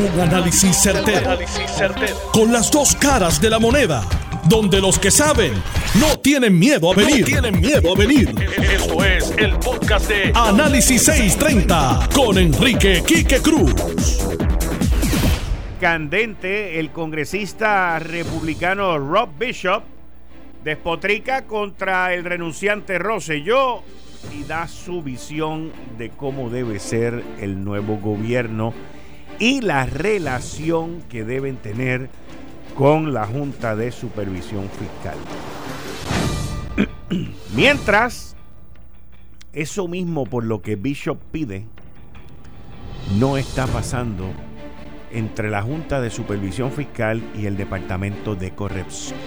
Un 0.00 0.18
análisis 0.18 0.78
certero, 0.78 1.38
Con 2.32 2.50
las 2.50 2.70
dos 2.70 2.96
caras 2.96 3.38
de 3.38 3.50
la 3.50 3.58
moneda. 3.58 4.02
Donde 4.48 4.80
los 4.80 4.98
que 4.98 5.10
saben 5.10 5.52
no 6.00 6.18
tienen 6.20 6.58
miedo 6.58 6.90
a 6.90 6.94
venir. 6.94 7.26
tienen 7.26 7.60
miedo 7.60 7.92
a 7.92 7.98
venir. 7.98 8.34
Esto 8.62 9.04
es 9.04 9.30
el 9.36 9.58
podcast 9.58 10.08
de 10.08 10.32
Análisis 10.34 11.02
630 11.02 12.08
con 12.14 12.38
Enrique 12.38 13.02
Quique 13.06 13.42
Cruz. 13.42 13.74
Candente, 15.78 16.80
el 16.80 16.92
congresista 16.92 17.98
republicano 17.98 18.96
Rob 18.98 19.28
Bishop 19.38 19.82
despotrica 20.64 21.44
contra 21.46 22.14
el 22.14 22.24
renunciante 22.24 22.98
Rosselló 22.98 23.82
y 24.34 24.44
da 24.44 24.66
su 24.66 25.02
visión 25.02 25.72
de 25.98 26.08
cómo 26.08 26.48
debe 26.48 26.78
ser 26.78 27.22
el 27.38 27.62
nuevo 27.62 27.98
gobierno 27.98 28.72
y 29.40 29.62
la 29.62 29.86
relación 29.86 31.02
que 31.08 31.24
deben 31.24 31.56
tener 31.56 32.10
con 32.76 33.12
la 33.12 33.26
Junta 33.26 33.74
de 33.74 33.90
Supervisión 33.90 34.68
Fiscal. 34.68 35.16
Mientras, 37.56 38.36
eso 39.52 39.88
mismo 39.88 40.26
por 40.26 40.44
lo 40.44 40.60
que 40.60 40.76
Bishop 40.76 41.18
pide, 41.32 41.64
no 43.18 43.38
está 43.38 43.66
pasando 43.66 44.30
entre 45.10 45.50
la 45.50 45.62
Junta 45.62 46.02
de 46.02 46.10
Supervisión 46.10 46.70
Fiscal 46.70 47.22
y 47.34 47.46
el 47.46 47.56
Departamento 47.56 48.36
de, 48.36 48.52
Corrección. 48.52 49.18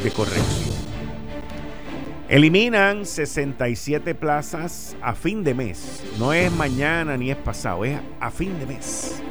Eliminan 2.29 3.05
67 3.05 4.15
plazas 4.15 4.95
a 5.01 5.13
fin 5.15 5.43
de 5.43 5.55
mes. 5.55 6.03
No 6.19 6.33
es 6.33 6.51
mañana 6.51 7.17
ni 7.17 7.31
es 7.31 7.37
pasado, 7.37 7.83
es 7.83 7.99
a 8.19 8.31
fin 8.31 8.57
de 8.59 8.67
mes. 8.67 9.21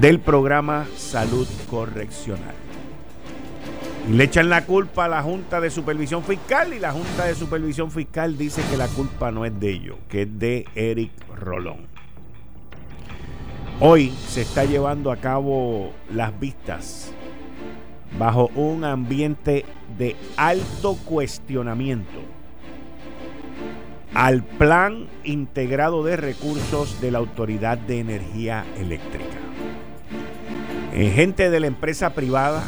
Del 0.00 0.18
programa 0.18 0.86
Salud 0.96 1.46
Correccional. 1.70 2.54
Y 4.08 4.12
le 4.12 4.24
echan 4.24 4.48
la 4.48 4.66
culpa 4.66 5.04
a 5.04 5.08
la 5.08 5.22
Junta 5.22 5.60
de 5.60 5.70
Supervisión 5.70 6.24
Fiscal 6.24 6.74
y 6.74 6.80
la 6.80 6.92
Junta 6.92 7.26
de 7.26 7.34
Supervisión 7.34 7.90
Fiscal 7.90 8.36
dice 8.36 8.62
que 8.70 8.76
la 8.76 8.88
culpa 8.88 9.30
no 9.30 9.44
es 9.44 9.58
de 9.58 9.70
ellos, 9.70 9.96
que 10.08 10.22
es 10.22 10.38
de 10.38 10.66
Eric 10.74 11.12
Rolón. 11.36 11.86
Hoy 13.80 14.12
se 14.28 14.42
está 14.42 14.64
llevando 14.64 15.12
a 15.12 15.16
cabo 15.16 15.92
las 16.12 16.38
vistas 16.38 17.12
bajo 18.18 18.50
un 18.56 18.84
ambiente 18.84 19.64
de 19.96 20.16
alto 20.36 20.96
cuestionamiento 21.04 22.20
al 24.12 24.42
plan 24.42 25.08
integrado 25.24 26.04
de 26.04 26.16
recursos 26.16 27.00
de 27.00 27.10
la 27.10 27.18
Autoridad 27.18 27.78
de 27.78 27.98
Energía 27.98 28.64
Eléctrica. 28.78 29.43
Eh, 30.96 31.10
gente 31.10 31.50
de 31.50 31.58
la 31.58 31.66
empresa 31.66 32.14
privada, 32.14 32.62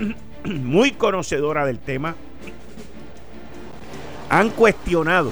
muy 0.44 0.90
conocedora 0.92 1.64
del 1.64 1.78
tema, 1.78 2.14
han 4.28 4.50
cuestionado 4.50 5.30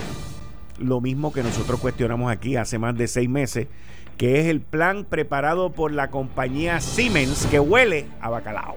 lo 0.78 1.02
mismo 1.02 1.30
que 1.30 1.42
nosotros 1.42 1.78
cuestionamos 1.78 2.32
aquí 2.32 2.56
hace 2.56 2.78
más 2.78 2.96
de 2.96 3.06
seis 3.06 3.28
meses, 3.28 3.68
que 4.16 4.40
es 4.40 4.46
el 4.46 4.62
plan 4.62 5.04
preparado 5.04 5.72
por 5.72 5.92
la 5.92 6.08
compañía 6.08 6.80
Siemens 6.80 7.46
que 7.50 7.60
huele 7.60 8.06
a 8.18 8.30
bacalao. 8.30 8.76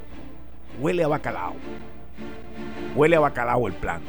Huele 0.82 1.06
a 1.06 1.08
bacalao. 1.08 1.56
Huele 2.94 3.16
a 3.16 3.20
bacalao 3.22 3.68
el 3.68 3.74
plan. 3.74 4.02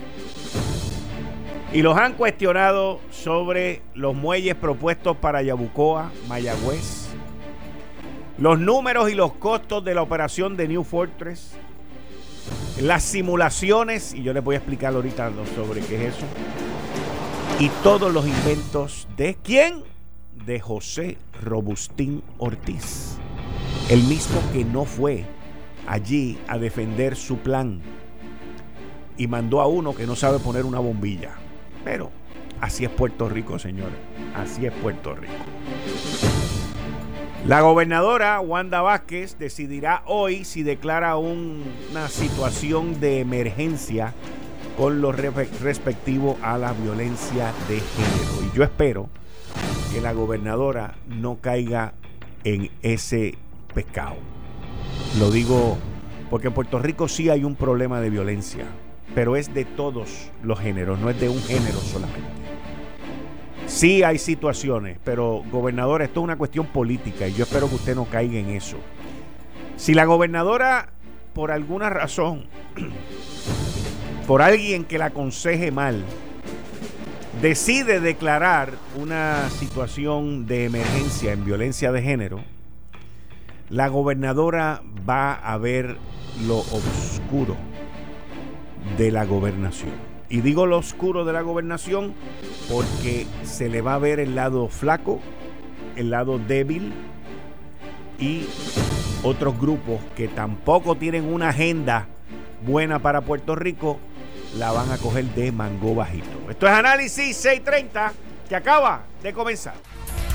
Y 1.73 1.83
los 1.83 1.97
han 1.97 2.15
cuestionado 2.15 2.99
sobre 3.11 3.81
los 3.95 4.13
muelles 4.15 4.57
propuestos 4.57 5.17
para 5.19 5.41
Yabucoa, 5.41 6.11
Mayagüez, 6.29 7.02
los 8.39 8.59
números 8.59 9.11
y 9.11 9.15
los 9.15 9.35
costos 9.35 9.85
de 9.85 9.95
la 9.95 10.03
operación 10.03 10.57
de 10.57 10.69
New 10.69 10.85
Fortress, 10.85 11.53
las 12.81 13.03
simulaciones, 13.03 14.15
y 14.15 14.23
yo 14.23 14.33
les 14.33 14.43
voy 14.43 14.55
a 14.55 14.59
explicar 14.59 14.95
ahorita 14.95 15.31
sobre 15.55 15.81
qué 15.81 16.07
es 16.07 16.15
eso, 16.17 16.27
y 17.59 17.69
todos 17.83 18.13
los 18.13 18.27
inventos 18.27 19.07
de 19.17 19.37
quién? 19.43 19.83
De 20.47 20.59
José 20.59 21.19
Robustín 21.43 22.23
Ortiz, 22.39 23.17
el 23.89 24.03
mismo 24.05 24.41
que 24.53 24.65
no 24.65 24.85
fue 24.85 25.25
allí 25.87 26.39
a 26.49 26.59
defender 26.59 27.17
su 27.17 27.39
plan 27.39 27.81
y 29.17 29.27
mandó 29.27 29.61
a 29.61 29.67
uno 29.67 29.95
que 29.95 30.07
no 30.07 30.17
sabe 30.17 30.39
poner 30.39 30.65
una 30.65 30.79
bombilla. 30.79 31.33
Pero 31.85 32.11
así 32.61 32.85
es 32.85 32.91
Puerto 32.91 33.29
Rico, 33.29 33.59
señores. 33.59 33.99
Así 34.35 34.67
es 34.67 34.73
Puerto 34.73 35.15
Rico. 35.15 35.35
La 37.47 37.61
gobernadora 37.61 38.39
Wanda 38.41 38.83
Vázquez 38.83 39.37
decidirá 39.37 40.05
hoy 40.07 40.45
si 40.45 40.63
declara 40.63 41.17
una 41.17 42.09
situación 42.09 43.01
de 43.01 43.19
emergencia 43.19 44.15
con 44.77 45.01
lo 45.01 45.11
respectivo 45.11 46.39
a 46.41 46.57
la 46.57 46.73
violencia 46.73 47.53
de 47.69 47.81
género. 47.81 48.47
Y 48.47 48.57
yo 48.57 48.63
espero 48.63 49.09
que 49.93 50.01
la 50.01 50.13
gobernadora 50.13 50.95
no 51.09 51.39
caiga 51.41 51.95
en 52.45 52.71
ese 52.83 53.35
pescado. 53.75 54.15
Lo 55.19 55.33
digo 55.33 55.79
porque 56.31 56.47
en 56.47 56.55
Puerto 56.55 56.79
Rico 56.79 57.09
sí 57.09 57.29
hay 57.29 57.43
un 57.43 57.57
problema 57.57 58.01
de 58.01 58.11
violencia, 58.11 58.67
pero 59.17 59.35
es 59.35 59.53
de 59.53 59.65
todos 59.65 60.31
los 60.45 60.61
géneros, 60.61 61.01
no 61.01 61.11
es 61.11 61.21
de 61.21 61.29
un 61.29 61.43
género 61.43 61.79
solamente. 61.81 62.32
Sí 63.73 64.03
hay 64.03 64.19
situaciones, 64.19 64.99
pero 65.03 65.43
gobernadora, 65.51 66.05
esto 66.05 66.21
es 66.21 66.25
una 66.25 66.37
cuestión 66.37 66.67
política 66.67 67.27
y 67.27 67.33
yo 67.33 67.45
espero 67.45 67.71
que 67.71 67.77
usted 67.77 67.97
no 67.97 68.05
caiga 68.05 68.39
en 68.39 68.51
eso. 68.51 68.77
Si 69.77 69.95
la 69.95 70.05
gobernadora, 70.05 70.91
por 71.33 71.51
alguna 71.51 71.89
razón, 71.89 72.45
por 74.27 74.43
alguien 74.43 74.85
que 74.85 74.99
la 74.99 75.07
aconseje 75.07 75.71
mal, 75.71 76.05
decide 77.41 77.99
declarar 77.99 78.75
una 79.01 79.49
situación 79.49 80.47
de 80.47 80.67
emergencia 80.67 81.33
en 81.33 81.47
violencia 81.47 81.93
de 81.93 82.03
género, 82.03 82.45
la 83.71 83.89
gobernadora 83.89 84.83
va 85.09 85.33
a 85.33 85.57
ver 85.57 85.97
lo 86.47 86.59
oscuro 86.59 87.57
de 88.99 89.11
la 89.11 89.25
gobernación. 89.25 90.12
Y 90.33 90.41
digo 90.41 90.65
lo 90.65 90.79
oscuro 90.79 91.27
de 91.27 91.35
la 91.35 91.43
gobernación 91.43 92.15
porque 92.71 93.27
se 93.45 93.69
le 93.69 93.83
va 93.83 93.97
a 93.97 93.99
ver 93.99 94.19
el 94.19 94.35
lado 94.35 94.67
flaco, 94.69 95.21
el 95.95 96.09
lado 96.09 96.39
débil 96.39 96.91
y 98.19 98.47
otros 99.25 99.61
grupos 99.61 100.01
que 100.17 100.29
tampoco 100.29 100.95
tienen 100.95 101.31
una 101.31 101.51
agenda 101.51 102.07
buena 102.67 102.99
para 102.99 103.21
Puerto 103.21 103.57
Rico, 103.57 103.99
la 104.57 104.73
van 104.73 104.91
a 104.91 104.97
coger 104.97 105.27
de 105.35 105.53
mango 105.53 105.95
bajito. 105.95 106.31
Esto 106.49 106.67
es 106.67 106.73
Análisis 106.73 107.37
630 107.37 108.15
que 108.49 108.57
acaba 108.57 109.03
de 109.23 109.35
comenzar. 109.35 109.75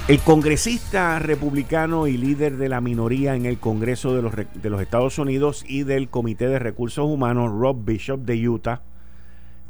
El 0.07 0.19
congresista 0.19 1.17
republicano 1.17 2.05
y 2.05 2.17
líder 2.17 2.57
de 2.57 2.69
la 2.69 2.81
minoría 2.81 3.33
en 3.33 3.47
el 3.47 3.57
Congreso 3.57 4.15
de 4.15 4.21
los, 4.21 4.35
de 4.35 4.69
los, 4.69 4.79
Estados 4.79 5.17
Unidos 5.17 5.65
y 5.67 5.83
del 5.83 6.07
Comité 6.07 6.47
de 6.47 6.59
Recursos 6.59 7.03
Humanos, 7.03 7.51
Rob 7.51 7.83
Bishop 7.83 8.19
de 8.19 8.47
Utah, 8.47 8.83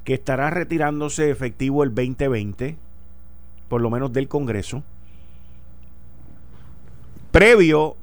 que 0.07 0.13
estará 0.13 0.49
retirándose 0.49 1.29
efectivo 1.29 1.83
el 1.83 1.93
2020, 1.93 2.77
por 3.67 3.81
lo 3.81 3.89
menos 3.89 4.13
del 4.13 4.29
Congreso, 4.29 4.81
previo 7.33 7.97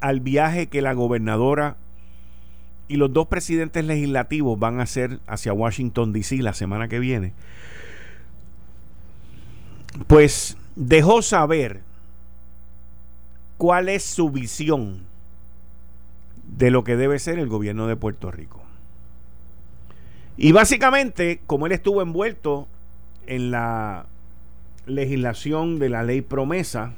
al 0.00 0.18
viaje 0.18 0.66
que 0.66 0.82
la 0.82 0.94
gobernadora 0.94 1.76
y 2.88 2.96
los 2.96 3.12
dos 3.12 3.28
presidentes 3.28 3.84
legislativos 3.84 4.58
van 4.58 4.80
a 4.80 4.82
hacer 4.82 5.20
hacia 5.28 5.52
Washington, 5.52 6.12
D.C. 6.12 6.38
la 6.38 6.54
semana 6.54 6.88
que 6.88 6.98
viene, 6.98 7.34
pues 10.08 10.56
dejó 10.74 11.22
saber 11.22 11.82
cuál 13.58 13.88
es 13.88 14.02
su 14.02 14.30
visión 14.30 15.04
de 16.48 16.72
lo 16.72 16.82
que 16.82 16.96
debe 16.96 17.20
ser 17.20 17.38
el 17.38 17.46
gobierno 17.46 17.86
de 17.86 17.94
Puerto 17.94 18.32
Rico. 18.32 18.67
Y 20.40 20.52
básicamente, 20.52 21.40
como 21.48 21.66
él 21.66 21.72
estuvo 21.72 22.00
envuelto 22.00 22.68
en 23.26 23.50
la 23.50 24.06
legislación 24.86 25.80
de 25.80 25.88
la 25.88 26.04
ley 26.04 26.22
promesa, 26.22 26.94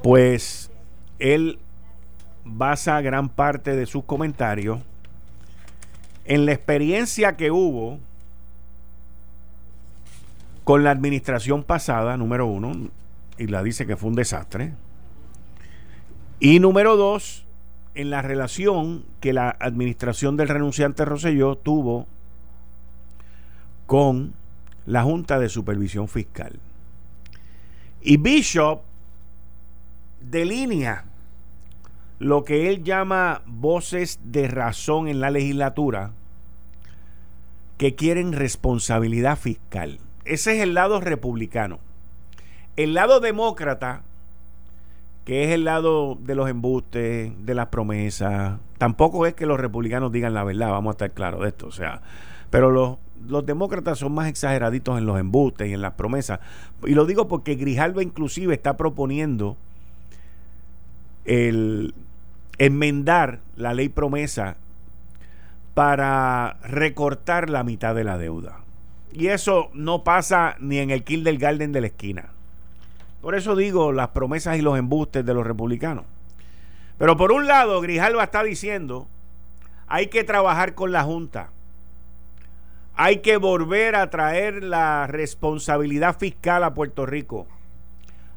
pues 0.00 0.70
él 1.18 1.58
basa 2.44 3.00
gran 3.00 3.28
parte 3.28 3.74
de 3.74 3.84
sus 3.84 4.04
comentarios 4.04 4.78
en 6.24 6.46
la 6.46 6.52
experiencia 6.52 7.36
que 7.36 7.50
hubo 7.50 7.98
con 10.62 10.84
la 10.84 10.92
administración 10.92 11.64
pasada, 11.64 12.16
número 12.16 12.46
uno, 12.46 12.90
y 13.38 13.48
la 13.48 13.64
dice 13.64 13.88
que 13.88 13.96
fue 13.96 14.08
un 14.08 14.14
desastre. 14.14 14.72
Y 16.38 16.60
número 16.60 16.96
dos, 16.96 17.44
en 18.00 18.10
la 18.10 18.22
relación 18.22 19.04
que 19.20 19.32
la 19.32 19.56
administración 19.60 20.36
del 20.36 20.48
renunciante 20.48 21.04
Roselló 21.04 21.56
tuvo 21.56 22.06
con 23.86 24.34
la 24.86 25.02
Junta 25.02 25.38
de 25.38 25.48
Supervisión 25.48 26.08
Fiscal. 26.08 26.58
Y 28.00 28.16
Bishop 28.16 28.80
delinea 30.20 31.04
lo 32.18 32.44
que 32.44 32.68
él 32.68 32.84
llama 32.84 33.42
voces 33.46 34.20
de 34.24 34.48
razón 34.48 35.08
en 35.08 35.20
la 35.20 35.30
legislatura 35.30 36.12
que 37.78 37.94
quieren 37.94 38.32
responsabilidad 38.32 39.38
fiscal. 39.38 40.00
Ese 40.24 40.56
es 40.56 40.62
el 40.62 40.74
lado 40.74 41.00
republicano. 41.00 41.80
El 42.76 42.94
lado 42.94 43.20
demócrata, 43.20 44.02
que 45.24 45.44
es 45.44 45.50
el 45.50 45.64
lado 45.64 46.16
de 46.20 46.34
los 46.34 46.48
embustes, 46.48 47.32
de 47.44 47.54
las 47.54 47.66
promesas, 47.66 48.58
tampoco 48.78 49.26
es 49.26 49.34
que 49.34 49.46
los 49.46 49.60
republicanos 49.60 50.12
digan 50.12 50.34
la 50.34 50.44
verdad, 50.44 50.70
vamos 50.70 50.92
a 50.92 50.94
estar 50.94 51.10
claros 51.12 51.42
de 51.42 51.48
esto. 51.48 51.66
O 51.66 51.72
sea, 51.72 52.00
pero 52.50 52.70
los, 52.70 53.46
demócratas 53.46 53.98
son 53.98 54.12
más 54.12 54.28
exageraditos 54.28 54.98
en 54.98 55.06
los 55.06 55.18
embustes 55.18 55.68
y 55.68 55.74
en 55.74 55.82
las 55.82 55.94
promesas. 55.94 56.40
Y 56.84 56.94
lo 56.94 57.04
digo 57.04 57.28
porque 57.28 57.54
Grijalva 57.54 58.02
inclusive 58.02 58.54
está 58.54 58.76
proponiendo 58.76 59.56
el 61.24 61.94
enmendar 62.58 63.40
la 63.56 63.74
ley 63.74 63.88
promesa 63.88 64.56
para 65.74 66.56
recortar 66.64 67.50
la 67.50 67.62
mitad 67.62 67.94
de 67.94 68.04
la 68.04 68.18
deuda. 68.18 68.60
Y 69.12 69.28
eso 69.28 69.70
no 69.74 70.04
pasa 70.04 70.56
ni 70.60 70.78
en 70.78 70.90
el 70.90 71.04
kill 71.04 71.24
del 71.24 71.38
Garden 71.38 71.72
de 71.72 71.80
la 71.80 71.86
esquina. 71.88 72.30
Por 73.20 73.34
eso 73.34 73.54
digo 73.54 73.92
las 73.92 74.08
promesas 74.08 74.58
y 74.58 74.62
los 74.62 74.78
embustes 74.78 75.24
de 75.24 75.34
los 75.34 75.46
republicanos. 75.46 76.04
Pero 76.98 77.16
por 77.16 77.32
un 77.32 77.46
lado, 77.46 77.80
Grijalva 77.80 78.24
está 78.24 78.42
diciendo, 78.42 79.08
hay 79.86 80.06
que 80.06 80.24
trabajar 80.24 80.74
con 80.74 80.92
la 80.92 81.02
Junta. 81.02 81.50
Hay 82.94 83.18
que 83.18 83.38
volver 83.38 83.96
a 83.96 84.10
traer 84.10 84.62
la 84.62 85.06
responsabilidad 85.06 86.18
fiscal 86.18 86.62
a 86.64 86.74
Puerto 86.74 87.06
Rico. 87.06 87.46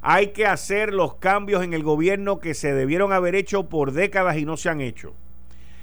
Hay 0.01 0.27
que 0.27 0.45
hacer 0.45 0.93
los 0.93 1.15
cambios 1.15 1.63
en 1.63 1.73
el 1.73 1.83
gobierno 1.83 2.39
que 2.39 2.53
se 2.53 2.73
debieron 2.73 3.13
haber 3.13 3.35
hecho 3.35 3.69
por 3.69 3.91
décadas 3.91 4.37
y 4.37 4.45
no 4.45 4.57
se 4.57 4.69
han 4.69 4.81
hecho. 4.81 5.13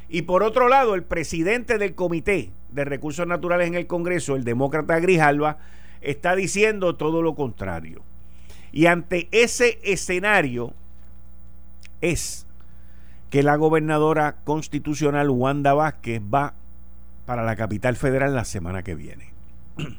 Y 0.08 0.22
por 0.22 0.42
otro 0.42 0.68
lado, 0.68 0.94
el 0.94 1.04
presidente 1.04 1.78
del 1.78 1.94
Comité 1.94 2.50
de 2.70 2.84
Recursos 2.84 3.26
Naturales 3.26 3.68
en 3.68 3.74
el 3.74 3.86
Congreso, 3.86 4.36
el 4.36 4.44
demócrata 4.44 4.98
Grijalva, 4.98 5.58
está 6.00 6.34
diciendo 6.34 6.96
todo 6.96 7.22
lo 7.22 7.34
contrario. 7.34 8.02
Y 8.72 8.86
ante 8.86 9.28
ese 9.32 9.78
escenario 9.82 10.74
es 12.00 12.46
que 13.30 13.42
la 13.42 13.56
gobernadora 13.56 14.36
constitucional 14.44 15.30
Wanda 15.30 15.74
Vázquez 15.74 16.20
va 16.22 16.54
para 17.26 17.44
la 17.44 17.56
capital 17.56 17.96
federal 17.96 18.34
la 18.34 18.44
semana 18.44 18.82
que 18.82 18.94
viene. 18.94 19.32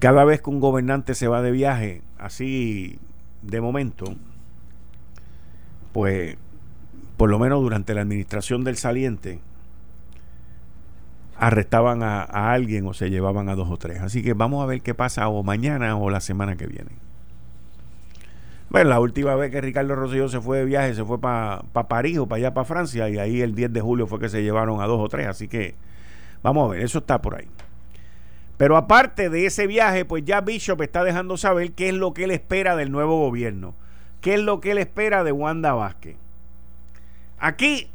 Cada 0.00 0.24
vez 0.24 0.42
que 0.42 0.50
un 0.50 0.60
gobernante 0.60 1.14
se 1.14 1.28
va 1.28 1.42
de 1.42 1.50
viaje, 1.50 2.02
así 2.18 2.98
de 3.42 3.60
momento, 3.60 4.16
pues 5.92 6.36
por 7.16 7.30
lo 7.30 7.38
menos 7.38 7.60
durante 7.60 7.94
la 7.94 8.00
administración 8.00 8.64
del 8.64 8.76
saliente, 8.76 9.40
arrestaban 11.40 12.02
a, 12.02 12.22
alguien 12.52 12.86
o 12.86 12.92
se 12.92 13.08
llevaban 13.08 13.48
a 13.48 13.54
dos 13.54 13.70
o 13.70 13.78
tres. 13.78 14.02
Así 14.02 14.22
que 14.22 14.34
vamos 14.34 14.62
a 14.62 14.66
ver 14.66 14.82
qué 14.82 14.94
pasa 14.94 15.26
o 15.28 15.42
mañana 15.42 15.96
o 15.96 16.10
la 16.10 16.20
semana 16.20 16.56
que 16.56 16.66
viene. 16.66 16.90
Bueno, 18.68 18.90
la 18.90 19.00
última 19.00 19.34
vez 19.34 19.50
que 19.50 19.62
Ricardo 19.62 19.96
Rosselló 19.96 20.28
se 20.28 20.40
fue 20.40 20.58
de 20.58 20.64
viaje, 20.66 20.94
se 20.94 21.02
fue 21.02 21.18
para 21.18 21.62
París 21.88 22.18
o 22.18 22.26
para 22.26 22.36
allá, 22.36 22.54
para 22.54 22.66
Francia, 22.66 23.08
y 23.08 23.18
ahí 23.18 23.40
el 23.40 23.54
10 23.54 23.72
de 23.72 23.80
julio 23.80 24.06
fue 24.06 24.20
que 24.20 24.28
se 24.28 24.42
llevaron 24.42 24.82
a 24.82 24.86
dos 24.86 25.00
o 25.00 25.08
tres. 25.08 25.26
Así 25.26 25.48
que 25.48 25.74
vamos 26.42 26.68
a 26.68 26.72
ver, 26.72 26.82
eso 26.82 26.98
está 26.98 27.22
por 27.22 27.34
ahí. 27.34 27.48
Pero 28.58 28.76
aparte 28.76 29.30
de 29.30 29.46
ese 29.46 29.66
viaje, 29.66 30.04
pues 30.04 30.22
ya 30.26 30.42
Bishop 30.42 30.82
está 30.82 31.02
dejando 31.02 31.38
saber 31.38 31.72
qué 31.72 31.88
es 31.88 31.94
lo 31.94 32.12
que 32.12 32.24
él 32.24 32.32
espera 32.32 32.76
del 32.76 32.92
nuevo 32.92 33.18
gobierno, 33.18 33.74
qué 34.20 34.34
es 34.34 34.40
lo 34.40 34.60
que 34.60 34.72
él 34.72 34.78
espera 34.78 35.24
de 35.24 35.32
Wanda 35.32 35.72
Vázquez. 35.72 36.16
Aquí, 37.38 37.90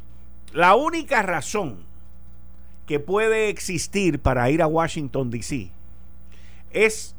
la 0.52 0.74
única 0.74 1.22
razón 1.22 1.85
que 2.86 3.00
puede 3.00 3.48
existir 3.48 4.20
para 4.20 4.48
ir 4.50 4.62
a 4.62 4.66
Washington, 4.66 5.30
D.C. 5.30 5.70
es 6.70 7.14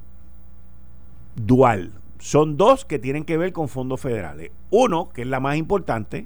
dual. 1.36 1.92
Son 2.19 2.58
dos 2.58 2.86
que 2.86 3.00
tienen 3.00 3.25
que 3.25 3.38
ver 3.38 3.54
con 3.54 3.69
fondos 3.69 4.02
federales. 4.02 4.52
Uno, 4.69 5.10
que 5.14 5.22
es 5.22 5.28
la 5.28 5.40
más 5.40 5.58
importante, 5.58 6.25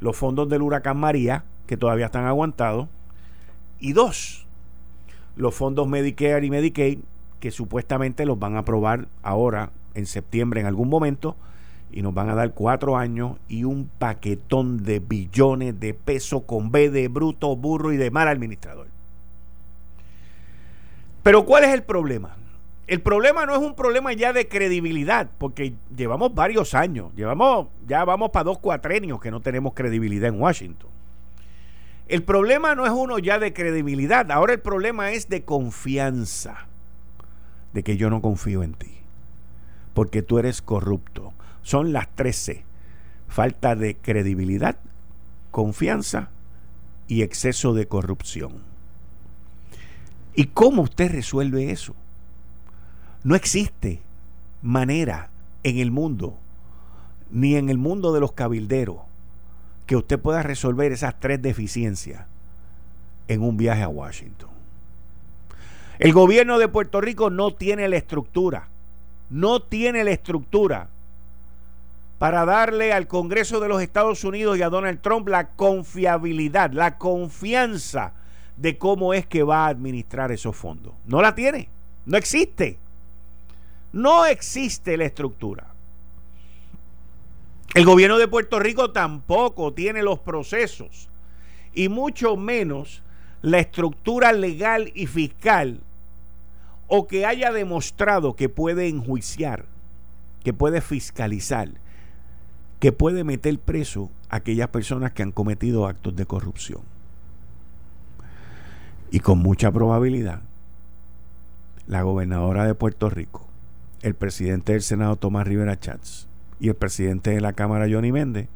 los 0.00 0.16
fondos 0.16 0.48
del 0.48 0.62
huracán 0.62 0.98
María, 0.98 1.44
que 1.66 1.76
todavía 1.76 2.06
están 2.06 2.26
aguantados. 2.26 2.88
Y 3.80 3.92
dos, 3.92 4.46
los 5.36 5.54
fondos 5.54 5.88
Medicare 5.88 6.44
y 6.44 6.50
Medicaid, 6.50 6.98
que 7.40 7.50
supuestamente 7.50 8.26
los 8.26 8.38
van 8.38 8.56
a 8.56 8.60
aprobar 8.60 9.08
ahora 9.22 9.70
en 9.94 10.06
septiembre 10.06 10.60
en 10.60 10.66
algún 10.66 10.88
momento, 10.88 11.36
y 11.92 12.02
nos 12.02 12.14
van 12.14 12.30
a 12.30 12.34
dar 12.34 12.52
cuatro 12.52 12.96
años 12.96 13.36
y 13.48 13.64
un 13.64 13.88
paquetón 13.98 14.82
de 14.82 14.98
billones 14.98 15.78
de 15.78 15.94
pesos 15.94 16.42
con 16.44 16.72
B 16.72 16.90
de 16.90 17.08
bruto, 17.08 17.54
burro 17.54 17.92
y 17.92 17.96
de 17.96 18.10
mal 18.10 18.28
administrador. 18.28 18.86
Pero 21.22 21.44
¿cuál 21.44 21.64
es 21.64 21.74
el 21.74 21.82
problema? 21.82 22.36
El 22.86 23.00
problema 23.00 23.46
no 23.46 23.54
es 23.54 23.60
un 23.60 23.74
problema 23.74 24.12
ya 24.12 24.32
de 24.32 24.48
credibilidad, 24.48 25.30
porque 25.38 25.74
llevamos 25.96 26.34
varios 26.34 26.74
años, 26.74 27.12
llevamos, 27.14 27.68
ya 27.86 28.04
vamos 28.04 28.30
para 28.30 28.44
dos 28.44 28.58
cuatrenios 28.58 29.20
que 29.20 29.30
no 29.30 29.40
tenemos 29.40 29.72
credibilidad 29.74 30.28
en 30.28 30.40
Washington. 30.40 30.90
El 32.08 32.24
problema 32.24 32.74
no 32.74 32.84
es 32.84 32.90
uno 32.90 33.18
ya 33.18 33.38
de 33.38 33.52
credibilidad, 33.52 34.30
ahora 34.30 34.52
el 34.54 34.60
problema 34.60 35.12
es 35.12 35.28
de 35.28 35.44
confianza, 35.44 36.66
de 37.72 37.82
que 37.82 37.96
yo 37.96 38.10
no 38.10 38.20
confío 38.20 38.62
en 38.62 38.74
ti, 38.74 38.98
porque 39.94 40.22
tú 40.22 40.38
eres 40.38 40.60
corrupto. 40.60 41.32
Son 41.62 41.92
las 41.92 42.08
13. 42.14 42.64
Falta 43.28 43.74
de 43.74 43.96
credibilidad, 43.96 44.76
confianza 45.50 46.30
y 47.08 47.22
exceso 47.22 47.72
de 47.74 47.86
corrupción. 47.88 48.62
¿Y 50.34 50.46
cómo 50.46 50.82
usted 50.82 51.10
resuelve 51.10 51.70
eso? 51.70 51.94
No 53.24 53.34
existe 53.34 54.00
manera 54.62 55.30
en 55.62 55.78
el 55.78 55.90
mundo, 55.90 56.36
ni 57.30 57.56
en 57.56 57.68
el 57.68 57.78
mundo 57.78 58.12
de 58.12 58.20
los 58.20 58.32
cabilderos, 58.32 58.98
que 59.86 59.96
usted 59.96 60.18
pueda 60.18 60.42
resolver 60.42 60.92
esas 60.92 61.18
tres 61.20 61.40
deficiencias 61.40 62.26
en 63.28 63.42
un 63.42 63.56
viaje 63.56 63.82
a 63.82 63.88
Washington. 63.88 64.50
El 65.98 66.12
gobierno 66.12 66.58
de 66.58 66.68
Puerto 66.68 67.00
Rico 67.00 67.30
no 67.30 67.54
tiene 67.54 67.88
la 67.88 67.96
estructura, 67.96 68.68
no 69.30 69.62
tiene 69.62 70.02
la 70.04 70.10
estructura 70.10 70.88
para 72.22 72.44
darle 72.44 72.92
al 72.92 73.08
Congreso 73.08 73.58
de 73.58 73.66
los 73.66 73.82
Estados 73.82 74.22
Unidos 74.22 74.56
y 74.56 74.62
a 74.62 74.68
Donald 74.68 75.00
Trump 75.00 75.26
la 75.26 75.48
confiabilidad, 75.48 76.70
la 76.70 76.96
confianza 76.96 78.12
de 78.56 78.78
cómo 78.78 79.12
es 79.12 79.26
que 79.26 79.42
va 79.42 79.66
a 79.66 79.70
administrar 79.70 80.30
esos 80.30 80.54
fondos. 80.54 80.94
No 81.04 81.20
la 81.20 81.34
tiene, 81.34 81.68
no 82.06 82.16
existe. 82.16 82.78
No 83.92 84.24
existe 84.24 84.96
la 84.96 85.06
estructura. 85.06 85.66
El 87.74 87.84
gobierno 87.84 88.18
de 88.18 88.28
Puerto 88.28 88.60
Rico 88.60 88.92
tampoco 88.92 89.72
tiene 89.72 90.04
los 90.04 90.20
procesos 90.20 91.08
y 91.74 91.88
mucho 91.88 92.36
menos 92.36 93.02
la 93.40 93.58
estructura 93.58 94.32
legal 94.32 94.92
y 94.94 95.08
fiscal 95.08 95.80
o 96.86 97.08
que 97.08 97.26
haya 97.26 97.50
demostrado 97.50 98.36
que 98.36 98.48
puede 98.48 98.86
enjuiciar, 98.86 99.64
que 100.44 100.52
puede 100.52 100.80
fiscalizar, 100.80 101.81
que 102.82 102.90
puede 102.90 103.22
meter 103.22 103.60
preso 103.60 104.10
a 104.28 104.38
aquellas 104.38 104.70
personas 104.70 105.12
que 105.12 105.22
han 105.22 105.30
cometido 105.30 105.86
actos 105.86 106.16
de 106.16 106.26
corrupción. 106.26 106.80
Y 109.12 109.20
con 109.20 109.38
mucha 109.38 109.70
probabilidad, 109.70 110.40
la 111.86 112.02
gobernadora 112.02 112.66
de 112.66 112.74
Puerto 112.74 113.08
Rico, 113.08 113.46
el 114.00 114.16
presidente 114.16 114.72
del 114.72 114.82
Senado 114.82 115.14
Tomás 115.14 115.46
Rivera 115.46 115.78
Chats, 115.78 116.26
y 116.58 116.70
el 116.70 116.74
presidente 116.74 117.30
de 117.30 117.40
la 117.40 117.52
Cámara, 117.52 117.86
Johnny 117.88 118.10
Méndez, 118.10 118.48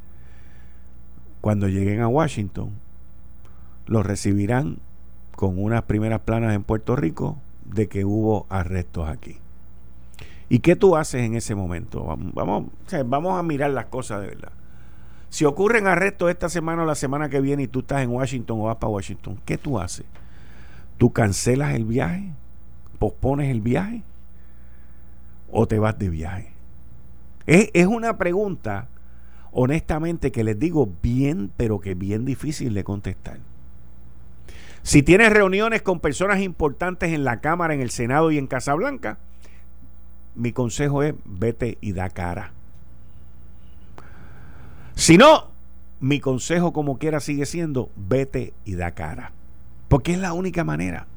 cuando 1.39 1.69
lleguen 1.69 2.01
a 2.01 2.09
Washington, 2.09 2.71
los 3.85 4.05
recibirán 4.05 4.79
con 5.37 5.57
unas 5.57 5.83
primeras 5.83 6.19
planas 6.19 6.53
en 6.53 6.63
Puerto 6.63 6.97
Rico 6.97 7.37
de 7.63 7.87
que 7.87 8.03
hubo 8.03 8.45
arrestos 8.49 9.07
aquí. 9.07 9.37
¿Y 10.49 10.59
qué 10.59 10.75
tú 10.75 10.95
haces 10.95 11.23
en 11.23 11.35
ese 11.35 11.55
momento? 11.55 12.05
Vamos, 12.33 13.39
a 13.39 13.43
mirar 13.43 13.71
las 13.71 13.85
cosas 13.87 14.21
de 14.21 14.27
verdad. 14.27 14.51
Si 15.29 15.43
ocurren 15.43 15.87
arrestos 15.87 16.29
esta 16.29 16.47
semana 16.47 16.83
o 16.83 16.85
la 16.85 16.95
semana 16.95 17.29
que 17.29 17.41
viene 17.41 17.63
y 17.63 17.67
tú 17.67 17.79
estás 17.79 18.01
en 18.01 18.09
Washington 18.09 18.61
o 18.61 18.63
vas 18.63 18.77
para 18.77 18.91
Washington, 18.91 19.39
¿qué 19.45 19.57
tú 19.57 19.77
haces? 19.79 20.05
¿Tú 20.97 21.11
cancelas 21.11 21.75
el 21.75 21.83
viaje? 21.83 22.31
¿Pospones 22.97 23.51
el 23.51 23.61
viaje? 23.61 24.03
¿O 25.51 25.67
te 25.67 25.79
vas 25.79 25.99
de 25.99 26.09
viaje? 26.09 26.53
Es, 27.45 27.87
una 27.87 28.17
pregunta, 28.17 28.89
honestamente, 29.51 30.31
que 30.33 30.43
les 30.43 30.59
digo 30.59 30.89
bien, 31.01 31.51
pero 31.55 31.79
que 31.79 31.93
bien 31.93 32.25
difícil 32.25 32.73
de 32.73 32.83
contestar. 32.83 33.39
Si 34.81 35.01
tienes 35.01 35.31
reuniones 35.31 35.81
con 35.81 35.99
personas 35.99 36.41
importantes 36.41 37.13
en 37.13 37.23
la 37.23 37.39
Cámara, 37.39 37.73
en 37.73 37.81
el 37.81 37.89
Senado 37.89 38.31
y 38.31 38.37
en 38.37 38.47
Casablanca, 38.47 39.17
mi 40.37 40.53
consejo 40.53 41.03
es 41.03 41.15
vete 41.25 41.77
y 41.81 41.93
da 41.93 42.09
cara. 42.09 42.51
Si 44.95 45.17
no, 45.17 45.47
mi 45.99 46.19
consejo 46.19 46.73
como 46.73 46.97
quiera 46.97 47.19
sigue 47.19 47.45
siendo, 47.45 47.89
vete 47.95 48.53
y 48.65 48.75
da 48.75 48.91
cara. 48.91 49.31
Porque 49.87 50.13
es 50.13 50.19
la 50.19 50.33
única 50.33 50.63
manera. 50.63 51.07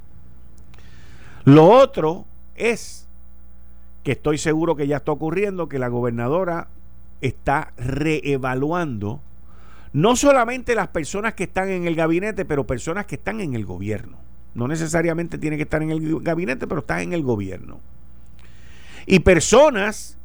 Lo 1.45 1.69
otro 1.69 2.25
es 2.57 3.07
que 4.05 4.13
estoy 4.13 4.39
seguro 4.39 4.77
que 4.77 4.87
ya 4.87 4.99
está 4.99 5.13
ocurriendo, 5.13 5.69
que 5.69 5.79
la 5.79 5.89
gobernadora 5.89 6.69
está 7.21 7.73
reevaluando 7.77 9.21
no 9.93 10.15
solamente 10.15 10.75
las 10.75 10.89
personas 10.89 11.35
que 11.35 11.45
están 11.45 11.69
en 11.69 11.87
el 11.87 11.97
gabinete, 11.97 12.45
pero 12.45 12.67
personas 12.67 13.07
que 13.07 13.17
están 13.17 13.41
en 13.41 13.55
el 13.55 13.67
gobierno. 13.67 14.19
No 14.55 14.69
necesariamente 14.69 15.39
tiene 15.39 15.57
que 15.57 15.65
estar 15.65 15.83
en 15.83 15.91
el 15.91 16.21
gabinete, 16.23 16.67
pero 16.67 16.81
está 16.81 17.03
en 17.03 17.13
el 17.13 17.23
gobierno. 17.23 17.81
Y 19.11 19.19
personas 19.19 20.17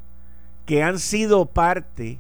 que 0.68 0.84
han 0.84 1.00
sido 1.00 1.48
parte 1.48 2.20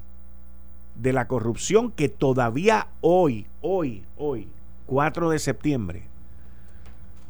de 0.96 1.14
la 1.14 1.28
corrupción 1.28 1.92
que 1.92 2.10
todavía 2.10 2.88
hoy, 3.02 3.46
hoy, 3.62 4.04
hoy, 4.18 4.48
4 4.88 5.30
de 5.30 5.38
septiembre, 5.38 6.02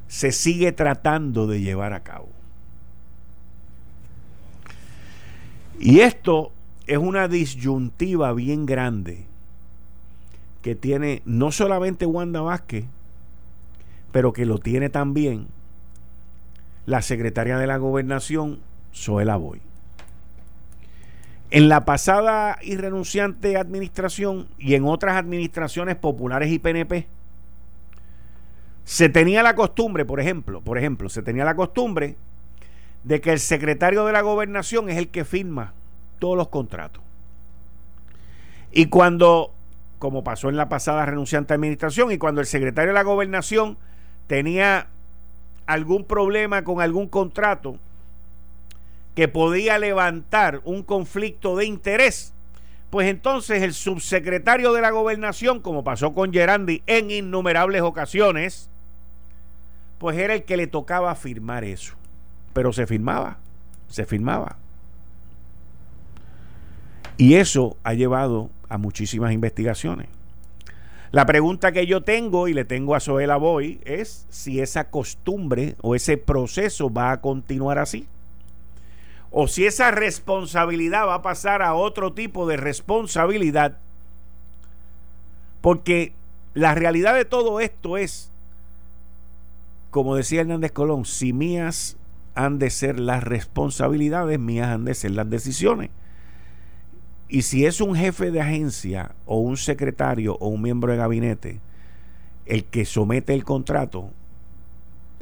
se 0.07 0.31
sigue 0.31 0.71
tratando 0.71 1.47
de 1.47 1.59
llevar 1.59 1.91
a 1.91 1.99
cabo. 1.99 2.29
Y 5.81 5.99
esto 5.99 6.53
es 6.87 6.97
una 6.97 7.27
disyuntiva 7.27 8.31
bien 8.31 8.65
grande 8.65 9.25
que 10.61 10.75
tiene 10.75 11.21
no 11.25 11.51
solamente 11.51 12.05
Wanda 12.05 12.39
Vázquez, 12.39 12.85
pero 14.13 14.31
que 14.31 14.45
lo 14.45 14.59
tiene 14.59 14.89
también 14.89 15.47
la 16.85 17.01
secretaria 17.01 17.57
de 17.57 17.67
la 17.67 17.75
gobernación, 17.75 18.59
Zoela 18.95 19.35
Boy. 19.35 19.61
En 21.51 21.69
la 21.69 21.85
pasada 21.85 22.57
y 22.61 22.75
renunciante 22.75 23.57
administración 23.57 24.47
y 24.57 24.73
en 24.75 24.85
otras 24.85 25.15
administraciones 25.15 25.95
populares 25.95 26.51
y 26.51 26.59
PNP, 26.59 27.07
se 28.83 29.09
tenía 29.09 29.43
la 29.43 29.55
costumbre, 29.55 30.05
por 30.05 30.19
ejemplo, 30.19 30.61
por 30.61 30.77
ejemplo, 30.77 31.09
se 31.09 31.21
tenía 31.21 31.43
la 31.43 31.55
costumbre 31.55 32.15
de 33.03 33.21
que 33.21 33.31
el 33.31 33.39
secretario 33.39 34.05
de 34.05 34.13
la 34.13 34.21
gobernación 34.21 34.89
es 34.89 34.97
el 34.97 35.09
que 35.09 35.25
firma 35.25 35.73
todos 36.19 36.37
los 36.37 36.49
contratos. 36.49 37.03
Y 38.71 38.87
cuando, 38.87 39.53
como 39.99 40.23
pasó 40.23 40.49
en 40.49 40.57
la 40.57 40.69
pasada 40.69 41.05
renunciante 41.05 41.53
administración, 41.53 42.11
y 42.11 42.17
cuando 42.17 42.41
el 42.41 42.47
secretario 42.47 42.89
de 42.89 42.95
la 42.95 43.03
gobernación 43.03 43.77
tenía 44.27 44.87
algún 45.65 46.05
problema 46.05 46.63
con 46.63 46.81
algún 46.81 47.07
contrato 47.07 47.79
que 49.15 49.27
podía 49.27 49.79
levantar 49.79 50.61
un 50.65 50.83
conflicto 50.83 51.55
de 51.55 51.65
interés, 51.65 52.33
pues 52.89 53.07
entonces 53.09 53.63
el 53.63 53.73
subsecretario 53.73 54.73
de 54.73 54.81
la 54.81 54.91
gobernación, 54.91 55.61
como 55.61 55.83
pasó 55.83 56.13
con 56.13 56.31
Gerandi 56.31 56.83
en 56.85 57.11
innumerables 57.11 57.81
ocasiones, 57.81 58.69
pues 59.97 60.17
era 60.17 60.33
el 60.33 60.43
que 60.43 60.57
le 60.57 60.67
tocaba 60.67 61.15
firmar 61.15 61.63
eso. 61.63 61.95
Pero 62.53 62.71
se 62.73 62.85
firmaba, 62.85 63.37
se 63.87 64.05
firmaba. 64.05 64.57
Y 67.17 67.35
eso 67.35 67.77
ha 67.83 67.93
llevado 67.93 68.49
a 68.67 68.77
muchísimas 68.77 69.31
investigaciones. 69.31 70.07
La 71.11 71.25
pregunta 71.25 71.71
que 71.71 71.87
yo 71.87 72.01
tengo 72.01 72.49
y 72.49 72.53
le 72.53 72.65
tengo 72.65 72.93
a 72.93 72.99
Zoela 72.99 73.37
Boy 73.37 73.79
es 73.85 74.25
si 74.29 74.59
esa 74.59 74.89
costumbre 74.89 75.75
o 75.81 75.95
ese 75.95 76.17
proceso 76.17 76.91
va 76.91 77.11
a 77.11 77.21
continuar 77.21 77.79
así. 77.79 78.05
O 79.37 79.49
si 79.49 79.65
esa 79.65 79.91
responsabilidad 79.91 81.07
va 81.07 81.15
a 81.15 81.21
pasar 81.21 81.61
a 81.61 81.73
otro 81.73 82.13
tipo 82.13 82.47
de 82.47 82.55
responsabilidad. 82.55 83.79
Porque 85.59 86.13
la 86.53 86.73
realidad 86.73 87.13
de 87.15 87.25
todo 87.25 87.59
esto 87.59 87.97
es, 87.97 88.31
como 89.91 90.15
decía 90.15 90.39
Hernández 90.39 90.71
Colón, 90.71 91.03
si 91.03 91.33
mías 91.33 91.97
han 92.33 92.59
de 92.59 92.69
ser 92.69 92.97
las 92.97 93.25
responsabilidades, 93.25 94.39
mías 94.39 94.69
han 94.69 94.85
de 94.85 94.93
ser 94.93 95.11
las 95.11 95.29
decisiones. 95.29 95.89
Y 97.27 97.41
si 97.41 97.65
es 97.65 97.81
un 97.81 97.93
jefe 97.93 98.31
de 98.31 98.39
agencia 98.39 99.15
o 99.25 99.39
un 99.39 99.57
secretario 99.57 100.37
o 100.39 100.47
un 100.47 100.61
miembro 100.61 100.93
de 100.93 100.97
gabinete 100.97 101.59
el 102.45 102.63
que 102.63 102.85
somete 102.85 103.33
el 103.33 103.43
contrato, 103.43 104.11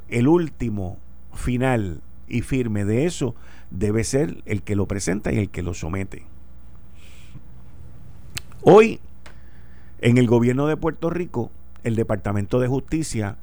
el 0.08 0.27
último 0.27 1.00
final 1.34 2.01
y 2.27 2.41
firme 2.41 2.86
de 2.86 3.08
eso 3.08 3.34
debe 3.74 4.03
ser 4.03 4.42
el 4.46 4.62
que 4.62 4.75
lo 4.75 4.88
presenta 4.88 5.34
y 5.34 5.39
el 5.39 5.50
que 5.50 5.63
lo 5.63 5.74
somete. 5.74 6.24
Hoy, 8.62 9.01
en 10.00 10.18
el 10.18 10.27
gobierno 10.27 10.68
de 10.68 10.77
Puerto 10.77 11.10
Rico, 11.10 11.51
el 11.84 11.96
Departamento 11.96 12.62
de 12.62 12.70
Justicia 12.70 13.36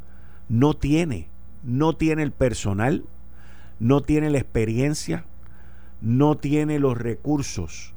no 0.49 0.75
tiene, 0.75 1.29
no 1.63 1.95
tiene 1.95 2.23
el 2.23 2.33
personal, 2.33 3.05
no 3.79 4.01
tiene 4.01 4.31
la 4.31 4.39
experiencia, 4.39 5.25
no 6.01 6.39
tiene 6.39 6.79
los 6.79 6.97
recursos 6.97 7.93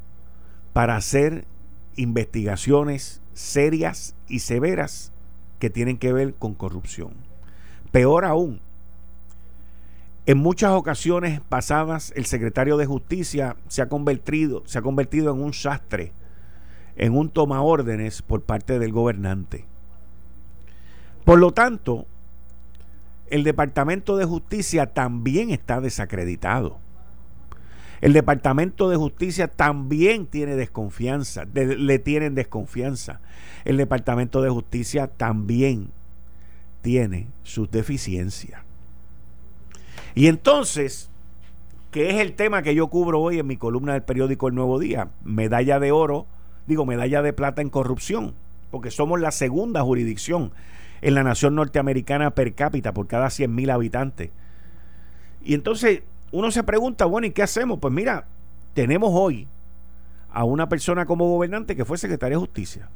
para 0.73 0.97
hacer 0.97 1.45
investigaciones 1.95 3.21
serias 3.33 4.15
y 4.27 4.39
severas 4.39 5.11
que 5.59 5.69
tienen 5.69 5.97
que 5.97 6.11
ver 6.11 6.33
con 6.33 6.55
corrupción. 6.55 7.13
Peor 7.91 8.25
aún, 8.25 8.59
en 10.25 10.37
muchas 10.37 10.71
ocasiones 10.71 11.41
pasadas 11.41 12.13
el 12.15 12.25
secretario 12.25 12.77
de 12.77 12.85
Justicia 12.85 13.57
se 13.67 13.81
ha 13.81 13.89
convertido, 13.89 14.63
se 14.65 14.77
ha 14.77 14.81
convertido 14.81 15.33
en 15.33 15.41
un 15.41 15.53
sastre, 15.53 16.13
en 16.95 17.17
un 17.17 17.29
toma 17.29 17.61
órdenes 17.61 18.21
por 18.21 18.41
parte 18.41 18.79
del 18.79 18.93
gobernante. 18.93 19.65
Por 21.25 21.39
lo 21.39 21.51
tanto, 21.51 22.05
el 23.29 23.43
Departamento 23.43 24.15
de 24.15 24.25
Justicia 24.25 24.87
también 24.87 25.49
está 25.49 25.81
desacreditado. 25.81 26.77
El 27.99 28.13
Departamento 28.13 28.89
de 28.89 28.97
Justicia 28.97 29.47
también 29.47 30.27
tiene 30.27 30.55
desconfianza, 30.55 31.45
le 31.53 31.99
tienen 31.99 32.35
desconfianza. 32.35 33.21
El 33.63 33.77
Departamento 33.77 34.41
de 34.41 34.49
Justicia 34.49 35.07
también 35.07 35.91
tiene 36.81 37.27
sus 37.43 37.71
deficiencias. 37.71 38.61
Y 40.15 40.27
entonces, 40.27 41.09
¿qué 41.91 42.11
es 42.11 42.15
el 42.17 42.33
tema 42.33 42.61
que 42.61 42.75
yo 42.75 42.87
cubro 42.87 43.19
hoy 43.21 43.39
en 43.39 43.47
mi 43.47 43.57
columna 43.57 43.93
del 43.93 44.03
periódico 44.03 44.47
El 44.47 44.55
Nuevo 44.55 44.79
Día? 44.79 45.09
Medalla 45.23 45.79
de 45.79 45.91
oro, 45.91 46.25
digo, 46.67 46.85
medalla 46.85 47.21
de 47.21 47.33
plata 47.33 47.61
en 47.61 47.69
corrupción, 47.69 48.33
porque 48.71 48.91
somos 48.91 49.19
la 49.19 49.31
segunda 49.31 49.81
jurisdicción 49.81 50.51
en 51.01 51.15
la 51.15 51.23
nación 51.23 51.55
norteamericana 51.55 52.31
per 52.31 52.53
cápita 52.53 52.93
por 52.93 53.07
cada 53.07 53.29
100 53.29 53.53
mil 53.53 53.69
habitantes. 53.69 54.29
Y 55.43 55.53
entonces 55.53 56.03
uno 56.31 56.51
se 56.51 56.63
pregunta, 56.63 57.05
bueno, 57.05 57.27
¿y 57.27 57.31
qué 57.31 57.43
hacemos? 57.43 57.79
Pues 57.79 57.93
mira, 57.93 58.25
tenemos 58.73 59.11
hoy 59.13 59.47
a 60.31 60.43
una 60.45 60.69
persona 60.69 61.05
como 61.05 61.27
gobernante 61.27 61.75
que 61.75 61.85
fue 61.85 61.97
secretaria 61.97 62.37
de 62.37 62.41
justicia, 62.41 62.87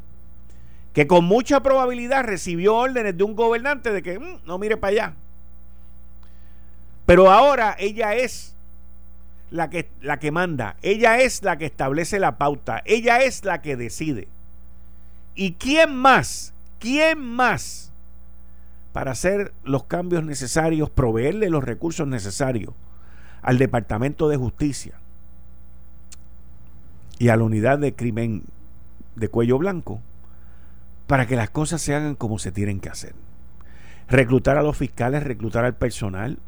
que 0.93 1.05
con 1.05 1.25
mucha 1.25 1.61
probabilidad 1.61 2.23
recibió 2.23 2.75
órdenes 2.75 3.17
de 3.17 3.23
un 3.23 3.35
gobernante 3.35 3.91
de 3.91 4.01
que 4.01 4.17
mm, 4.17 4.45
no 4.45 4.57
mire 4.57 4.77
para 4.77 4.91
allá. 4.91 5.13
Pero 7.07 7.31
ahora 7.31 7.75
ella 7.79 8.13
es 8.13 8.55
la 9.49 9.71
que, 9.71 9.89
la 10.01 10.19
que 10.19 10.29
manda, 10.29 10.75
ella 10.83 11.19
es 11.19 11.41
la 11.41 11.57
que 11.57 11.65
establece 11.65 12.19
la 12.19 12.37
pauta, 12.37 12.83
ella 12.85 13.23
es 13.23 13.43
la 13.43 13.63
que 13.63 13.75
decide. 13.75 14.27
¿Y 15.33 15.53
quién 15.53 15.95
más? 15.95 16.53
¿Quién 16.77 17.19
más 17.19 17.91
para 18.93 19.11
hacer 19.11 19.53
los 19.63 19.85
cambios 19.85 20.23
necesarios, 20.23 20.91
proveerle 20.91 21.49
los 21.49 21.63
recursos 21.63 22.07
necesarios? 22.07 22.75
al 23.47 23.57
Departamento 23.57 24.27
de 24.27 24.35
Justicia 24.35 24.95
y 27.17 27.29
a 27.29 27.37
la 27.37 27.43
unidad 27.43 27.79
de 27.79 27.95
crimen 27.95 28.43
de 29.15 29.29
cuello 29.29 29.57
blanco 29.57 30.01
para 31.07 31.27
que 31.27 31.37
las 31.37 31.49
cosas 31.49 31.81
se 31.81 31.95
hagan 31.95 32.15
como 32.15 32.39
se 32.39 32.51
tienen 32.51 32.81
que 32.81 32.89
hacer. 32.89 33.15
Reclutar 34.09 34.57
a 34.57 34.63
los 34.63 34.75
fiscales, 34.75 35.23
reclutar 35.23 35.63
al 35.63 35.75
personal. 35.75 36.39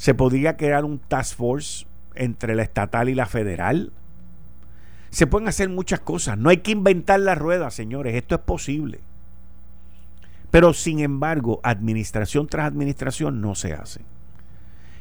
Se 0.00 0.14
podría 0.14 0.56
crear 0.56 0.86
un 0.86 0.98
task 0.98 1.36
force 1.36 1.86
entre 2.14 2.54
la 2.54 2.62
estatal 2.62 3.10
y 3.10 3.14
la 3.14 3.26
federal. 3.26 3.92
Se 5.10 5.26
pueden 5.26 5.46
hacer 5.46 5.68
muchas 5.68 6.00
cosas. 6.00 6.38
No 6.38 6.48
hay 6.48 6.56
que 6.56 6.70
inventar 6.70 7.20
la 7.20 7.34
rueda, 7.34 7.70
señores. 7.70 8.14
Esto 8.14 8.34
es 8.34 8.40
posible. 8.40 9.00
Pero 10.50 10.72
sin 10.72 11.00
embargo, 11.00 11.60
administración 11.62 12.46
tras 12.46 12.66
administración 12.66 13.42
no 13.42 13.54
se 13.54 13.74
hace. 13.74 14.00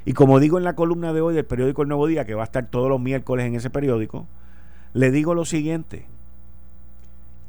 Y 0.04 0.12
como 0.12 0.38
digo 0.42 0.58
en 0.58 0.66
la 0.66 0.76
columna 0.76 1.14
de 1.14 1.22
hoy 1.22 1.34
del 1.34 1.46
periódico 1.46 1.84
El 1.84 1.88
Nuevo 1.88 2.06
Día, 2.06 2.26
que 2.26 2.36
va 2.36 2.42
a 2.42 2.52
estar 2.52 2.66
todos 2.66 2.90
los 2.90 3.00
miércoles 3.00 3.46
en 3.46 3.56
ese 3.56 3.70
periódico, 3.70 4.28
le 4.92 5.12
digo 5.12 5.34
lo 5.34 5.46
siguiente. 5.46 6.08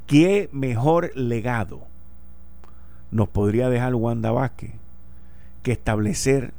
¿Qué 0.07 0.49
mejor 0.53 1.11
legado 1.17 1.81
nos 3.11 3.29
podría 3.29 3.69
dejar 3.71 3.97
Wanda 3.97 4.31
Vázquez 4.31 4.71
que 5.65 5.73
establecer 5.73 6.55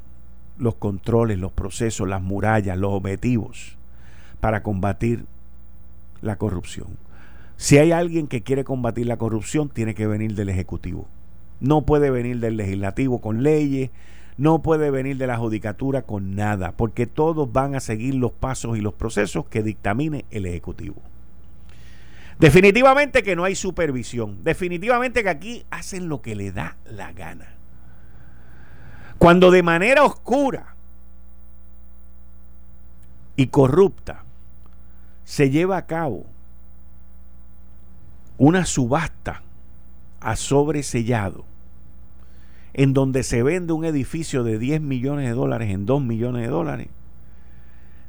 los 0.62 0.75
controles, 0.75 1.39
los 1.39 1.51
procesos, 1.51 2.08
las 2.08 2.22
murallas, 2.22 2.77
los 2.77 2.91
objetivos 2.91 3.77
para 4.39 4.63
combatir 4.63 5.25
la 6.22 6.38
corrupción? 6.38 6.88
Si 7.58 7.77
hay 7.77 7.91
alguien 7.91 8.27
que 8.27 8.41
quiere 8.41 8.63
combatir 8.63 9.06
la 9.06 9.18
corrupción, 9.18 9.70
tiene 9.70 9.94
que 9.94 10.08
venir 10.08 10.36
del 10.36 10.50
Ejecutivo. 10.50 11.08
No 11.60 11.82
puede 11.84 12.10
venir 12.10 12.39
del 12.39 12.58
Legislativo 12.58 13.22
con 13.22 13.44
leyes, 13.44 13.91
no 14.38 14.62
puede 14.62 14.89
venir 14.89 15.18
de 15.18 15.27
la 15.27 15.38
Judicatura 15.38 16.01
con 16.01 16.36
nada, 16.36 16.72
porque 16.72 17.06
todos 17.06 17.51
van 17.51 17.75
a 17.75 17.80
seguir 17.80 18.15
los 18.15 18.32
pasos 18.32 18.77
y 18.77 18.82
los 18.82 18.94
procesos 18.94 19.46
que 19.46 19.62
dictamine 19.62 20.25
el 20.32 20.46
Ejecutivo. 20.46 20.96
Definitivamente 22.39 23.22
que 23.22 23.36
no 23.36 23.44
hay 23.44 23.53
supervisión. 23.53 24.44
Definitivamente 24.44 25.22
que 25.22 25.30
aquí 25.30 25.63
hacen 25.70 26.10
lo 26.10 26.24
que 26.24 26.36
le 26.36 26.51
da 26.51 26.77
la 26.86 27.13
gana. 27.13 27.61
Cuando 29.22 29.51
de 29.51 29.62
manera 29.62 30.04
oscura 30.04 30.74
y 33.36 33.46
corrupta 33.50 34.24
se 35.25 35.51
lleva 35.51 35.78
a 35.78 35.86
cabo 35.86 36.25
una 38.40 38.66
subasta 38.66 39.44
a 40.22 40.36
sobresellado 40.36 41.46
en 42.74 42.94
donde 42.94 43.22
se 43.22 43.44
vende 43.44 43.74
un 43.74 43.86
edificio 43.86 44.44
de 44.44 44.58
10 44.58 44.82
millones 44.82 45.28
de 45.28 45.36
dólares 45.36 45.70
en 45.70 45.86
2 45.86 46.01
millones 46.01 46.42
de 46.42 46.48
dólares, 46.48 46.88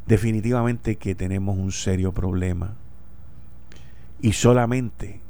definitivamente 0.06 0.96
que 0.96 1.14
tenemos 1.14 1.58
un 1.58 1.72
serio 1.72 2.12
problema. 2.12 2.72
Y 4.22 4.32
solamente 4.32 5.20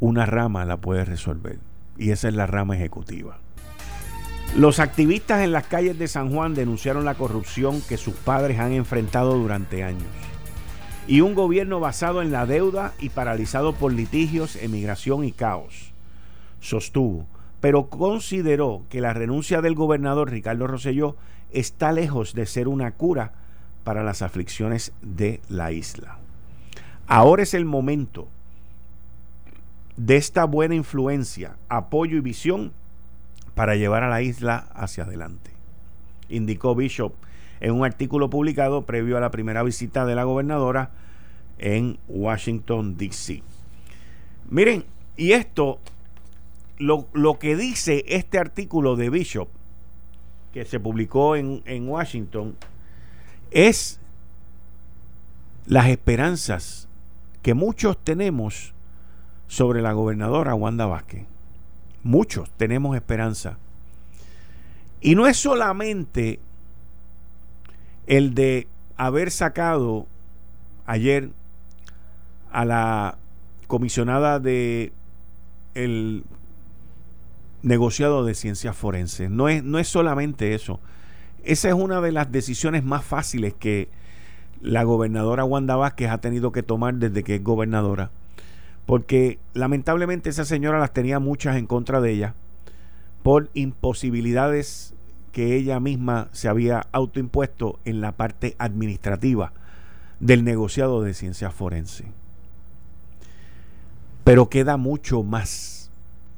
una 0.00 0.26
rama 0.26 0.64
la 0.64 0.78
puede 0.78 1.04
resolver. 1.04 1.60
Y 1.96 2.10
esa 2.10 2.26
es 2.26 2.34
la 2.34 2.48
rama 2.48 2.74
ejecutiva. 2.74 3.38
Los 4.56 4.78
activistas 4.78 5.42
en 5.42 5.52
las 5.52 5.66
calles 5.66 5.98
de 5.98 6.08
San 6.08 6.30
Juan 6.30 6.54
denunciaron 6.54 7.04
la 7.04 7.14
corrupción 7.14 7.82
que 7.82 7.96
sus 7.96 8.14
padres 8.14 8.58
han 8.60 8.72
enfrentado 8.72 9.36
durante 9.36 9.82
años. 9.82 10.08
Y 11.06 11.20
un 11.20 11.34
gobierno 11.34 11.80
basado 11.80 12.22
en 12.22 12.32
la 12.32 12.46
deuda 12.46 12.94
y 13.00 13.10
paralizado 13.10 13.74
por 13.74 13.92
litigios, 13.92 14.56
emigración 14.56 15.24
y 15.24 15.32
caos. 15.32 15.92
Sostuvo 16.60 17.26
pero 17.64 17.88
consideró 17.88 18.82
que 18.90 19.00
la 19.00 19.14
renuncia 19.14 19.62
del 19.62 19.74
gobernador 19.74 20.30
Ricardo 20.30 20.66
Rosselló 20.66 21.16
está 21.50 21.92
lejos 21.92 22.34
de 22.34 22.44
ser 22.44 22.68
una 22.68 22.90
cura 22.90 23.32
para 23.84 24.04
las 24.04 24.20
aflicciones 24.20 24.92
de 25.00 25.40
la 25.48 25.72
isla. 25.72 26.18
Ahora 27.06 27.42
es 27.42 27.54
el 27.54 27.64
momento 27.64 28.28
de 29.96 30.16
esta 30.16 30.44
buena 30.44 30.74
influencia, 30.74 31.56
apoyo 31.70 32.18
y 32.18 32.20
visión 32.20 32.74
para 33.54 33.76
llevar 33.76 34.02
a 34.02 34.08
la 34.08 34.22
isla 34.22 34.68
hacia 34.74 35.04
adelante, 35.04 35.50
indicó 36.28 36.74
Bishop 36.74 37.12
en 37.60 37.72
un 37.72 37.84
artículo 37.84 38.30
publicado 38.30 38.82
previo 38.82 39.16
a 39.16 39.20
la 39.20 39.30
primera 39.30 39.62
visita 39.62 40.04
de 40.04 40.14
la 40.14 40.24
gobernadora 40.24 40.90
en 41.58 41.98
Washington, 42.08 42.96
D.C. 42.96 43.42
Miren, 44.50 44.84
y 45.16 45.32
esto 45.32 45.78
lo, 46.78 47.38
que 47.38 47.56
dice 47.56 48.04
este 48.08 48.38
artículo 48.38 48.96
de 48.96 49.10
Bishop, 49.10 49.48
que 50.52 50.64
se 50.64 50.80
publicó 50.80 51.36
en, 51.36 51.62
en 51.64 51.88
Washington, 51.88 52.56
es 53.50 54.00
las 55.66 55.88
esperanzas 55.88 56.88
que 57.42 57.54
muchos 57.54 57.96
tenemos 58.02 58.74
sobre 59.46 59.82
la 59.82 59.92
gobernadora 59.92 60.54
Wanda 60.54 60.86
Vázquez. 60.86 61.26
Muchos 62.04 62.50
tenemos 62.52 62.94
esperanza. 62.94 63.58
Y 65.00 65.14
no 65.16 65.26
es 65.26 65.36
solamente 65.36 66.38
el 68.06 68.34
de 68.34 68.68
haber 68.96 69.30
sacado 69.30 70.06
ayer 70.86 71.30
a 72.52 72.64
la 72.64 73.18
comisionada 73.66 74.38
de 74.38 74.92
el 75.74 76.24
negociado 77.62 78.24
de 78.24 78.34
ciencias 78.34 78.76
forenses. 78.76 79.30
No 79.30 79.48
es, 79.48 79.64
no 79.64 79.78
es 79.78 79.88
solamente 79.88 80.54
eso. 80.54 80.80
Esa 81.42 81.68
es 81.68 81.74
una 81.74 82.00
de 82.00 82.12
las 82.12 82.30
decisiones 82.30 82.84
más 82.84 83.04
fáciles 83.04 83.54
que 83.54 83.88
la 84.60 84.84
gobernadora 84.84 85.44
Wanda 85.44 85.76
Vázquez 85.76 86.10
ha 86.10 86.18
tenido 86.18 86.52
que 86.52 86.62
tomar 86.62 86.94
desde 86.94 87.24
que 87.24 87.36
es 87.36 87.42
gobernadora. 87.42 88.10
Porque 88.86 89.38
lamentablemente 89.54 90.30
esa 90.30 90.44
señora 90.44 90.78
las 90.78 90.92
tenía 90.92 91.18
muchas 91.18 91.56
en 91.56 91.66
contra 91.66 92.00
de 92.00 92.10
ella 92.12 92.34
por 93.22 93.50
imposibilidades 93.54 94.94
que 95.32 95.56
ella 95.56 95.80
misma 95.80 96.28
se 96.32 96.48
había 96.48 96.86
autoimpuesto 96.92 97.78
en 97.84 98.00
la 98.00 98.12
parte 98.12 98.54
administrativa 98.58 99.52
del 100.20 100.44
negociado 100.44 101.02
de 101.02 101.14
ciencias 101.14 101.54
forenses. 101.54 102.06
Pero 104.22 104.48
queda 104.48 104.76
mucho 104.76 105.22
más 105.22 105.90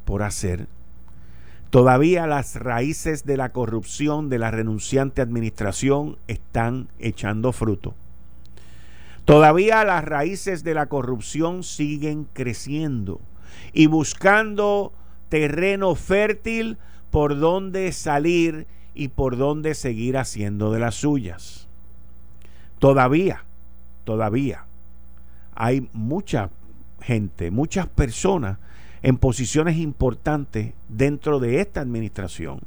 por 0.05 0.23
hacer 0.23 0.69
Todavía 1.71 2.27
las 2.27 2.55
raíces 2.57 3.27
de 3.27 3.37
la 3.37 3.51
corrupción 3.51 4.31
de 4.31 4.39
la 4.39 4.51
renunciante 4.51 5.21
administración 5.21 6.17
están 6.29 6.89
echando 6.99 7.53
fruto. 7.53 7.95
Todavía 9.27 9.85
las 9.85 10.05
raíces 10.05 10.63
de 10.63 10.73
la 10.73 10.87
corrupción 10.87 11.65
siguen 11.65 12.29
creciendo 12.33 13.21
y 13.73 13.87
buscando 13.87 14.93
terreno 15.29 15.97
fértil 15.97 16.79
por 17.11 17.39
donde 17.39 17.91
salir 17.91 18.69
y 18.95 19.09
por 19.09 19.37
donde 19.37 19.75
seguir 19.75 20.17
haciendo 20.17 20.73
de 20.73 20.79
las 20.79 20.95
suyas. 20.95 21.67
Todavía, 22.79 23.45
todavía 24.05 24.65
hay 25.57 25.89
mucha 25.93 26.51
gente, 27.01 27.51
muchas 27.51 27.89
personas 27.89 28.59
en 29.03 29.17
posiciones 29.17 29.77
importantes 29.77 30.73
dentro 30.89 31.41
de 31.41 31.61
esta 31.61 31.81
administración, 31.81 32.61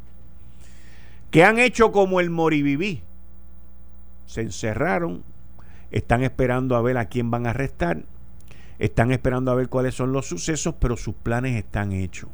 que 1.32 1.46
han 1.46 1.58
hecho 1.58 1.94
como 1.94 2.20
el 2.20 2.30
moriviví. 2.30 3.02
Se 4.26 4.42
encerraron, 4.42 5.24
están 5.92 6.24
esperando 6.24 6.76
a 6.76 6.82
ver 6.82 6.98
a 6.98 7.06
quién 7.06 7.32
van 7.32 7.48
a 7.48 7.52
arrestar, 7.52 8.04
están 8.80 9.12
esperando 9.12 9.52
a 9.52 9.56
ver 9.56 9.70
cuáles 9.70 9.96
son 9.96 10.14
los 10.14 10.28
sucesos, 10.28 10.76
pero 10.80 10.96
sus 10.98 11.16
planes 11.16 11.56
están 11.56 11.92
hechos. 11.92 12.30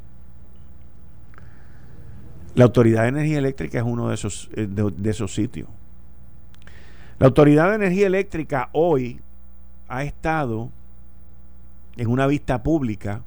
La 2.53 2.65
Autoridad 2.65 3.03
de 3.03 3.09
Energía 3.09 3.39
Eléctrica 3.39 3.79
es 3.79 3.83
uno 3.83 4.09
de 4.09 4.15
esos, 4.15 4.49
eh, 4.55 4.67
de 4.67 5.09
esos 5.09 5.33
sitios. 5.33 5.67
La 7.19 7.27
Autoridad 7.27 7.69
de 7.69 7.75
Energía 7.75 8.07
Eléctrica 8.07 8.69
hoy 8.71 9.19
ha 9.87 10.03
estado 10.03 10.69
en 11.97 12.07
una 12.07 12.27
vista 12.27 12.63
pública 12.63 13.21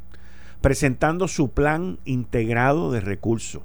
presentando 0.60 1.28
su 1.28 1.50
plan 1.50 1.98
integrado 2.04 2.90
de 2.92 3.00
recursos. 3.00 3.62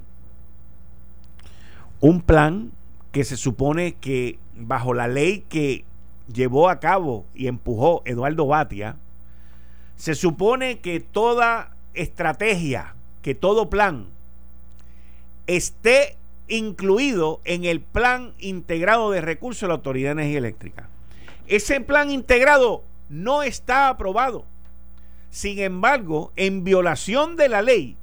Un 2.00 2.20
plan 2.22 2.72
que 3.12 3.24
se 3.24 3.36
supone 3.36 3.94
que 3.94 4.38
bajo 4.56 4.94
la 4.94 5.08
ley 5.08 5.44
que 5.48 5.84
llevó 6.32 6.68
a 6.68 6.80
cabo 6.80 7.26
y 7.34 7.46
empujó 7.46 8.02
Eduardo 8.04 8.46
Batia, 8.46 8.96
se 9.96 10.14
supone 10.14 10.80
que 10.80 11.00
toda 11.00 11.74
estrategia, 11.94 12.94
que 13.22 13.34
todo 13.34 13.70
plan 13.70 14.06
esté 15.46 16.16
incluido 16.48 17.40
en 17.44 17.64
el 17.64 17.80
plan 17.80 18.32
integrado 18.38 19.10
de 19.10 19.20
recursos 19.20 19.62
de 19.62 19.68
la 19.68 19.74
Autoridad 19.74 20.08
de 20.10 20.22
Energía 20.22 20.38
Eléctrica. 20.38 20.88
Ese 21.46 21.80
plan 21.80 22.10
integrado 22.10 22.82
no 23.08 23.42
está 23.42 23.88
aprobado. 23.88 24.44
Sin 25.30 25.58
embargo, 25.58 26.32
en 26.36 26.64
violación 26.64 27.36
de 27.36 27.48
la 27.48 27.62
ley, 27.62 27.96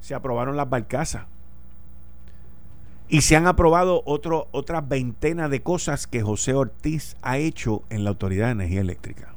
se 0.00 0.14
aprobaron 0.14 0.56
las 0.56 0.68
barcazas. 0.68 1.24
Y 3.08 3.20
se 3.20 3.36
han 3.36 3.46
aprobado 3.46 4.02
otras 4.06 4.88
veintenas 4.88 5.50
de 5.50 5.62
cosas 5.62 6.06
que 6.06 6.22
José 6.22 6.54
Ortiz 6.54 7.16
ha 7.20 7.36
hecho 7.38 7.82
en 7.90 8.04
la 8.04 8.10
Autoridad 8.10 8.46
de 8.46 8.52
Energía 8.52 8.80
Eléctrica. 8.80 9.34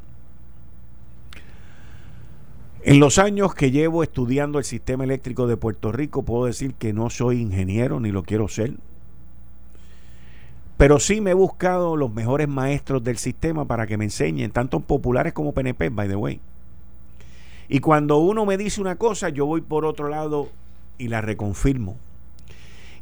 En 2.84 2.99
los 2.99 3.17
años 3.17 3.56
que 3.56 3.71
llevo 3.71 4.04
estudiando 4.04 4.60
el 4.60 4.63
sistema 4.63 5.04
eléctrico 5.04 5.47
de 5.47 5.58
Puerto 5.58 5.91
Rico, 5.91 6.23
puedo 6.23 6.45
decir 6.45 6.75
que 6.75 6.93
no 6.93 7.10
soy 7.10 7.41
ingeniero 7.41 7.99
ni 7.99 8.12
lo 8.12 8.23
quiero 8.23 8.47
ser. 8.47 8.75
Pero 10.78 10.99
sí 10.99 11.19
me 11.19 11.32
he 11.32 11.34
buscado 11.34 11.97
los 11.97 12.13
mejores 12.13 12.47
maestros 12.47 13.04
del 13.04 13.17
sistema 13.17 13.65
para 13.65 13.88
que 13.88 13.97
me 13.97 14.06
enseñen, 14.06 14.51
tanto 14.51 14.82
populares 14.82 15.34
como 15.34 15.54
PNP, 15.54 15.89
by 15.89 16.08
the 16.08 16.15
way. 16.15 16.39
Y 17.67 17.80
cuando 17.80 18.17
uno 18.19 18.45
me 18.45 18.58
dice 18.58 18.80
una 18.82 18.97
cosa, 18.97 19.30
yo 19.30 19.47
voy 19.47 19.62
por 19.62 19.84
otro 19.84 20.08
lado 20.08 20.49
y 20.99 21.08
la 21.08 21.21
reconfirmo. 21.21 21.97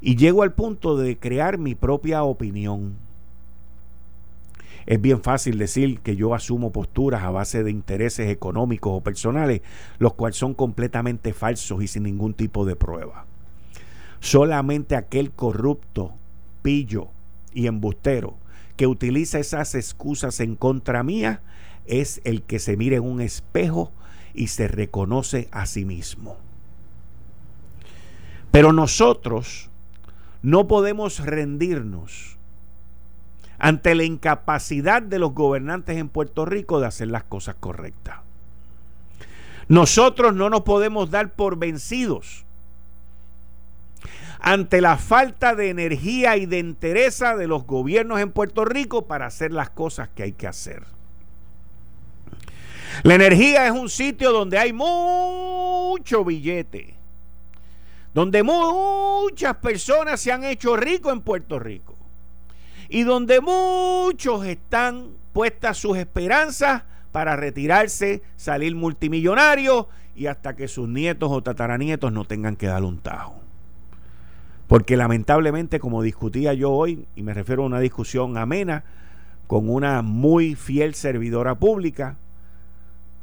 Y 0.05 0.17
llego 0.17 0.43
al 0.43 0.51
punto 0.51 0.97
de 0.97 1.17
crear 1.17 1.57
mi 1.57 1.75
propia 1.75 2.23
opinión. 2.23 2.97
Es 4.85 4.99
bien 4.99 5.23
fácil 5.23 5.57
decir 5.57 6.01
que 6.01 6.17
yo 6.17 6.35
asumo 6.35 6.73
posturas 6.73 7.23
a 7.23 7.31
base 7.31 7.63
de 7.63 7.71
intereses 7.71 8.29
económicos 8.29 8.91
o 8.97 9.01
personales, 9.01 9.61
los 9.99 10.13
cuales 10.15 10.35
son 10.35 10.55
completamente 10.55 11.31
falsos 11.31 11.81
y 11.81 11.87
sin 11.87 12.03
ningún 12.03 12.33
tipo 12.33 12.65
de 12.65 12.75
prueba. 12.75 13.25
Solamente 14.19 14.97
aquel 14.97 15.31
corrupto, 15.31 16.11
pillo 16.61 17.07
y 17.53 17.67
embustero 17.67 18.35
que 18.75 18.87
utiliza 18.87 19.39
esas 19.39 19.73
excusas 19.73 20.41
en 20.41 20.57
contra 20.57 21.03
mía 21.03 21.41
es 21.85 22.19
el 22.25 22.41
que 22.41 22.59
se 22.59 22.75
mire 22.75 22.97
en 22.97 23.03
un 23.03 23.21
espejo 23.21 23.93
y 24.33 24.47
se 24.47 24.67
reconoce 24.67 25.47
a 25.51 25.65
sí 25.65 25.85
mismo. 25.85 26.35
Pero 28.51 28.73
nosotros 28.73 29.69
no 30.43 30.67
podemos 30.67 31.19
rendirnos 31.19 32.37
ante 33.57 33.95
la 33.95 34.03
incapacidad 34.03 35.01
de 35.01 35.17
los 35.17 35.33
gobernantes 35.33 35.97
en 35.97 36.09
Puerto 36.09 36.45
Rico 36.45 36.81
de 36.81 36.87
hacer 36.87 37.07
las 37.07 37.23
cosas 37.23 37.55
correctas. 37.59 38.17
Nosotros 39.69 40.35
no 40.35 40.49
nos 40.49 40.61
podemos 40.61 41.09
dar 41.09 41.33
por 41.33 41.57
vencidos 41.57 42.45
ante 44.41 44.81
la 44.81 44.97
falta 44.97 45.55
de 45.55 45.69
energía 45.69 46.35
y 46.35 46.45
de 46.45 46.59
entereza 46.59 47.37
de 47.37 47.47
los 47.47 47.65
gobiernos 47.65 48.19
en 48.19 48.31
Puerto 48.31 48.65
Rico 48.65 49.07
para 49.07 49.27
hacer 49.27 49.53
las 49.53 49.69
cosas 49.69 50.09
que 50.09 50.23
hay 50.23 50.33
que 50.33 50.47
hacer. 50.47 50.83
La 53.03 53.15
energía 53.15 53.65
es 53.65 53.71
un 53.71 53.89
sitio 53.89 54.33
donde 54.33 54.57
hay 54.57 54.73
mucho 54.73 56.25
billete, 56.25 56.95
donde 58.13 58.43
muchas 58.43 59.55
personas 59.57 60.21
se 60.21 60.31
han 60.31 60.43
hecho 60.43 60.75
ricos 60.75 61.13
en 61.13 61.21
Puerto 61.21 61.59
Rico 61.59 61.95
y 62.89 63.03
donde 63.03 63.41
muchos 63.41 64.45
están 64.45 65.07
puestas 65.33 65.77
sus 65.77 65.97
esperanzas 65.97 66.83
para 67.11 67.35
retirarse, 67.35 68.21
salir 68.35 68.75
multimillonarios 68.75 69.87
y 70.15 70.27
hasta 70.27 70.55
que 70.55 70.67
sus 70.67 70.87
nietos 70.87 71.31
o 71.31 71.41
tataranietos 71.41 72.11
no 72.11 72.25
tengan 72.25 72.55
que 72.55 72.67
dar 72.67 72.83
un 72.83 72.99
tajo. 72.99 73.35
Porque 74.67 74.95
lamentablemente, 74.95 75.79
como 75.79 76.01
discutía 76.01 76.53
yo 76.53 76.71
hoy, 76.71 77.07
y 77.15 77.23
me 77.23 77.33
refiero 77.33 77.63
a 77.63 77.65
una 77.65 77.79
discusión 77.79 78.37
amena 78.37 78.83
con 79.47 79.69
una 79.69 80.01
muy 80.01 80.55
fiel 80.55 80.93
servidora 80.93 81.55
pública, 81.55 82.17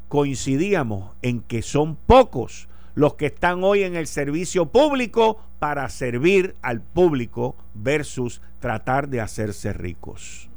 coincidíamos 0.08 1.12
en 1.22 1.40
que 1.40 1.62
son 1.62 1.96
pocos 1.96 2.68
los 2.94 3.14
que 3.14 3.26
están 3.26 3.62
hoy 3.64 3.82
en 3.82 3.96
el 3.96 4.06
servicio 4.06 4.66
público 4.66 5.40
para 5.58 5.88
servir 5.88 6.54
al 6.62 6.80
público 6.80 7.56
versus 7.74 8.40
tratar 8.60 9.08
de 9.08 9.20
hacerse 9.20 9.72
ricos. 9.72 10.48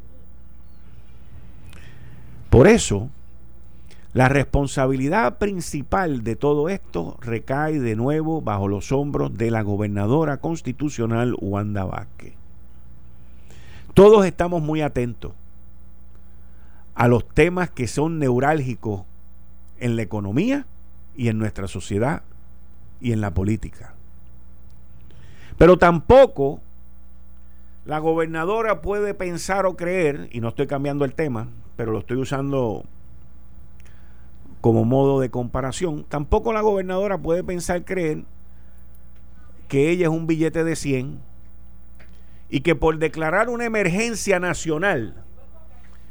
Por 2.50 2.67
eso, 2.67 3.10
la 4.13 4.30
responsabilidad 4.30 5.39
principal 5.39 6.24
de 6.24 6.36
todo 6.36 6.69
esto 6.69 7.17
recae 7.22 7.80
de 7.80 7.96
nuevo 7.96 8.41
bajo 8.41 8.67
los 8.67 8.91
hombros 8.91 9.36
de 9.38 9.50
la 9.50 9.63
gobernadora 9.63 10.38
constitucional 10.38 11.36
Wanda 11.39 11.84
Vázquez. 11.86 12.34
Todos 13.96 14.26
estamos 14.26 14.62
muy 14.62 14.82
atentos 14.82 15.34
a 16.96 17.08
los 17.08 17.28
temas 17.28 17.72
que 17.72 17.88
son 17.88 18.19
neurálgicos 18.19 19.02
en 19.80 19.96
la 19.96 20.04
economía 20.04 20.67
y 21.15 21.30
en 21.30 21.38
nuestra 21.38 21.67
sociedad 21.67 22.23
y 22.99 23.12
en 23.12 23.21
la 23.21 23.34
política. 23.34 23.93
Pero 25.58 25.78
tampoco 25.78 26.62
la 27.86 27.99
gobernadora 27.99 28.82
puede 28.82 29.13
pensar 29.13 29.65
o 29.65 29.76
creer, 29.76 30.30
y 30.32 30.39
no 30.39 30.49
estoy 30.49 30.67
cambiando 30.67 31.06
el 31.06 31.13
tema, 31.13 31.47
pero 31.76 31.91
lo 31.91 31.99
estoy 31.99 32.17
usando 32.17 32.86
como 34.62 34.86
modo 34.86 35.19
de 35.19 35.30
comparación, 35.30 36.06
tampoco 36.08 36.54
la 36.54 36.62
gobernadora 36.62 37.17
puede 37.17 37.43
pensar 37.43 37.84
creer 37.84 38.23
que 39.67 39.89
ella 39.89 40.06
es 40.06 40.13
un 40.13 40.26
billete 40.26 40.63
de 40.63 40.78
100 40.78 41.19
y 42.49 42.62
que 42.62 42.73
por 42.73 42.97
declarar 42.97 43.49
una 43.49 43.65
emergencia 43.65 44.39
nacional 44.39 45.15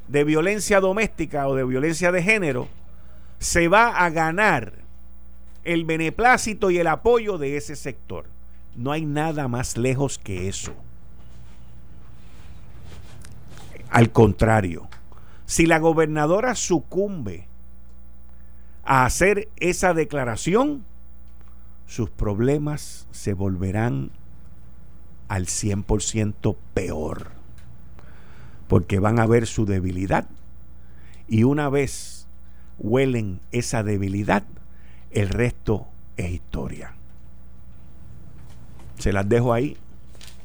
de 0.09 0.25
violencia 0.25 0.81
doméstica 0.81 1.49
o 1.49 1.55
de 1.55 1.65
violencia 1.65 2.13
de 2.13 2.23
género, 2.23 2.69
se 3.39 3.69
va 3.69 3.89
a 4.05 4.11
ganar 4.11 4.82
el 5.65 5.85
beneplácito 5.85 6.71
y 6.71 6.79
el 6.79 6.87
apoyo 6.87 7.39
de 7.39 7.57
ese 7.57 7.77
sector. 7.77 8.27
No 8.75 8.93
hay 8.93 9.05
nada 9.05 9.49
más 9.49 9.77
lejos 9.77 10.19
que 10.19 10.49
eso. 10.49 10.75
Al 13.91 14.11
contrario, 14.11 14.89
si 15.47 15.67
la 15.67 15.79
gobernadora 15.79 16.55
sucumbe 16.55 17.47
a 18.85 19.05
hacer 19.05 19.49
esa 19.57 19.93
declaración, 19.93 20.85
sus 21.87 22.09
problemas 22.09 23.07
se 23.11 23.35
volverán 23.35 24.11
al 25.29 25.47
100% 25.47 26.57
peor. 26.73 27.33
Porque 28.67 28.99
van 28.99 29.19
a 29.19 29.27
ver 29.27 29.47
su 29.47 29.67
debilidad 29.67 30.27
y 31.29 31.45
una 31.45 31.69
vez 31.69 32.27
huelen 32.79 33.41
esa 33.51 33.83
debilidad, 33.83 34.45
el 35.13 35.29
resto 35.29 35.87
es 36.17 36.31
historia. 36.31 36.95
Se 38.99 39.13
las 39.13 39.29
dejo 39.29 39.53
ahí, 39.53 39.77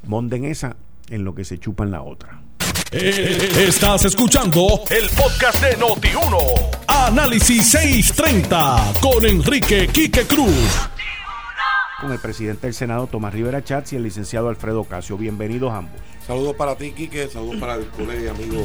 monden 0.06 0.44
esa 0.44 0.76
en 1.10 1.24
lo 1.24 1.34
que 1.34 1.44
se 1.44 1.58
chupan 1.58 1.90
la 1.90 2.02
otra. 2.02 2.42
Eh, 2.90 3.66
estás 3.68 4.04
escuchando 4.04 4.82
el 4.90 5.08
podcast 5.10 5.62
de 5.62 5.76
Noti1. 5.76 6.86
Análisis 6.86 7.70
630 7.70 8.94
con 9.00 9.24
Enrique 9.24 9.88
Quique 9.88 10.26
Cruz. 10.26 10.88
Con 12.00 12.12
el 12.12 12.18
presidente 12.18 12.68
del 12.68 12.74
Senado, 12.74 13.06
Tomás 13.08 13.34
Rivera 13.34 13.62
Chats, 13.62 13.92
y 13.92 13.96
el 13.96 14.04
licenciado 14.04 14.48
Alfredo 14.48 14.84
Casio. 14.84 15.18
Bienvenidos 15.18 15.72
ambos. 15.72 16.00
Saludos 16.26 16.54
para 16.56 16.76
ti, 16.76 16.92
Quique. 16.92 17.28
Saludos 17.28 17.56
para 17.56 17.74
el 17.74 17.88
colega 17.88 18.22
y 18.22 18.28
amigo 18.28 18.64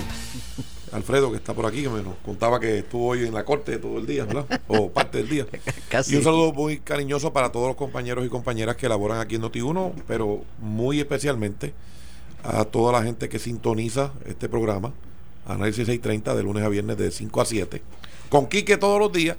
Alfredo, 0.93 1.31
que 1.31 1.37
está 1.37 1.53
por 1.53 1.65
aquí, 1.65 1.83
que 1.83 1.89
me 1.89 2.03
contaba 2.23 2.59
que 2.59 2.79
estuvo 2.79 3.07
hoy 3.07 3.25
en 3.25 3.33
la 3.33 3.43
corte 3.43 3.77
todo 3.77 3.97
el 3.97 4.05
día, 4.05 4.25
¿verdad? 4.25 4.61
O 4.67 4.89
parte 4.89 5.17
del 5.19 5.29
día. 5.29 5.45
Y 6.07 6.15
un 6.15 6.23
saludo 6.23 6.53
muy 6.53 6.79
cariñoso 6.79 7.33
para 7.33 7.51
todos 7.51 7.67
los 7.67 7.75
compañeros 7.75 8.25
y 8.25 8.29
compañeras 8.29 8.75
que 8.75 8.89
laboran 8.89 9.19
aquí 9.19 9.35
en 9.35 9.43
Noti1, 9.43 9.93
pero 10.07 10.43
muy 10.59 10.99
especialmente 10.99 11.73
a 12.43 12.65
toda 12.65 12.91
la 12.91 13.03
gente 13.03 13.29
que 13.29 13.39
sintoniza 13.39 14.11
este 14.25 14.49
programa, 14.49 14.91
Análisis 15.45 15.85
630, 15.85 16.35
de 16.35 16.43
lunes 16.43 16.63
a 16.63 16.69
viernes 16.69 16.97
de 16.97 17.11
5 17.11 17.41
a 17.41 17.45
7, 17.45 17.81
con 18.29 18.47
Quique 18.47 18.77
todos 18.77 18.99
los 18.99 19.11
días 19.11 19.37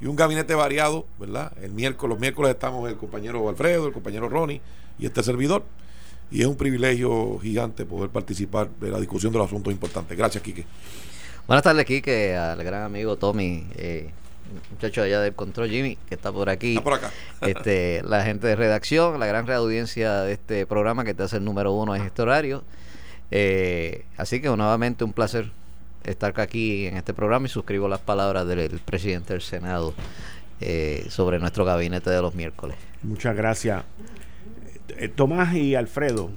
y 0.00 0.06
un 0.06 0.16
gabinete 0.16 0.54
variado, 0.54 1.06
¿verdad? 1.18 1.52
El 1.62 1.72
miércoles, 1.72 2.10
los 2.10 2.20
miércoles 2.20 2.52
estamos 2.52 2.88
el 2.88 2.96
compañero 2.96 3.48
Alfredo, 3.48 3.86
el 3.88 3.92
compañero 3.92 4.28
Ronnie 4.28 4.60
y 4.98 5.06
este 5.06 5.22
servidor. 5.22 5.64
Y 6.30 6.40
es 6.40 6.46
un 6.46 6.56
privilegio 6.56 7.38
gigante 7.38 7.84
poder 7.84 8.10
participar 8.10 8.68
de 8.80 8.90
la 8.90 8.98
discusión 9.00 9.32
de 9.32 9.38
los 9.38 9.46
asuntos 9.46 9.72
importantes. 9.72 10.16
Gracias, 10.16 10.42
Quique. 10.42 10.64
Buenas 11.46 11.62
tardes, 11.62 11.86
Quique, 11.86 12.36
al 12.36 12.62
gran 12.62 12.82
amigo 12.82 13.16
Tommy. 13.16 13.66
Eh, 13.76 14.10
muchacho 14.70 15.02
allá 15.02 15.20
del 15.20 15.34
control, 15.34 15.70
Jimmy, 15.70 15.96
que 16.08 16.14
está 16.14 16.30
por 16.32 16.50
aquí. 16.50 16.72
Está 16.72 16.84
por 16.84 16.94
acá. 16.94 17.10
este, 17.40 18.02
la 18.04 18.22
gente 18.24 18.46
de 18.46 18.56
redacción, 18.56 19.18
la 19.18 19.26
gran 19.26 19.46
reaudiencia 19.46 20.20
de 20.22 20.32
este 20.32 20.66
programa 20.66 21.04
que 21.04 21.14
te 21.14 21.22
hace 21.22 21.36
el 21.36 21.44
número 21.44 21.72
uno 21.72 21.96
en 21.96 22.02
este 22.02 22.22
horario. 22.22 22.64
Eh, 23.30 24.04
así 24.16 24.40
que 24.40 24.48
nuevamente 24.48 25.04
un 25.04 25.12
placer 25.12 25.50
estar 26.04 26.38
aquí 26.40 26.86
en 26.86 26.96
este 26.96 27.12
programa 27.14 27.46
y 27.46 27.50
suscribo 27.50 27.88
las 27.88 28.00
palabras 28.00 28.46
del, 28.46 28.80
presidente 28.84 29.34
del 29.34 29.42
Senado 29.42 29.94
eh, 30.60 31.06
sobre 31.08 31.38
nuestro 31.38 31.64
gabinete 31.64 32.10
de 32.10 32.22
los 32.22 32.34
miércoles. 32.34 32.76
Muchas 33.02 33.36
gracias. 33.36 33.84
Eh, 34.96 35.08
Tomás 35.08 35.54
y 35.54 35.74
Alfredo, 35.74 36.30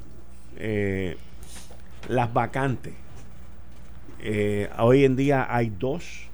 las 2.09 2.33
vacantes. 2.33 2.93
hoy 4.77 5.05
en 5.05 5.15
día 5.15 5.47
hay 5.49 5.71
dos. 5.77 6.29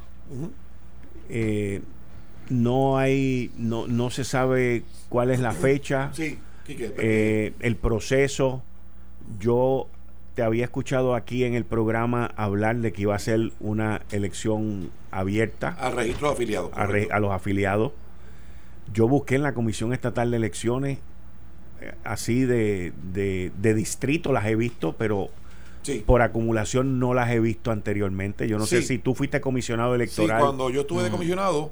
Eh, 1.30 1.82
no 2.50 2.98
hay, 2.98 3.52
no, 3.58 3.88
no 3.88 4.10
se 4.10 4.24
sabe 4.24 4.84
cuál 5.10 5.32
es 5.32 5.40
la 5.40 5.52
fecha, 5.52 6.12
sí, 6.14 6.40
eh, 6.68 7.54
el 7.60 7.76
proceso. 7.76 8.64
Yo 9.40 9.90
te 10.36 10.44
había 10.44 10.64
escuchado 10.64 11.16
aquí 11.16 11.44
en 11.44 11.56
el 11.56 11.66
programa 11.66 12.32
hablar 12.38 12.78
de 12.78 12.94
que 12.94 13.02
iba 13.02 13.16
a 13.16 13.20
ser 13.20 13.52
una 13.60 14.02
elección 14.12 14.92
abierta. 15.12 15.76
Al 15.80 15.94
registro 15.98 16.30
de 16.30 16.34
afiliados. 16.36 16.72
A, 16.74 17.20
los 17.20 17.32
afiliados. 17.32 17.92
Yo 18.94 19.10
busqué 19.10 19.36
en 19.36 19.44
la 19.44 19.54
Comisión 19.54 19.92
Estatal 19.92 20.32
de 20.32 20.38
Elecciones, 20.38 21.00
eh, 21.00 21.02
así 22.04 22.46
de, 22.46 22.94
de, 23.14 23.52
de 23.58 23.74
distrito 23.74 24.32
las 24.32 24.46
he 24.46 24.56
visto, 24.56 24.96
pero 24.98 25.30
por 26.06 26.22
acumulación 26.22 27.00
no 27.00 27.14
las 27.14 27.30
he 27.32 27.40
visto 27.40 27.72
anteriormente. 27.72 28.48
Yo 28.48 28.58
no 28.58 28.66
sé 28.66 28.82
si 28.82 28.98
tú 28.98 29.16
fuiste 29.16 29.42
comisionado 29.42 29.96
electoral. 29.96 30.40
Sí, 30.40 30.44
cuando 30.44 30.70
yo 30.70 30.82
estuve 30.82 31.04
de 31.04 31.10
comisionado, 31.10 31.72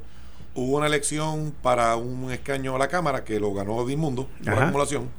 hubo 0.54 0.78
una 0.78 0.88
elección 0.88 1.54
para 1.62 1.96
un 1.96 2.32
escaño 2.32 2.76
a 2.76 2.80
la 2.80 2.88
Cámara 2.88 3.24
que 3.24 3.40
lo 3.40 3.54
ganó 3.54 3.86
Dimundo 3.86 4.28
por 4.44 4.54
acumulación, 4.54 5.10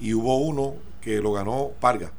y 0.00 0.14
hubo 0.14 0.38
uno 0.38 0.74
que 1.00 1.20
lo 1.20 1.32
ganó 1.32 1.70
Parga. 1.80 2.12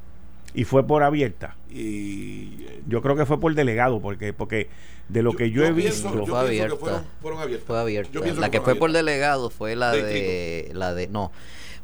Y 0.52 0.64
fue 0.64 0.84
por 0.84 1.04
abierta. 1.04 1.56
Y 1.70 2.66
yo 2.88 3.02
creo 3.02 3.14
que 3.14 3.24
fue 3.24 3.38
por 3.38 3.54
delegado, 3.54 4.00
porque 4.00 4.32
porque 4.32 4.68
de 5.08 5.22
lo 5.22 5.34
que 5.34 5.52
yo, 5.52 5.64
he 5.64 5.72
visto 5.72 6.10
fue 6.26 6.38
abierta. 6.38 7.04
Fue 7.20 7.78
abierta. 7.78 8.20
La 8.36 8.50
que 8.50 8.60
fue 8.60 8.74
por 8.74 8.90
delegado 8.90 9.50
fue 9.50 9.76
la 9.76 9.92
de, 9.92 10.70
la 10.74 10.92
de 10.92 11.06
no, 11.06 11.30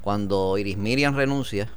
cuando 0.06 0.56
Iris 0.56 0.76
Miriam 0.76 1.16
renuncia 1.16 1.68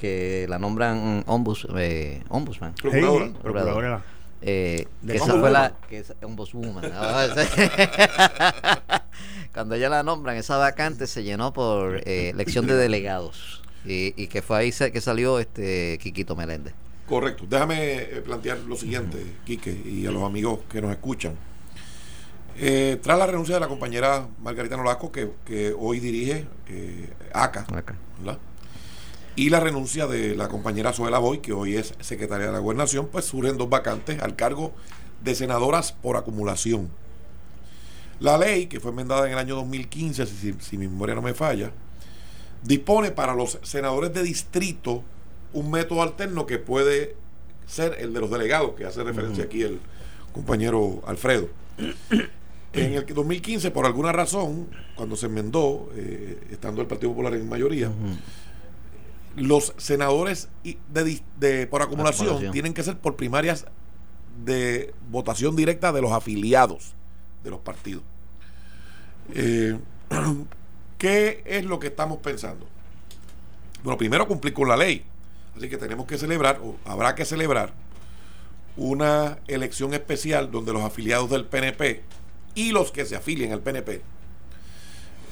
que 0.00 0.46
la 0.48 0.58
nombran 0.58 1.22
ombus, 1.28 1.68
eh, 1.76 2.24
ombudsman. 2.28 2.74
Procuradora. 2.74 4.02
Eh, 4.42 4.88
que 5.06 5.14
esa 5.14 5.38
fue 5.38 5.52
la. 5.52 5.72
Que 5.88 6.02
Cuando 9.54 9.76
ella 9.76 9.88
la 9.88 10.02
nombran, 10.02 10.36
esa 10.36 10.56
vacante 10.56 11.06
se 11.06 11.22
llenó 11.22 11.52
por 11.52 11.98
eh, 11.98 12.30
elección 12.30 12.66
de 12.66 12.74
delegados. 12.74 13.62
Y, 13.84 14.26
que 14.26 14.42
fue 14.42 14.58
ahí 14.58 14.72
que 14.72 15.00
salió 15.00 15.38
este 15.38 16.00
Quiquito 16.02 16.34
Meléndez. 16.34 16.74
Correcto. 17.08 17.44
Déjame 17.48 17.94
eh, 17.94 18.22
plantear 18.24 18.58
lo 18.58 18.74
siguiente, 18.74 19.24
Quique, 19.44 19.70
y 19.70 20.04
a 20.04 20.10
los 20.10 20.24
amigos 20.24 20.58
que 20.68 20.82
nos 20.82 20.90
escuchan. 20.90 21.36
Eh, 22.58 22.98
tras 23.02 23.18
la 23.18 23.26
renuncia 23.26 23.54
de 23.54 23.60
la 23.60 23.68
compañera 23.68 24.28
Margarita 24.40 24.76
Nolasco, 24.76 25.12
que, 25.12 25.30
que 25.44 25.74
hoy 25.78 26.00
dirige 26.00 26.46
eh, 26.68 27.12
ACA, 27.34 27.66
y 29.34 29.50
la 29.50 29.60
renuncia 29.60 30.06
de 30.06 30.34
la 30.34 30.48
compañera 30.48 30.94
Suela 30.94 31.18
Boy, 31.18 31.40
que 31.40 31.52
hoy 31.52 31.76
es 31.76 31.92
secretaria 32.00 32.46
de 32.46 32.52
la 32.52 32.58
Gobernación, 32.58 33.08
pues 33.12 33.26
surgen 33.26 33.58
dos 33.58 33.68
vacantes 33.68 34.22
al 34.22 34.34
cargo 34.34 34.72
de 35.22 35.34
senadoras 35.34 35.92
por 35.92 36.16
acumulación. 36.16 36.88
La 38.20 38.38
ley, 38.38 38.66
que 38.66 38.80
fue 38.80 38.92
enmendada 38.92 39.26
en 39.26 39.32
el 39.32 39.38
año 39.38 39.56
2015, 39.56 40.24
si, 40.24 40.54
si 40.58 40.78
mi 40.78 40.88
memoria 40.88 41.14
no 41.14 41.20
me 41.20 41.34
falla, 41.34 41.72
dispone 42.62 43.10
para 43.10 43.34
los 43.34 43.58
senadores 43.62 44.14
de 44.14 44.22
distrito 44.22 45.04
un 45.52 45.70
método 45.70 46.00
alterno 46.00 46.46
que 46.46 46.58
puede 46.58 47.16
ser 47.66 47.98
el 48.00 48.14
de 48.14 48.20
los 48.20 48.30
delegados, 48.30 48.74
que 48.74 48.86
hace 48.86 49.04
referencia 49.04 49.44
aquí 49.44 49.62
el 49.62 49.80
compañero 50.32 51.02
Alfredo. 51.06 51.50
En 52.76 52.92
el 52.94 53.06
2015, 53.06 53.70
por 53.70 53.86
alguna 53.86 54.12
razón, 54.12 54.68
cuando 54.94 55.16
se 55.16 55.26
enmendó, 55.26 55.88
eh, 55.94 56.38
estando 56.50 56.82
el 56.82 56.86
Partido 56.86 57.10
Popular 57.10 57.34
en 57.34 57.48
mayoría, 57.48 57.90
los 59.34 59.74
senadores 59.76 60.48
de, 61.38 61.66
por 61.66 61.82
acumulación, 61.82 62.50
tienen 62.52 62.74
que 62.74 62.82
ser 62.82 62.98
por 62.98 63.16
primarias 63.16 63.66
de 64.44 64.92
votación 65.10 65.56
directa 65.56 65.92
de 65.92 66.02
los 66.02 66.12
afiliados 66.12 66.94
de 67.42 67.50
los 67.50 67.60
partidos. 67.60 68.02
Eh, 69.34 69.78
¿Qué 70.98 71.42
es 71.44 71.64
lo 71.64 71.78
que 71.78 71.88
estamos 71.88 72.18
pensando? 72.18 72.66
Bueno, 73.82 73.98
primero 73.98 74.26
cumplir 74.26 74.54
con 74.54 74.68
la 74.68 74.76
ley. 74.76 75.04
Así 75.56 75.68
que 75.68 75.76
tenemos 75.76 76.06
que 76.06 76.18
celebrar, 76.18 76.60
o 76.62 76.76
habrá 76.84 77.14
que 77.14 77.24
celebrar, 77.24 77.72
una 78.76 79.38
elección 79.46 79.94
especial 79.94 80.50
donde 80.50 80.72
los 80.72 80.82
afiliados 80.82 81.30
del 81.30 81.46
PNP 81.46 82.02
y 82.56 82.72
los 82.72 82.90
que 82.90 83.04
se 83.04 83.14
afilien 83.14 83.52
al 83.52 83.60
PNP 83.60 84.02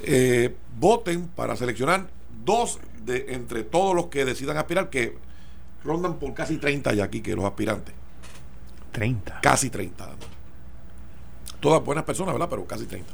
eh, 0.03 0.55
voten 0.79 1.27
para 1.27 1.57
seleccionar 1.57 2.07
dos 2.45 2.79
de 3.03 3.25
entre 3.29 3.63
todos 3.63 3.95
los 3.95 4.07
que 4.07 4.23
decidan 4.23 4.57
aspirar, 4.57 4.89
que 4.89 5.17
rondan 5.83 6.17
por 6.19 6.33
casi 6.33 6.57
30 6.57 6.93
ya 6.93 7.03
aquí, 7.03 7.21
que 7.21 7.35
los 7.35 7.43
aspirantes. 7.43 7.93
30. 8.91 9.41
Casi 9.41 9.69
30. 9.69 10.15
Todas 11.59 11.83
buenas 11.83 12.05
personas, 12.05 12.33
¿verdad? 12.33 12.49
Pero 12.49 12.65
casi 12.65 12.85
30. 12.85 13.11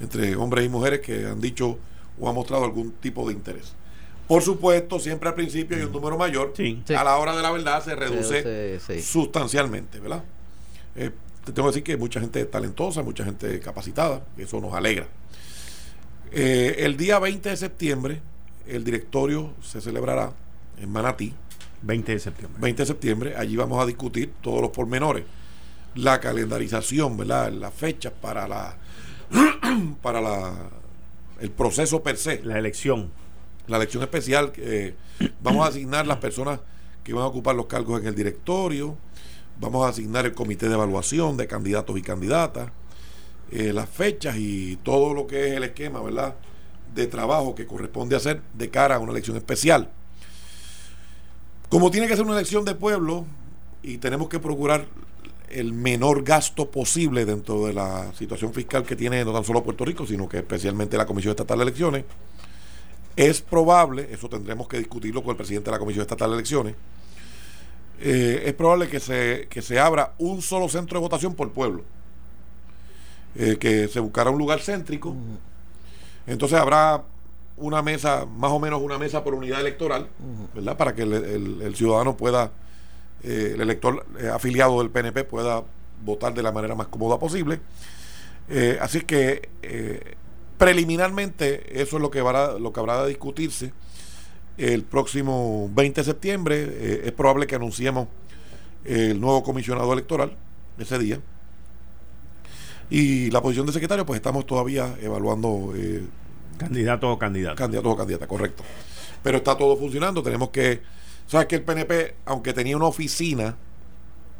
Entre 0.00 0.36
hombres 0.36 0.64
y 0.64 0.68
mujeres 0.68 1.00
que 1.00 1.26
han 1.26 1.40
dicho 1.40 1.78
o 2.20 2.28
han 2.28 2.34
mostrado 2.34 2.64
algún 2.64 2.92
tipo 2.92 3.26
de 3.26 3.34
interés. 3.34 3.74
Por 4.28 4.42
supuesto, 4.42 5.00
siempre 5.00 5.28
al 5.28 5.34
principio 5.34 5.76
hay 5.76 5.82
un 5.82 5.92
número 5.92 6.16
mayor. 6.16 6.52
A 6.96 7.04
la 7.04 7.16
hora 7.16 7.34
de 7.34 7.42
la 7.42 7.50
verdad 7.50 7.82
se 7.82 7.96
reduce, 7.96 8.78
sustancialmente, 9.02 9.98
¿verdad? 9.98 10.22
Eh, 10.94 11.10
te 11.50 11.54
tengo 11.56 11.68
que 11.68 11.72
decir 11.72 11.82
que 11.84 11.96
mucha 11.96 12.20
gente 12.20 12.44
talentosa, 12.46 13.02
mucha 13.02 13.24
gente 13.24 13.58
capacitada, 13.60 14.22
eso 14.36 14.60
nos 14.60 14.74
alegra. 14.74 15.08
Eh, 16.32 16.76
el 16.78 16.96
día 16.96 17.18
20 17.18 17.48
de 17.48 17.56
septiembre, 17.56 18.22
el 18.66 18.84
directorio 18.84 19.52
se 19.62 19.80
celebrará 19.80 20.32
en 20.78 20.90
Manatí. 20.90 21.34
20 21.82 22.12
de 22.12 22.18
septiembre. 22.18 22.60
20 22.60 22.82
de 22.82 22.86
septiembre, 22.86 23.34
allí 23.36 23.56
vamos 23.56 23.82
a 23.82 23.86
discutir 23.86 24.32
todos 24.42 24.60
los 24.60 24.70
pormenores. 24.70 25.24
La 25.94 26.20
calendarización, 26.20 27.16
¿verdad? 27.16 27.50
Las 27.50 27.74
fechas 27.74 28.12
para 28.20 28.46
la 28.46 28.76
para 30.02 30.20
la 30.20 30.52
el 31.40 31.50
proceso 31.50 32.02
per 32.02 32.16
se. 32.16 32.42
La 32.44 32.58
elección 32.58 33.10
la 33.66 33.76
elección 33.76 34.02
especial, 34.02 34.52
eh, 34.56 34.94
vamos 35.40 35.64
a 35.64 35.68
asignar 35.68 36.06
las 36.06 36.18
personas 36.18 36.60
que 37.04 37.14
van 37.14 37.22
a 37.22 37.26
ocupar 37.28 37.54
los 37.54 37.66
cargos 37.66 38.00
en 38.00 38.08
el 38.08 38.14
directorio, 38.14 38.96
vamos 39.60 39.84
a 39.84 39.90
asignar 39.90 40.24
el 40.24 40.32
comité 40.32 40.68
de 40.68 40.74
evaluación 40.74 41.36
de 41.36 41.46
candidatos 41.46 41.96
y 41.98 42.02
candidatas, 42.02 42.70
eh, 43.52 43.72
las 43.72 43.88
fechas 43.88 44.36
y 44.38 44.76
todo 44.76 45.12
lo 45.12 45.26
que 45.26 45.48
es 45.48 45.52
el 45.54 45.64
esquema, 45.64 46.00
¿verdad? 46.02 46.34
De 46.94 47.06
trabajo 47.06 47.54
que 47.54 47.66
corresponde 47.66 48.16
hacer 48.16 48.40
de 48.54 48.70
cara 48.70 48.96
a 48.96 48.98
una 48.98 49.12
elección 49.12 49.36
especial. 49.36 49.90
Como 51.68 51.90
tiene 51.90 52.08
que 52.08 52.16
ser 52.16 52.24
una 52.24 52.34
elección 52.34 52.64
de 52.64 52.74
pueblo 52.74 53.26
y 53.82 53.98
tenemos 53.98 54.28
que 54.28 54.40
procurar 54.40 54.86
el 55.50 55.72
menor 55.72 56.22
gasto 56.22 56.70
posible 56.70 57.24
dentro 57.24 57.66
de 57.66 57.74
la 57.74 58.12
situación 58.14 58.54
fiscal 58.54 58.84
que 58.84 58.96
tiene 58.96 59.24
no 59.24 59.32
tan 59.32 59.44
solo 59.44 59.62
Puerto 59.62 59.84
Rico, 59.84 60.06
sino 60.06 60.28
que 60.28 60.38
especialmente 60.38 60.96
la 60.96 61.06
Comisión 61.06 61.32
Estatal 61.32 61.58
de 61.58 61.64
Elecciones, 61.64 62.04
es 63.16 63.40
probable, 63.42 64.08
eso 64.12 64.28
tendremos 64.28 64.68
que 64.68 64.78
discutirlo 64.78 65.22
con 65.22 65.32
el 65.32 65.36
presidente 65.36 65.66
de 65.66 65.72
la 65.72 65.78
Comisión 65.78 66.02
Estatal 66.02 66.30
de 66.30 66.36
Elecciones, 66.36 66.74
eh, 68.02 68.44
es 68.46 68.54
probable 68.54 68.88
que 68.88 68.98
se, 68.98 69.46
que 69.50 69.60
se 69.60 69.78
abra 69.78 70.14
un 70.18 70.40
solo 70.40 70.68
centro 70.68 70.98
de 70.98 71.02
votación 71.02 71.34
por 71.34 71.50
pueblo. 71.52 71.84
Eh, 73.36 73.58
que 73.60 73.88
se 73.88 74.00
buscará 74.00 74.30
un 74.30 74.38
lugar 74.38 74.60
céntrico. 74.60 75.14
Entonces 76.26 76.58
habrá 76.58 77.04
una 77.58 77.82
mesa, 77.82 78.24
más 78.24 78.50
o 78.50 78.58
menos 78.58 78.80
una 78.80 78.96
mesa 78.96 79.22
por 79.22 79.34
unidad 79.34 79.60
electoral, 79.60 80.08
¿verdad? 80.54 80.76
Para 80.78 80.94
que 80.94 81.02
el, 81.02 81.74
ciudadano 81.76 82.16
pueda, 82.16 82.52
eh, 83.22 83.52
el 83.54 83.60
elector 83.60 84.06
afiliado 84.32 84.78
del 84.78 84.90
PNP 84.90 85.24
pueda 85.24 85.62
votar 86.02 86.32
de 86.32 86.42
la 86.42 86.52
manera 86.52 86.74
más 86.74 86.86
cómoda 86.86 87.18
posible. 87.18 87.60
así 88.80 89.02
que 89.02 89.50
preliminarmente 90.56 91.82
eso 91.82 91.96
es 91.96 92.02
lo 92.02 92.10
que, 92.10 92.20
habrá, 92.20 92.58
lo 92.58 92.72
que 92.72 92.80
habrá 92.80 93.02
de 93.02 93.08
discutirse 93.10 93.72
el 94.60 94.84
próximo 94.84 95.70
20 95.72 96.02
de 96.02 96.04
septiembre. 96.04 96.68
Eh, 96.68 97.02
es 97.06 97.12
probable 97.12 97.46
que 97.46 97.54
anunciemos 97.54 98.08
el 98.84 99.18
nuevo 99.18 99.42
comisionado 99.42 99.92
electoral 99.92 100.36
ese 100.78 100.98
día. 100.98 101.20
Y 102.90 103.30
la 103.30 103.40
posición 103.40 103.66
de 103.66 103.72
secretario, 103.72 104.04
pues 104.04 104.18
estamos 104.18 104.46
todavía 104.46 104.96
evaluando. 105.00 105.72
Eh, 105.74 106.04
candidato 106.58 107.10
o 107.10 107.18
candidata. 107.18 107.56
Candidato 107.56 107.90
o 107.90 107.96
candidata, 107.96 108.26
correcto. 108.26 108.62
Pero 109.22 109.38
está 109.38 109.56
todo 109.56 109.76
funcionando. 109.76 110.22
Tenemos 110.22 110.50
que. 110.50 110.82
Sabes 111.26 111.46
que 111.46 111.56
el 111.56 111.62
PNP, 111.62 112.16
aunque 112.26 112.52
tenía 112.52 112.76
una 112.76 112.86
oficina 112.86 113.56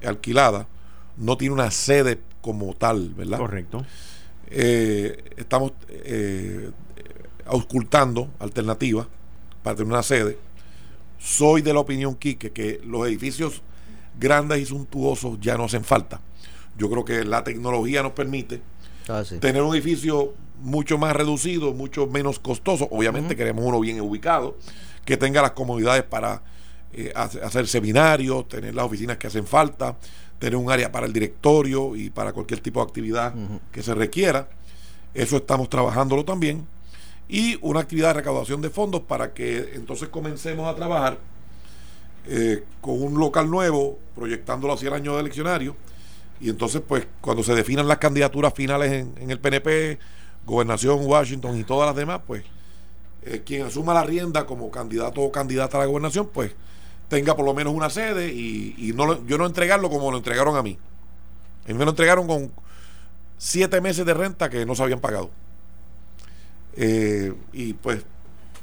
alquilada, 0.05 0.67
no 1.17 1.37
tiene 1.39 1.55
una 1.55 1.71
sede 1.71 2.21
como 2.43 2.75
tal, 2.75 3.15
¿verdad? 3.15 3.39
Correcto. 3.39 3.87
Eh, 4.51 5.33
estamos 5.37 5.73
eh, 5.89 6.71
auscultando 7.47 8.29
alternativas 8.41 9.07
para 9.62 9.77
tener 9.77 9.92
una 9.92 10.03
sede. 10.03 10.38
Soy 11.18 11.62
de 11.62 11.73
la 11.75 11.81
opinión, 11.81 12.14
Quique, 12.14 12.51
que 12.51 12.81
los 12.85 13.07
edificios 13.07 13.62
grandes 14.18 14.61
y 14.61 14.66
suntuosos 14.66 15.38
ya 15.40 15.57
no 15.57 15.64
hacen 15.64 15.85
falta. 15.85 16.20
Yo 16.77 16.88
creo 16.90 17.05
que 17.05 17.25
la 17.25 17.44
tecnología 17.44 18.03
nos 18.03 18.12
permite 18.12 18.62
ah, 19.09 19.23
tener 19.40 19.62
un 19.62 19.75
edificio 19.75 20.35
mucho 20.62 20.99
más 20.99 21.14
reducido, 21.14 21.73
mucho 21.73 22.07
menos 22.07 22.38
costoso. 22.38 22.88
Obviamente 22.90 23.37
queremos 23.37 23.64
uno 23.64 23.81
bien 23.81 24.01
ubicado, 24.01 24.57
que 25.05 25.16
tenga 25.16 25.42
las 25.42 25.53
comodidades 25.53 26.05
para 26.05 26.42
eh, 26.92 27.12
hacer 27.14 27.66
seminarios, 27.66 28.49
tener 28.49 28.75
las 28.75 28.85
oficinas 28.85 29.16
que 29.16 29.27
hacen 29.27 29.46
falta, 29.46 29.96
tener 30.38 30.57
un 30.57 30.70
área 30.70 30.90
para 30.90 31.07
el 31.07 31.12
directorio 31.12 31.94
y 31.96 32.11
para 32.11 32.33
cualquier 32.33 32.61
tipo 32.61 32.81
de 32.81 32.87
actividad 32.87 33.35
que 33.73 33.83
se 33.83 33.94
requiera. 33.94 34.49
Eso 35.14 35.38
estamos 35.38 35.68
trabajándolo 35.68 36.25
también. 36.25 36.66
Y 37.33 37.57
una 37.62 37.79
actividad 37.79 38.09
de 38.09 38.14
recaudación 38.14 38.61
de 38.61 38.71
fondos 38.71 39.03
para 39.03 39.33
que 39.33 39.75
entonces 39.75 40.09
comencemos 40.09 40.66
a 40.66 40.75
trabajar 40.75 41.19
eh, 42.27 42.64
con 42.81 43.01
un 43.01 43.21
local 43.21 43.49
nuevo, 43.49 44.01
proyectándolo 44.16 44.73
hacia 44.73 44.88
el 44.88 44.95
año 44.95 45.14
de 45.14 45.21
eleccionario. 45.21 45.77
Y 46.40 46.51
entonces, 46.51 46.83
pues, 46.87 47.07
cuando 47.21 47.45
se 47.45 47.55
definan 47.55 47.87
las 47.87 47.99
candidaturas 47.99 48.53
finales 48.53 48.90
en, 48.90 49.31
el 49.31 49.38
PNP, 49.38 50.01
Gobernación, 50.45 51.07
Washington 51.07 51.57
y 51.57 51.62
todas 51.62 51.87
las 51.87 51.95
demás, 51.95 52.21
pues, 52.27 52.43
eh, 53.23 53.43
quien 53.47 53.64
asuma 53.64 53.95
la 53.95 54.03
rienda 54.03 54.45
como 54.45 54.69
candidato 54.73 55.21
o 55.21 55.31
candidata 55.31 55.77
a 55.77 55.83
la 55.83 55.87
gobernación, 55.87 56.29
pues, 56.35 56.51
tenga 57.09 57.37
por 57.37 57.45
lo 57.45 57.55
menos 57.55 57.73
una 57.73 57.90
sede 57.90 58.33
y, 58.33 58.93
no 58.97 59.25
yo 59.25 59.38
no 59.38 59.47
entregarlo 59.47 59.88
como 59.88 60.11
lo 60.11 60.16
entregaron 60.16 60.57
a 60.57 60.64
mí. 60.64 60.79
A 61.64 61.69
mí 61.69 61.75
me 61.75 61.85
lo 61.85 61.90
entregaron 61.90 62.27
con 62.27 62.51
siete 63.38 63.81
meses 63.81 64.05
de 64.05 64.14
renta 64.14 64.51
que 64.51 64.66
no 64.66 64.75
se 64.75 64.83
habían 64.83 64.99
pagado. 64.99 65.31
Eh, 66.83 67.35
y 67.53 67.75
pues 67.75 68.03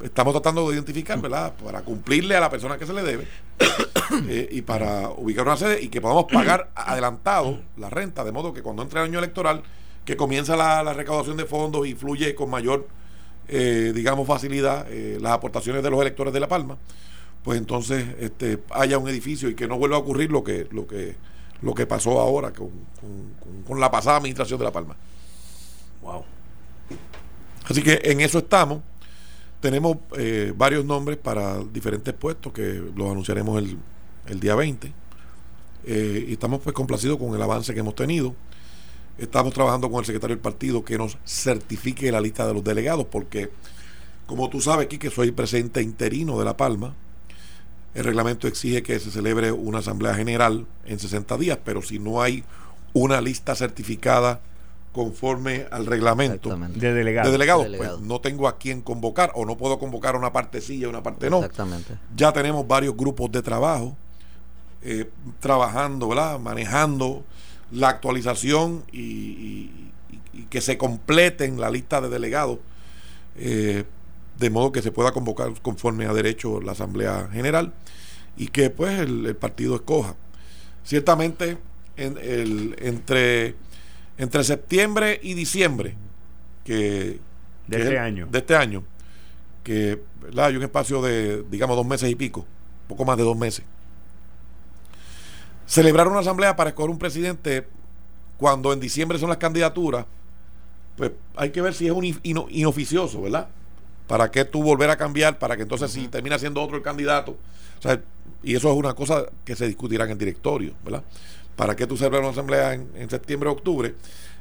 estamos 0.01 0.33
tratando 0.33 0.67
de 0.67 0.73
identificar, 0.73 1.21
¿verdad? 1.21 1.53
Para 1.63 1.83
cumplirle 1.83 2.35
a 2.35 2.39
la 2.39 2.49
persona 2.49 2.75
que 2.75 2.87
se 2.87 2.93
le 2.93 3.03
debe 3.03 3.27
eh, 4.27 4.49
y 4.51 4.63
para 4.63 5.09
ubicar 5.09 5.45
una 5.45 5.55
sede 5.55 5.83
y 5.83 5.89
que 5.89 6.01
podamos 6.01 6.25
pagar 6.25 6.71
adelantado 6.73 7.59
la 7.77 7.91
renta, 7.91 8.23
de 8.23 8.31
modo 8.31 8.55
que 8.55 8.63
cuando 8.63 8.81
entre 8.81 9.01
el 9.01 9.05
año 9.05 9.19
electoral, 9.19 9.61
que 10.03 10.17
comienza 10.17 10.55
la, 10.55 10.93
recaudación 10.93 11.37
de 11.37 11.45
fondos 11.45 11.85
y 11.85 11.93
fluye 11.93 12.33
con 12.33 12.49
mayor, 12.49 12.87
eh, 13.49 13.91
digamos, 13.93 14.25
facilidad 14.25 14.87
las 15.19 15.33
aportaciones 15.33 15.83
de 15.83 15.91
los 15.91 16.01
electores 16.01 16.33
de 16.33 16.39
La 16.39 16.47
Palma, 16.47 16.75
pues 17.43 17.59
entonces 17.59 18.03
este, 18.19 18.63
haya 18.71 18.97
un 18.97 19.07
edificio 19.09 19.47
y 19.47 19.53
que 19.53 19.67
no 19.67 19.77
vuelva 19.77 19.97
a 19.97 19.99
ocurrir 19.99 20.31
lo 20.31 20.43
que, 20.43 20.67
lo 20.71 20.87
que, 20.87 21.15
lo 21.61 21.75
que 21.75 21.85
pasó 21.85 22.19
ahora 22.19 22.51
con, 22.51 22.71
con 23.67 23.79
la 23.79 23.91
pasada 23.91 24.17
administración 24.17 24.57
de 24.57 24.65
La 24.65 24.71
Palma. 24.71 24.95
Wow. 26.01 26.36
Así 27.69 27.81
que 27.81 27.99
en 28.03 28.21
eso 28.21 28.39
estamos. 28.39 28.81
Tenemos 29.59 29.97
eh, 30.17 30.53
varios 30.55 30.85
nombres 30.85 31.17
para 31.17 31.59
diferentes 31.63 32.13
puestos 32.13 32.53
que 32.53 32.81
los 32.95 33.11
anunciaremos 33.11 33.63
el, 34.27 34.39
día 34.39 34.55
20. 34.55 34.93
Eh, 35.85 36.25
y 36.29 36.33
estamos 36.33 36.61
pues 36.61 36.75
complacidos 36.75 37.17
con 37.17 37.33
el 37.33 37.41
avance 37.41 37.73
que 37.73 37.79
hemos 37.79 37.95
tenido. 37.95 38.35
Estamos 39.17 39.53
trabajando 39.53 39.89
con 39.89 39.99
el 39.99 40.05
secretario 40.05 40.35
del 40.35 40.41
partido 40.41 40.85
que 40.85 40.97
nos 40.97 41.17
certifique 41.25 42.11
la 42.11 42.21
lista 42.21 42.45
de 42.45 42.53
los 42.53 42.63
delegados, 42.63 43.07
porque 43.07 43.49
como 44.27 44.49
tú 44.49 44.61
sabes 44.61 44.85
aquí 44.85 44.99
que 44.99 45.09
soy 45.09 45.31
presidente 45.31 45.81
interino 45.81 46.37
de 46.37 46.45
La 46.45 46.55
Palma, 46.55 46.93
el 47.95 48.03
reglamento 48.03 48.47
exige 48.47 48.83
que 48.83 48.99
se 48.99 49.09
celebre 49.09 49.51
una 49.51 49.79
asamblea 49.79 50.13
general 50.13 50.67
en 50.85 50.99
60 50.99 51.35
días, 51.37 51.57
pero 51.65 51.81
si 51.81 51.97
no 51.97 52.21
hay 52.21 52.43
una 52.93 53.21
lista 53.21 53.55
certificada 53.55 54.39
conforme 54.91 55.67
al 55.69 55.85
reglamento 55.85 56.49
de 56.49 56.93
delegados, 56.93 57.31
delegado, 57.31 57.65
pues 57.77 57.99
no 57.99 58.19
tengo 58.19 58.47
a 58.47 58.57
quién 58.57 58.81
convocar 58.81 59.31
o 59.35 59.45
no 59.45 59.57
puedo 59.57 59.77
convocar 59.77 60.15
una 60.15 60.33
parte 60.33 60.59
sí 60.59 60.77
y 60.77 60.85
una 60.85 61.03
parte 61.03 61.29
no. 61.29 61.37
Exactamente. 61.37 61.93
Ya 62.15 62.33
tenemos 62.33 62.67
varios 62.67 62.95
grupos 62.97 63.31
de 63.31 63.41
trabajo 63.41 63.95
eh, 64.81 65.09
trabajando, 65.39 66.07
¿verdad? 66.07 66.39
manejando 66.39 67.23
la 67.71 67.89
actualización 67.89 68.83
y, 68.91 69.69
que 70.49 70.61
se 70.61 70.77
completen 70.77 71.59
la 71.59 71.69
lista 71.69 71.99
de 71.99 72.09
delegados 72.09 72.59
eh, 73.35 73.85
de 74.37 74.49
modo 74.49 74.71
que 74.71 74.81
se 74.81 74.91
pueda 74.91 75.11
convocar 75.11 75.51
conforme 75.61 76.05
a 76.05 76.13
derecho 76.13 76.61
la 76.61 76.73
Asamblea 76.73 77.27
General 77.31 77.73
y 78.37 78.47
que 78.47 78.69
pues 78.69 78.99
el, 78.99 79.35
partido 79.35 79.75
escoja. 79.75 80.15
Ciertamente 80.83 81.57
en, 81.97 82.17
el, 82.21 82.75
entre 82.79 83.55
entre 84.17 84.43
septiembre 84.43 85.19
y 85.21 85.33
diciembre 85.33 85.95
que, 86.63 87.19
de 87.67 87.77
este 87.77 87.99
año. 87.99 88.27
de 88.29 88.39
este 88.39 88.55
año 88.55 88.83
que 89.63 90.01
hay 90.37 90.55
un 90.55 90.63
espacio 90.63 91.01
de 91.01 91.43
digamos 91.43 91.75
dos 91.75 91.85
meses 91.85 92.09
y 92.09 92.15
pico 92.15 92.45
poco 92.87 93.03
más 93.03 93.17
de 93.17 93.23
dos 93.23 93.37
meses. 93.37 93.65
Celebrar 95.65 96.07
una 96.07 96.19
asamblea 96.19 96.55
para 96.55 96.69
escoger 96.69 96.89
un 96.89 96.97
presidente 96.97 97.67
cuando 98.37 98.71
en 98.71 98.79
diciembre 98.79 99.19
son 99.19 99.29
las 99.29 99.37
candidaturas 99.37 100.05
pues 100.95 101.11
hay 101.35 101.51
que 101.51 101.61
ver 101.61 101.73
si 101.73 101.85
es 101.85 101.91
un 101.91 102.03
inoficioso 102.03 103.21
verdad 103.21 103.49
para 104.07 104.31
qué 104.31 104.45
tú 104.45 104.63
volver 104.63 104.89
a 104.89 104.97
cambiar 104.97 105.37
para 105.37 105.55
que 105.55 105.63
entonces 105.63 105.91
si 105.91 106.07
termina 106.07 106.39
siendo 106.39 106.61
otro 106.61 106.77
el 106.77 106.83
candidato 106.83 107.37
y 108.43 108.55
eso 108.55 108.71
es 108.71 108.77
una 108.77 108.93
cosa 108.93 109.25
que 109.45 109.55
se 109.55 109.67
discutirá 109.67 110.05
en 110.05 110.11
el 110.11 110.17
directorio 110.17 110.73
verdad 110.83 111.03
¿Para 111.57 111.75
qué 111.75 111.87
tú 111.87 111.97
celebras 111.97 112.21
una 112.21 112.29
asamblea 112.29 112.73
en, 112.73 113.09
septiembre 113.09 113.49
o 113.49 113.51
octubre? 113.51 113.95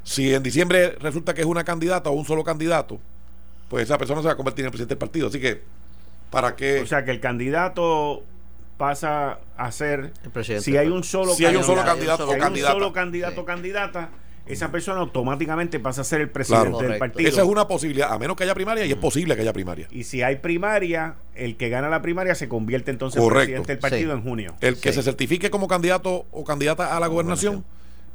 Si 0.05 0.35
en 0.35 0.43
diciembre 0.43 0.91
resulta 1.01 1.33
que 1.35 1.41
es 1.41 1.47
una 1.47 1.65
candidata 1.65 2.11
o 2.11 2.13
un 2.13 2.27
solo 2.27 2.45
candidato, 2.45 3.01
pues 3.69 3.85
esa 3.85 3.97
persona 3.97 4.21
se 4.21 4.27
va 4.27 4.35
a 4.35 4.37
convertir 4.37 4.65
en 4.65 4.67
el 4.67 4.71
presidente 4.71 4.95
del 4.95 4.99
partido. 4.99 5.29
Así 5.29 5.41
que, 5.41 5.63
¿para 6.31 6.55
qué? 6.55 6.83
O 6.83 6.87
sea, 6.87 7.07
que 7.07 7.11
el 7.11 7.21
candidato 7.21 8.23
pasa 8.77 9.39
a 9.57 9.73
ser, 9.73 10.13
si 10.61 10.77
hay 10.77 10.89
un 10.89 11.03
solo, 11.03 11.35
si 11.35 11.47
hay 11.47 11.57
un 11.57 11.65
solo 11.65 11.83
candidato, 11.85 12.29
o 12.29 12.33
hay 12.33 12.39
un 12.39 12.57
solo 12.59 12.93
candidato 12.93 13.41
o 13.41 13.45
candidata, 13.47 14.11
esa 14.47 14.71
persona 14.71 15.01
automáticamente 15.01 15.81
pasa 15.81 16.03
a 16.03 16.05
ser 16.05 16.21
el 16.21 16.31
presidente 16.31 16.87
del 16.87 16.99
partido. 16.99 17.29
Esa 17.29 17.43
es 17.43 17.49
una 17.49 17.67
posibilidad, 17.67 18.13
a 18.13 18.19
menos 18.19 18.37
que 18.37 18.45
haya 18.45 18.55
primaria, 18.55 18.87
y 18.87 18.93
es 18.93 18.99
posible 18.99 19.35
que 19.35 19.43
haya 19.43 19.53
primaria. 19.53 19.89
Y 19.91 20.05
si 20.05 20.23
hay 20.23 20.37
primaria, 20.37 21.17
el 21.35 21.57
que 21.57 21.69
gana 21.69 21.89
la 21.89 22.03
primaria 22.03 22.35
se 22.35 22.49
convierte 22.49 22.91
entonces 22.91 23.23
en 23.23 23.29
presidente 23.29 23.73
del 23.73 23.79
partido 23.79 24.13
en 24.13 24.23
junio. 24.23 24.55
El 24.61 24.79
que 24.79 24.93
se 24.93 25.03
certifique 25.03 25.51
como 25.51 25.69
candidato 25.69 26.27
o 26.31 26.45
candidata 26.45 26.97
a 26.97 27.01
la 27.01 27.07
gobernación 27.09 27.65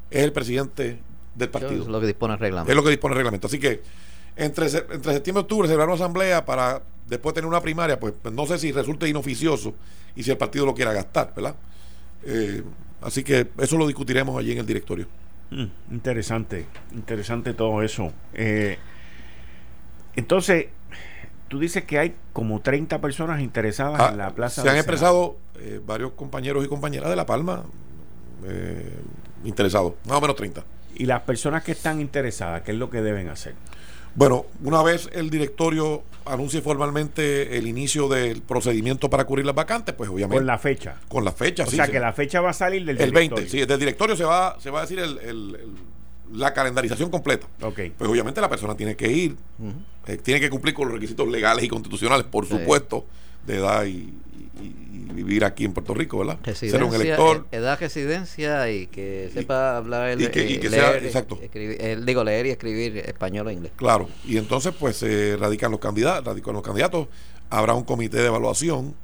es 0.10 0.24
el 0.24 0.32
presidente 0.32 1.00
del 1.36 1.50
partido. 1.50 1.84
Es 1.84 1.88
lo 1.88 2.00
que 2.00 2.08
dispone 2.08 2.34
el 2.34 2.40
reglamento. 2.40 2.72
Es 2.72 2.76
lo 2.76 2.84
que 2.84 2.90
dispone 2.90 3.14
el 3.14 3.18
reglamento. 3.18 3.48
Así 3.48 3.60
que 3.60 3.82
entre, 4.36 4.66
entre 4.66 5.14
septiembre 5.14 5.42
y 5.42 5.44
octubre 5.44 5.68
se 5.68 5.76
una 5.76 5.94
asamblea 5.94 6.46
para 6.46 6.82
después 7.08 7.36
tener 7.36 7.48
una 7.48 7.62
primaria, 7.62 8.00
pues, 8.00 8.14
pues, 8.22 8.34
no 8.34 8.46
sé 8.46 8.58
si 8.58 8.72
resulte 8.72 9.08
inoficioso 9.08 9.74
y 10.16 10.24
si 10.24 10.32
el 10.32 10.38
partido 10.38 10.66
lo 10.66 10.74
quiera 10.74 10.94
gastar, 10.94 11.34
¿verdad? 11.36 11.56
Eh, 12.26 12.64
así 13.02 13.24
que 13.24 13.48
eso 13.60 13.78
lo 13.78 13.86
discutiremos 13.86 14.38
allí 14.38 14.54
en 14.54 14.60
el 14.60 14.66
directorio. 14.66 15.08
Mm, 15.52 15.94
interesante, 15.94 16.66
interesante 16.94 17.54
todo 17.54 17.84
eso. 17.84 18.12
Eh, 18.34 18.78
entonces, 20.16 20.68
tú 21.50 21.60
dices 21.60 21.84
que 21.84 22.00
hay 22.00 22.16
como 22.34 22.62
30 22.62 23.00
personas 23.02 23.42
interesadas 23.42 24.00
ah, 24.00 24.10
en 24.12 24.18
la 24.18 24.32
plaza. 24.32 24.62
Se 24.62 24.70
han 24.70 24.78
expresado 24.78 25.38
eh, 25.60 25.82
varios 25.86 26.14
compañeros 26.14 26.64
y 26.66 26.68
compañeras 26.68 27.10
de 27.10 27.16
La 27.16 27.26
Palma 27.26 27.64
eh, 28.46 28.96
interesados, 29.44 29.94
más 30.06 30.18
o 30.18 30.22
menos 30.22 30.36
30. 30.38 30.64
¿Y 30.96 31.06
las 31.06 31.22
personas 31.22 31.64
que 31.64 31.74
están 31.74 32.00
interesadas, 32.00 32.62
qué 32.62 32.72
es 32.72 32.78
lo 32.78 32.90
que 32.90 33.02
deben 33.02 33.28
hacer? 33.28 33.56
Bueno, 34.16 34.46
una 34.64 34.84
vez 34.84 35.10
el 35.14 35.30
directorio 35.30 36.04
anuncie 36.26 36.62
formalmente 36.62 37.58
el 37.58 37.68
inicio 37.68 38.08
del 38.08 38.42
procedimiento 38.42 39.10
para 39.10 39.26
cubrir 39.26 39.46
las 39.46 39.56
vacantes, 39.56 39.96
pues 39.96 40.10
obviamente. 40.10 40.38
Con 40.38 40.48
la 40.48 40.58
fecha. 40.58 40.96
Con 41.08 41.26
la 41.26 41.32
fecha, 41.32 41.66
sí. 41.66 41.74
O 41.74 41.76
sea, 41.78 41.88
que 41.88 42.00
la 42.00 42.14
fecha 42.14 42.42
va 42.42 42.52
a 42.52 42.54
salir 42.54 42.86
del 42.86 43.02
el 43.02 43.12
directorio. 43.12 43.36
20, 43.36 43.50
sí, 43.50 43.66
del 43.66 43.80
directorio 43.80 44.16
se 44.16 44.24
va, 44.24 44.58
se 44.60 44.70
va 44.70 44.80
a 44.80 44.82
decir 44.82 45.00
el, 45.00 45.58
la 46.34 46.54
calendarización 46.54 47.10
completa. 47.10 47.48
Ok. 47.62 47.80
Pues 47.98 48.10
obviamente 48.10 48.42
la 48.42 48.50
persona 48.50 48.76
tiene 48.76 48.96
que 48.96 49.12
ir, 49.12 49.36
eh, 50.08 50.18
tiene 50.18 50.40
que 50.40 50.50
cumplir 50.50 50.74
con 50.74 50.86
los 50.86 50.96
requisitos 50.96 51.28
legales 51.28 51.64
y 51.66 51.68
constitucionales, 51.68 52.26
por 52.26 52.46
supuesto, 52.46 53.06
de 53.46 53.58
edad 53.58 53.86
y, 53.86 54.14
vivir 55.12 55.46
aquí 55.46 55.66
en 55.66 55.74
Puerto 55.74 55.94
Rico, 55.94 56.20
¿verdad? 56.20 56.40
Ser 56.54 56.84
un 56.84 56.94
elector. 56.94 57.48
E-, 57.52 57.58
edad, 57.58 57.80
residencia 57.80 58.70
y 58.72 58.88
que 58.88 59.30
sepa 59.34 59.78
hablar 59.78 60.10
el, 60.10 60.22
y 60.22 60.28
que, 60.28 60.50
y 60.50 60.60
que 60.60 60.70
sea, 60.70 60.98
exacto. 60.98 61.40
digo, 62.06 62.24
leer 62.24 62.48
y 62.48 62.50
escribir 62.50 62.98
español 62.98 63.48
o 63.48 63.52
inglés. 63.52 63.72
Claro, 63.76 64.10
y 64.26 64.38
entonces 64.38 64.74
pues 64.78 64.98
se 64.98 65.38
radican 65.38 65.72
los 65.72 65.80
candidatos, 65.80 66.26
radican 66.26 66.54
los 66.54 66.64
candidatos, 66.64 67.08
habrá 67.50 67.74
un 67.74 67.84
comité 67.84 68.18
de 68.18 68.28
evaluación 68.28 68.96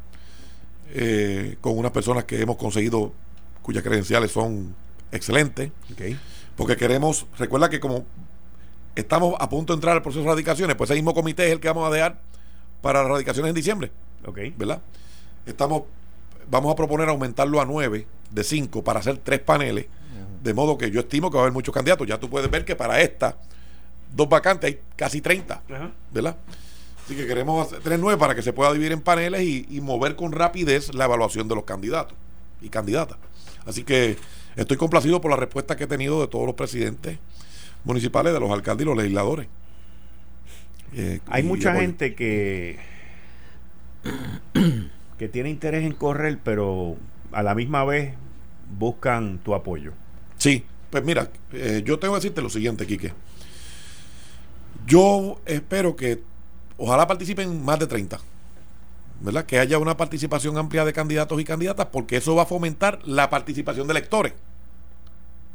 eh, 0.94 1.58
con 1.62 1.78
unas 1.78 1.92
personas 1.92 2.24
que 2.24 2.42
hemos 2.42 2.58
conseguido 2.58 3.12
cuyas 3.62 3.84
credenciales 3.84 4.32
son 4.32 4.74
excelentes. 5.12 5.72
Porque 6.56 6.76
queremos, 6.76 7.28
recuerda 7.38 7.70
que 7.70 7.80
como 7.80 8.06
estamos 8.96 9.36
a 9.40 9.50
punto 9.50 9.74
de 9.74 9.78
entrar 9.78 9.96
al 9.96 10.02
proceso 10.02 10.24
de 10.24 10.30
radicaciones, 10.30 10.76
pues 10.76 10.90
ese 10.90 10.96
mismo 10.96 11.14
comité 11.14 11.48
es 11.48 11.52
el 11.52 11.60
que 11.60 11.68
vamos 11.68 11.88
a 11.88 11.94
dejar 11.94 12.20
para 12.82 13.02
las 13.02 13.12
radicaciones 13.12 13.50
en 13.50 13.56
diciembre. 13.56 13.92
¿Verdad? 14.58 14.82
Estamos, 15.48 15.84
vamos 16.50 16.72
a 16.72 16.76
proponer 16.76 17.10
aumentarlo 17.10 17.60
a 17.60 17.66
nueve 17.66 18.06
de 18.30 18.44
cinco 18.44 18.84
para 18.84 19.00
hacer 19.00 19.18
tres 19.18 19.40
paneles, 19.40 19.88
de 20.44 20.54
modo 20.54 20.78
que 20.78 20.92
yo 20.92 21.00
estimo 21.00 21.32
que 21.32 21.38
va 21.38 21.42
a 21.42 21.44
haber 21.46 21.54
muchos 21.54 21.74
candidatos. 21.74 22.06
Ya 22.06 22.20
tú 22.20 22.30
puedes 22.30 22.52
ver 22.52 22.66
que 22.66 22.76
para 22.76 23.02
esta 23.02 23.38
dos 24.14 24.30
vacantes 24.30 24.70
hay 24.70 24.80
casi 24.96 25.22
30, 25.22 25.64
¿verdad? 26.12 26.38
Así 27.06 27.16
que 27.16 27.26
queremos 27.26 27.70
tener 27.82 28.00
nueve 28.00 28.20
para 28.20 28.36
que 28.36 28.42
se 28.42 28.52
pueda 28.52 28.72
dividir 28.74 28.92
en 28.92 29.02
paneles 29.02 29.42
y, 29.44 29.82
mover 29.82 30.16
con 30.16 30.32
rapidez 30.32 30.94
la 30.94 31.06
evaluación 31.06 31.48
de 31.48 31.56
los 31.56 31.64
candidatos 31.64 32.18
y 32.62 32.70
candidatas. 32.70 33.18
Así 33.66 33.84
que 33.84 34.18
estoy 34.56 34.78
complacido 34.78 35.22
por 35.22 35.32
la 35.32 35.38
respuesta 35.38 35.78
que 35.78 35.86
he 35.86 35.88
tenido 35.88 36.20
de 36.20 36.28
todos 36.28 36.46
los 36.46 36.56
presidentes 36.56 37.18
municipales, 37.86 38.34
de 38.34 38.40
los 38.40 38.52
alcaldes 38.52 38.84
y 38.84 38.88
los 38.88 38.98
legisladores. 38.98 39.48
Eh, 40.94 41.20
hay 41.28 41.44
mucha 41.44 41.74
gente 41.76 42.16
que 42.16 42.78
que 45.18 45.28
tiene 45.28 45.50
interés 45.50 45.84
en 45.84 45.94
correr, 45.94 46.40
pero 46.44 46.96
a 47.32 47.44
la 47.44 47.56
misma 47.56 47.84
vez 47.84 48.14
buscan 48.78 49.40
tu 49.40 49.56
apoyo. 49.56 49.94
Sí, 50.38 50.64
pues 50.90 51.04
mira, 51.04 51.30
eh, 51.54 51.82
yo 51.86 52.00
tengo 52.00 52.14
que 52.14 52.20
decirte 52.20 52.42
lo 52.42 52.50
siguiente, 52.50 52.86
Quique. 52.86 53.14
Yo 54.86 55.42
espero 55.46 55.96
que 55.96 56.24
ojalá 56.78 57.08
participen 57.08 57.64
más 57.64 57.80
de 57.80 57.88
30. 57.88 58.20
¿Verdad? 59.20 59.46
Que 59.46 59.58
haya 59.58 59.80
una 59.80 59.98
participación 59.98 60.58
amplia 60.58 60.86
de 60.86 60.94
candidatos 60.94 61.42
y 61.42 61.44
candidatas, 61.44 61.88
porque 61.88 62.18
eso 62.18 62.36
va 62.36 62.44
a 62.44 62.46
fomentar 62.46 63.00
la 63.06 63.32
participación 63.32 63.88
de 63.88 63.92
electores. 63.92 64.34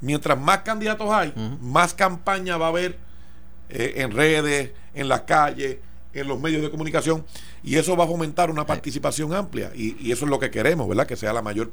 Mientras 0.01 0.37
más 0.39 0.59
candidatos 0.59 1.09
hay, 1.13 1.33
más 1.61 1.95
campaña 1.95 2.57
va 2.57 2.67
a 2.67 2.69
haber 2.71 2.99
eh, 3.69 3.95
en 3.99 4.11
redes, 4.11 4.73
en 4.95 5.09
las 5.09 5.23
calles, 5.23 5.79
en 6.15 6.29
los 6.29 6.41
medios 6.41 6.63
de 6.63 6.71
comunicación 6.71 7.25
y 7.63 7.77
eso 7.77 7.97
va 7.97 8.05
a 8.05 8.07
fomentar 8.07 8.51
una 8.51 8.67
participación 8.67 9.33
amplia 9.35 9.73
y, 9.75 10.11
eso 10.13 10.25
es 10.25 10.31
lo 10.31 10.39
que 10.39 10.51
queremos, 10.51 10.89
¿verdad? 10.89 11.07
Que 11.07 11.17
sea 11.17 11.33
la 11.33 11.43
mayor 11.43 11.71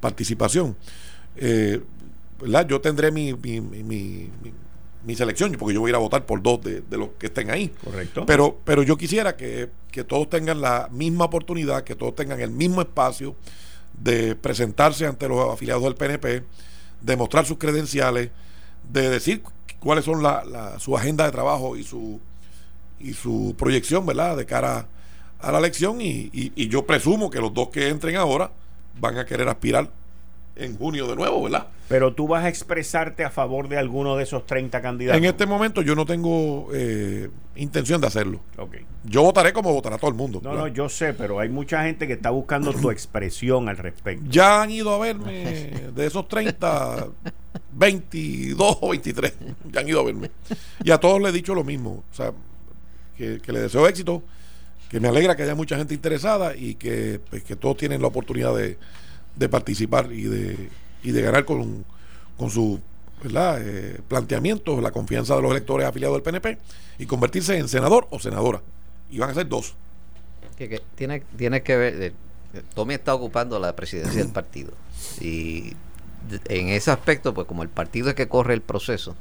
participación. 0.00 0.76
Eh, 1.36 1.80
¿verdad? 2.40 2.66
Yo 2.66 2.80
tendré 2.80 3.10
mi, 3.10 3.34
mi, 3.34 3.60
mi, 3.60 4.30
mi, 5.04 5.14
selección, 5.14 5.52
porque 5.52 5.74
yo 5.74 5.80
voy 5.80 5.88
a 5.88 5.92
ir 5.92 5.96
a 5.96 5.98
votar 5.98 6.24
por 6.26 6.42
dos 6.42 6.60
de, 6.62 6.82
los 6.90 7.10
que 7.18 7.26
estén 7.26 7.50
ahí. 7.50 7.68
Correcto. 7.82 8.24
Pero, 8.26 8.58
pero 8.64 8.82
yo 8.82 8.96
quisiera 8.96 9.36
que, 9.36 9.70
que 9.90 10.04
todos 10.04 10.28
tengan 10.30 10.60
la 10.60 10.88
misma 10.90 11.26
oportunidad, 11.26 11.84
que 11.84 11.94
todos 11.94 12.14
tengan 12.14 12.40
el 12.40 12.50
mismo 12.50 12.80
espacio 12.80 13.36
de 13.98 14.34
presentarse 14.34 15.06
ante 15.06 15.28
los 15.28 15.52
afiliados 15.52 15.82
del 15.84 15.94
PNP, 15.94 16.42
de 17.00 17.16
mostrar 17.16 17.46
sus 17.46 17.58
credenciales, 17.58 18.30
de 18.90 19.08
decir 19.08 19.42
cuáles 19.80 20.04
son 20.04 20.22
la, 20.22 20.78
su 20.78 20.96
agenda 20.96 21.24
de 21.24 21.32
trabajo 21.32 21.76
y 21.76 21.84
su 21.84 22.20
y 23.04 23.12
su 23.12 23.54
proyección, 23.58 24.06
¿verdad?, 24.06 24.36
de 24.36 24.46
cara 24.46 24.88
a 25.40 25.52
la 25.52 25.58
elección 25.58 26.00
y, 26.00 26.30
y, 26.32 26.68
yo 26.68 26.86
presumo 26.86 27.28
que 27.28 27.38
los 27.38 27.52
dos 27.52 27.68
que 27.68 27.88
entren 27.88 28.16
ahora 28.16 28.50
van 28.98 29.18
a 29.18 29.26
querer 29.26 29.46
aspirar 29.48 29.90
en 30.56 30.76
junio 30.78 31.06
de 31.06 31.16
nuevo, 31.16 31.42
¿verdad? 31.42 31.66
Pero 31.88 32.14
tú 32.14 32.28
vas 32.28 32.44
a 32.44 32.48
expresarte 32.48 33.24
a 33.24 33.30
favor 33.30 33.68
de 33.68 33.76
alguno 33.76 34.16
de 34.16 34.22
esos 34.22 34.46
30 34.46 34.80
candidatos. 34.80 35.18
En 35.18 35.24
este 35.26 35.44
momento 35.44 35.82
yo 35.82 35.94
no 35.94 36.06
tengo 36.06 36.68
eh, 36.72 37.28
intención 37.56 38.00
de 38.00 38.06
hacerlo. 38.06 38.40
Okay. 38.56 38.86
Yo 39.04 39.22
votaré 39.22 39.52
como 39.52 39.72
votará 39.72 39.98
todo 39.98 40.08
el 40.08 40.16
mundo. 40.16 40.40
No, 40.42 40.54
no, 40.54 40.68
yo 40.68 40.88
sé, 40.88 41.12
pero 41.12 41.40
hay 41.40 41.50
mucha 41.50 41.82
gente 41.82 42.06
que 42.06 42.14
está 42.14 42.30
buscando 42.30 42.72
tu 42.72 42.90
expresión 42.90 43.68
al 43.68 43.76
respecto. 43.76 44.24
Ya 44.30 44.62
han 44.62 44.70
ido 44.70 44.94
a 44.94 44.98
verme 44.98 45.90
de 45.94 46.06
esos 46.06 46.26
30, 46.26 47.08
22 47.72 48.78
o 48.80 48.88
23. 48.90 49.34
Ya 49.72 49.80
han 49.80 49.88
ido 49.88 50.00
a 50.00 50.04
verme. 50.04 50.30
Y 50.82 50.90
a 50.90 50.98
todos 50.98 51.20
les 51.20 51.30
he 51.30 51.32
dicho 51.32 51.54
lo 51.54 51.64
mismo. 51.64 52.02
O 52.10 52.14
sea, 52.14 52.32
que, 53.16 53.40
que 53.40 53.52
les 53.52 53.62
deseo 53.62 53.86
éxito, 53.86 54.22
que 54.88 55.00
me 55.00 55.08
alegra 55.08 55.36
que 55.36 55.42
haya 55.42 55.54
mucha 55.54 55.76
gente 55.76 55.94
interesada 55.94 56.54
y 56.56 56.74
que, 56.74 57.20
pues, 57.30 57.42
que 57.42 57.56
todos 57.56 57.76
tienen 57.76 58.00
la 58.02 58.08
oportunidad 58.08 58.54
de 58.54 58.78
de 59.36 59.48
participar 59.48 60.12
y 60.12 60.24
de, 60.24 60.70
y 61.02 61.10
de 61.10 61.22
ganar 61.22 61.44
con, 61.44 61.84
con 62.36 62.50
su 62.50 62.80
¿verdad? 63.22 63.60
Eh, 63.62 64.00
planteamientos, 64.06 64.82
la 64.82 64.90
confianza 64.90 65.34
de 65.34 65.42
los 65.42 65.50
electores 65.50 65.86
afiliados 65.86 66.16
del 66.16 66.22
PNP 66.22 66.58
y 66.98 67.06
convertirse 67.06 67.56
en 67.56 67.68
senador 67.68 68.06
o 68.10 68.18
senadora. 68.18 68.60
Y 69.10 69.18
van 69.18 69.30
a 69.30 69.34
ser 69.34 69.48
dos. 69.48 69.74
Que, 70.58 70.82
tiene, 70.94 71.22
tiene 71.36 71.62
que 71.62 71.76
ver, 71.76 72.02
eh, 72.02 72.12
Tommy 72.74 72.94
está 72.94 73.14
ocupando 73.14 73.58
la 73.58 73.74
presidencia 73.74 74.22
del 74.22 74.32
partido. 74.32 74.72
Y 75.20 75.72
en 76.48 76.68
ese 76.68 76.90
aspecto, 76.90 77.32
pues 77.32 77.46
como 77.46 77.62
el 77.62 77.70
partido 77.70 78.10
es 78.10 78.14
que 78.14 78.28
corre 78.28 78.52
el 78.54 78.60
proceso, 78.60 79.16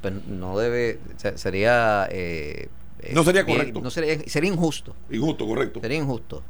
pues 0.00 0.14
no 0.26 0.56
debe, 0.58 1.00
sería... 1.34 2.06
Eh, 2.10 2.68
no 3.12 3.24
sería 3.24 3.44
correcto. 3.44 3.80
No 3.80 3.90
sería, 3.90 4.18
sería 4.26 4.50
injusto. 4.50 4.94
Injusto, 5.10 5.46
correcto. 5.46 5.80
Sería 5.80 5.98
injusto 5.98 6.42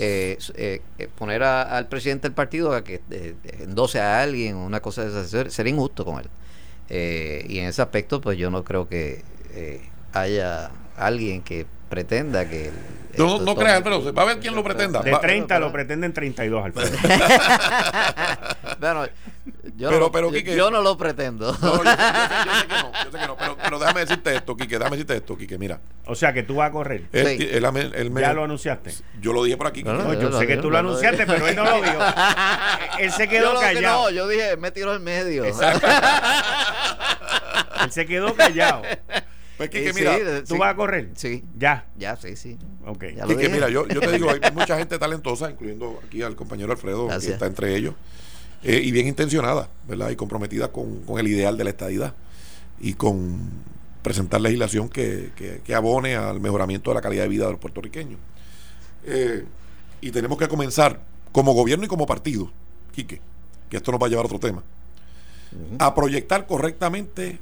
eh, 0.00 0.38
eh, 0.54 0.80
eh, 0.98 1.08
poner 1.18 1.42
al 1.42 1.88
presidente 1.88 2.28
del 2.28 2.34
partido 2.34 2.72
a 2.72 2.84
que 2.84 3.00
endose 3.58 3.98
a 3.98 4.22
alguien 4.22 4.54
una 4.54 4.80
cosa 4.80 5.04
de 5.04 5.22
esa 5.22 5.50
sería 5.50 5.72
injusto 5.72 6.04
con 6.04 6.20
él. 6.20 6.28
y 7.48 7.58
en 7.58 7.66
ese 7.66 7.82
aspecto, 7.82 8.20
pues 8.20 8.38
yo 8.38 8.48
no 8.50 8.62
creo 8.62 8.88
que 8.88 9.22
haya 10.12 10.70
alguien 10.96 11.42
que 11.42 11.66
pretenda 11.88 12.48
que... 12.48 12.70
no, 13.16 13.40
no 13.40 13.54
creas, 13.56 13.82
pero 13.82 14.12
va 14.12 14.22
a 14.22 14.26
ver 14.26 14.38
quién 14.40 14.54
lo 14.54 14.62
pretenda. 14.62 15.00
De 15.02 15.12
30 15.12 15.58
lo 15.58 15.72
pretenden 15.72 16.12
32, 16.12 16.64
Alfredo. 16.66 16.96
bueno, 18.80 19.06
yo, 19.76 19.88
pero, 19.90 20.00
no, 20.00 20.10
pero, 20.10 20.32
yo, 20.32 20.70
no 20.70 20.82
lo 20.82 20.98
pretendo. 20.98 21.56
yo, 21.56 21.76
sé, 21.76 21.82
que 22.66 22.74
no, 22.74 22.92
yo 23.04 23.10
sé 23.12 23.18
que 23.18 23.26
no, 23.26 23.36
pero, 23.36 23.56
pero, 23.62 23.78
déjame 23.78 24.00
decirte 24.00 24.34
esto, 24.34 24.56
Quique, 24.56 24.76
déjame 24.76 24.96
decirte 24.96 25.16
esto, 25.16 25.38
Quique, 25.38 25.56
mira. 25.56 25.80
O 26.04 26.14
sea, 26.14 26.32
que 26.32 26.42
tú 26.42 26.56
vas 26.56 26.70
a 26.70 26.72
correr. 26.72 27.04
ya 27.12 28.32
lo 28.32 28.44
anunciaste. 28.44 28.92
Yo 29.20 29.32
lo 29.32 29.44
dije 29.44 29.56
por 29.56 29.68
aquí. 29.68 29.84
No, 29.84 30.14
yo, 30.14 30.36
sé 30.38 30.46
que 30.46 30.56
tú 30.56 30.70
lo 30.70 30.78
anunciaste, 30.78 31.26
pero 31.26 31.46
él 31.46 31.54
no 31.54 31.64
lo 31.64 31.80
dijo. 31.82 31.98
él 32.98 33.12
se 33.12 33.28
quedó 33.28 33.58
callado. 33.60 34.04
No, 34.04 34.10
yo 34.10 34.26
dije, 34.26 34.56
me 34.56 34.70
tiró 34.70 34.94
en 34.94 35.04
medio. 35.04 35.44
él 35.44 35.54
se 37.90 38.06
quedó 38.06 38.34
callado. 38.34 38.82
Pues 39.58 39.70
que, 39.70 39.92
mira, 39.92 40.44
¿tú 40.44 40.56
vas 40.56 40.72
a 40.72 40.76
correr? 40.76 41.10
Sí. 41.16 41.44
Ya. 41.58 41.84
Ya, 41.98 42.16
sí, 42.16 42.36
sí. 42.36 42.56
Ok. 42.86 43.00
que 43.00 43.48
mira, 43.50 43.68
yo, 43.68 43.88
yo 43.88 44.00
te 44.00 44.12
digo, 44.12 44.30
hay 44.30 44.38
mucha 44.54 44.78
gente 44.78 44.98
talentosa, 45.00 45.50
incluyendo 45.50 46.00
aquí 46.06 46.22
al 46.22 46.36
compañero 46.36 46.70
Alfredo, 46.70 47.08
que 47.08 47.16
está 47.16 47.46
entre 47.46 47.74
ellos, 47.74 47.94
eh, 48.62 48.80
y 48.84 48.92
bien 48.92 49.08
intencionada, 49.08 49.68
¿verdad? 49.88 50.10
Y 50.10 50.16
comprometida 50.16 50.68
con, 50.70 51.02
el 51.18 51.26
ideal 51.26 51.58
de 51.58 51.64
la 51.64 51.70
estadidad 51.70 52.14
y 52.80 52.94
con 52.94 53.50
presentar 54.02 54.40
legislación 54.40 54.88
que, 54.88 55.32
que, 55.64 55.74
abone 55.74 56.14
al 56.14 56.38
mejoramiento 56.40 56.90
de 56.90 56.94
la 56.94 57.00
calidad 57.00 57.24
de 57.24 57.28
vida 57.28 57.46
de 57.46 57.50
los 57.50 57.60
puertorriqueños. 57.60 58.20
Eh, 59.06 59.44
y 60.00 60.12
tenemos 60.12 60.38
que 60.38 60.46
comenzar, 60.46 61.00
como 61.32 61.52
gobierno 61.52 61.84
y 61.84 61.88
como 61.88 62.06
partido, 62.06 62.52
Quique, 62.92 63.20
que 63.68 63.76
esto 63.76 63.90
nos 63.90 64.00
va 64.00 64.06
a 64.06 64.08
llevar 64.08 64.24
a 64.24 64.26
otro 64.26 64.38
tema, 64.38 64.62
a 65.80 65.94
proyectar 65.96 66.46
correctamente 66.46 67.40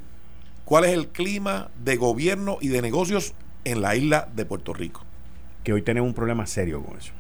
cuál 0.67 0.85
es 0.85 0.93
el 0.93 1.09
clima 1.09 1.71
de 1.83 1.97
gobierno 1.97 2.59
y 2.61 2.69
de 2.69 2.83
negocios 2.83 3.33
en 3.65 3.81
la 3.81 3.97
isla 3.97 4.29
de 4.35 4.45
Puerto 4.45 4.75
Rico. 4.75 5.01
Que 5.65 5.73
hoy 5.73 5.81
tenemos 5.81 6.09
un 6.09 6.15
problema 6.15 6.45
serio 6.47 6.83
con 6.83 6.99
eso. 6.99 7.13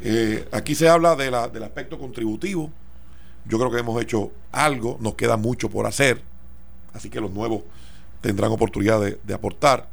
Eh, 0.00 0.46
aquí 0.52 0.74
se 0.74 0.88
habla 0.88 1.16
de 1.16 1.30
la, 1.30 1.48
del 1.48 1.64
aspecto 1.64 1.98
contributivo. 1.98 2.70
Yo 3.46 3.58
creo 3.58 3.70
que 3.70 3.78
hemos 3.78 4.00
hecho 4.00 4.30
algo, 4.52 4.98
nos 5.00 5.14
queda 5.14 5.36
mucho 5.36 5.68
por 5.68 5.86
hacer, 5.86 6.22
así 6.92 7.10
que 7.10 7.20
los 7.20 7.30
nuevos 7.30 7.62
tendrán 8.20 8.52
oportunidad 8.52 9.00
de, 9.00 9.34
aportar. 9.34 9.88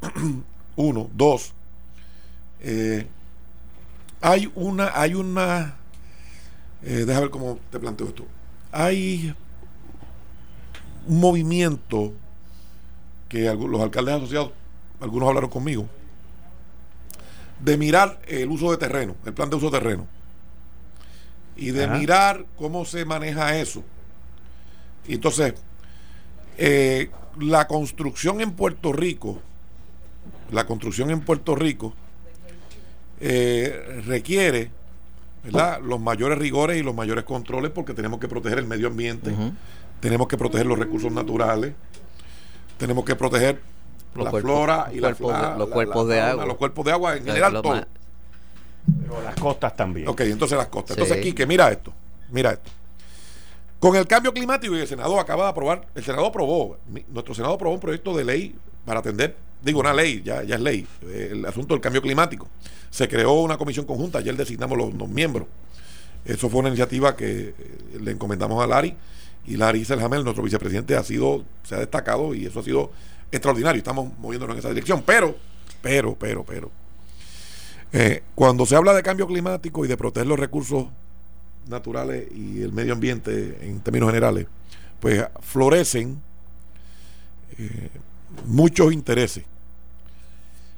Uno, 0.76 1.08
dos, 1.14 1.52
eh, 2.60 3.06
hay 4.20 4.50
una, 4.56 4.90
hay 4.94 5.14
una, 5.14 5.76
eh, 6.82 7.04
déjame 7.06 7.20
ver 7.20 7.30
cómo 7.30 7.58
te 7.70 7.78
planteo 7.78 8.08
esto. 8.08 8.24
Hay 8.72 9.34
un 11.06 11.20
movimiento 11.20 12.12
que 13.28 13.52
los 13.54 13.80
alcaldes 13.80 14.14
asociados, 14.14 14.52
algunos 15.00 15.28
hablaron 15.28 15.50
conmigo, 15.50 15.88
de 17.60 17.76
mirar 17.76 18.20
el 18.26 18.48
uso 18.48 18.70
de 18.70 18.76
terreno, 18.76 19.16
el 19.24 19.32
plan 19.32 19.50
de 19.50 19.56
uso 19.56 19.70
de 19.70 19.78
terreno, 19.78 20.06
y 21.56 21.70
de 21.70 21.86
mirar 21.88 22.44
cómo 22.56 22.84
se 22.84 23.04
maneja 23.04 23.56
eso. 23.58 23.82
Y 25.06 25.14
entonces, 25.14 25.54
eh, 26.58 27.10
la 27.40 27.66
construcción 27.66 28.40
en 28.40 28.52
Puerto 28.52 28.92
Rico, 28.92 29.40
la 30.50 30.66
construcción 30.66 31.10
en 31.10 31.20
Puerto 31.20 31.54
Rico 31.54 31.94
eh, 33.20 34.02
requiere 34.06 34.70
los 35.82 36.00
mayores 36.00 36.38
rigores 36.38 36.78
y 36.78 36.82
los 36.82 36.94
mayores 36.94 37.24
controles 37.24 37.70
porque 37.70 37.92
tenemos 37.92 38.18
que 38.18 38.28
proteger 38.28 38.58
el 38.58 38.66
medio 38.66 38.88
ambiente, 38.88 39.34
tenemos 40.04 40.28
que 40.28 40.36
proteger 40.36 40.66
los 40.66 40.78
recursos 40.78 41.10
naturales, 41.10 41.72
tenemos 42.76 43.06
que 43.06 43.16
proteger 43.16 43.58
la 44.14 44.30
flora 44.30 44.90
y 44.92 45.00
la 45.00 45.14
flora, 45.14 45.56
los 45.56 45.70
cuerpos 45.70 46.06
de 46.06 46.20
agua. 46.20 46.44
Los 46.44 46.56
cuerpos 46.58 46.84
de 46.84 46.92
agua 46.92 47.16
en 47.16 47.24
general, 47.24 47.62
todo. 47.62 47.86
Pero 49.00 49.22
las 49.22 49.34
costas 49.34 49.74
también. 49.74 50.06
Ok, 50.06 50.20
entonces 50.20 50.58
las 50.58 50.66
costas. 50.66 50.98
Entonces, 50.98 51.22
Quique, 51.22 51.46
mira 51.46 51.70
esto. 51.72 51.90
Mira 52.30 52.52
esto. 52.52 52.70
Con 53.78 53.96
el 53.96 54.06
cambio 54.06 54.34
climático 54.34 54.76
y 54.76 54.80
el 54.80 54.86
Senado 54.86 55.18
acaba 55.18 55.44
de 55.44 55.50
aprobar, 55.52 55.86
el 55.94 56.04
Senado 56.04 56.26
aprobó, 56.26 56.76
nuestro 57.08 57.34
Senado 57.34 57.54
aprobó 57.54 57.74
un 57.74 57.80
proyecto 57.80 58.14
de 58.14 58.24
ley 58.24 58.54
para 58.84 59.00
atender, 59.00 59.34
digo 59.62 59.80
una 59.80 59.94
ley, 59.94 60.20
ya, 60.22 60.42
ya 60.42 60.56
es 60.56 60.60
ley, 60.60 60.86
el 61.00 61.46
asunto 61.46 61.72
del 61.72 61.80
cambio 61.80 62.02
climático. 62.02 62.46
Se 62.90 63.08
creó 63.08 63.40
una 63.40 63.56
comisión 63.56 63.86
conjunta, 63.86 64.18
ayer 64.18 64.36
designamos 64.36 64.76
los, 64.76 64.92
los 64.92 65.08
miembros. 65.08 65.48
Eso 66.26 66.50
fue 66.50 66.60
una 66.60 66.68
iniciativa 66.68 67.16
que 67.16 67.48
eh, 67.48 67.54
le 68.02 68.10
encomendamos 68.10 68.62
a 68.62 68.66
Lari 68.66 68.94
y 69.46 69.56
Larry 69.56 69.84
Selhamel, 69.84 70.24
nuestro 70.24 70.42
vicepresidente, 70.42 70.96
ha 70.96 71.02
sido, 71.02 71.44
se 71.64 71.74
ha 71.74 71.78
destacado 71.78 72.34
y 72.34 72.46
eso 72.46 72.60
ha 72.60 72.62
sido 72.62 72.90
extraordinario. 73.30 73.78
Estamos 73.78 74.16
moviéndonos 74.18 74.54
en 74.54 74.60
esa 74.60 74.68
dirección. 74.70 75.02
Pero, 75.04 75.36
pero, 75.82 76.16
pero, 76.18 76.44
pero. 76.44 76.70
Eh, 77.92 78.22
cuando 78.34 78.66
se 78.66 78.74
habla 78.74 78.92
de 78.94 79.02
cambio 79.02 79.26
climático 79.26 79.84
y 79.84 79.88
de 79.88 79.96
proteger 79.96 80.26
los 80.26 80.38
recursos 80.38 80.86
naturales 81.68 82.26
y 82.32 82.62
el 82.62 82.72
medio 82.72 82.92
ambiente 82.92 83.58
en 83.62 83.80
términos 83.80 84.08
generales, 84.08 84.46
pues 84.98 85.24
florecen 85.40 86.20
eh, 87.58 87.90
muchos 88.46 88.92
intereses. 88.92 89.44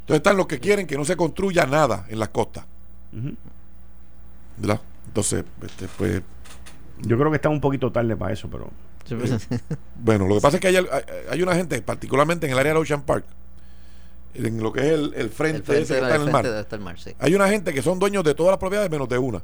Entonces 0.00 0.16
están 0.18 0.36
los 0.36 0.46
que 0.46 0.60
quieren 0.60 0.86
que 0.86 0.96
no 0.96 1.04
se 1.04 1.16
construya 1.16 1.66
nada 1.66 2.06
en 2.08 2.18
las 2.18 2.28
costas. 2.28 2.64
¿Verdad? 4.56 4.80
Entonces, 5.06 5.44
este, 5.62 5.88
pues 5.96 6.22
yo 7.02 7.18
creo 7.18 7.30
que 7.30 7.36
está 7.36 7.48
un 7.48 7.60
poquito 7.60 7.92
tarde 7.92 8.16
para 8.16 8.32
eso, 8.32 8.48
pero. 8.50 8.70
bueno, 9.96 10.26
lo 10.26 10.36
que 10.36 10.40
pasa 10.40 10.56
es 10.56 10.60
que 10.60 10.68
hay, 10.68 10.76
hay, 11.30 11.42
una 11.42 11.54
gente, 11.54 11.80
particularmente 11.80 12.46
en 12.46 12.52
el 12.52 12.58
área 12.58 12.72
de 12.72 12.78
Ocean 12.80 13.02
Park, 13.02 13.24
en 14.34 14.62
lo 14.62 14.72
que 14.72 14.80
es 14.80 14.92
el, 14.92 15.30
frente, 15.30 15.80
ese 15.80 15.94
que 15.94 16.00
está 16.00 16.16
en 16.16 16.22
el 16.22 16.30
mar. 16.30 16.66
Hay 17.18 17.34
una 17.34 17.48
gente 17.48 17.72
que 17.72 17.82
son 17.82 17.98
dueños 17.98 18.24
de 18.24 18.34
todas 18.34 18.50
las 18.50 18.58
propiedades 18.58 18.90
menos 18.90 19.08
de 19.08 19.18
una. 19.18 19.42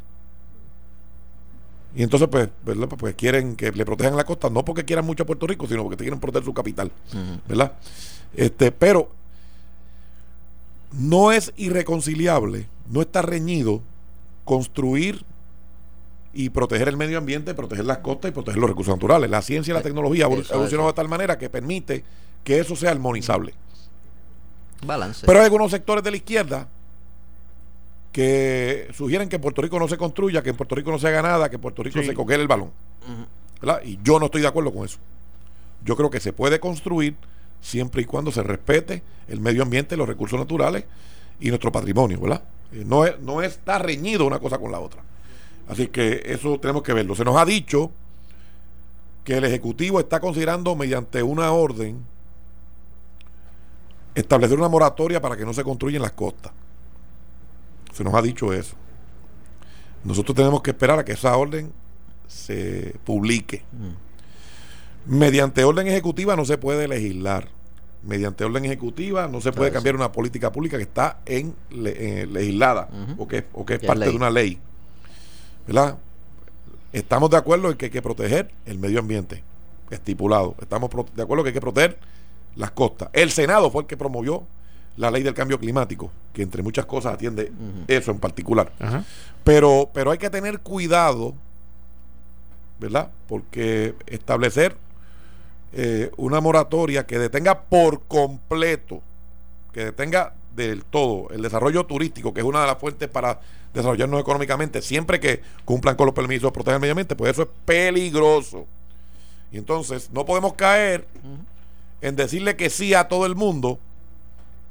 Y 1.94 2.02
entonces, 2.02 2.28
pues, 2.28 2.48
¿verdad? 2.64 2.88
Pues, 2.88 2.98
pues 2.98 3.14
quieren 3.14 3.54
que 3.54 3.70
le 3.70 3.84
protejan 3.84 4.16
la 4.16 4.24
costa, 4.24 4.48
no 4.48 4.64
porque 4.64 4.84
quieran 4.84 5.04
mucho 5.04 5.24
a 5.24 5.26
Puerto 5.26 5.46
Rico, 5.46 5.66
sino 5.66 5.82
porque 5.82 5.98
quieren 5.98 6.18
proteger 6.18 6.44
su 6.44 6.54
capital. 6.54 6.90
¿Verdad? 7.46 7.72
Este, 8.34 8.72
pero 8.72 9.10
no 10.92 11.32
es 11.32 11.52
irreconciliable, 11.56 12.66
no 12.88 13.02
está 13.02 13.22
reñido 13.22 13.82
construir 14.44 15.24
y 16.32 16.50
proteger 16.50 16.88
el 16.88 16.96
medio 16.96 17.18
ambiente, 17.18 17.54
proteger 17.54 17.84
las 17.84 17.98
costas 17.98 18.30
y 18.30 18.32
proteger 18.32 18.60
los 18.60 18.70
recursos 18.70 18.94
naturales. 18.94 19.30
La 19.30 19.42
ciencia 19.42 19.72
y 19.72 19.74
la 19.74 19.80
eh, 19.80 19.82
tecnología 19.82 20.24
evolucionado 20.24 20.88
de 20.88 20.94
tal 20.94 21.08
manera 21.08 21.38
que 21.38 21.50
permite 21.50 22.04
que 22.42 22.58
eso 22.58 22.74
sea 22.74 22.90
armonizable. 22.90 23.54
Balance. 24.84 25.26
Pero 25.26 25.38
hay 25.38 25.44
algunos 25.44 25.70
sectores 25.70 26.02
de 26.02 26.10
la 26.10 26.16
izquierda 26.16 26.68
que 28.10 28.88
sugieren 28.94 29.28
que 29.28 29.36
en 29.36 29.42
Puerto 29.42 29.62
Rico 29.62 29.78
no 29.78 29.88
se 29.88 29.96
construya, 29.96 30.42
que 30.42 30.50
en 30.50 30.56
Puerto 30.56 30.74
Rico 30.74 30.90
no 30.90 30.98
se 30.98 31.08
haga 31.08 31.22
nada, 31.22 31.48
que 31.48 31.56
en 31.56 31.62
Puerto 31.62 31.82
Rico 31.82 32.02
se 32.02 32.14
coquele 32.14 32.42
el 32.42 32.48
balón. 32.48 32.70
Y 33.84 33.98
yo 34.02 34.18
no 34.18 34.26
estoy 34.26 34.42
de 34.42 34.48
acuerdo 34.48 34.72
con 34.72 34.84
eso. 34.84 34.98
Yo 35.84 35.96
creo 35.96 36.10
que 36.10 36.20
se 36.20 36.32
puede 36.32 36.60
construir 36.60 37.16
siempre 37.60 38.02
y 38.02 38.04
cuando 38.04 38.30
se 38.30 38.42
respete 38.42 39.02
el 39.28 39.40
medio 39.40 39.62
ambiente, 39.62 39.96
los 39.96 40.08
recursos 40.08 40.38
naturales 40.38 40.84
y 41.40 41.48
nuestro 41.48 41.72
patrimonio, 41.72 42.20
¿verdad? 42.20 42.42
Eh, 42.72 42.84
no, 42.86 43.04
es, 43.04 43.18
no 43.20 43.40
está 43.42 43.78
reñido 43.78 44.26
una 44.26 44.38
cosa 44.38 44.58
con 44.58 44.70
la 44.70 44.80
otra. 44.80 45.02
Así 45.68 45.88
que 45.88 46.22
eso 46.26 46.58
tenemos 46.58 46.82
que 46.82 46.92
verlo. 46.92 47.14
Se 47.14 47.24
nos 47.24 47.36
ha 47.36 47.44
dicho 47.44 47.90
que 49.24 49.36
el 49.36 49.44
Ejecutivo 49.44 50.00
está 50.00 50.20
considerando 50.20 50.74
mediante 50.74 51.22
una 51.22 51.52
orden 51.52 52.04
establecer 54.14 54.58
una 54.58 54.68
moratoria 54.68 55.20
para 55.20 55.36
que 55.36 55.44
no 55.44 55.54
se 55.54 55.64
construyan 55.64 56.02
las 56.02 56.12
costas. 56.12 56.52
Se 57.92 58.04
nos 58.04 58.14
ha 58.14 58.22
dicho 58.22 58.52
eso. 58.52 58.74
Nosotros 60.04 60.34
tenemos 60.34 60.62
que 60.62 60.70
esperar 60.70 60.98
a 60.98 61.04
que 61.04 61.12
esa 61.12 61.36
orden 61.36 61.72
se 62.26 62.94
publique. 63.04 63.62
Mm. 63.72 65.18
Mediante 65.18 65.64
orden 65.64 65.86
ejecutiva 65.86 66.36
no 66.36 66.44
se 66.44 66.58
puede 66.58 66.88
legislar. 66.88 67.48
Mediante 68.02 68.44
orden 68.44 68.64
ejecutiva 68.64 69.28
no 69.28 69.40
se 69.40 69.52
puede 69.52 69.70
cambiar 69.70 69.94
una 69.94 70.10
política 70.10 70.50
pública 70.50 70.76
que 70.76 70.82
está 70.82 71.20
en, 71.24 71.54
legislada 71.70 72.88
o 73.16 73.28
que, 73.28 73.44
o 73.52 73.64
que 73.64 73.74
es 73.74 73.80
parte 73.80 74.06
de 74.06 74.16
una 74.16 74.28
ley. 74.28 74.58
¿Verdad? 75.66 75.98
Estamos 76.92 77.30
de 77.30 77.36
acuerdo 77.36 77.70
en 77.70 77.76
que 77.76 77.86
hay 77.86 77.90
que 77.90 78.02
proteger 78.02 78.50
el 78.66 78.78
medio 78.78 79.00
ambiente 79.00 79.42
estipulado. 79.90 80.54
Estamos 80.60 80.90
de 81.14 81.22
acuerdo 81.22 81.40
en 81.40 81.44
que 81.44 81.48
hay 81.48 81.54
que 81.54 81.60
proteger 81.60 81.98
las 82.56 82.70
costas. 82.72 83.08
El 83.12 83.30
Senado 83.30 83.70
fue 83.70 83.82
el 83.82 83.88
que 83.88 83.96
promovió 83.96 84.44
la 84.96 85.10
ley 85.10 85.22
del 85.22 85.34
cambio 85.34 85.58
climático, 85.58 86.10
que 86.32 86.42
entre 86.42 86.62
muchas 86.62 86.84
cosas 86.84 87.14
atiende 87.14 87.50
eso 87.88 88.10
en 88.10 88.18
particular. 88.18 88.72
Pero, 89.44 89.88
pero 89.92 90.10
hay 90.10 90.18
que 90.18 90.28
tener 90.28 90.60
cuidado, 90.60 91.34
¿verdad? 92.78 93.10
Porque 93.26 93.94
establecer 94.06 94.76
eh, 95.72 96.10
una 96.18 96.40
moratoria 96.40 97.06
que 97.06 97.18
detenga 97.18 97.62
por 97.62 98.02
completo, 98.02 99.00
que 99.72 99.86
detenga 99.86 100.34
del 100.54 100.84
todo 100.84 101.30
el 101.30 101.40
desarrollo 101.40 101.86
turístico, 101.86 102.34
que 102.34 102.40
es 102.40 102.46
una 102.46 102.60
de 102.60 102.66
las 102.66 102.78
fuentes 102.78 103.08
para 103.08 103.40
desarrollarnos 103.74 104.20
económicamente, 104.20 104.82
siempre 104.82 105.20
que 105.20 105.40
cumplan 105.64 105.96
con 105.96 106.06
los 106.06 106.14
permisos 106.14 106.48
de 106.50 106.52
proteger 106.52 106.74
el 106.74 106.80
medio 106.80 106.92
ambiente, 106.92 107.16
pues 107.16 107.32
eso 107.32 107.42
es 107.42 107.48
peligroso. 107.64 108.66
Y 109.50 109.58
entonces 109.58 110.10
no 110.12 110.24
podemos 110.24 110.54
caer 110.54 111.06
en 112.00 112.16
decirle 112.16 112.56
que 112.56 112.70
sí 112.70 112.94
a 112.94 113.08
todo 113.08 113.26
el 113.26 113.34
mundo, 113.34 113.78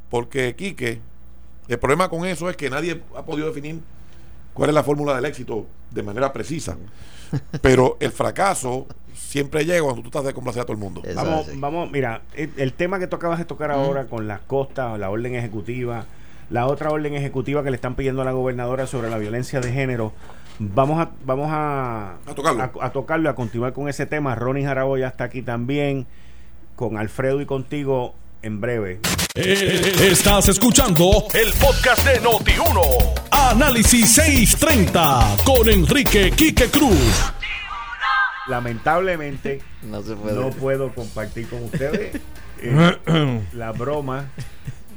porque 0.10 0.56
Quique, 0.56 1.00
el 1.68 1.80
problema 1.80 2.10
con 2.10 2.26
eso 2.26 2.50
es 2.50 2.58
que 2.58 2.70
nadie 2.70 3.02
ha 3.16 3.24
podido 3.24 3.48
definir 3.48 3.80
cuál 4.54 4.70
es 4.70 4.76
la 4.76 4.84
fórmula 4.84 5.16
del 5.16 5.26
éxito 5.26 5.66
de 5.90 6.04
manera 6.04 6.34
precisa. 6.34 6.78
Pero 7.62 7.98
el 8.00 8.12
fracaso 8.12 8.88
siempre 9.14 9.64
llega 9.66 9.82
cuando 9.82 10.02
tú 10.02 10.10
estás 10.10 10.26
de 10.26 10.34
complacer 10.34 10.64
a 10.64 10.66
todo 10.66 10.74
el 10.74 10.80
mundo. 10.80 11.02
vamos, 11.16 11.48
vamos, 11.56 11.92
mira, 11.92 12.24
el, 12.36 12.74
tema 12.74 13.00
que 13.00 13.08
tú 13.08 13.16
acabas 13.16 13.40
de 13.40 13.46
tocar 13.46 13.72
ahora 13.72 14.06
con 14.08 14.28
las 14.28 14.42
costas, 14.42 15.00
la 15.00 15.10
orden 15.10 15.36
ejecutiva, 15.36 16.06
la 16.52 16.68
otra 16.68 16.92
orden 16.92 17.16
ejecutiva 17.16 17.64
que 17.64 17.72
le 17.72 17.76
están 17.76 17.96
pidiendo 17.96 18.22
a 18.22 18.26
la 18.26 18.34
gobernadora 18.34 18.86
sobre 18.86 19.10
la 19.10 19.18
violencia 19.18 19.62
de 19.62 19.72
género, 19.72 20.12
vamos 20.60 21.00
a, 21.00 21.10
vamos 21.26 21.48
a, 21.50 22.18
a 22.28 22.36
tocarlo. 22.36 22.72
A, 22.82 22.92
tocarlo, 22.92 23.30
a 23.30 23.36
continuar 23.36 23.74
con 23.74 23.88
ese 23.88 24.06
tema. 24.06 24.36
Ronnie 24.36 24.66
Jarabo 24.66 24.98
ya 24.98 25.08
está 25.08 25.24
aquí 25.24 25.42
también, 25.42 26.06
con 26.76 26.98
Alfredo 26.98 27.42
y 27.42 27.46
contigo 27.46 28.16
en 28.42 28.60
breve. 28.60 29.00
Eh, 29.34 29.94
estás 30.12 30.50
escuchando 30.50 31.26
el 31.34 31.54
podcast 31.54 32.06
de 32.06 32.22
Noti1. 32.22 33.14
Análisis 33.32 34.12
630 34.14 35.38
con 35.46 35.70
Enrique 35.70 36.32
Quique 36.32 36.70
Cruz. 36.70 37.32
Lamentablemente 38.48 39.62
no, 39.84 40.02
puedo 40.50 40.94
compartir 40.94 41.48
con 41.48 41.64
ustedes 41.64 42.20
eh, 42.62 43.42
la 43.54 43.72
broma 43.72 44.26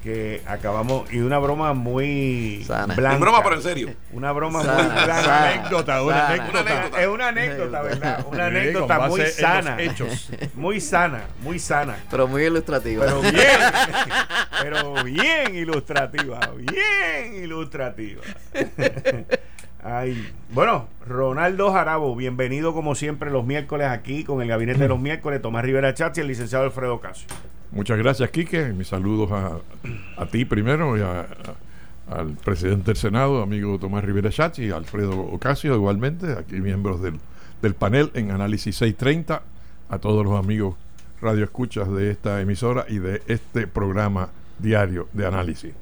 que 0.05 0.43
acabamos 0.47 1.11
y 1.11 1.21
una 1.21 1.39
broma 1.39 1.73
muy 1.73 2.63
blanca. 2.69 2.95
Una 2.99 3.17
broma 3.17 3.43
pero 3.43 3.57
en 3.57 3.63
serio. 3.63 3.95
Una 4.13 4.33
broma 4.33 4.59
muy 4.63 4.67
blanca. 4.67 5.49
anécdota, 5.49 6.03
una 6.03 6.29
anécdota. 6.29 7.01
Es 7.01 7.07
una 7.09 7.29
anécdota, 7.29 7.83
¿verdad? 7.83 8.27
Una 8.31 8.47
anécdota 8.47 9.09
muy 9.09 9.27
sana. 9.27 9.81
Hechos. 9.81 10.31
Muy 10.55 10.81
sana, 10.81 11.25
muy 11.43 11.59
sana. 11.59 11.97
Pero 12.11 12.29
muy 12.29 12.45
ilustrativa. 12.45 13.07
Pero 13.07 13.21
bien. 13.23 13.61
pero 14.63 15.05
bien 15.05 15.55
ilustrativa, 15.55 16.41
bien 16.55 17.43
ilustrativa. 17.43 18.23
Ay, 19.87 20.33
bueno, 20.55 20.89
Ronaldo 21.07 21.71
Jarabo, 21.71 22.17
bienvenido 22.17 22.73
como 22.73 22.95
siempre 22.95 23.31
los 23.31 23.45
miércoles 23.45 23.87
aquí 23.89 24.25
con 24.25 24.41
el 24.41 24.49
gabinete 24.49 24.79
de 24.79 24.89
los 24.89 24.99
miércoles, 25.01 25.43
Tomás 25.43 25.63
Rivera 25.63 25.93
Chachi 25.93 26.21
y 26.21 26.23
el 26.23 26.29
licenciado 26.29 26.65
Alfredo 26.65 27.01
Casio. 27.01 27.29
Muchas 27.71 27.99
gracias, 27.99 28.31
Quique. 28.31 28.73
Mis 28.73 28.89
saludos 28.89 29.31
a, 29.31 30.27
ti 30.29 30.47
primero 30.47 30.97
y 30.97 31.03
al 31.03 32.31
presidente 32.43 32.87
del 32.87 32.97
Senado, 32.97 33.43
amigo 33.43 33.79
Tomás 33.79 34.03
Rivera 34.05 34.31
Chachi, 34.31 34.65
y 34.65 34.71
Alfredo 34.71 35.21
Ocasio, 35.21 35.75
igualmente, 35.75 36.33
aquí 36.33 36.63
miembros 36.63 37.03
del, 37.03 37.21
del 37.61 37.75
panel 37.75 38.11
en 38.15 38.31
Análisis 38.31 38.77
630, 38.77 39.43
a 39.91 39.99
todos 39.99 40.25
los 40.25 40.39
amigos 40.39 40.77
radioescuchas 41.21 41.93
de 41.93 42.11
esta 42.11 42.41
emisora 42.41 42.87
y 42.89 43.01
de 43.01 43.21
este 43.27 43.67
programa 43.67 44.31
diario 44.59 45.09
de 45.13 45.27
análisis. 45.27 45.75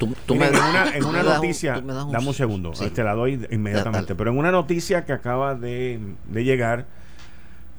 En 0.00 1.04
una, 1.04 1.22
noticia, 1.22 1.80
dame 1.80 2.26
un 2.26 2.34
segundo, 2.34 2.72
te 2.72 3.04
la 3.04 3.14
doy 3.14 3.46
inmediatamente, 3.50 4.14
pero 4.14 4.30
en 4.30 4.38
una 4.38 4.50
noticia 4.50 5.04
que 5.04 5.12
acaba 5.12 5.54
de, 5.54 6.00
de 6.28 6.44
llegar, 6.44 6.86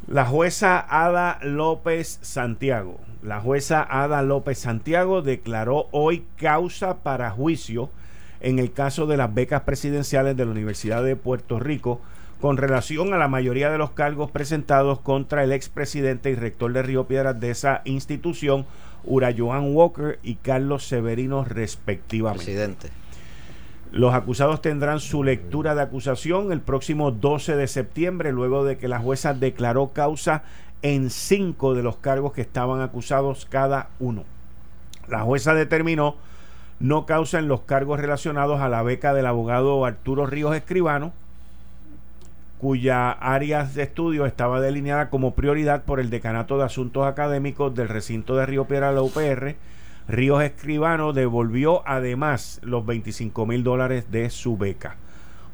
la 0.07 0.25
jueza 0.25 0.85
Ada 0.89 1.39
López 1.43 2.19
Santiago. 2.21 2.99
La 3.23 3.39
jueza 3.39 3.85
Ada 3.87 4.21
López 4.23 4.57
Santiago 4.57 5.21
declaró 5.21 5.87
hoy 5.91 6.25
causa 6.37 6.97
para 6.97 7.29
juicio 7.29 7.89
en 8.39 8.59
el 8.59 8.73
caso 8.73 9.05
de 9.05 9.17
las 9.17 9.33
becas 9.33 9.61
presidenciales 9.61 10.35
de 10.35 10.45
la 10.45 10.51
Universidad 10.51 11.03
de 11.03 11.15
Puerto 11.15 11.59
Rico 11.59 12.01
con 12.41 12.57
relación 12.57 13.13
a 13.13 13.17
la 13.17 13.27
mayoría 13.27 13.69
de 13.69 13.77
los 13.77 13.91
cargos 13.91 14.31
presentados 14.31 14.99
contra 14.99 15.43
el 15.43 15.51
expresidente 15.51 16.31
y 16.31 16.35
rector 16.35 16.73
de 16.73 16.81
Río 16.81 17.05
Piedras 17.05 17.39
de 17.39 17.51
esa 17.51 17.81
institución, 17.85 18.65
Ura 19.03 19.33
Joan 19.35 19.75
Walker 19.75 20.19
y 20.23 20.35
Carlos 20.35 20.87
Severino 20.87 21.43
respectivamente. 21.43 22.45
Presidente. 22.45 22.89
Los 23.91 24.13
acusados 24.13 24.61
tendrán 24.61 25.01
su 25.01 25.23
lectura 25.23 25.75
de 25.75 25.81
acusación 25.81 26.51
el 26.53 26.61
próximo 26.61 27.11
12 27.11 27.57
de 27.57 27.67
septiembre, 27.67 28.31
luego 28.31 28.63
de 28.63 28.77
que 28.77 28.87
la 28.87 28.99
jueza 28.99 29.33
declaró 29.33 29.89
causa 29.89 30.43
en 30.81 31.09
cinco 31.09 31.75
de 31.75 31.83
los 31.83 31.97
cargos 31.97 32.31
que 32.31 32.41
estaban 32.41 32.81
acusados 32.81 33.45
cada 33.45 33.89
uno. 33.99 34.23
La 35.09 35.21
jueza 35.21 35.53
determinó 35.53 36.15
no 36.79 37.05
causa 37.05 37.37
en 37.37 37.47
los 37.47 37.61
cargos 37.61 37.99
relacionados 37.99 38.61
a 38.61 38.69
la 38.69 38.81
beca 38.81 39.13
del 39.13 39.25
abogado 39.25 39.85
Arturo 39.85 40.25
Ríos 40.25 40.55
Escribano, 40.55 41.11
cuya 42.61 43.09
área 43.09 43.63
de 43.63 43.81
estudio 43.81 44.27
estaba 44.27 44.61
delineada 44.61 45.09
como 45.09 45.33
prioridad 45.33 45.83
por 45.83 45.99
el 45.99 46.11
Decanato 46.11 46.59
de 46.59 46.65
Asuntos 46.65 47.07
Académicos 47.07 47.73
del 47.73 47.89
recinto 47.89 48.35
de 48.35 48.45
Río 48.45 48.65
Piedra, 48.65 48.91
la 48.91 49.01
UPR, 49.01 49.55
Ríos 50.07 50.43
Escribano 50.43 51.11
devolvió 51.11 51.81
además 51.87 52.59
los 52.61 52.85
25 52.85 53.47
mil 53.47 53.63
dólares 53.63 54.11
de 54.11 54.29
su 54.29 54.57
beca. 54.57 54.97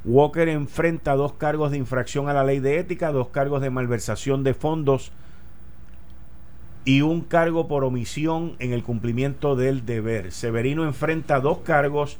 Walker 0.03 0.49
enfrenta 0.49 1.15
dos 1.15 1.31
cargos 1.31 1.71
de 1.71 1.77
infracción 1.77 2.27
a 2.27 2.33
la 2.33 2.43
ley 2.43 2.59
de 2.59 2.77
ética, 2.77 3.13
dos 3.13 3.29
cargos 3.29 3.61
de 3.61 3.69
malversación 3.69 4.43
de 4.43 4.53
fondos 4.53 5.13
y 6.83 7.03
un 7.03 7.21
cargo 7.21 7.69
por 7.69 7.85
omisión 7.85 8.57
en 8.59 8.73
el 8.73 8.83
cumplimiento 8.83 9.55
del 9.55 9.85
deber. 9.85 10.33
Severino 10.33 10.83
enfrenta 10.83 11.39
dos 11.39 11.59
cargos 11.59 12.17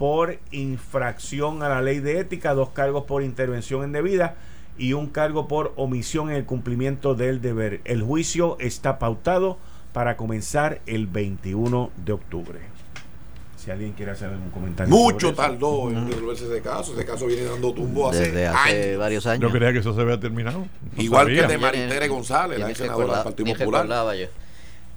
por 0.00 0.38
infracción 0.50 1.62
a 1.62 1.68
la 1.68 1.82
ley 1.82 1.98
de 1.98 2.20
ética, 2.20 2.54
dos 2.54 2.70
cargos 2.70 3.04
por 3.04 3.22
intervención 3.22 3.84
indebida 3.84 4.34
y 4.78 4.94
un 4.94 5.08
cargo 5.08 5.46
por 5.46 5.74
omisión 5.76 6.30
en 6.30 6.36
el 6.36 6.46
cumplimiento 6.46 7.14
del 7.14 7.42
deber. 7.42 7.82
El 7.84 8.00
juicio 8.00 8.56
está 8.60 8.98
pautado 8.98 9.58
para 9.92 10.16
comenzar 10.16 10.80
el 10.86 11.06
21 11.06 11.90
de 12.02 12.12
octubre. 12.12 12.60
Si 13.58 13.70
alguien 13.70 13.92
quiere 13.92 14.12
hacer 14.12 14.30
un 14.30 14.48
comentario. 14.48 14.90
Mucho 14.90 15.34
tardó 15.34 15.90
en 15.90 16.06
resolverse 16.06 16.46
ese 16.46 16.62
caso. 16.62 16.94
Ese 16.94 17.04
caso 17.04 17.26
viene 17.26 17.44
dando 17.44 17.74
tumbo 17.74 18.08
hace, 18.08 18.22
Desde 18.22 18.46
hace 18.46 18.96
varios 18.96 19.26
años. 19.26 19.42
Yo 19.42 19.50
creía 19.50 19.74
que 19.74 19.80
eso 19.80 19.94
se 19.94 20.00
había 20.00 20.18
terminado. 20.18 20.64
Igual 20.96 21.26
que 21.26 21.40
el 21.40 21.46
de 21.48 21.58
Maritere 21.58 22.08
González, 22.08 22.58
la 22.58 22.74
senadora 22.74 23.16
del 23.16 23.24
Partido 23.24 23.54
Popular. 23.54 23.86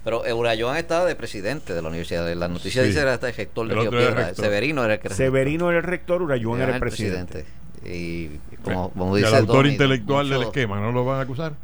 Pero 0.04 0.26
Eurayoan 0.26 0.76
estaba 0.76 1.06
de 1.06 1.16
presidente 1.16 1.72
de 1.72 1.80
la 1.80 1.88
universidad. 1.88 2.30
La 2.34 2.48
noticia 2.48 2.82
dice 2.82 2.96
que 2.96 3.00
era 3.00 3.14
el 3.14 3.20
rector 3.20 3.66
de 3.66 3.74
Río 3.74 3.90
Piedra. 3.90 4.34
Severino 4.34 4.84
era 4.84 4.94
el 4.94 5.00
rector. 5.00 5.16
Severino 5.16 5.70
era 5.70 5.78
el 5.78 5.84
rector, 5.84 6.22
Urayoan 6.22 6.60
era 6.60 6.74
el 6.74 6.80
presidente. 6.80 7.46
Y 7.86 8.38
como, 8.62 9.16
dice 9.16 9.28
el 9.28 9.34
autor 9.34 9.66
intelectual 9.66 10.28
del 10.28 10.42
esquema, 10.42 10.78
¿no 10.80 10.92
lo 10.92 11.04
van 11.04 11.20
a 11.20 11.22
acusar? 11.22 11.54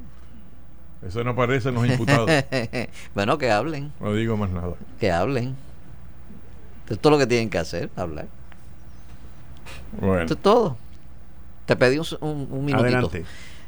Eso 1.07 1.24
no 1.24 1.30
aparece 1.30 1.70
en 1.70 1.74
los 1.76 1.86
imputados. 1.86 2.30
bueno, 3.14 3.38
que 3.38 3.51
hablen. 3.51 3.93
No 4.01 4.12
digo 4.14 4.36
más 4.36 4.51
nada. 4.51 4.74
Que 4.99 5.11
hablen. 5.11 5.57
Esto 6.82 6.95
es 6.95 7.01
todo 7.01 7.12
lo 7.12 7.18
que 7.18 7.26
tienen 7.26 7.49
que 7.49 7.59
hacer, 7.59 7.88
hablar. 7.97 8.26
Bueno. 9.99 10.22
Esto 10.22 10.34
es 10.34 10.41
todo. 10.41 10.76
Te 11.64 11.76
pedí 11.76 11.99
un, 11.99 12.49
un, 12.51 12.64
minutito. 12.64 12.84
Adelante. 12.84 13.24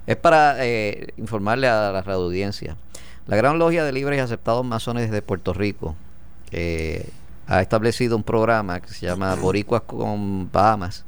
Es 0.06 0.16
para 0.16 0.56
eh, 0.58 1.14
informarle 1.16 1.68
a 1.68 1.92
la 1.92 2.02
radio 2.02 2.20
audiencia. 2.20 2.76
La 3.28 3.36
Gran 3.36 3.58
Logia 3.58 3.84
de 3.84 3.92
Libres 3.92 4.18
y 4.18 4.20
Aceptados 4.20 4.66
Masones 4.66 5.10
de 5.12 5.22
Puerto 5.22 5.52
Rico 5.52 5.94
ha 7.46 7.62
establecido 7.62 8.16
un 8.16 8.24
programa 8.24 8.80
que 8.80 8.88
se 8.92 9.06
llama 9.06 9.34
Boricuas 9.36 9.82
con 9.82 10.50
Bahamas 10.50 11.04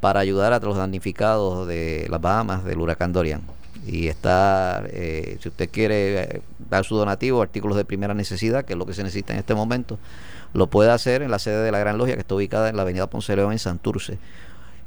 para 0.00 0.20
ayudar 0.20 0.52
a 0.52 0.60
los 0.60 0.76
damnificados 0.76 1.66
de 1.66 2.06
las 2.08 2.20
Bahamas 2.20 2.64
del 2.64 2.78
huracán 2.78 3.12
Dorian. 3.12 3.42
Y 3.84 4.06
está, 4.06 4.84
eh, 4.86 5.38
si 5.40 5.48
usted 5.48 5.68
quiere 5.70 6.22
eh, 6.22 6.42
dar 6.70 6.84
su 6.84 6.96
donativo, 6.96 7.42
artículos 7.42 7.76
de 7.76 7.84
primera 7.84 8.14
necesidad, 8.14 8.64
que 8.64 8.74
es 8.74 8.78
lo 8.78 8.86
que 8.86 8.94
se 8.94 9.02
necesita 9.02 9.32
en 9.32 9.40
este 9.40 9.54
momento, 9.54 9.98
lo 10.52 10.68
puede 10.68 10.90
hacer 10.90 11.22
en 11.22 11.30
la 11.30 11.38
sede 11.38 11.62
de 11.62 11.72
la 11.72 11.80
Gran 11.80 11.98
Logia, 11.98 12.14
que 12.14 12.20
está 12.20 12.34
ubicada 12.34 12.68
en 12.68 12.76
la 12.76 12.82
avenida 12.82 13.08
Ponce 13.08 13.34
León 13.34 13.52
en 13.52 13.58
Santurce. 13.58 14.18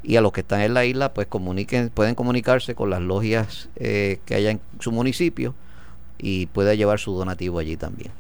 Y 0.01 0.15
a 0.15 0.21
los 0.21 0.31
que 0.31 0.41
están 0.41 0.61
en 0.61 0.73
la 0.73 0.85
isla, 0.85 1.13
pues 1.13 1.27
comuniquen, 1.27 1.89
pueden 1.89 2.15
comunicarse 2.15 2.73
con 2.73 2.89
las 2.89 3.01
logias 3.01 3.69
eh, 3.75 4.19
que 4.25 4.35
haya 4.35 4.51
en 4.51 4.61
su 4.79 4.91
municipio 4.91 5.53
y 6.17 6.47
puede 6.47 6.77
llevar 6.77 6.99
su 6.99 7.13
donativo 7.13 7.59
allí 7.59 7.77
también. 7.77 8.11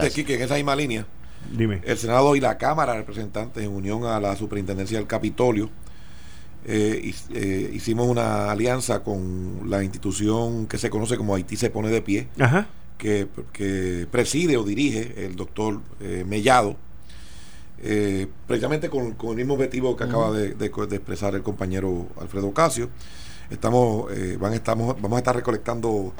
aquí 0.00 0.24
que 0.24 0.34
en 0.34 0.42
esa 0.42 0.54
misma 0.54 0.76
línea, 0.76 1.06
Dime. 1.50 1.80
el 1.84 1.98
Senado 1.98 2.36
y 2.36 2.40
la 2.40 2.58
Cámara 2.58 2.92
de 2.92 2.98
Representantes, 2.98 3.62
en 3.62 3.70
unión 3.70 4.04
a 4.04 4.20
la 4.20 4.36
Superintendencia 4.36 4.98
del 4.98 5.06
Capitolio, 5.06 5.70
eh, 6.64 7.12
eh, 7.34 7.70
hicimos 7.74 8.06
una 8.06 8.52
alianza 8.52 9.02
con 9.02 9.68
la 9.68 9.82
institución 9.82 10.68
que 10.68 10.78
se 10.78 10.90
conoce 10.90 11.16
como 11.16 11.34
Haití 11.34 11.56
se 11.56 11.70
pone 11.70 11.88
de 11.88 12.02
pie, 12.02 12.28
Que, 12.98 14.06
preside 14.10 14.56
o 14.56 14.62
dirige 14.62 15.26
el 15.26 15.34
doctor 15.34 15.80
eh, 16.00 16.24
Mellado, 16.26 16.76
precisamente 18.46 18.88
con, 18.88 19.16
el 19.30 19.36
mismo 19.36 19.54
objetivo 19.54 19.96
que 19.96 20.04
acaba 20.04 20.30
de, 20.30 20.54
expresar 20.66 21.34
el 21.34 21.42
compañero 21.42 22.06
Alfredo 22.20 22.48
Ocasio. 22.48 22.88
Estamos, 23.50 24.06
van, 24.38 24.54
estamos, 24.54 24.94
vamos 25.02 25.16
a 25.16 25.18
estar 25.18 25.34
recolectando 25.34 26.14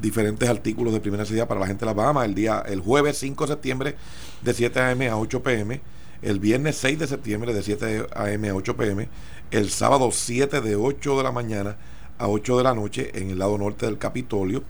diferentes 0.00 0.48
artículos 0.48 0.92
de 0.92 1.00
primera 1.00 1.22
necesidad 1.22 1.46
para 1.46 1.60
la 1.60 1.66
gente 1.66 1.80
de 1.80 1.86
las 1.86 1.94
Bahamas 1.94 2.24
el 2.26 2.34
día 2.34 2.62
el 2.66 2.80
jueves 2.80 3.18
5 3.18 3.46
de 3.46 3.52
septiembre 3.52 3.96
de 4.42 4.54
7 4.54 4.80
a.m. 4.80 5.08
a 5.08 5.16
8 5.16 5.42
p.m 5.42 5.80
el 6.22 6.38
viernes 6.38 6.76
6 6.76 7.00
de 7.00 7.06
septiembre 7.06 7.52
de 7.52 7.62
7 7.62 8.06
a.m. 8.14 8.48
a 8.48 8.54
8 8.54 8.76
p.m., 8.76 9.08
el 9.50 9.70
sábado 9.70 10.10
7 10.12 10.60
de 10.60 10.76
8 10.76 11.18
de 11.18 11.22
la 11.22 11.32
mañana 11.32 11.76
a 12.16 12.28
8 12.28 12.58
de 12.58 12.64
la 12.64 12.74
noche 12.74 13.10
en 13.14 13.30
el 13.30 13.38
lado 13.38 13.58
norte 13.58 13.86
del 13.86 13.98
Capitolio. 13.98 14.62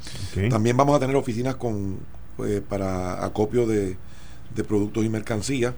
También 0.50 0.76
vamos 0.76 0.96
a 0.96 1.00
tener 1.00 1.14
oficinas 1.14 1.56
con 1.56 1.98
pues, 2.36 2.62
para 2.62 3.24
acopio 3.24 3.66
de, 3.66 3.96
productos 4.66 5.04
y 5.04 5.08
mercancías. 5.08 5.74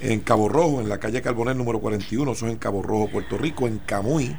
En 0.00 0.20
Cabo 0.20 0.48
Rojo, 0.48 0.80
en 0.80 0.88
la 0.88 0.98
calle 0.98 1.20
Carbonel 1.20 1.58
número 1.58 1.80
41, 1.80 2.32
eso 2.32 2.46
es 2.46 2.52
en 2.52 2.58
Cabo 2.58 2.82
Rojo, 2.82 3.10
Puerto 3.10 3.36
Rico, 3.36 3.66
en 3.66 3.78
Camuy, 3.80 4.34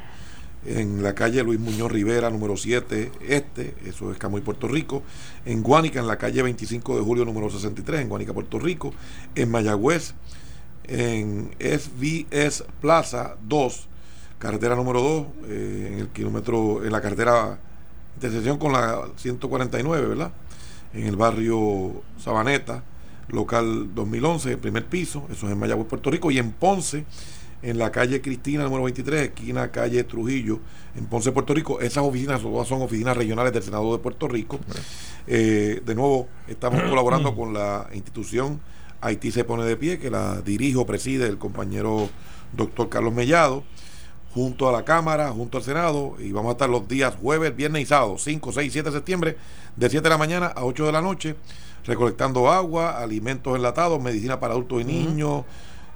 en 0.64 1.02
la 1.02 1.14
calle 1.14 1.42
Luis 1.42 1.58
Muñoz 1.58 1.90
Rivera, 1.90 2.30
número 2.30 2.56
7, 2.56 3.10
este, 3.28 3.74
eso 3.84 4.12
es 4.12 4.18
Camuy, 4.18 4.42
Puerto 4.42 4.68
Rico, 4.68 5.02
en 5.44 5.62
Guánica, 5.62 6.00
en 6.00 6.06
la 6.06 6.18
calle 6.18 6.42
25 6.42 6.96
de 6.96 7.02
julio, 7.02 7.24
número 7.24 7.50
63, 7.50 8.02
en 8.02 8.08
Guánica, 8.08 8.32
Puerto 8.32 8.58
Rico, 8.58 8.92
en 9.34 9.50
Mayagüez, 9.50 10.14
en 10.84 11.50
SBS 11.58 12.64
Plaza 12.80 13.36
2, 13.46 13.88
carretera 14.38 14.76
número 14.76 15.00
2, 15.00 15.26
eh, 15.48 15.90
en 15.92 15.98
el 15.98 16.08
kilómetro, 16.08 16.84
en 16.84 16.92
la 16.92 17.00
carretera 17.00 17.58
intersección 18.14 18.58
con 18.58 18.72
la 18.72 19.08
149, 19.16 20.06
¿verdad? 20.06 20.32
En 20.94 21.06
el 21.06 21.16
barrio 21.16 22.02
Sabaneta, 22.18 22.84
local 23.28 23.94
2011, 23.94 24.52
el 24.52 24.58
primer 24.58 24.86
piso, 24.86 25.26
eso 25.30 25.46
es 25.46 25.52
en 25.52 25.58
Mayagüez, 25.58 25.88
Puerto 25.88 26.10
Rico, 26.10 26.30
y 26.30 26.38
en 26.38 26.52
Ponce, 26.52 27.04
en 27.62 27.78
la 27.78 27.92
calle 27.92 28.20
Cristina 28.20 28.64
número 28.64 28.84
23, 28.84 29.22
esquina 29.22 29.70
calle 29.70 30.04
Trujillo, 30.04 30.60
en 30.96 31.06
Ponce, 31.06 31.32
Puerto 31.32 31.54
Rico. 31.54 31.80
Esas 31.80 32.04
oficinas 32.04 32.42
todas 32.42 32.66
son 32.68 32.82
oficinas 32.82 33.16
regionales 33.16 33.52
del 33.52 33.62
Senado 33.62 33.92
de 33.92 34.02
Puerto 34.02 34.28
Rico. 34.28 34.58
Eh, 35.26 35.80
de 35.84 35.94
nuevo, 35.94 36.28
estamos 36.48 36.82
colaborando 36.88 37.34
con 37.34 37.54
la 37.54 37.88
institución 37.94 38.60
Haití 39.02 39.32
se 39.32 39.42
pone 39.42 39.64
de 39.64 39.76
pie, 39.76 39.98
que 39.98 40.10
la 40.10 40.40
dirijo, 40.42 40.86
preside 40.86 41.26
el 41.26 41.36
compañero 41.36 42.08
doctor 42.52 42.88
Carlos 42.88 43.12
Mellado, 43.12 43.64
junto 44.32 44.68
a 44.68 44.72
la 44.72 44.84
Cámara, 44.84 45.32
junto 45.32 45.58
al 45.58 45.64
Senado, 45.64 46.14
y 46.20 46.30
vamos 46.30 46.50
a 46.50 46.52
estar 46.52 46.70
los 46.70 46.86
días 46.86 47.16
jueves, 47.20 47.54
viernes 47.54 47.82
y 47.82 47.86
sábado, 47.86 48.16
5, 48.16 48.52
6, 48.52 48.72
7 48.72 48.90
de 48.90 48.96
septiembre, 48.96 49.36
de 49.74 49.90
7 49.90 50.04
de 50.04 50.08
la 50.08 50.18
mañana 50.18 50.46
a 50.46 50.64
8 50.64 50.86
de 50.86 50.92
la 50.92 51.02
noche, 51.02 51.34
recolectando 51.84 52.48
agua, 52.48 53.02
alimentos 53.02 53.56
enlatados, 53.56 54.00
medicina 54.00 54.38
para 54.38 54.52
adultos 54.52 54.80
y 54.80 54.84
niños, 54.84 55.42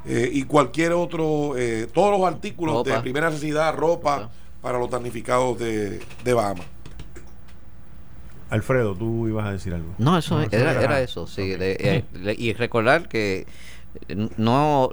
eh, 0.07 0.31
y 0.33 0.45
cualquier 0.45 0.93
otro, 0.93 1.57
eh, 1.57 1.89
todos 1.93 2.19
los 2.19 2.27
artículos 2.27 2.85
de 2.85 2.99
primera 3.01 3.29
necesidad, 3.29 3.75
ropa, 3.75 4.31
para 4.63 4.79
los 4.79 4.91
damnificados 4.91 5.59
de, 5.59 6.01
de 6.25 6.35
Bahamas. 6.35 6.67
Alfredo, 8.51 8.95
tú 8.95 9.27
ibas 9.29 9.47
a 9.47 9.53
decir 9.53 9.75
algo. 9.75 9.95
No, 9.99 10.17
eso 10.17 10.41
era, 10.41 11.01
eso, 11.01 11.27
sí. 11.27 11.55
Eh, 11.59 12.05
y 12.39 12.53
recordar 12.53 13.09
que 13.09 13.47
no 14.37 14.91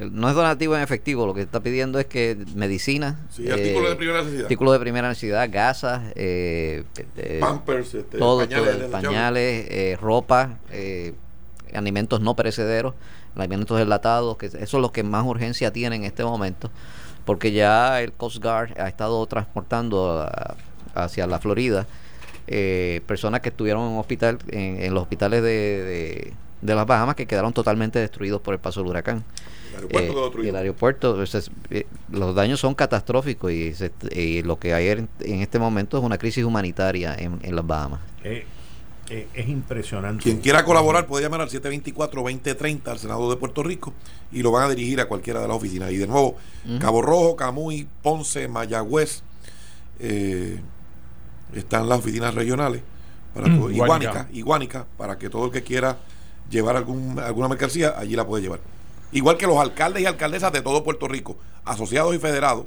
no 0.00 0.28
es 0.28 0.34
donativo 0.34 0.76
en 0.76 0.82
efectivo, 0.82 1.26
lo 1.26 1.34
que 1.34 1.42
está 1.42 1.60
pidiendo 1.60 1.98
es 2.00 2.06
que 2.06 2.36
medicina, 2.54 3.20
sí, 3.30 3.48
artículos 3.48 3.90
de 3.90 3.96
primera 3.96 4.18
necesidad, 4.18 4.44
artículos 4.44 4.72
de 4.72 4.80
primera 4.80 5.08
necesidad, 5.08 5.48
gasas, 5.50 6.12
eh, 6.16 6.84
eh 7.16 7.38
pampers, 7.40 7.94
este, 7.94 8.18
pañales, 8.18 8.90
pañales 8.90 9.66
eh, 9.70 9.98
ropa, 10.00 10.58
alimentos 11.72 12.20
no 12.20 12.34
perecederos, 12.34 12.94
alimentos 13.36 13.80
enlatados, 13.80 14.36
que 14.36 14.46
eso 14.46 14.58
es 14.58 14.72
lo 14.72 14.92
que 14.92 15.02
más 15.02 15.24
urgencia 15.24 15.72
tiene 15.72 15.96
en 15.96 16.04
este 16.04 16.24
momento, 16.24 16.70
porque 17.24 17.52
ya 17.52 18.00
el 18.00 18.12
Coast 18.12 18.42
Guard 18.42 18.78
ha 18.80 18.88
estado 18.88 19.24
transportando 19.26 20.28
hacia 20.94 21.26
la 21.26 21.38
Florida 21.38 21.86
eh, 22.48 23.00
personas 23.06 23.40
que 23.40 23.48
estuvieron 23.48 23.90
en 23.90 23.98
hospital 23.98 24.38
en, 24.48 24.94
los 24.94 25.02
hospitales 25.02 25.42
de, 25.42 26.32
de, 26.60 26.74
las 26.74 26.86
Bahamas 26.86 27.16
que 27.16 27.26
quedaron 27.26 27.52
totalmente 27.52 27.98
destruidos 27.98 28.40
por 28.40 28.54
el 28.54 28.60
paso 28.60 28.80
del 28.80 28.90
huracán. 28.90 29.24
El 29.90 30.56
aeropuerto, 30.56 31.22
eh, 31.22 31.26
eh, 31.70 31.86
los 32.10 32.34
daños 32.34 32.60
son 32.60 32.74
catastróficos 32.74 33.50
y, 33.52 34.42
lo 34.42 34.58
que 34.58 34.74
hay 34.74 34.88
en, 34.88 35.08
este 35.20 35.58
momento 35.58 35.98
es 35.98 36.04
una 36.04 36.18
crisis 36.18 36.44
humanitaria 36.44 37.16
en, 37.18 37.56
las 37.56 37.66
Bahamas. 37.66 38.00
Es 39.08 39.48
impresionante. 39.48 40.22
Quien 40.22 40.38
quiera 40.38 40.64
colaborar 40.64 41.06
puede 41.06 41.24
llamar 41.24 41.40
al 41.40 41.48
724-2030 41.50 42.88
al 42.88 42.98
Senado 42.98 43.30
de 43.30 43.36
Puerto 43.36 43.62
Rico 43.62 43.92
y 44.32 44.42
lo 44.42 44.50
van 44.50 44.64
a 44.64 44.68
dirigir 44.68 45.00
a 45.00 45.06
cualquiera 45.06 45.40
de 45.40 45.48
las 45.48 45.56
oficinas. 45.56 45.90
Y 45.92 45.96
de 45.96 46.06
nuevo, 46.06 46.36
Cabo 46.80 47.02
Rojo, 47.02 47.36
Camuy, 47.36 47.88
Ponce, 48.02 48.48
Mayagüez, 48.48 49.22
eh, 50.00 50.60
están 51.54 51.88
las 51.88 51.98
oficinas 51.98 52.34
regionales 52.34 52.82
para 53.34 53.48
mm, 53.48 54.28
iguánica, 54.32 54.86
para 54.96 55.18
que 55.18 55.28
todo 55.28 55.46
el 55.46 55.50
que 55.50 55.62
quiera 55.62 55.98
llevar 56.50 56.76
algún, 56.76 57.18
alguna 57.18 57.48
mercancía, 57.48 57.94
allí 57.98 58.16
la 58.16 58.26
puede 58.26 58.42
llevar. 58.42 58.60
Igual 59.12 59.36
que 59.36 59.46
los 59.46 59.58
alcaldes 59.58 60.02
y 60.02 60.06
alcaldesas 60.06 60.52
de 60.52 60.62
todo 60.62 60.82
Puerto 60.82 61.06
Rico, 61.06 61.36
asociados 61.64 62.14
y 62.14 62.18
federados, 62.18 62.66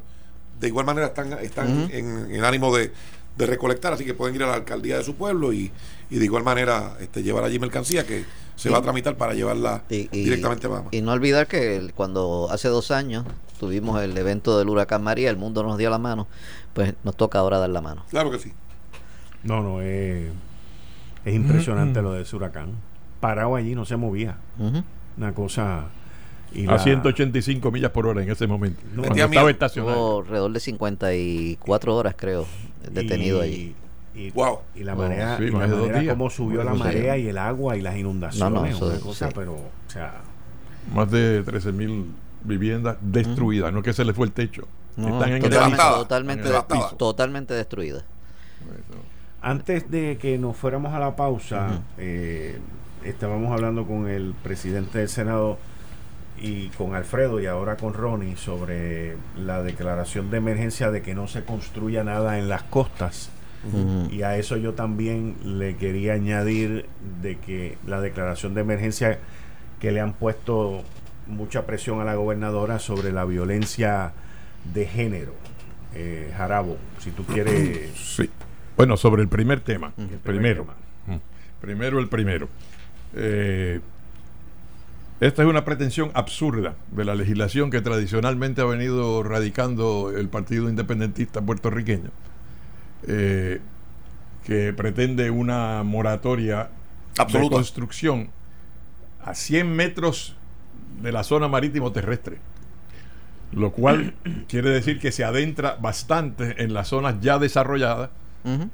de 0.59 0.67
igual 0.67 0.85
manera 0.85 1.07
están, 1.07 1.33
están 1.41 1.89
en, 1.91 2.43
ánimo 2.43 2.75
de, 2.75 2.91
recolectar, 3.37 3.93
así 3.93 4.03
que 4.03 4.13
pueden 4.13 4.35
ir 4.35 4.43
a 4.43 4.47
la 4.47 4.55
alcaldía 4.55 4.97
de 4.97 5.03
su 5.03 5.15
pueblo 5.15 5.53
y, 5.53 5.71
de 6.17 6.25
igual 6.25 6.43
manera 6.43 6.97
este, 6.99 7.21
llevar 7.21 7.43
allí 7.43 7.59
mercancía 7.59 8.05
que 8.05 8.25
se 8.55 8.69
va 8.69 8.79
a 8.79 8.81
tramitar 8.81 9.15
para 9.15 9.33
llevarla 9.33 9.83
directamente 9.87 10.67
a 10.67 10.69
Bahamas. 10.69 10.93
Y 10.93 11.01
no 11.01 11.13
olvidar 11.13 11.47
que 11.47 11.91
cuando 11.95 12.49
hace 12.51 12.67
dos 12.67 12.91
años 12.91 13.25
tuvimos 13.59 14.01
el 14.01 14.17
evento 14.17 14.57
del 14.57 14.69
huracán 14.69 15.03
María, 15.03 15.29
el 15.29 15.37
mundo 15.37 15.63
nos 15.63 15.77
dio 15.77 15.89
la 15.89 15.97
mano, 15.97 16.27
pues 16.73 16.93
nos 17.03 17.15
toca 17.15 17.39
ahora 17.39 17.57
dar 17.57 17.69
la 17.69 17.81
mano. 17.81 18.03
Claro 18.09 18.31
que 18.31 18.39
sí. 18.39 18.51
No, 19.43 19.61
no, 19.61 19.81
es, 19.81 20.29
es 21.23 21.35
impresionante 21.35 22.01
lo 22.01 22.11
de 22.13 22.23
ese 22.23 22.35
huracán. 22.35 22.73
Parado 23.19 23.55
allí, 23.55 23.75
no 23.75 23.85
se 23.85 23.95
movía. 23.95 24.37
Una 25.17 25.33
cosa... 25.33 25.85
a 26.67 26.79
185 26.79 27.71
millas 27.71 27.91
por 27.91 28.07
hora 28.07 28.23
en 28.23 28.29
ese 28.29 28.47
momento. 28.47 28.81
No, 28.93 29.03
estaba 29.03 29.49
estacionado. 29.51 30.19
alrededor 30.19 30.51
de 30.51 30.59
54 30.59 31.95
horas, 31.95 32.15
creo, 32.17 32.45
detenido 32.91 33.41
allí. 33.41 33.75
Y, 34.19 34.31
wow. 34.31 34.59
y 34.75 34.83
la 34.83 34.95
marea, 34.95 35.37
y 35.39 35.49
la 35.49 35.67
manera 35.67 36.11
como 36.13 36.29
subió 36.29 36.61
la 36.61 36.73
marea 36.73 37.17
y 37.17 37.29
el 37.29 37.37
agua 37.37 37.77
y 37.77 37.81
las 37.81 37.95
inundaciones, 37.95 38.81
una 38.81 38.99
cosa, 38.99 39.29
pero, 39.33 39.53
o 39.53 39.69
sea, 39.87 40.15
más 40.93 41.09
de 41.09 41.41
13 41.43 41.71
mil 41.71 42.11
viviendas 42.43 42.97
destruidas, 42.99 43.71
no 43.71 43.81
que 43.81 43.93
se 43.93 44.03
les 44.03 44.13
fue 44.13 44.25
el 44.25 44.33
techo. 44.33 44.67
Están 44.97 45.31
en 45.31 45.41
totalmente, 45.41 45.47
el 45.47 45.73
totalmente, 45.93 46.49
totalmente 46.97 47.53
destruidas. 47.53 48.03
Antes 49.41 49.89
de 49.89 50.17
que 50.17 50.37
nos 50.37 50.57
fuéramos 50.57 50.93
a 50.93 50.99
la 50.99 51.15
pausa, 51.15 51.81
eh, 51.97 52.59
estábamos 53.05 53.53
hablando 53.53 53.87
con 53.87 54.09
el 54.09 54.33
presidente 54.43 54.99
del 54.99 55.07
Senado 55.07 55.57
y 56.41 56.67
con 56.69 56.93
Alfredo 56.93 57.39
y 57.39 57.45
ahora 57.45 57.77
con 57.77 57.93
Ronnie 57.93 58.35
sobre 58.35 59.15
la 59.37 59.63
declaración 59.63 60.29
de 60.29 60.37
emergencia 60.37 60.91
de 60.91 61.01
que 61.01 61.15
no 61.15 61.27
se 61.27 61.45
construya 61.45 62.03
nada 62.03 62.37
en 62.37 62.49
las 62.49 62.63
costas. 62.63 63.29
Y 64.11 64.21
a 64.21 64.37
eso 64.37 64.55
yo 64.55 64.73
también 64.73 65.35
le 65.43 65.75
quería 65.75 66.13
añadir 66.13 66.85
de 67.21 67.37
que 67.37 67.77
la 67.85 67.99
declaración 67.99 68.53
de 68.53 68.61
emergencia 68.61 69.19
que 69.81 69.91
le 69.91 69.99
han 69.99 70.13
puesto 70.13 70.83
mucha 71.27 71.65
presión 71.65 71.99
a 71.99 72.05
la 72.05 72.15
gobernadora 72.15 72.79
sobre 72.79 73.11
la 73.11 73.25
violencia 73.25 74.13
de 74.73 74.85
género. 74.85 75.33
Eh, 75.93 76.31
Jarabo, 76.37 76.77
si 76.99 77.11
tú 77.11 77.23
quieres... 77.25 77.91
Sí. 77.95 78.29
Bueno, 78.77 78.95
sobre 78.95 79.21
el 79.21 79.27
primer 79.27 79.59
tema. 79.59 79.91
El 79.97 80.19
primero. 80.19 80.65
Primero 81.59 81.99
el 81.99 82.07
primero. 82.07 82.47
Eh, 83.13 83.81
esta 85.19 85.43
es 85.43 85.49
una 85.49 85.65
pretensión 85.65 86.11
absurda 86.13 86.75
de 86.91 87.03
la 87.03 87.13
legislación 87.13 87.71
que 87.71 87.81
tradicionalmente 87.81 88.61
ha 88.61 88.65
venido 88.65 89.21
radicando 89.21 90.13
el 90.15 90.29
Partido 90.29 90.69
Independentista 90.69 91.41
puertorriqueño, 91.41 92.09
eh, 93.07 93.59
que 94.43 94.73
pretende 94.73 95.29
una 95.29 95.83
moratoria 95.83 96.69
de 97.31 97.49
construcción 97.49 98.29
a 99.23 99.35
100 99.35 99.75
metros 99.75 100.35
de 101.01 101.11
la 101.11 101.23
zona 101.23 101.47
marítimo 101.47 101.91
terrestre, 101.91 102.37
lo 103.51 103.71
cual 103.71 104.13
quiere 104.47 104.69
decir 104.69 104.99
que 104.99 105.11
se 105.11 105.23
adentra 105.23 105.75
bastante 105.75 106.63
en 106.63 106.73
las 106.73 106.89
zonas 106.89 107.15
ya 107.21 107.39
desarrolladas. 107.39 108.09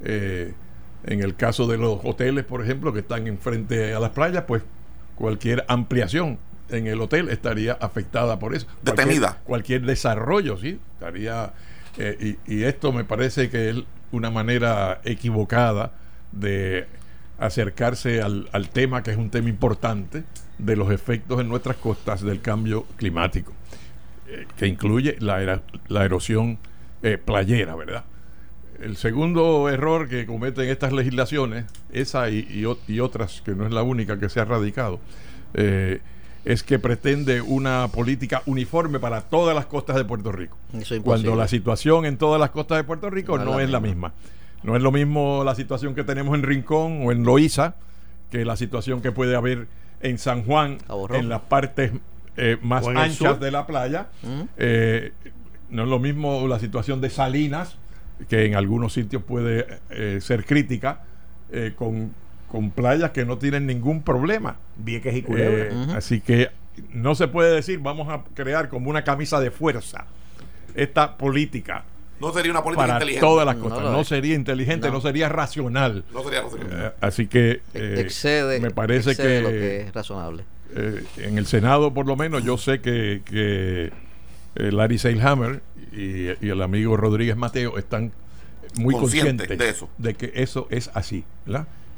Eh, 0.04 0.54
en 1.04 1.22
el 1.22 1.34
caso 1.34 1.66
de 1.66 1.76
los 1.76 2.00
hoteles, 2.04 2.44
por 2.44 2.62
ejemplo, 2.62 2.92
que 2.92 3.00
están 3.00 3.26
enfrente 3.26 3.94
a 3.94 4.00
las 4.00 4.10
playas, 4.10 4.44
pues 4.46 4.62
cualquier 5.14 5.64
ampliación 5.68 6.38
en 6.68 6.86
el 6.86 7.00
hotel 7.00 7.28
estaría 7.28 7.72
afectada 7.74 8.38
por 8.38 8.54
eso. 8.54 8.66
Detenida. 8.82 9.38
Cualquier, 9.44 9.82
desarrollo, 9.82 10.56
sí, 10.56 10.78
estaría... 10.94 11.52
Eh, 11.98 12.36
y, 12.46 12.62
esto 12.64 12.92
me 12.92 13.04
parece 13.04 13.48
que 13.48 13.70
es 13.70 13.76
una 14.12 14.30
manera 14.30 15.00
equivocada 15.04 15.92
de 16.32 16.86
acercarse 17.38 18.20
al, 18.22 18.68
tema, 18.72 19.02
que 19.02 19.10
es 19.10 19.16
un 19.16 19.30
tema 19.30 19.48
importante, 19.48 20.24
de 20.58 20.76
los 20.76 20.90
efectos 20.90 21.40
en 21.40 21.48
nuestras 21.48 21.76
costas 21.76 22.22
del 22.22 22.40
cambio 22.40 22.86
climático, 22.96 23.52
eh, 24.28 24.46
que 24.56 24.66
incluye 24.66 25.16
la, 25.20 25.62
la 25.88 26.04
erosión 26.04 26.58
eh, 27.02 27.18
playera, 27.18 27.76
¿verdad? 27.76 28.04
El 28.80 28.96
segundo 28.96 29.68
error 29.68 30.08
que 30.08 30.26
cometen 30.26 30.68
estas 30.68 30.92
legislaciones, 30.92 31.66
esa 31.92 32.28
y, 32.30 32.64
otras, 33.00 33.42
que 33.42 33.54
no 33.54 33.66
es 33.66 33.72
la 33.72 33.82
única 33.82 34.18
que 34.18 34.28
se 34.28 34.40
ha 34.40 34.44
radicado, 34.44 34.98
eh, 35.54 36.00
es 36.46 36.62
que 36.62 36.78
pretende 36.78 37.42
una 37.42 37.88
política 37.88 38.42
uniforme 38.46 39.00
para 39.00 39.22
todas 39.22 39.54
las 39.54 39.66
costas 39.66 39.96
de 39.96 40.04
Puerto 40.04 40.30
Rico. 40.30 40.56
Cuando 41.02 41.34
la 41.34 41.48
situación 41.48 42.06
en 42.06 42.16
todas 42.16 42.40
las 42.40 42.50
costas 42.50 42.78
de 42.78 42.84
Puerto 42.84 43.10
Rico 43.10 43.36
no, 43.36 43.58
es, 43.58 43.68
la, 43.68 43.80
misma. 43.80 44.12
No 44.62 44.76
es 44.76 44.82
lo 44.82 44.92
mismo 44.92 45.42
la 45.44 45.56
situación 45.56 45.96
que 45.96 46.04
tenemos 46.04 46.36
en 46.36 46.44
Rincón 46.44 47.04
o 47.04 47.10
en 47.10 47.24
Loíza 47.24 47.74
que 48.30 48.44
la 48.44 48.56
situación 48.56 49.02
que 49.02 49.10
puede 49.10 49.34
haber 49.34 49.66
en 50.00 50.18
San 50.18 50.44
Juan, 50.44 50.78
en 51.10 51.28
las 51.28 51.42
partes 51.42 51.90
eh, 52.36 52.56
más 52.62 52.86
anchas 52.86 53.40
de 53.40 53.50
la 53.50 53.66
playa. 53.66 54.06
Eh, 54.56 55.12
no 55.70 55.82
es 55.82 55.88
lo 55.88 55.98
mismo 55.98 56.46
la 56.46 56.60
situación 56.60 57.00
de 57.00 57.10
Salinas 57.10 57.76
que 58.28 58.46
en 58.46 58.54
algunos 58.54 58.92
sitios 58.92 59.22
puede 59.22 59.80
eh, 59.90 60.20
ser 60.20 60.44
crítica, 60.44 61.00
eh, 61.50 61.74
con, 62.50 62.70
playas 62.70 63.10
que 63.10 63.24
no 63.24 63.38
tienen 63.38 63.66
ningún 63.66 64.02
problema. 64.02 64.56
Vieques 64.76 65.14
y 65.16 65.22
Culebra. 65.22 65.64
Eh, 65.64 65.94
así 65.96 66.20
que 66.20 66.50
no 66.92 67.14
se 67.14 67.28
puede 67.28 67.54
decir, 67.54 67.78
vamos 67.78 68.08
a 68.08 68.22
crear 68.34 68.68
como 68.68 68.90
una 68.90 69.04
camisa 69.04 69.40
de 69.40 69.50
fuerza 69.50 70.06
esta 70.74 71.16
política. 71.16 71.84
No 72.20 72.32
sería 72.32 72.50
una 72.50 72.62
política 72.62 72.86
para 72.86 72.94
inteligente. 72.94 73.26
todas 73.26 73.46
las 73.46 73.56
cosas. 73.56 73.82
No, 73.82 74.04
sería 74.04 74.34
inteligente, 74.34 74.90
no, 74.90 75.00
sería 75.00 75.28
racional. 75.28 76.04
No 76.12 76.22
sería 76.22 76.42
racional. 76.42 76.94
así 77.00 77.26
que 77.26 77.60
excede, 77.74 78.60
me 78.60 78.70
parece 78.70 79.16
que, 79.16 79.40
lo 79.40 79.48
que 79.50 79.80
es 79.82 79.94
razonable. 79.94 80.44
en 81.18 81.38
el 81.38 81.46
Senado, 81.46 81.92
por 81.92 82.06
lo 82.06 82.16
menos, 82.16 82.42
yo 82.44 82.56
sé 82.56 82.80
que, 82.80 83.22
que 83.24 83.92
Larry 84.54 84.98
Seilhammer 84.98 85.60
y, 85.92 86.28
el 86.48 86.62
amigo 86.62 86.96
Rodríguez 86.96 87.36
Mateo 87.36 87.78
están 87.78 88.12
muy 88.76 88.94
conscientes 88.94 89.48
de, 89.48 89.68
eso. 89.68 89.88
de 89.98 90.14
que 90.14 90.32
eso 90.34 90.68
es 90.70 90.90
así. 90.94 91.24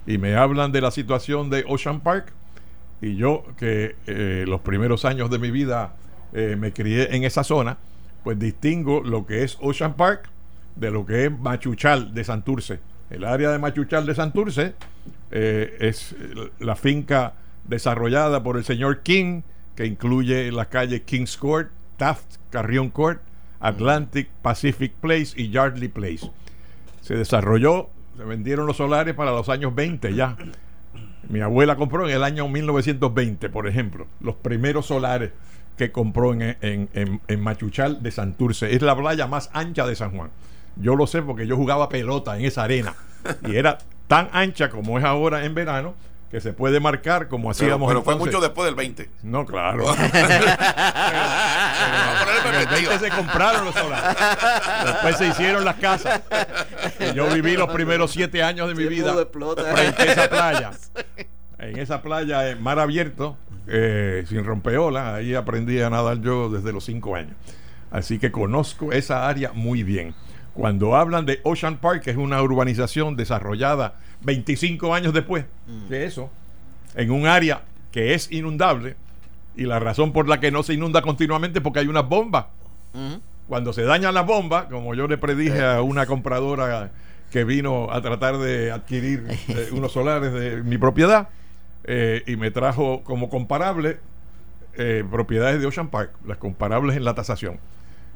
Y 0.06 0.18
me 0.18 0.36
hablan 0.36 0.72
de 0.72 0.80
la 0.80 0.90
situación 0.90 1.50
de 1.50 1.64
Ocean 1.68 2.00
Park 2.00 2.32
y 3.00 3.16
yo 3.16 3.44
que 3.56 3.96
eh, 4.06 4.44
los 4.46 4.60
primeros 4.60 5.04
años 5.04 5.30
de 5.30 5.38
mi 5.38 5.50
vida 5.50 5.94
eh, 6.32 6.56
me 6.58 6.72
crié 6.72 7.14
en 7.14 7.24
esa 7.24 7.44
zona, 7.44 7.78
pues 8.24 8.38
distingo 8.38 9.02
lo 9.02 9.26
que 9.26 9.44
es 9.44 9.56
Ocean 9.60 9.94
Park 9.94 10.28
de 10.76 10.90
lo 10.90 11.06
que 11.06 11.26
es 11.26 11.38
Machuchal 11.38 12.12
de 12.14 12.24
Santurce. 12.24 12.80
El 13.10 13.24
área 13.24 13.50
de 13.50 13.58
Machuchal 13.58 14.04
de 14.06 14.14
Santurce 14.14 14.74
eh, 15.30 15.76
es 15.80 16.14
la 16.58 16.76
finca 16.76 17.34
desarrollada 17.66 18.42
por 18.42 18.56
el 18.56 18.64
señor 18.64 19.02
King, 19.02 19.42
que 19.76 19.86
incluye 19.86 20.50
la 20.50 20.66
calle 20.66 21.02
Kings 21.02 21.36
Court, 21.36 21.70
Taft, 21.96 22.36
Carrion 22.50 22.90
Court, 22.90 23.20
Atlantic, 23.60 24.28
Pacific 24.42 24.92
Place 24.92 25.28
y 25.36 25.50
Yardley 25.50 25.88
Place. 25.88 26.30
Se 27.00 27.14
desarrolló, 27.14 27.90
se 28.18 28.24
vendieron 28.24 28.66
los 28.66 28.76
solares 28.76 29.14
para 29.14 29.30
los 29.30 29.48
años 29.48 29.72
20 29.76 30.12
ya. 30.12 30.36
Mi 31.28 31.40
abuela 31.40 31.76
compró 31.76 32.08
en 32.08 32.16
el 32.16 32.24
año 32.24 32.48
1920, 32.48 33.48
por 33.48 33.68
ejemplo, 33.68 34.08
los 34.18 34.34
primeros 34.34 34.86
solares 34.86 35.30
que 35.76 35.92
compró 35.92 36.32
en, 36.32 36.56
en, 36.60 37.40
Machuchal 37.40 38.02
de 38.02 38.10
Santurce. 38.10 38.74
Es 38.74 38.82
la 38.82 38.96
playa 38.96 39.28
más 39.28 39.50
ancha 39.52 39.86
de 39.86 39.94
San 39.94 40.16
Juan. 40.16 40.30
Yo 40.74 40.96
lo 40.96 41.06
sé 41.06 41.22
porque 41.22 41.46
yo 41.46 41.54
jugaba 41.54 41.88
pelota 41.88 42.36
en 42.36 42.44
esa 42.44 42.64
arena 42.64 42.96
y 43.46 43.54
era 43.54 43.78
tan 44.08 44.28
ancha 44.32 44.68
como 44.68 44.98
es 44.98 45.04
ahora 45.04 45.44
en 45.44 45.54
verano 45.54 45.94
que 46.30 46.40
se 46.40 46.52
puede 46.52 46.78
marcar 46.78 47.28
como 47.28 47.50
hacíamos 47.50 47.88
pero, 47.88 48.02
pero 48.04 48.16
fue 48.18 48.26
mucho 48.26 48.40
después 48.40 48.66
del 48.66 48.74
20 48.74 49.10
no 49.22 49.46
claro. 49.46 49.84
Pero, 52.42 52.60
el 52.60 52.66
20 52.66 52.98
se 52.98 53.10
compraron 53.10 53.64
los 53.64 53.74
solares. 53.74 54.16
Después 54.84 55.16
se 55.16 55.28
hicieron 55.28 55.64
las 55.64 55.76
casas. 55.76 56.22
Yo 57.14 57.26
viví 57.28 57.56
los 57.56 57.68
primeros 57.70 58.10
siete 58.10 58.42
años 58.42 58.68
de 58.68 58.74
mi 58.74 58.86
vida 58.86 59.14
frente 59.14 60.02
a 60.02 60.04
esa 60.04 60.28
playa. 60.28 60.70
En 61.58 61.78
esa 61.78 62.02
playa 62.02 62.48
en 62.50 62.62
mar 62.62 62.78
abierto 62.78 63.36
eh, 63.66 64.24
sin 64.28 64.44
rompeolas 64.44 65.14
ahí 65.14 65.34
aprendí 65.34 65.80
a 65.80 65.90
nadar 65.90 66.20
yo 66.20 66.48
desde 66.48 66.72
los 66.72 66.84
cinco 66.84 67.16
años. 67.16 67.34
Así 67.90 68.18
que 68.18 68.30
conozco 68.30 68.92
esa 68.92 69.28
área 69.28 69.52
muy 69.52 69.82
bien. 69.82 70.14
Cuando 70.54 70.96
hablan 70.96 71.26
de 71.26 71.40
Ocean 71.44 71.78
Park 71.78 72.02
que 72.02 72.10
es 72.10 72.16
una 72.16 72.42
urbanización 72.42 73.16
desarrollada 73.16 73.94
25 74.22 74.94
años 74.94 75.12
después 75.12 75.44
de 75.88 76.04
eso, 76.04 76.30
en 76.94 77.10
un 77.10 77.26
área 77.26 77.62
que 77.92 78.14
es 78.14 78.30
inundable, 78.32 78.96
y 79.56 79.64
la 79.64 79.78
razón 79.78 80.12
por 80.12 80.28
la 80.28 80.40
que 80.40 80.50
no 80.50 80.62
se 80.62 80.74
inunda 80.74 81.02
continuamente 81.02 81.58
es 81.58 81.62
porque 81.62 81.80
hay 81.80 81.88
unas 81.88 82.08
bombas. 82.08 82.46
Cuando 83.48 83.72
se 83.72 83.82
dañan 83.82 84.14
las 84.14 84.26
bombas, 84.26 84.66
como 84.66 84.94
yo 84.94 85.08
le 85.08 85.18
predije 85.18 85.64
a 85.64 85.82
una 85.82 86.06
compradora 86.06 86.92
que 87.30 87.44
vino 87.44 87.90
a 87.90 88.00
tratar 88.00 88.38
de 88.38 88.70
adquirir 88.70 89.24
eh, 89.48 89.68
unos 89.72 89.92
solares 89.92 90.32
de 90.32 90.62
mi 90.62 90.78
propiedad, 90.78 91.28
eh, 91.84 92.22
y 92.26 92.36
me 92.36 92.50
trajo 92.50 93.02
como 93.02 93.30
comparable 93.30 93.98
eh, 94.76 95.04
propiedades 95.10 95.60
de 95.60 95.66
Ocean 95.66 95.88
Park, 95.88 96.12
las 96.26 96.38
comparables 96.38 96.96
en 96.96 97.04
la 97.04 97.14
tasación. 97.14 97.58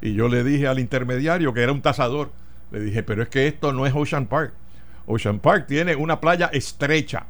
Y 0.00 0.14
yo 0.14 0.28
le 0.28 0.44
dije 0.44 0.68
al 0.68 0.78
intermediario, 0.78 1.54
que 1.54 1.62
era 1.62 1.72
un 1.72 1.82
tasador, 1.82 2.30
le 2.70 2.80
dije, 2.80 3.02
pero 3.02 3.22
es 3.22 3.28
que 3.28 3.46
esto 3.46 3.72
no 3.72 3.86
es 3.86 3.92
Ocean 3.94 4.26
Park. 4.26 4.52
Ocean 5.12 5.38
Park 5.38 5.66
tiene 5.66 5.94
una 5.94 6.20
playa 6.20 6.50
estrecha, 6.52 7.26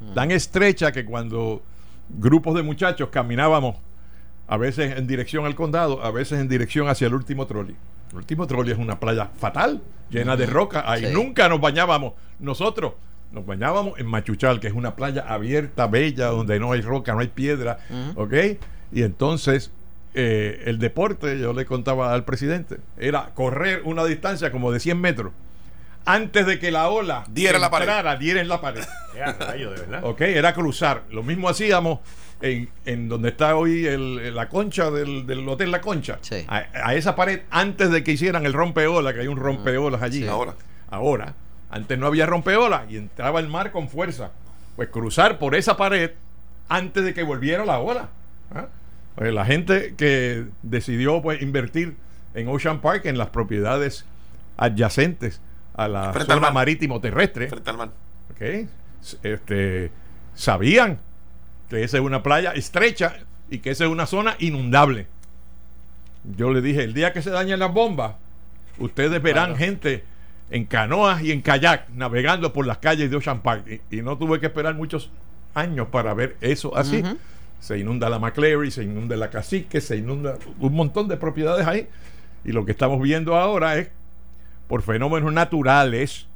mm. 0.00 0.14
tan 0.14 0.30
estrecha 0.30 0.92
que 0.92 1.04
cuando 1.04 1.62
grupos 2.08 2.54
de 2.54 2.62
muchachos 2.62 3.08
caminábamos 3.10 3.76
a 4.48 4.56
veces 4.56 4.96
en 4.98 5.06
dirección 5.06 5.46
al 5.46 5.54
condado, 5.54 6.04
a 6.04 6.10
veces 6.10 6.40
en 6.40 6.48
dirección 6.48 6.88
hacia 6.88 7.06
el 7.06 7.14
último 7.14 7.46
trolley. 7.46 7.76
El 8.10 8.18
último 8.18 8.46
trolley 8.46 8.72
es 8.72 8.78
una 8.78 9.00
playa 9.00 9.30
fatal, 9.38 9.80
llena 10.10 10.36
de 10.36 10.46
roca. 10.46 10.84
Ahí 10.86 11.10
nunca 11.12 11.48
nos 11.48 11.60
bañábamos 11.60 12.12
nosotros. 12.38 12.92
Nos 13.30 13.46
bañábamos 13.46 13.98
en 13.98 14.06
Machuchal, 14.06 14.60
que 14.60 14.66
es 14.66 14.74
una 14.74 14.94
playa 14.94 15.24
abierta, 15.26 15.86
bella, 15.86 16.26
donde 16.26 16.60
no 16.60 16.72
hay 16.72 16.82
roca, 16.82 17.14
no 17.14 17.20
hay 17.20 17.28
piedra. 17.28 17.78
¿Ok? 18.14 18.34
Y 18.92 19.02
entonces 19.04 19.70
eh, 20.14 20.64
el 20.66 20.78
deporte, 20.78 21.38
yo 21.38 21.54
le 21.54 21.64
contaba 21.64 22.12
al 22.12 22.24
presidente, 22.24 22.76
era 22.98 23.30
correr 23.34 23.80
una 23.84 24.04
distancia 24.04 24.52
como 24.52 24.70
de 24.70 24.80
100 24.80 25.00
metros 25.00 25.32
antes 26.04 26.46
de 26.46 26.58
que 26.58 26.70
la 26.70 26.88
ola 26.88 27.24
diera 27.28 27.58
la 27.58 27.70
pared. 27.70 28.18
diera 28.18 28.40
en 28.40 28.48
la 28.48 28.60
pared. 28.60 28.84
Ok, 30.02 30.22
era 30.22 30.54
cruzar. 30.54 31.04
Lo 31.10 31.22
mismo 31.22 31.48
hacíamos 31.48 32.00
en, 32.40 32.68
en 32.86 33.08
donde 33.08 33.28
está 33.28 33.56
hoy 33.56 33.86
el, 33.86 34.34
la 34.34 34.48
concha 34.48 34.90
del, 34.90 35.26
del, 35.26 35.46
Hotel 35.48 35.70
La 35.70 35.80
Concha. 35.80 36.18
A, 36.48 36.94
esa 36.94 37.14
pared 37.14 37.42
antes 37.50 37.90
de 37.90 38.02
que 38.02 38.12
hicieran 38.12 38.46
el 38.46 38.52
rompeola, 38.52 39.12
que 39.12 39.20
hay 39.20 39.28
un 39.28 39.36
rompeolas 39.36 40.02
allí. 40.02 40.26
Ahora. 40.26 40.54
Ahora. 40.90 41.34
Antes 41.70 41.98
no 41.98 42.06
había 42.06 42.26
rompeola 42.26 42.84
y 42.88 42.96
entraba 42.96 43.40
el 43.40 43.48
mar 43.48 43.70
con 43.70 43.88
fuerza. 43.88 44.32
Pues 44.76 44.88
cruzar 44.88 45.38
por 45.38 45.54
esa 45.54 45.76
pared 45.76 46.12
antes 46.68 47.04
de 47.04 47.14
que 47.14 47.22
volviera 47.22 47.64
la 47.64 47.78
ola. 47.78 48.08
¿ah? 48.54 48.66
Pues 49.14 49.32
la 49.32 49.44
gente 49.44 49.94
que 49.96 50.46
decidió 50.62 51.22
pues 51.22 51.40
invertir 51.42 51.96
en 52.34 52.48
Ocean 52.48 52.80
Park, 52.80 53.06
en 53.06 53.18
las 53.18 53.28
propiedades 53.28 54.04
adyacentes 54.56 55.40
a 55.74 55.88
la 55.88 56.12
zona 56.12 56.50
marítimo 56.50 57.00
terrestre. 57.00 57.48
Este, 59.22 59.90
sabían 60.34 60.98
que 61.68 61.82
esa 61.82 61.98
es 61.98 62.02
una 62.02 62.22
playa 62.22 62.52
estrecha 62.52 63.16
y 63.50 63.58
que 63.58 63.70
esa 63.70 63.84
es 63.84 63.90
una 63.90 64.06
zona 64.06 64.36
inundable. 64.38 65.06
Yo 66.36 66.52
le 66.52 66.60
dije, 66.60 66.84
el 66.84 66.94
día 66.94 67.12
que 67.12 67.22
se 67.22 67.30
dañen 67.30 67.58
las 67.58 67.72
bombas, 67.72 68.14
ustedes 68.78 69.20
verán 69.22 69.56
gente 69.56 70.04
en 70.50 70.66
canoas 70.66 71.22
y 71.22 71.32
en 71.32 71.40
kayak 71.40 71.88
navegando 71.90 72.52
por 72.52 72.66
las 72.66 72.78
calles 72.78 73.10
de 73.10 73.16
Ocean 73.16 73.40
Park. 73.40 73.82
Y, 73.90 74.02
no 74.02 74.18
tuve 74.18 74.38
que 74.38 74.46
esperar 74.46 74.74
muchos 74.74 75.10
años 75.54 75.88
para 75.88 76.14
ver 76.14 76.36
eso 76.40 76.76
así. 76.76 77.02
se 77.58 77.78
inunda 77.78 78.08
la 78.10 78.18
McCleary, 78.18 78.70
se 78.70 78.84
inunda 78.84 79.16
la 79.16 79.30
Cacique, 79.30 79.80
se 79.80 79.96
inunda 79.96 80.36
un 80.58 80.74
montón 80.74 81.08
de 81.08 81.16
propiedades 81.16 81.66
ahí. 81.66 81.88
Y 82.44 82.52
lo 82.52 82.64
que 82.64 82.72
estamos 82.72 83.00
viendo 83.00 83.36
ahora 83.36 83.78
es, 83.78 83.88
por 84.72 84.80
fenómenos 84.80 85.30
naturales, 85.34 86.28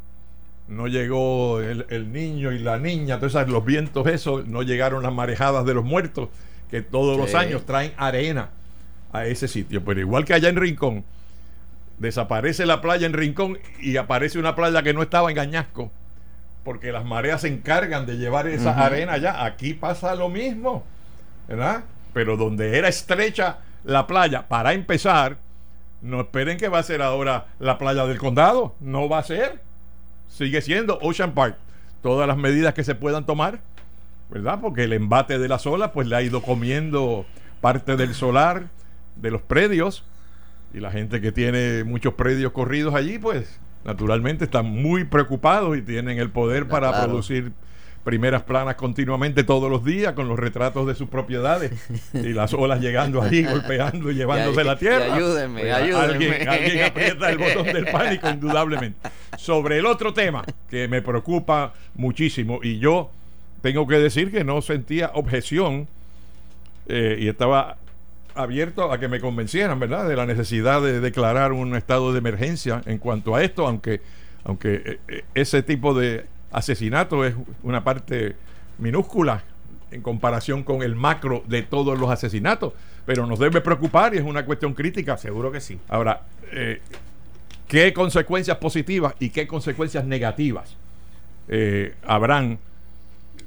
no 0.68 0.88
llegó 0.88 1.62
el, 1.62 2.12
niño 2.12 2.52
y 2.52 2.58
la 2.58 2.78
niña, 2.78 3.14
entonces 3.14 3.48
los 3.48 3.64
vientos 3.64 4.06
eso, 4.08 4.44
no 4.46 4.60
llegaron 4.60 5.04
las 5.04 5.12
marejadas 5.14 5.64
de 5.64 5.72
los 5.72 5.86
muertos, 5.86 6.28
que 6.70 6.82
todos 6.82 7.16
los 7.16 7.34
años 7.34 7.64
traen 7.64 7.94
arena 7.96 8.50
a 9.10 9.24
ese 9.24 9.48
sitio. 9.48 9.82
Pero 9.86 10.00
igual 10.00 10.26
que 10.26 10.34
allá 10.34 10.50
en 10.50 10.56
Rincón, 10.56 11.02
desaparece 11.96 12.66
la 12.66 12.82
playa 12.82 13.06
en 13.06 13.14
Rincón 13.14 13.58
y 13.80 13.96
aparece 13.96 14.38
una 14.38 14.54
playa 14.54 14.82
que 14.82 14.92
no 14.92 15.00
estaba 15.00 15.30
en 15.30 15.36
Gañasco, 15.36 15.90
porque 16.62 16.92
las 16.92 17.06
mareas 17.06 17.40
se 17.40 17.48
encargan 17.48 18.04
de 18.04 18.18
llevar 18.18 18.48
esa 18.48 18.84
arena 18.84 19.14
allá. 19.14 19.46
Aquí 19.46 19.72
pasa 19.72 20.14
lo 20.14 20.28
mismo, 20.28 20.84
¿verdad? 21.48 21.84
Pero 22.12 22.36
donde 22.36 22.76
era 22.76 22.88
estrecha 22.88 23.60
la 23.82 24.06
playa, 24.06 24.46
para 24.46 24.74
empezar, 24.74 25.38
no 26.06 26.20
esperen 26.20 26.56
que 26.56 26.68
va 26.68 26.78
a 26.78 26.82
ser 26.82 27.02
ahora 27.02 27.48
la 27.58 27.78
playa 27.78 28.06
del 28.06 28.18
condado, 28.18 28.74
no 28.80 29.08
va 29.08 29.18
a 29.18 29.22
ser. 29.22 29.60
Sigue 30.28 30.62
siendo 30.62 30.98
Ocean 31.00 31.32
Park. 31.32 31.56
Todas 32.02 32.28
las 32.28 32.36
medidas 32.36 32.74
que 32.74 32.84
se 32.84 32.94
puedan 32.94 33.26
tomar, 33.26 33.60
¿verdad? 34.30 34.60
Porque 34.60 34.84
el 34.84 34.92
embate 34.92 35.38
de 35.38 35.48
las 35.48 35.66
olas 35.66 35.90
pues 35.92 36.06
le 36.06 36.16
ha 36.16 36.22
ido 36.22 36.42
comiendo 36.42 37.26
parte 37.60 37.96
del 37.96 38.14
solar 38.14 38.68
de 39.16 39.30
los 39.30 39.42
predios 39.42 40.04
y 40.72 40.80
la 40.80 40.90
gente 40.90 41.20
que 41.20 41.32
tiene 41.32 41.84
muchos 41.84 42.14
predios 42.14 42.52
corridos 42.52 42.94
allí, 42.94 43.18
pues 43.18 43.58
naturalmente 43.84 44.44
están 44.44 44.66
muy 44.66 45.04
preocupados 45.04 45.76
y 45.76 45.82
tienen 45.82 46.18
el 46.18 46.30
poder 46.30 46.68
para 46.68 47.02
producir 47.02 47.52
primeras 48.06 48.44
planas 48.44 48.76
continuamente 48.76 49.42
todos 49.42 49.68
los 49.68 49.84
días 49.84 50.12
con 50.12 50.28
los 50.28 50.38
retratos 50.38 50.86
de 50.86 50.94
sus 50.94 51.08
propiedades 51.08 51.72
y 52.14 52.28
las 52.28 52.54
olas 52.54 52.80
llegando 52.80 53.20
ahí, 53.20 53.42
golpeando 53.50 54.12
y 54.12 54.14
llevándose 54.14 54.62
la 54.62 54.78
tierra. 54.78 55.12
ayúdenme, 55.12 55.62
pues, 55.62 55.74
ayúdenme. 55.74 56.36
Alguien, 56.46 56.84
aprieta 56.84 57.30
el 57.30 57.38
botón 57.38 57.64
del 57.64 57.86
pánico, 57.86 58.30
indudablemente. 58.30 59.10
Sobre 59.36 59.78
el 59.78 59.86
otro 59.86 60.14
tema 60.14 60.44
que 60.70 60.86
me 60.86 61.02
preocupa 61.02 61.74
muchísimo 61.96 62.60
y 62.62 62.78
yo 62.78 63.10
tengo 63.60 63.88
que 63.88 63.96
decir 63.98 64.30
que 64.30 64.44
no 64.44 64.62
sentía 64.62 65.10
objeción 65.14 65.88
eh, 66.86 67.16
y 67.18 67.26
estaba 67.26 67.76
abierto 68.36 68.92
a 68.92 69.00
que 69.00 69.08
me 69.08 69.18
convencieran, 69.18 69.80
¿verdad?, 69.80 70.08
de 70.08 70.14
la 70.14 70.26
necesidad 70.26 70.80
de 70.80 71.00
declarar 71.00 71.52
un 71.52 71.74
estado 71.74 72.12
de 72.12 72.18
emergencia 72.18 72.82
en 72.86 72.98
cuanto 72.98 73.34
a 73.34 73.42
esto, 73.42 73.66
aunque, 73.66 74.00
aunque 74.44 74.74
eh, 74.74 74.98
eh, 75.08 75.24
ese 75.34 75.64
tipo 75.64 75.92
de 75.92 76.26
asesinato 76.50 77.24
es 77.24 77.34
una 77.62 77.84
parte 77.84 78.36
minúscula 78.78 79.44
en 79.90 80.02
comparación 80.02 80.62
con 80.62 80.82
el 80.82 80.96
macro 80.96 81.42
de 81.46 81.62
todos 81.62 81.98
los 81.98 82.10
asesinatos, 82.10 82.72
pero 83.04 83.26
nos 83.26 83.38
debe 83.38 83.60
preocupar 83.60 84.14
y 84.14 84.18
es 84.18 84.24
una 84.24 84.44
cuestión 84.44 84.74
crítica. 84.74 85.16
Seguro 85.16 85.52
que 85.52 85.60
sí. 85.60 85.78
Ahora, 85.88 86.22
eh, 86.52 86.80
¿qué 87.68 87.92
consecuencias 87.92 88.56
positivas 88.58 89.14
y 89.18 89.30
qué 89.30 89.46
consecuencias 89.46 90.04
negativas 90.04 90.76
habrán 92.04 92.58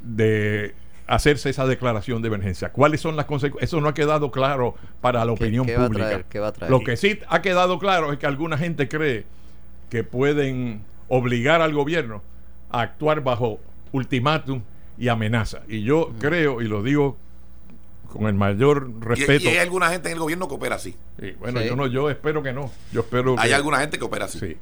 de 0.01 0.73
hacerse 1.09 1.49
esa 1.49 1.65
declaración 1.65 2.21
de 2.21 2.27
emergencia. 2.27 2.69
¿Cuáles 2.69 3.01
son 3.01 3.15
las 3.15 3.25
consecuencias? 3.25 3.69
Eso 3.69 3.81
no 3.81 3.89
ha 3.89 3.93
quedado 3.93 4.31
claro 4.31 4.75
para 5.01 5.25
la 5.25 5.31
opinión 5.31 5.65
pública. 5.65 6.23
Lo 6.69 6.81
que 6.81 6.97
sí 6.97 7.19
ha 7.27 7.41
quedado 7.41 7.79
claro 7.79 8.13
es 8.13 8.19
que 8.19 8.27
alguna 8.27 8.57
gente 8.57 8.87
cree 8.87 9.25
que 9.89 10.03
pueden 10.03 10.81
obligar 11.07 11.61
al 11.61 11.73
gobierno 11.73 12.21
a 12.71 12.81
actuar 12.81 13.21
bajo 13.21 13.59
ultimátum 13.91 14.61
y 14.97 15.07
amenaza. 15.07 15.61
Y 15.67 15.83
yo 15.83 16.11
creo, 16.19 16.61
y 16.61 16.67
lo 16.67 16.83
digo 16.83 17.17
con 18.11 18.27
el 18.27 18.33
mayor 18.33 18.91
respeto. 19.01 19.45
¿Y, 19.45 19.47
hay 19.47 19.57
alguna 19.57 19.89
gente 19.89 20.09
en 20.09 20.13
el 20.15 20.19
gobierno 20.19 20.47
que 20.47 20.55
opera 20.55 20.75
así? 20.75 20.95
bueno, 21.39 21.61
yo 21.61 21.75
no, 21.75 21.87
yo 21.87 22.09
espero 22.09 22.43
que 22.43 22.53
no. 22.53 22.71
Yo 22.91 23.01
espero 23.01 23.35
Hay 23.37 23.51
alguna 23.51 23.79
gente 23.79 23.97
que 23.97 24.05
opera 24.05 24.25
así. 24.25 24.39
Sí. 24.39 24.57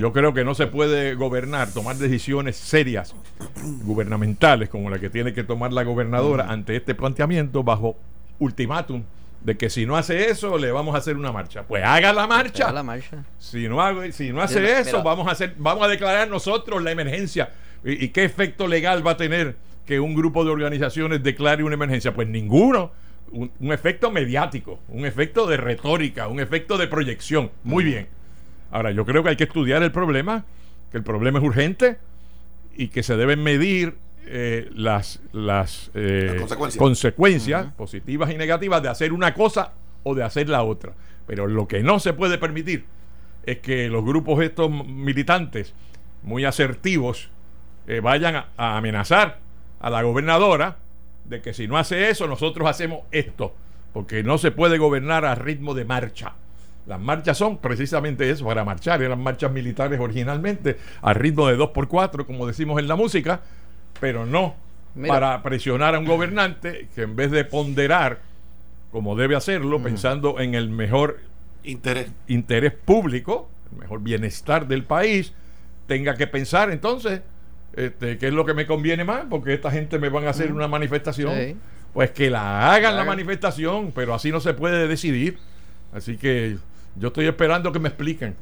Yo 0.00 0.12
creo 0.14 0.32
que 0.32 0.44
no 0.44 0.54
se 0.54 0.66
puede 0.66 1.14
gobernar, 1.14 1.70
tomar 1.70 1.96
decisiones 1.96 2.56
serias, 2.56 3.14
gubernamentales, 3.84 4.70
como 4.70 4.88
la 4.88 4.98
que 4.98 5.10
tiene 5.10 5.34
que 5.34 5.44
tomar 5.44 5.72
la 5.72 5.82
gobernadora 5.82 6.50
ante 6.50 6.76
este 6.76 6.94
planteamiento 6.94 7.62
bajo 7.62 7.96
ultimátum 8.38 9.02
de 9.44 9.56
que 9.56 9.70
si 9.70 9.84
no 9.86 9.96
hace 9.96 10.30
eso 10.30 10.58
le 10.58 10.72
vamos 10.72 10.94
a 10.94 10.98
hacer 10.98 11.16
una 11.16 11.30
marcha. 11.30 11.62
Pues 11.64 11.84
haga 11.84 12.12
la 12.12 12.26
marcha. 12.26 12.72
la 12.72 12.82
marcha. 12.82 13.24
Si 13.38 13.68
no 13.68 13.80
hago, 13.80 14.10
si 14.10 14.32
no 14.32 14.42
hace 14.42 14.80
eso, 14.80 15.02
vamos 15.02 15.28
a 15.28 15.32
hacer, 15.32 15.54
vamos 15.58 15.84
a 15.84 15.88
declarar 15.88 16.28
nosotros 16.28 16.82
la 16.82 16.90
emergencia. 16.90 17.52
¿Y, 17.84 18.08
qué 18.08 18.24
efecto 18.24 18.66
legal 18.66 19.06
va 19.06 19.12
a 19.12 19.16
tener 19.18 19.56
que 19.86 20.00
un 20.00 20.14
grupo 20.14 20.44
de 20.44 20.50
organizaciones 20.50 21.22
declare 21.22 21.62
una 21.62 21.74
emergencia? 21.74 22.14
Pues 22.14 22.26
ninguno. 22.26 22.92
un 23.30 23.72
efecto 23.72 24.10
mediático, 24.10 24.80
un 24.88 25.04
efecto 25.04 25.46
de 25.46 25.58
retórica, 25.58 26.28
un 26.28 26.40
efecto 26.40 26.78
de 26.78 26.88
proyección. 26.88 27.50
Muy 27.64 27.84
bien. 27.84 28.08
Ahora, 28.70 28.92
yo 28.92 29.04
creo 29.04 29.22
que 29.22 29.28
hay 29.28 29.36
que 29.36 29.44
estudiar 29.44 29.82
el 29.82 29.92
problema, 29.92 30.46
que 30.90 30.96
el 30.96 31.04
problema 31.04 31.38
es 31.38 31.44
urgente 31.44 31.98
y 32.76 32.88
que 32.88 33.02
se 33.02 33.16
deben 33.16 33.42
medir 33.42 33.96
eh, 34.26 34.70
las, 34.74 35.20
las, 35.32 35.90
eh, 35.94 36.44
consecuencias, 36.78 37.72
positivas 37.74 38.30
y 38.30 38.36
negativas 38.36 38.82
de 38.82 38.88
hacer 38.88 39.12
una 39.12 39.34
cosa 39.34 39.72
o 40.02 40.14
de 40.14 40.22
hacer 40.22 40.48
la 40.48 40.62
otra. 40.62 40.94
Pero 41.26 41.46
lo 41.46 41.68
que 41.68 41.82
no 41.82 41.98
se 41.98 42.12
puede 42.12 42.38
permitir 42.38 42.84
es 43.44 43.58
que 43.58 43.88
los 43.88 44.04
grupos 44.04 44.42
estos 44.42 44.70
militantes 44.70 45.74
muy 46.22 46.44
asertivos 46.44 47.30
eh, 47.86 48.00
vayan 48.00 48.36
a 48.56 48.76
amenazar 48.76 49.40
a 49.80 49.90
la 49.90 50.02
gobernadora 50.02 50.78
de 51.24 51.42
que 51.42 51.52
si 51.52 51.68
no 51.68 51.76
hace 51.76 52.08
eso, 52.08 52.26
nosotros 52.26 52.68
hacemos 52.68 53.00
esto, 53.10 53.54
porque 53.92 54.22
no 54.22 54.38
se 54.38 54.50
puede 54.50 54.78
gobernar 54.78 55.24
a 55.24 55.34
ritmo 55.34 55.74
de 55.74 55.84
marcha. 55.84 56.34
Las 56.86 57.00
marchas 57.00 57.38
son 57.38 57.58
precisamente 57.58 58.28
eso, 58.28 58.44
para 58.44 58.64
marchar. 58.64 59.02
Eran 59.02 59.22
marchas 59.22 59.50
militares 59.50 59.98
originalmente, 59.98 60.78
al 61.00 61.14
ritmo 61.14 61.48
de 61.48 61.56
2x4, 61.56 62.26
como 62.26 62.46
decimos 62.46 62.78
en 62.78 62.88
la 62.88 62.96
música, 62.96 63.40
pero 64.04 64.26
no 64.26 64.54
para 65.08 65.42
presionar 65.42 65.94
a 65.94 65.98
un 65.98 66.04
gobernante 66.04 66.88
que 66.94 67.00
en 67.00 67.16
vez 67.16 67.30
de 67.30 67.46
ponderar, 67.46 68.20
como 68.92 69.16
debe 69.16 69.34
hacerlo, 69.34 69.82
pensando 69.82 70.40
en 70.40 70.54
el 70.54 70.68
mejor 70.68 71.20
interés. 71.62 72.10
interés 72.28 72.74
público, 72.74 73.48
el 73.72 73.78
mejor 73.78 74.02
bienestar 74.02 74.68
del 74.68 74.84
país, 74.84 75.32
tenga 75.86 76.16
que 76.16 76.26
pensar 76.26 76.70
entonces 76.70 77.22
este, 77.74 78.18
qué 78.18 78.26
es 78.26 78.34
lo 78.34 78.44
que 78.44 78.52
me 78.52 78.66
conviene 78.66 79.04
más, 79.04 79.24
porque 79.30 79.54
esta 79.54 79.70
gente 79.70 79.98
me 79.98 80.10
van 80.10 80.26
a 80.26 80.30
hacer 80.30 80.52
una 80.52 80.68
manifestación. 80.68 81.58
Pues 81.94 82.10
que 82.10 82.28
la 82.28 82.74
hagan 82.74 82.96
la 82.96 83.04
manifestación, 83.04 83.90
pero 83.94 84.12
así 84.12 84.30
no 84.30 84.40
se 84.40 84.52
puede 84.52 84.86
decidir. 84.86 85.38
Así 85.94 86.18
que 86.18 86.58
yo 86.96 87.08
estoy 87.08 87.24
esperando 87.24 87.72
que 87.72 87.78
me 87.78 87.88
expliquen 87.88 88.36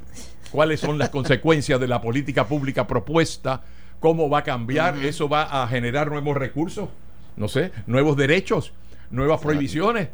cuáles 0.50 0.80
son 0.80 0.98
las 0.98 1.10
consecuencias 1.10 1.78
de 1.78 1.86
la 1.86 2.00
política 2.00 2.48
pública 2.48 2.84
propuesta, 2.88 3.62
cómo 4.02 4.28
va 4.28 4.38
a 4.38 4.42
cambiar, 4.42 4.96
eso 5.04 5.28
va 5.28 5.62
a 5.62 5.66
generar 5.68 6.10
nuevos 6.10 6.36
recursos, 6.36 6.88
no 7.36 7.46
sé, 7.46 7.70
nuevos 7.86 8.16
derechos, 8.16 8.72
nuevas 9.10 9.40
prohibiciones, 9.40 10.08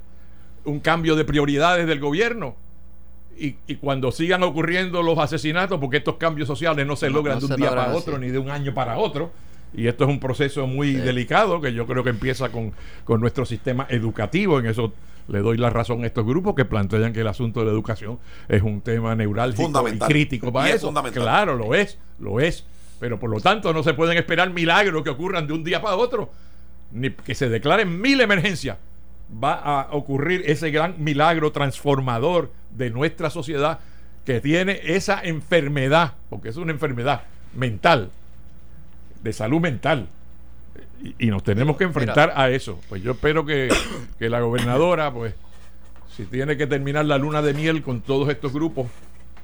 un 0.64 0.78
cambio 0.78 1.16
de 1.16 1.24
prioridades 1.24 1.86
del 1.86 1.99
gobierno. 1.99 2.55
Y, 3.41 3.53
cuando 3.76 4.11
sigan 4.12 4.43
ocurriendo 4.43 5.01
los 5.01 5.16
asesinatos, 5.18 5.78
porque 5.80 5.99
estos 5.99 6.16
cambios 6.16 6.49
sociales 6.49 6.86
no 6.86 6.97
se 6.97 7.09
logran 7.09 7.39
de 7.39 7.47
un 7.47 7.57
día 7.57 7.70
para 7.70 7.95
otro 7.95 8.18
ni 8.18 8.28
de 8.28 8.39
un 8.39 8.51
año 8.51 8.74
para 8.74 8.99
otro, 8.99 9.30
y 9.72 9.86
esto 9.86 10.05
es 10.05 10.11
un 10.11 10.20
proceso 10.20 10.66
muy 10.66 10.93
delicado 10.93 11.61
que 11.61 11.72
yo 11.72 11.86
creo 11.86 12.05
que 12.05 12.11
empieza 12.11 12.51
con, 12.51 12.72
con 13.05 13.20
nuestro 13.20 13.47
sistema 13.47 13.86
educativo, 13.89 14.59
en 14.59 14.66
eso 14.66 14.93
le 15.28 15.39
doy 15.39 15.57
la 15.57 15.70
razón 15.70 16.03
a 16.03 16.07
estos 16.07 16.26
grupos 16.26 16.55
que 16.55 16.64
plantean 16.64 17.12
que 17.12 17.20
el 17.20 17.28
asunto 17.28 17.61
de 17.61 17.66
la 17.66 17.72
educación 17.72 18.18
es 18.49 18.62
un 18.62 18.80
tema 18.80 19.14
neurálgico 19.14 19.89
y 19.89 19.99
crítico 19.99 20.53
para 20.53 20.70
eso. 20.70 20.93
Claro, 21.12 21.57
lo 21.57 21.74
es, 21.74 21.99
lo 22.18 22.41
es. 22.41 22.66
Pero 23.01 23.18
por 23.18 23.30
lo 23.30 23.40
tanto 23.40 23.72
no 23.72 23.82
se 23.82 23.94
pueden 23.94 24.18
esperar 24.18 24.51
milagros 24.51 25.03
que 25.05 25.11
ocurran 25.11 25.46
de 25.46 25.53
un 25.53 25.64
día 25.64 25.80
para 25.80 25.96
otro, 25.96 26.30
ni 26.92 27.11
que 27.11 27.34
se 27.34 27.49
declaren 27.49 28.01
mil 28.01 28.20
emergencias. 28.20 28.78
Va 29.42 29.55
a 29.55 29.88
ocurrir 29.92 30.42
ese 30.46 30.70
gran 30.70 31.03
milagro 31.03 31.53
transformador 31.53 32.51
de 32.70 32.90
nuestra 32.90 33.30
sociedad 33.30 33.80
que 34.24 34.40
tiene 34.40 34.80
esa 34.84 35.20
enfermedad, 35.22 36.14
porque 36.28 36.49
es 36.49 36.57
una 36.57 36.72
enfermedad 36.72 37.22
mental, 37.55 38.11
de 39.22 39.32
salud 39.32 39.61
mental, 39.61 40.09
y, 41.18 41.26
nos 41.26 41.44
tenemos 41.44 41.76
que 41.76 41.84
enfrentar 41.84 42.32
a 42.34 42.51
eso. 42.51 42.80
Pues 42.88 43.03
yo 43.03 43.12
espero 43.12 43.46
que, 43.46 43.68
que 44.18 44.28
la 44.28 44.40
gobernadora, 44.40 45.12
pues, 45.12 45.34
si 46.14 46.24
tiene 46.24 46.57
que 46.57 46.66
terminar 46.66 47.05
la 47.05 47.18
luna 47.18 47.40
de 47.40 47.55
miel 47.55 47.82
con 47.82 48.01
todos 48.01 48.28
estos 48.28 48.53
grupos, 48.53 48.88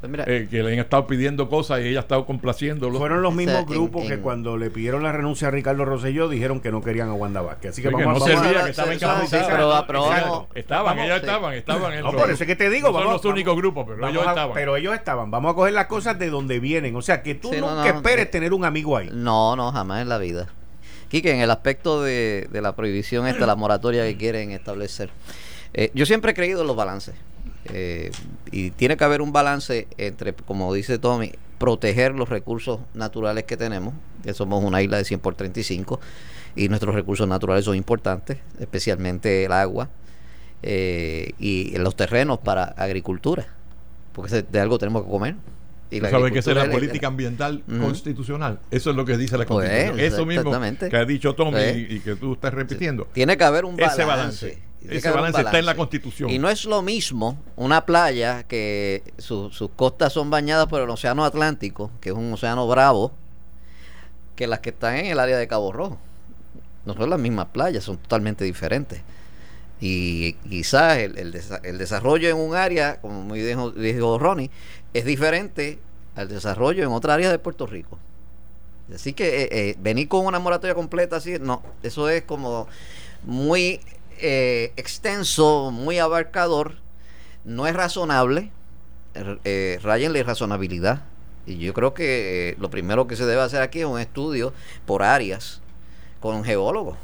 pues 0.08 0.28
eh, 0.28 0.48
que 0.50 0.62
le 0.62 0.72
han 0.72 0.78
estado 0.78 1.06
pidiendo 1.06 1.48
cosas 1.48 1.80
y 1.80 1.88
ella 1.88 2.00
ha 2.00 2.02
estado 2.02 2.26
complaciéndolo. 2.26 2.98
Fueron 2.98 3.22
los 3.22 3.34
mismos 3.34 3.66
grupos 3.66 4.06
que 4.06 4.18
cuando 4.18 4.56
le 4.56 4.70
pidieron 4.70 5.02
la 5.02 5.12
renuncia 5.12 5.48
a 5.48 5.50
Ricardo 5.50 5.84
Rosselló 5.84 6.28
dijeron 6.28 6.60
que 6.60 6.70
no 6.70 6.82
querían 6.82 7.08
a 7.08 7.14
Wanda 7.14 7.42
Vázquez. 7.42 7.72
Así 7.72 7.82
que 7.82 7.88
vamos, 7.88 8.04
no 8.04 8.12
vamos 8.12 8.46
a, 8.56 8.64
que 8.64 8.70
estaban 8.70 8.92
Estaban, 10.54 10.98
ellos 10.98 11.16
estaban, 11.16 11.54
estaban 11.54 11.92
en 11.92 12.02
No, 12.02 12.12
por 12.12 12.30
eso 12.30 12.46
que 12.46 12.56
te 12.56 12.70
digo, 12.70 12.90
no 12.90 13.00
son 13.00 13.12
los 13.12 13.24
únicos 13.24 13.56
grupos, 13.56 13.86
pero 13.88 14.08
ellos 14.08 14.26
estaban. 14.26 14.54
Pero 14.54 14.76
ellos 14.76 14.94
estaban. 14.94 15.30
Vamos 15.30 15.52
a 15.52 15.54
coger 15.54 15.72
las 15.72 15.86
cosas 15.86 16.18
de 16.18 16.30
donde 16.30 16.60
vienen. 16.60 16.94
O 16.96 17.02
sea, 17.02 17.22
que 17.22 17.34
tú 17.34 17.52
nunca 17.52 17.88
esperes 17.88 18.30
tener 18.30 18.52
un 18.52 18.64
amigo 18.64 18.96
ahí. 18.96 19.10
No, 19.12 19.56
no, 19.56 19.72
jamás 19.72 20.02
en 20.02 20.08
la 20.08 20.18
vida. 20.18 20.48
Quique, 21.08 21.30
en 21.30 21.40
el 21.40 21.50
aspecto 21.50 22.02
de, 22.02 22.48
la 22.52 22.74
prohibición 22.74 23.26
esta, 23.26 23.46
la 23.46 23.56
moratoria 23.56 24.04
que 24.04 24.16
quieren 24.16 24.50
establecer, 24.50 25.10
eh, 25.72 25.90
yo 25.94 26.06
siempre 26.06 26.32
he 26.32 26.34
creído 26.34 26.62
en 26.62 26.66
los 26.66 26.76
balances. 26.76 27.14
Eh, 27.72 28.10
y 28.50 28.70
tiene 28.70 28.96
que 28.96 29.04
haber 29.04 29.22
un 29.22 29.32
balance 29.32 29.88
entre, 29.96 30.34
como 30.34 30.72
dice 30.74 30.98
Tommy, 30.98 31.32
proteger 31.58 32.14
los 32.14 32.28
recursos 32.28 32.80
naturales 32.94 33.44
que 33.44 33.56
tenemos, 33.56 33.94
que 34.22 34.34
somos 34.34 34.62
una 34.62 34.82
isla 34.82 34.98
de 34.98 35.04
100 35.04 35.20
por 35.20 35.34
35, 35.34 36.00
y 36.56 36.68
nuestros 36.68 36.94
recursos 36.94 37.26
naturales 37.26 37.64
son 37.64 37.76
importantes, 37.76 38.38
especialmente 38.60 39.44
el 39.44 39.52
agua 39.52 39.88
eh, 40.62 41.32
y 41.38 41.76
los 41.78 41.96
terrenos 41.96 42.38
para 42.38 42.64
agricultura, 42.64 43.46
porque 44.12 44.42
de 44.42 44.60
algo 44.60 44.78
tenemos 44.78 45.04
que 45.04 45.10
comer. 45.10 45.36
Y 45.90 46.00
la 46.00 46.10
¿Sabe 46.10 46.32
que 46.32 46.40
es 46.40 46.46
la 46.46 46.70
política 46.70 47.06
ambiental 47.06 47.62
constitucional? 47.80 48.58
Eso 48.70 48.90
es 48.90 48.96
lo 48.96 49.04
que 49.04 49.16
dice 49.16 49.38
la 49.38 49.46
pues, 49.46 49.68
Constitución. 49.68 50.00
Eso 50.00 50.26
mismo 50.26 50.50
que 50.90 50.96
ha 50.96 51.04
dicho 51.04 51.34
Tommy 51.34 51.52
pues, 51.52 51.76
y, 51.76 52.00
que 52.00 52.16
tú 52.16 52.32
estás 52.32 52.52
repitiendo. 52.52 53.06
Tiene 53.12 53.36
que 53.36 53.44
haber 53.44 53.64
un 53.64 53.76
balance. 53.76 54.02
Ese 54.02 54.08
balance. 54.08 54.62
Ese 54.88 55.10
balance, 55.10 55.40
está 55.40 55.58
en 55.58 55.66
la 55.66 55.74
Constitución. 55.74 56.30
Y 56.30 56.38
no 56.38 56.48
es 56.48 56.64
lo 56.64 56.82
mismo 56.82 57.38
una 57.56 57.86
playa 57.86 58.42
que 58.42 59.02
sus 59.18 59.70
costas 59.76 60.12
son 60.12 60.30
bañadas 60.30 60.66
por 60.66 60.82
el 60.82 60.90
Océano 60.90 61.24
Atlántico, 61.24 61.90
que 62.00 62.10
es 62.10 62.14
un 62.14 62.32
océano 62.32 62.68
bravo, 62.68 63.12
que 64.36 64.46
las 64.46 64.60
que 64.60 64.70
están 64.70 64.96
en 64.96 65.06
el 65.06 65.18
área 65.18 65.38
de 65.38 65.48
Cabo 65.48 65.72
Rojo. 65.72 65.98
No 66.84 66.94
son 66.94 67.08
las 67.08 67.18
mismas 67.18 67.46
playas, 67.46 67.84
son 67.84 67.96
totalmente 67.96 68.44
diferentes. 68.44 69.00
Y 69.80 70.34
quizás 70.48 70.98
el, 70.98 71.18
el, 71.18 71.78
desarrollo 71.78 72.28
en 72.28 72.36
un 72.36 72.54
área, 72.54 73.00
como 73.00 73.22
muy 73.22 73.40
dijo, 73.40 73.70
dijo 73.70 74.18
Ronnie, 74.18 74.50
es 74.92 75.04
diferente 75.04 75.78
al 76.14 76.28
desarrollo 76.28 76.84
en 76.84 76.90
otra 76.90 77.14
área 77.14 77.30
de 77.30 77.38
Puerto 77.38 77.66
Rico. 77.66 77.98
Así 78.94 79.14
que 79.14 79.42
eh, 79.42 79.48
eh, 79.50 79.76
venir 79.78 80.08
con 80.08 80.26
una 80.26 80.38
moratoria 80.38 80.74
completa 80.74 81.16
así, 81.16 81.38
no, 81.40 81.62
eso 81.82 82.08
es 82.08 82.22
como 82.22 82.68
muy 83.24 83.80
eh, 84.20 84.72
extenso, 84.76 85.70
muy 85.70 85.98
abarcador, 85.98 86.76
no 87.44 87.66
es 87.66 87.74
razonable, 87.74 88.50
eh, 89.44 89.78
rayenle 89.82 90.22
razonabilidad. 90.22 91.02
Y 91.46 91.58
yo 91.58 91.74
creo 91.74 91.92
que 91.92 92.56
lo 92.58 92.70
primero 92.70 93.06
que 93.06 93.16
se 93.16 93.26
debe 93.26 93.42
hacer 93.42 93.60
aquí 93.62 93.80
es 93.80 93.86
un 93.86 94.00
estudio 94.00 94.54
por 94.86 95.02
áreas 95.02 95.60
con 96.20 96.42
geólogos 96.42 96.96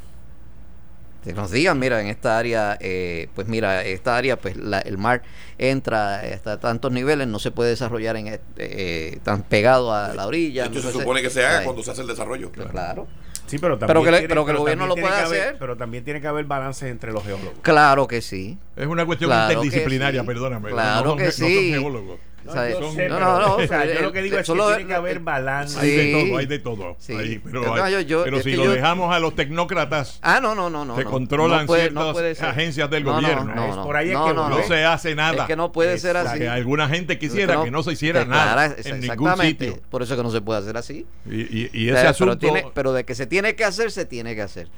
que 1.23 1.33
nos 1.33 1.51
digan, 1.51 1.77
mira, 1.77 2.01
en 2.01 2.07
esta 2.07 2.37
área, 2.37 2.77
eh, 2.79 3.29
pues 3.35 3.47
mira, 3.47 3.83
esta 3.83 4.17
área, 4.17 4.37
pues 4.37 4.55
el 4.55 4.97
mar 4.97 5.21
entra 5.57 6.21
hasta 6.21 6.59
tantos 6.59 6.91
niveles, 6.91 7.27
no 7.27 7.37
se 7.37 7.51
puede 7.51 7.69
desarrollar 7.69 8.17
en 8.17 8.39
eh, 8.57 9.19
tan 9.23 9.43
pegado 9.43 9.93
a 9.93 10.15
la 10.15 10.25
orilla. 10.25 10.65
Esto 10.65 10.81
se 10.81 10.91
supone 10.91 11.21
que 11.21 11.29
se 11.29 11.45
haga 11.45 11.63
cuando 11.63 11.83
se 11.83 11.91
hace 11.91 12.01
el 12.01 12.07
desarrollo. 12.07 12.51
Claro. 12.51 13.07
Sí, 13.51 13.59
pero 13.59 13.77
también 13.77 14.21
que, 14.21 14.27
pero 14.29 14.45
que 14.45 14.51
el 14.51 14.57
gobierno 14.57 14.87
lo 14.87 14.95
pueda 14.95 15.23
hacer. 15.23 15.57
pero 15.59 15.75
también 15.75 16.05
tiene 16.05 16.21
que 16.21 16.27
haber 16.27 16.45
balance 16.45 16.87
entre 16.87 17.11
los 17.11 17.21
geólogos. 17.21 17.59
Claro 17.61 18.07
que 18.07 18.21
sí. 18.21 18.57
Es 18.77 18.87
una 18.87 19.05
cuestión 19.05 19.29
interdisciplinaria, 19.29 20.23
perdóname. 20.23 20.69
Claro 20.69 21.17
que 21.17 21.33
sí. 21.33 21.73
No, 21.75 22.17
no, 22.45 23.19
no, 23.19 23.55
o 23.55 23.67
sea, 23.67 23.85
yo 23.85 24.01
lo 24.01 24.11
que 24.11 24.21
digo 24.21 24.37
es 24.37 24.47
que 24.47 24.53
tiene 24.53 24.87
que 24.87 24.93
haber 24.93 25.19
balance. 25.19 25.79
Hay 25.79 25.89
de 25.89 26.11
todo, 26.11 26.37
hay 26.37 26.45
de 26.45 26.59
todo. 26.59 26.97
pero, 27.43 28.23
pero 28.23 28.41
si 28.41 28.55
lo 28.55 28.69
dejamos 28.69 29.13
a 29.13 29.19
los 29.19 29.35
tecnócratas 29.35 30.19
ah, 30.21 30.39
no, 30.41 30.55
no, 30.55 30.69
no, 30.69 30.95
que 30.95 31.03
controlan 31.03 31.67
ciertas 31.67 32.41
agencias 32.41 32.89
del 32.89 33.03
gobierno, 33.03 33.53
no, 33.55 33.83
por 33.83 33.95
ahí 33.95 34.11
es 34.11 34.17
que 34.17 34.33
no, 34.33 34.63
se 34.63 34.85
hace 34.85 35.15
nada. 35.15 35.43
Es 35.43 35.47
que 35.47 35.55
no 35.55 35.71
puede 35.71 35.97
ser 35.97 36.17
así. 36.17 36.39
Que 36.39 36.49
alguna 36.49 36.87
gente 36.87 37.17
quisiera 37.17 37.63
que 37.63 37.71
no 37.71 37.83
se 37.83 37.93
hiciera 37.93 38.25
nada 38.25 38.75
en 38.83 38.99
ningún 39.01 39.37
sitio. 39.37 39.79
Por 39.89 40.01
eso 40.01 40.13
es 40.13 40.17
que 40.17 40.23
no 40.23 40.31
se 40.31 40.41
puede 40.41 40.59
hacer 40.59 40.77
así. 40.77 41.05
Y, 41.29 41.89
ese 41.89 42.07
asunto... 42.07 42.47
Pero 42.73 42.93
de 42.93 43.03
que 43.03 43.15
se 43.15 43.27
tiene 43.27 43.55
que 43.55 43.65
hacer, 43.65 43.91
se 43.91 44.05
tiene 44.05 44.35
que 44.35 44.41
hacer 44.41 44.69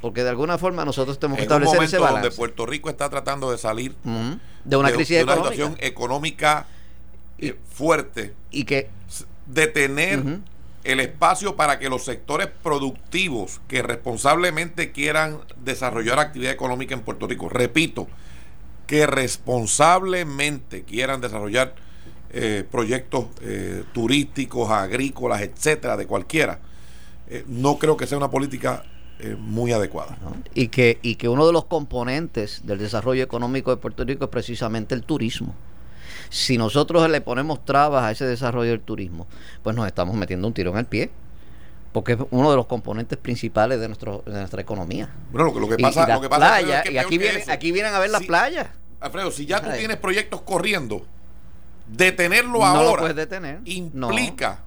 porque 0.00 0.22
de 0.22 0.30
alguna 0.30 0.58
forma 0.58 0.84
nosotros 0.84 1.18
tenemos 1.18 1.38
que 1.38 1.44
establecer 1.44 1.82
ese 1.82 1.98
balance. 1.98 2.22
donde 2.22 2.36
Puerto 2.36 2.66
Rico 2.66 2.90
está 2.90 3.08
tratando 3.08 3.50
de 3.50 3.58
salir 3.58 3.94
de 4.64 4.76
una 4.76 4.92
crisis 4.92 5.26
de, 5.26 5.32
situación 5.32 5.76
económica 5.80 6.66
y, 6.66 6.75
eh, 7.38 7.56
fuerte 7.70 8.34
y 8.50 8.64
que 8.64 8.88
de 9.46 9.66
tener 9.66 10.22
el 10.84 11.00
espacio 11.00 11.54
para 11.54 11.78
que 11.78 11.90
los 11.90 12.04
sectores 12.04 12.48
productivos 12.62 13.60
que 13.68 13.82
responsablemente 13.82 14.92
quieran 14.92 15.40
desarrollar 15.62 16.18
actividad 16.18 16.52
económica 16.52 16.94
en 16.94 17.02
Puerto 17.02 17.26
Rico, 17.26 17.48
repito, 17.48 18.08
que 18.86 19.06
responsablemente 19.06 20.84
quieran 20.84 21.20
desarrollar 21.20 21.74
eh, 22.30 22.64
proyectos 22.70 23.26
eh, 23.42 23.84
turísticos, 23.92 24.70
agrícolas, 24.70 25.42
etcétera, 25.42 25.96
de 25.96 26.06
cualquiera, 26.06 26.60
no 27.48 27.76
creo 27.78 27.96
que 27.96 28.06
sea 28.06 28.16
una 28.18 28.30
política 28.30 28.84
muy 29.38 29.72
adecuada. 29.72 30.16
Y, 30.54 30.68
que, 30.68 31.00
y 31.02 31.16
que 31.16 31.28
uno 31.28 31.44
de 31.46 31.52
los 31.52 31.64
componentes 31.64 32.60
del 32.64 32.78
desarrollo 32.78 33.24
económico 33.24 33.72
de 33.72 33.78
Puerto 33.78 34.04
Rico 34.04 34.24
es 34.26 34.30
precisamente 34.30 34.94
el 34.94 35.02
turismo. 35.02 35.54
Si 36.28 36.58
nosotros 36.58 37.08
le 37.10 37.20
ponemos 37.20 37.64
trabas 37.64 38.04
a 38.04 38.10
ese 38.10 38.24
desarrollo 38.24 38.70
del 38.70 38.80
turismo, 38.80 39.26
pues 39.62 39.74
nos 39.76 39.86
estamos 39.86 40.14
metiendo 40.16 40.48
un 40.48 40.54
tiro 40.54 40.70
en 40.72 40.78
el 40.78 40.86
pie 40.86 41.10
porque 41.96 42.12
es 42.12 42.18
uno 42.30 42.50
de 42.50 42.56
los 42.56 42.66
componentes 42.66 43.16
principales 43.16 43.80
de, 43.80 43.88
nuestro, 43.88 44.22
de 44.26 44.32
nuestra 44.32 44.60
economía. 44.60 45.08
Bueno, 45.32 45.50
lo 45.58 45.66
que, 45.66 45.78
pasa, 45.78 46.06
lo 46.06 46.20
que 46.20 46.28
pasa 46.28 46.60
es 46.60 46.82
que 46.82 46.92
y 46.92 46.98
aquí, 46.98 47.16
vienen, 47.16 47.50
aquí 47.50 47.72
vienen 47.72 47.94
a 47.94 47.98
ver 47.98 48.10
las 48.10 48.22
playas. 48.22 48.66
Alfredo, 49.00 49.30
si 49.30 49.46
ya 49.46 49.62
tú 49.62 49.70
tienes 49.74 49.96
proyectos 49.96 50.42
corriendo, 50.42 51.06
detenerlo 51.86 52.62
ahora 52.66 53.14
implica 53.64 54.60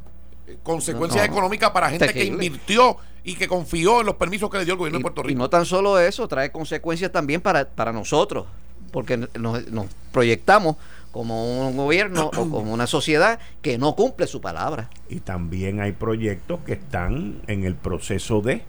eh, 0.47 0.57
consecuencias 0.63 1.23
económicas 1.23 1.69
para 1.69 1.91
gente 1.91 2.11
que 2.11 2.25
invirtió 2.25 2.97
y 3.23 3.35
que 3.35 3.47
confió 3.47 3.99
en 3.99 4.07
los 4.07 4.15
permisos 4.15 4.49
que 4.49 4.57
le 4.57 4.65
dio 4.65 4.73
el 4.73 4.79
gobierno 4.79 4.97
de 4.97 5.03
Puerto 5.03 5.21
Rico. 5.21 5.33
Y 5.33 5.35
no 5.35 5.51
tan 5.51 5.67
solo 5.67 5.99
eso, 5.99 6.27
trae 6.27 6.51
consecuencias 6.51 7.11
también 7.11 7.41
para, 7.41 7.65
para 7.65 7.93
nosotros, 7.93 8.47
porque 8.91 9.17
nos, 9.17 9.67
nos 9.67 9.85
proyectamos 10.11 10.77
como 11.11 11.67
un 11.67 11.77
gobierno 11.77 12.27
o 12.27 12.49
como 12.49 12.73
una 12.73 12.87
sociedad 12.87 13.39
que 13.61 13.77
no 13.77 13.95
cumple 13.95 14.27
su 14.27 14.41
palabra. 14.41 14.89
Y 15.09 15.21
también 15.21 15.81
hay 15.81 15.91
proyectos 15.91 16.59
que 16.65 16.73
están 16.73 17.41
en 17.47 17.63
el 17.63 17.75
proceso 17.75 18.41
de... 18.41 18.63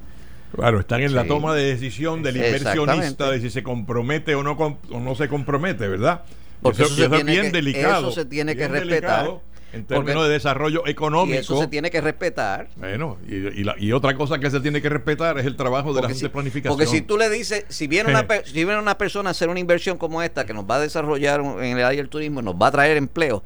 Claro, 0.54 0.80
están 0.80 1.00
en 1.02 1.14
la 1.14 1.26
toma 1.26 1.54
de 1.54 1.62
decisión 1.62 2.22
del 2.22 2.36
inversionista 2.36 3.30
de 3.30 3.40
si 3.40 3.50
se 3.50 3.62
compromete 3.62 4.34
o 4.34 4.42
no, 4.42 4.52
o 4.52 5.00
no 5.00 5.14
se 5.14 5.28
compromete, 5.28 5.86
¿verdad? 5.86 6.22
Porque 6.60 6.82
eso, 6.82 7.14
es 7.14 7.24
bien 7.24 7.52
delicado. 7.52 8.08
Eso 8.08 8.20
se 8.20 8.24
tiene 8.24 8.56
que 8.56 8.68
respetar 8.68 9.30
en 9.72 9.84
términos 9.84 10.24
de 10.24 10.30
desarrollo 10.30 10.86
económico. 10.86 11.36
Y 11.36 11.38
eso 11.38 11.60
se 11.60 11.68
tiene 11.68 11.90
que 11.90 12.00
respetar. 12.00 12.68
Bueno, 12.76 13.18
y, 13.28 13.92
otra 13.92 14.14
cosa 14.14 14.38
que 14.38 14.50
se 14.50 14.60
tiene 14.60 14.82
que 14.82 14.88
respetar 14.88 15.38
es 15.38 15.46
el 15.46 15.56
trabajo 15.56 15.92
de 15.92 16.02
la 16.02 16.08
de 16.08 16.28
planificación. 16.28 16.76
Porque 16.76 16.90
si 16.90 17.02
tú 17.02 17.16
le 17.16 17.28
dices, 17.28 17.64
si 17.68 17.86
viene, 17.86 18.10
una, 18.10 18.26
si 18.44 18.64
viene 18.64 18.78
una 18.78 18.98
persona 18.98 19.30
a 19.30 19.32
hacer 19.32 19.48
una 19.48 19.60
inversión 19.60 19.98
como 19.98 20.22
esta, 20.22 20.44
que 20.46 20.54
nos 20.54 20.64
va 20.64 20.76
a 20.76 20.80
desarrollar 20.80 21.40
en 21.40 21.78
el 21.78 21.84
área 21.84 22.00
del 22.00 22.08
turismo, 22.08 22.42
nos 22.42 22.54
va 22.54 22.68
a 22.68 22.70
traer 22.70 22.96
empleo, 22.96 23.42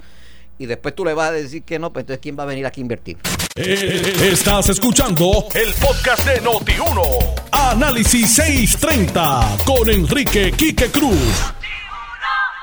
y 0.58 0.66
después 0.66 0.94
tú 0.94 1.04
le 1.04 1.14
vas 1.14 1.30
a 1.30 1.32
decir 1.32 1.62
que 1.64 1.78
no, 1.78 1.92
pues 1.92 2.04
entonces 2.04 2.20
¿quién 2.22 2.38
va 2.38 2.44
a 2.44 2.46
venir 2.46 2.64
aquí 2.64 2.80
a 2.80 2.82
invertir? 2.82 3.18
Eh, 3.56 4.02
estás 4.22 4.68
escuchando 4.68 5.46
el 5.54 5.72
podcast 5.74 6.26
de 6.26 6.40
Noti1. 6.42 7.40
Análisis 7.52 8.34
630 8.34 9.58
con 9.64 9.90
Enrique 9.90 10.52
Quique 10.52 10.90
Cruz. 10.90 11.52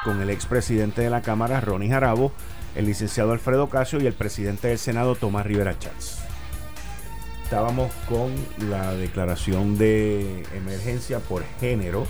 Con 0.04 0.22
el 0.22 0.30
expresidente 0.30 1.02
de 1.02 1.10
la 1.10 1.22
Cámara, 1.22 1.62
Ronnie 1.62 1.90
Jarabo 1.90 2.32
el 2.76 2.86
licenciado 2.86 3.32
Alfredo 3.32 3.70
Casio 3.70 4.02
y 4.02 4.08
el 4.08 4.14
presidente 4.14 4.70
del 4.70 4.80
Senado, 4.80 5.16
Tomás 5.16 5.46
Rivera 5.46 5.78
Chats. 5.78 6.20
Estábamos 7.44 7.92
con 8.08 8.32
la 8.70 8.94
declaración 8.94 9.78
de 9.78 10.44
emergencia 10.56 11.20
por 11.20 11.44
género 11.60 12.06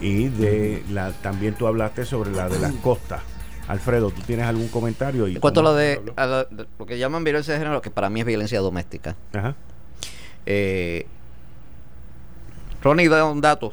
y 0.00 0.28
de 0.28 0.82
la 0.90 1.12
también 1.12 1.54
tú 1.54 1.66
hablaste 1.66 2.04
sobre 2.06 2.30
la 2.30 2.48
de 2.48 2.58
las 2.58 2.72
costas. 2.76 3.20
Alfredo, 3.68 4.10
¿tú 4.10 4.22
tienes 4.22 4.46
algún 4.46 4.68
comentario? 4.68 5.26
En 5.26 5.40
cuanto 5.40 5.60
a 5.60 5.62
lo 5.62 5.74
de, 5.74 6.00
lo 6.78 6.86
que 6.86 6.98
llaman 6.98 7.22
violencia 7.22 7.54
de 7.54 7.60
género, 7.60 7.80
que 7.82 7.90
para 7.90 8.10
mí 8.10 8.20
es 8.20 8.26
violencia 8.26 8.60
doméstica. 8.60 9.14
Ajá. 9.32 9.54
Eh, 10.46 11.06
Ronnie 12.82 13.08
da 13.08 13.24
un 13.24 13.40
dato 13.40 13.72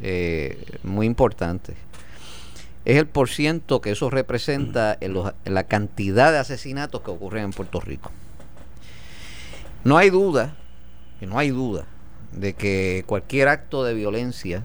eh, 0.00 0.64
muy 0.84 1.06
importante 1.06 1.74
es 2.84 2.98
el 2.98 3.06
porciento 3.06 3.80
que 3.80 3.92
eso 3.92 4.10
representa 4.10 4.96
en, 5.00 5.14
la 5.44 5.64
cantidad 5.64 6.32
de 6.32 6.38
asesinatos 6.38 7.02
que 7.02 7.10
ocurren 7.10 7.44
en 7.44 7.50
Puerto 7.52 7.80
Rico. 7.80 8.10
No 9.84 9.96
hay 9.98 10.10
duda, 10.10 10.54
no 11.20 11.38
hay 11.38 11.50
duda, 11.50 11.84
de 12.32 12.54
que 12.54 13.04
cualquier 13.06 13.48
acto 13.48 13.84
de 13.84 13.94
violencia, 13.94 14.64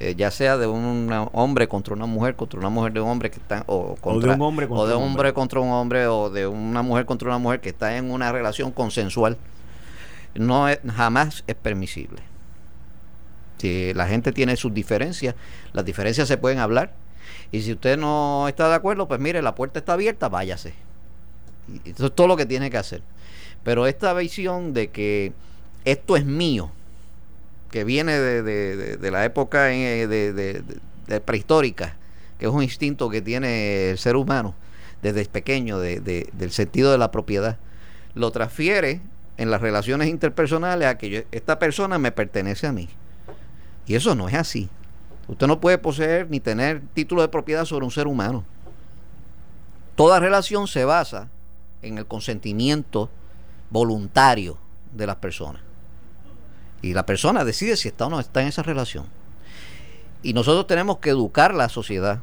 eh, 0.00 0.14
ya 0.16 0.30
sea 0.30 0.58
de 0.58 0.66
un 0.66 1.10
hombre 1.32 1.68
contra 1.68 1.94
una 1.94 2.06
mujer, 2.06 2.36
contra 2.36 2.58
una 2.58 2.68
mujer 2.68 2.92
de 2.92 3.00
un 3.00 3.08
hombre 3.08 3.30
que 3.30 3.38
está, 3.38 3.64
o, 3.66 3.96
de 4.20 4.30
un 4.30 4.42
hombre 4.42 4.68
contra, 4.68 4.96
un 4.96 5.02
hombre 5.02 5.32
contra 5.32 5.60
un 5.60 5.70
hombre, 5.70 6.06
o 6.06 6.30
de 6.30 6.46
una 6.46 6.82
mujer 6.82 7.06
contra 7.06 7.28
una 7.28 7.38
mujer 7.38 7.60
que 7.60 7.70
está 7.70 7.96
en 7.96 8.10
una 8.10 8.32
relación 8.32 8.70
consensual, 8.70 9.38
no 10.34 10.68
es, 10.68 10.78
jamás 10.94 11.42
es 11.46 11.54
permisible. 11.54 12.22
Si 13.58 13.92
la 13.94 14.06
gente 14.06 14.32
tiene 14.32 14.56
sus 14.56 14.72
diferencias, 14.72 15.34
las 15.72 15.84
diferencias 15.84 16.28
se 16.28 16.38
pueden 16.38 16.58
hablar, 16.58 16.94
y 17.52 17.62
si 17.62 17.72
usted 17.72 17.98
no 17.98 18.46
está 18.48 18.68
de 18.68 18.74
acuerdo, 18.74 19.08
pues 19.08 19.20
mire, 19.20 19.42
la 19.42 19.54
puerta 19.54 19.78
está 19.80 19.94
abierta, 19.94 20.28
váyase. 20.28 20.74
Y 21.84 21.90
eso 21.90 22.06
es 22.06 22.12
todo 22.14 22.26
lo 22.26 22.36
que 22.36 22.46
tiene 22.46 22.70
que 22.70 22.76
hacer. 22.76 23.02
Pero 23.64 23.86
esta 23.86 24.12
visión 24.14 24.72
de 24.72 24.88
que 24.90 25.32
esto 25.84 26.16
es 26.16 26.24
mío, 26.24 26.70
que 27.70 27.84
viene 27.84 28.18
de, 28.18 29.10
la 29.10 29.24
época 29.24 29.64
de, 29.64 30.62
prehistórica, 31.24 31.96
que 32.38 32.46
es 32.46 32.52
un 32.52 32.62
instinto 32.62 33.10
que 33.10 33.20
tiene 33.20 33.90
el 33.90 33.98
ser 33.98 34.16
humano 34.16 34.54
desde 35.02 35.24
pequeño, 35.26 35.78
del 35.78 36.50
sentido 36.50 36.92
de 36.92 36.98
la 36.98 37.10
propiedad, 37.10 37.58
lo 38.14 38.30
transfiere 38.30 39.00
en 39.36 39.50
las 39.50 39.60
relaciones 39.60 40.08
interpersonales 40.08 40.86
a 40.88 40.98
que 40.98 41.26
esta 41.32 41.58
persona 41.58 41.98
me 41.98 42.12
pertenece 42.12 42.66
a 42.66 42.72
mí. 42.72 42.88
Y 43.86 43.94
eso 43.94 44.14
no 44.14 44.28
es 44.28 44.34
así. 44.34 44.68
Usted 45.30 45.46
no 45.46 45.60
puede 45.60 45.78
poseer 45.78 46.28
ni 46.28 46.40
tener 46.40 46.82
título 46.92 47.22
de 47.22 47.28
propiedad 47.28 47.64
sobre 47.64 47.84
un 47.84 47.92
ser 47.92 48.08
humano. 48.08 48.44
Toda 49.94 50.18
relación 50.18 50.66
se 50.66 50.84
basa 50.84 51.28
en 51.82 51.98
el 51.98 52.06
consentimiento 52.06 53.08
voluntario 53.70 54.58
de 54.92 55.06
las 55.06 55.16
personas. 55.16 55.62
Y 56.82 56.94
la 56.94 57.06
persona 57.06 57.44
decide 57.44 57.76
si 57.76 57.86
está 57.86 58.06
o 58.06 58.10
no 58.10 58.18
está 58.18 58.42
en 58.42 58.48
esa 58.48 58.64
relación. 58.64 59.06
Y 60.24 60.32
nosotros 60.32 60.66
tenemos 60.66 60.98
que 60.98 61.10
educar 61.10 61.54
la 61.54 61.68
sociedad 61.68 62.22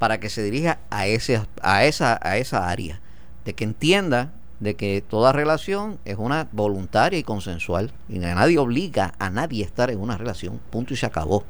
para 0.00 0.18
que 0.18 0.30
se 0.30 0.42
dirija 0.42 0.80
a, 0.90 1.06
ese, 1.06 1.46
a, 1.62 1.84
esa, 1.84 2.18
a 2.22 2.38
esa 2.38 2.68
área, 2.68 3.00
de 3.44 3.54
que 3.54 3.62
entienda 3.62 4.32
de 4.62 4.76
que 4.76 5.02
toda 5.02 5.32
relación 5.32 5.98
es 6.04 6.16
una 6.18 6.48
voluntaria 6.52 7.18
y 7.18 7.24
consensual 7.24 7.90
y 8.08 8.20
nadie 8.20 8.58
obliga 8.58 9.12
a 9.18 9.28
nadie 9.28 9.64
a 9.64 9.66
estar 9.66 9.90
en 9.90 9.98
una 9.98 10.16
relación, 10.16 10.60
punto 10.70 10.94
y 10.94 10.96
se 10.96 11.04
acabó. 11.04 11.44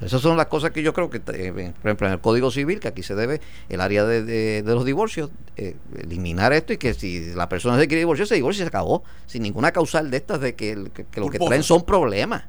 Esas 0.00 0.20
son 0.20 0.36
las 0.36 0.46
cosas 0.46 0.70
que 0.70 0.82
yo 0.82 0.92
creo 0.92 1.10
que, 1.10 1.16
eh, 1.16 1.72
por 1.80 1.90
ejemplo, 1.90 2.06
en 2.06 2.12
el 2.12 2.20
Código 2.20 2.50
Civil, 2.50 2.78
que 2.78 2.88
aquí 2.88 3.02
se 3.02 3.14
debe 3.16 3.40
el 3.68 3.80
área 3.80 4.04
de, 4.04 4.62
los 4.64 4.84
divorcios, 4.84 5.30
eh, 5.56 5.76
eliminar 5.98 6.52
esto 6.52 6.72
y 6.72 6.76
que 6.76 6.94
si 6.94 7.34
la 7.34 7.48
persona 7.48 7.78
se 7.78 7.88
quiere 7.88 8.00
divorciar, 8.00 8.28
se 8.28 8.34
divorcia 8.36 8.62
y 8.62 8.64
se 8.64 8.68
acabó, 8.68 9.02
sin 9.26 9.42
ninguna 9.42 9.72
causal 9.72 10.10
de 10.10 10.16
estas 10.18 10.40
de 10.40 10.54
que, 10.54 10.76
lo 10.76 11.30
que 11.30 11.38
traen 11.38 11.62
son 11.64 11.84
problemas. 11.84 12.44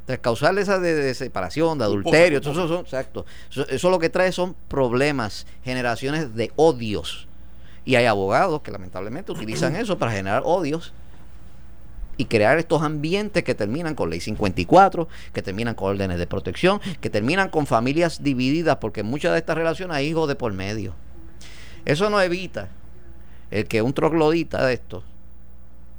Entonces, 0.00 0.20
causal 0.20 0.58
esa 0.58 0.78
de, 0.78 1.12
separación, 1.14 1.78
de 1.78 1.84
adulterio, 1.84 2.38
eso, 2.38 2.80
exacto. 2.80 3.26
Eso, 3.68 3.90
lo 3.90 3.98
que 3.98 4.10
trae 4.10 4.30
son 4.30 4.54
problemas, 4.68 5.46
generaciones 5.64 6.34
de 6.34 6.52
odios. 6.56 7.26
Y 7.84 7.94
hay 7.94 8.06
abogados 8.06 8.62
que 8.62 8.70
lamentablemente 8.70 9.32
utilizan 9.32 9.76
eso 9.76 9.98
para 9.98 10.12
generar 10.12 10.42
odios 10.44 10.92
y 12.16 12.26
crear 12.26 12.58
estos 12.58 12.82
ambientes 12.82 13.42
que 13.42 13.54
terminan 13.54 13.94
con 13.94 14.10
ley 14.10 14.20
54, 14.20 15.08
que 15.32 15.42
terminan 15.42 15.74
con 15.74 15.90
órdenes 15.90 16.18
de 16.18 16.26
protección, 16.26 16.80
que 17.00 17.08
terminan 17.08 17.48
con 17.48 17.66
familias 17.66 18.22
divididas, 18.22 18.76
porque 18.76 19.00
en 19.00 19.06
muchas 19.06 19.32
de 19.32 19.38
estas 19.38 19.56
relaciones 19.56 19.96
hay 19.96 20.08
hijos 20.08 20.28
de 20.28 20.34
por 20.34 20.52
medio. 20.52 20.94
Eso 21.86 22.10
no 22.10 22.20
evita 22.20 22.68
el 23.50 23.66
que 23.66 23.80
un 23.80 23.94
troglodita 23.94 24.66
de 24.66 24.74
estos 24.74 25.04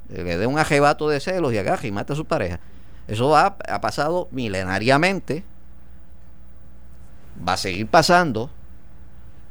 le 0.08 0.36
dé 0.36 0.46
un 0.46 0.58
ajebato 0.58 1.08
de 1.08 1.20
celos 1.20 1.52
y 1.52 1.58
agaje 1.58 1.88
y 1.88 1.92
mate 1.92 2.12
a 2.12 2.16
su 2.16 2.24
pareja. 2.24 2.60
Eso 3.08 3.36
ha 3.36 3.56
pasado 3.80 4.28
milenariamente, 4.30 5.42
va 7.46 7.54
a 7.54 7.56
seguir 7.56 7.88
pasando. 7.88 8.50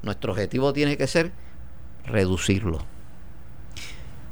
Nuestro 0.03 0.31
objetivo 0.31 0.71
tiene 0.71 0.97
que 0.97 1.07
ser 1.07 1.31
reducirlo. 2.05 2.79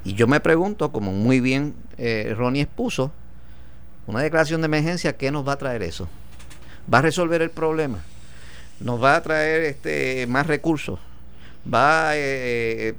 Y 0.04 0.14
yo 0.14 0.28
me 0.28 0.40
pregunto, 0.40 0.92
como 0.92 1.12
muy 1.12 1.40
bien 1.40 1.76
eh, 1.98 2.34
Ronnie 2.38 2.64
expuso, 2.64 3.12
una 4.08 4.22
declaración 4.22 4.62
de 4.62 4.66
emergencia, 4.66 5.18
¿qué 5.18 5.32
nos 5.32 5.48
va 5.48 5.54
a 5.54 5.58
traer 5.58 5.84
eso? 5.84 6.08
¿Va 6.92 7.00
a 7.00 7.02
resolver 7.02 7.42
el 7.42 7.52
problema? 7.52 8.00
¿Nos 8.80 9.04
va 9.04 9.16
a 9.16 9.22
traer 9.22 9.64
este, 9.64 10.26
más 10.28 10.48
recursos? 10.48 11.00
va 11.72 12.12
eh, 12.16 12.96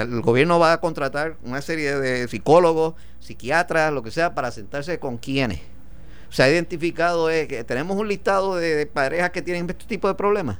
el 0.00 0.20
gobierno 0.22 0.58
va 0.58 0.72
a 0.72 0.80
contratar 0.80 1.36
una 1.44 1.60
serie 1.62 1.96
de 1.96 2.28
psicólogos, 2.28 2.94
psiquiatras, 3.20 3.92
lo 3.92 4.02
que 4.02 4.10
sea, 4.10 4.34
para 4.34 4.50
sentarse 4.50 4.98
con 4.98 5.18
quienes. 5.18 5.60
Se 6.30 6.42
ha 6.42 6.48
identificado 6.48 7.28
es 7.28 7.48
que 7.48 7.64
tenemos 7.64 7.96
un 7.96 8.08
listado 8.08 8.56
de 8.56 8.86
parejas 8.86 9.30
que 9.30 9.42
tienen 9.42 9.68
este 9.68 9.84
tipo 9.84 10.08
de 10.08 10.14
problemas. 10.14 10.58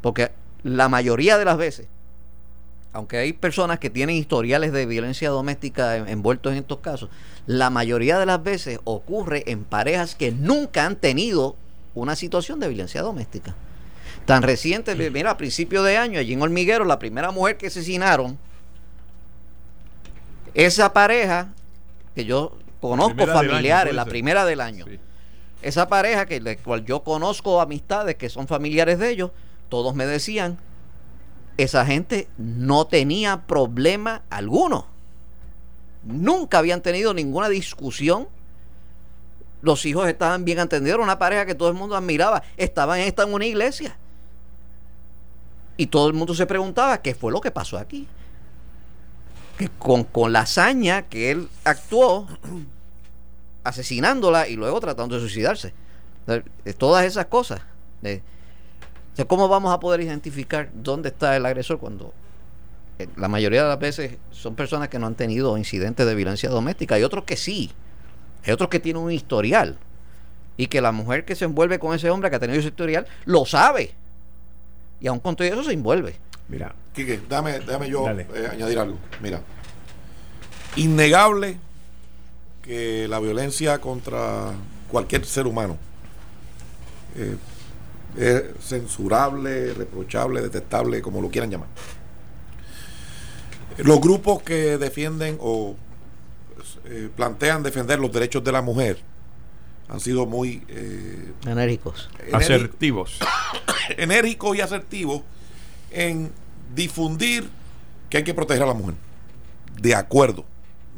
Porque 0.00 0.32
la 0.62 0.88
mayoría 0.88 1.38
de 1.38 1.44
las 1.44 1.58
veces 1.58 1.86
aunque 2.98 3.16
hay 3.16 3.32
personas 3.32 3.78
que 3.78 3.90
tienen 3.90 4.16
historiales 4.16 4.72
de 4.72 4.84
violencia 4.84 5.30
doméstica 5.30 5.96
envueltos 5.96 6.50
en 6.50 6.58
estos 6.58 6.78
casos, 6.78 7.08
la 7.46 7.70
mayoría 7.70 8.18
de 8.18 8.26
las 8.26 8.42
veces 8.42 8.80
ocurre 8.82 9.44
en 9.46 9.62
parejas 9.62 10.16
que 10.16 10.32
nunca 10.32 10.84
han 10.84 10.96
tenido 10.96 11.54
una 11.94 12.16
situación 12.16 12.58
de 12.58 12.66
violencia 12.66 13.00
doméstica. 13.02 13.54
Tan 14.26 14.42
reciente, 14.42 14.96
mira, 15.10 15.30
a 15.30 15.36
principio 15.36 15.84
de 15.84 15.96
año, 15.96 16.18
allí 16.18 16.32
en 16.32 16.42
Hormiguero, 16.42 16.84
la 16.84 16.98
primera 16.98 17.30
mujer 17.30 17.56
que 17.56 17.68
asesinaron, 17.68 18.36
esa 20.54 20.92
pareja, 20.92 21.52
que 22.16 22.24
yo 22.24 22.58
conozco 22.80 23.28
familiares, 23.28 23.94
la 23.94 24.06
primera 24.06 24.44
del 24.44 24.60
año, 24.60 24.86
esa 25.62 25.88
pareja 25.88 26.26
que 26.26 26.40
la 26.40 26.56
cual 26.56 26.84
yo 26.84 27.04
conozco 27.04 27.60
amistades 27.60 28.16
que 28.16 28.28
son 28.28 28.48
familiares 28.48 28.98
de 28.98 29.10
ellos, 29.10 29.30
todos 29.68 29.94
me 29.94 30.04
decían 30.04 30.58
esa 31.58 31.84
gente 31.84 32.28
no 32.38 32.86
tenía 32.86 33.42
problema 33.46 34.22
alguno. 34.30 34.86
Nunca 36.04 36.58
habían 36.58 36.80
tenido 36.80 37.12
ninguna 37.12 37.48
discusión. 37.48 38.28
Los 39.60 39.84
hijos 39.84 40.08
estaban 40.08 40.44
bien 40.44 40.60
entendidos. 40.60 41.00
una 41.00 41.18
pareja 41.18 41.44
que 41.44 41.56
todo 41.56 41.68
el 41.68 41.74
mundo 41.74 41.96
admiraba. 41.96 42.44
Estaban 42.56 43.00
en 43.00 43.14
una 43.34 43.44
iglesia. 43.44 43.96
Y 45.76 45.88
todo 45.88 46.06
el 46.06 46.14
mundo 46.14 46.32
se 46.32 46.46
preguntaba 46.46 47.02
qué 47.02 47.14
fue 47.14 47.32
lo 47.32 47.40
que 47.40 47.50
pasó 47.50 47.76
aquí. 47.76 48.06
Que 49.58 49.68
con, 49.68 50.04
con 50.04 50.32
la 50.32 50.40
hazaña 50.40 51.02
que 51.02 51.32
él 51.32 51.48
actuó 51.64 52.28
asesinándola 53.64 54.46
y 54.46 54.54
luego 54.54 54.78
tratando 54.78 55.16
de 55.16 55.20
suicidarse. 55.20 55.74
Todas 56.78 57.04
esas 57.04 57.26
cosas. 57.26 57.62
¿Cómo 59.26 59.48
vamos 59.48 59.72
a 59.72 59.80
poder 59.80 60.00
identificar 60.00 60.70
dónde 60.74 61.08
está 61.08 61.36
el 61.36 61.44
agresor 61.46 61.78
cuando 61.78 62.12
eh, 62.98 63.08
la 63.16 63.28
mayoría 63.28 63.62
de 63.62 63.68
las 63.68 63.78
veces 63.78 64.16
son 64.30 64.54
personas 64.54 64.88
que 64.88 64.98
no 64.98 65.06
han 65.06 65.14
tenido 65.14 65.56
incidentes 65.58 66.06
de 66.06 66.14
violencia 66.14 66.48
doméstica 66.48 66.98
y 66.98 67.02
otros 67.02 67.24
que 67.24 67.36
sí? 67.36 67.70
Hay 68.44 68.52
otros 68.52 68.68
que 68.68 68.80
tienen 68.80 69.02
un 69.02 69.10
historial 69.10 69.76
y 70.56 70.66
que 70.68 70.80
la 70.80 70.92
mujer 70.92 71.24
que 71.24 71.34
se 71.34 71.44
envuelve 71.44 71.78
con 71.78 71.94
ese 71.94 72.10
hombre 72.10 72.30
que 72.30 72.36
ha 72.36 72.40
tenido 72.40 72.58
ese 72.58 72.68
historial 72.68 73.06
lo 73.24 73.44
sabe 73.44 73.94
y 75.00 75.06
aún 75.06 75.20
con 75.20 75.36
todo 75.36 75.46
eso 75.46 75.62
se 75.62 75.72
envuelve. 75.72 76.16
Mira, 76.48 76.74
Quique, 76.94 77.20
dame, 77.28 77.60
déjame 77.60 77.88
yo 77.88 78.08
eh, 78.08 78.48
añadir 78.50 78.78
algo. 78.78 78.98
Mira, 79.20 79.40
innegable 80.76 81.58
que 82.62 83.06
la 83.08 83.20
violencia 83.20 83.80
contra 83.80 84.52
cualquier 84.90 85.24
ser 85.24 85.46
humano 85.46 85.76
eh, 87.16 87.36
es 88.16 88.42
censurable, 88.60 89.74
reprochable, 89.74 90.40
detestable, 90.40 91.02
como 91.02 91.20
lo 91.20 91.30
quieran 91.30 91.50
llamar. 91.50 91.68
Los 93.78 94.00
grupos 94.00 94.42
que 94.42 94.78
defienden 94.78 95.38
o 95.40 95.76
eh, 96.86 97.08
plantean 97.14 97.62
defender 97.62 97.98
los 97.98 98.12
derechos 98.12 98.42
de 98.42 98.52
la 98.52 98.62
mujer 98.62 98.98
han 99.88 100.00
sido 100.00 100.26
muy 100.26 100.62
eh, 100.68 101.32
enérgicos, 101.46 102.10
asertivos, 102.32 103.18
enérgicos 103.96 104.56
y 104.56 104.60
asertivos 104.60 105.22
en 105.90 106.30
difundir 106.74 107.48
que 108.10 108.18
hay 108.18 108.24
que 108.24 108.34
proteger 108.34 108.64
a 108.64 108.66
la 108.66 108.74
mujer. 108.74 108.94
De 109.80 109.94
acuerdo, 109.94 110.44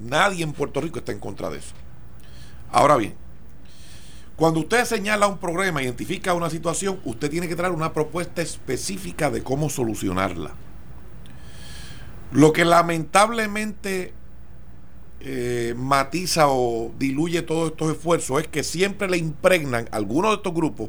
nadie 0.01 0.43
en 0.43 0.53
Puerto 0.53 0.81
Rico 0.81 0.99
está 0.99 1.13
en 1.13 1.19
contra 1.21 1.51
de 1.51 1.59
eso. 1.59 1.75
Ahora 2.73 2.97
bien, 2.97 3.15
cuando 4.41 4.61
usted 4.61 4.87
señala 4.87 5.27
un 5.27 5.37
problema, 5.37 5.83
identifica 5.83 6.33
una 6.33 6.49
situación, 6.49 6.99
usted 7.05 7.29
tiene 7.29 7.47
que 7.47 7.55
traer 7.55 7.75
una 7.75 7.93
propuesta 7.93 8.41
específica 8.41 9.31
de 9.31 9.43
cómo 9.43 9.69
solucionarla. 9.69 10.53
Lo 12.33 12.51
que 12.55 12.65
lamentablemente 12.65 14.15
eh, 15.21 15.75
matiza 15.77 16.49
o 16.49 16.91
diluye 16.99 17.43
todos 17.43 17.73
estos 17.73 17.91
esfuerzos 17.91 18.41
es 18.41 18.49
que 18.49 18.63
siempre 18.63 19.11
le 19.11 19.19
impregnan 19.19 19.91
a 19.93 19.97
algunos 19.97 20.31
de 20.31 20.37
estos 20.37 20.55
grupos 20.55 20.89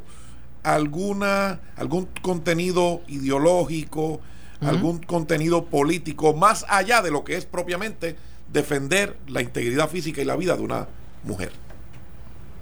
alguna, 0.62 1.60
algún 1.76 2.08
contenido 2.22 3.02
ideológico, 3.06 4.22
algún 4.62 5.00
contenido 5.00 5.66
político, 5.66 6.32
más 6.32 6.64
allá 6.70 7.02
de 7.02 7.10
lo 7.10 7.22
que 7.22 7.36
es 7.36 7.44
propiamente 7.44 8.16
defender 8.50 9.18
la 9.26 9.42
integridad 9.42 9.90
física 9.90 10.22
y 10.22 10.24
la 10.24 10.36
vida 10.36 10.56
de 10.56 10.62
una 10.62 10.88
mujer. 11.22 11.52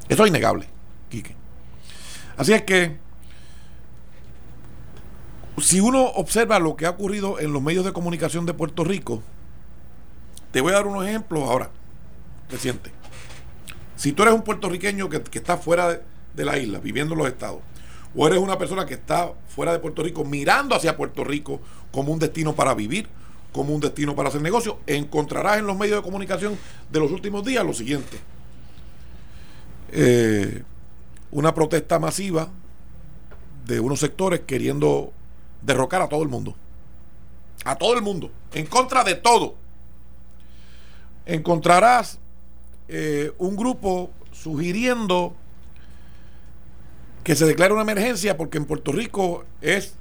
Eso 0.08 0.24
es 0.24 0.30
innegable. 0.30 0.79
Así 2.36 2.52
es 2.52 2.62
que, 2.62 2.96
si 5.58 5.80
uno 5.80 6.04
observa 6.04 6.58
lo 6.58 6.76
que 6.76 6.86
ha 6.86 6.90
ocurrido 6.90 7.38
en 7.38 7.52
los 7.52 7.62
medios 7.62 7.84
de 7.84 7.92
comunicación 7.92 8.46
de 8.46 8.54
Puerto 8.54 8.84
Rico, 8.84 9.22
te 10.52 10.60
voy 10.60 10.72
a 10.72 10.76
dar 10.76 10.86
unos 10.86 11.06
ejemplos 11.06 11.42
ahora, 11.42 11.70
reciente. 12.50 12.90
Si 13.96 14.12
tú 14.12 14.22
eres 14.22 14.34
un 14.34 14.42
puertorriqueño 14.42 15.10
que, 15.10 15.22
está 15.32 15.58
fuera 15.58 15.88
de, 15.88 16.00
de 16.34 16.44
la 16.44 16.58
isla, 16.58 16.78
viviendo 16.78 17.14
en 17.14 17.18
los 17.18 17.28
estados, 17.28 17.60
o 18.14 18.26
eres 18.26 18.38
una 18.38 18.58
persona 18.58 18.86
que 18.86 18.94
está 18.94 19.32
fuera 19.48 19.72
de 19.72 19.78
Puerto 19.78 20.02
Rico, 20.02 20.24
mirando 20.24 20.74
hacia 20.74 20.96
Puerto 20.96 21.22
Rico 21.24 21.60
como 21.92 22.12
un 22.12 22.18
destino 22.18 22.54
para 22.54 22.74
vivir, 22.74 23.08
como 23.52 23.74
un 23.74 23.80
destino 23.80 24.14
para 24.16 24.30
hacer 24.30 24.40
negocio. 24.40 24.78
Encontrarás 24.86 25.58
en 25.58 25.66
los 25.66 25.76
medios 25.76 25.98
de 25.98 26.02
comunicación 26.02 26.58
de 26.90 27.00
los 27.00 27.10
últimos 27.10 27.44
días 27.44 27.64
lo 27.64 27.72
siguiente. 27.72 28.18
Eh, 29.92 30.62
una 31.32 31.54
protesta 31.54 31.98
masiva 31.98 32.48
de 33.66 33.80
unos 33.80 34.00
sectores 34.00 34.40
queriendo 34.40 35.12
derrocar 35.62 36.02
a 36.02 36.08
todo 36.08 36.22
el 36.22 36.28
mundo. 36.28 36.56
A 37.64 37.76
todo 37.76 37.94
el 37.94 38.02
mundo. 38.02 38.30
En 38.52 38.66
contra 38.66 39.04
de 39.04 39.14
todo. 39.14 39.54
Encontrarás 41.26 42.18
eh, 42.88 43.32
un 43.38 43.56
grupo 43.56 44.10
sugiriendo 44.32 45.34
que 47.22 47.36
se 47.36 47.46
declare 47.46 47.72
una 47.72 47.82
emergencia 47.82 48.36
porque 48.36 48.58
en 48.58 48.64
Puerto 48.64 48.92
Rico 48.92 49.44
es 49.60 49.94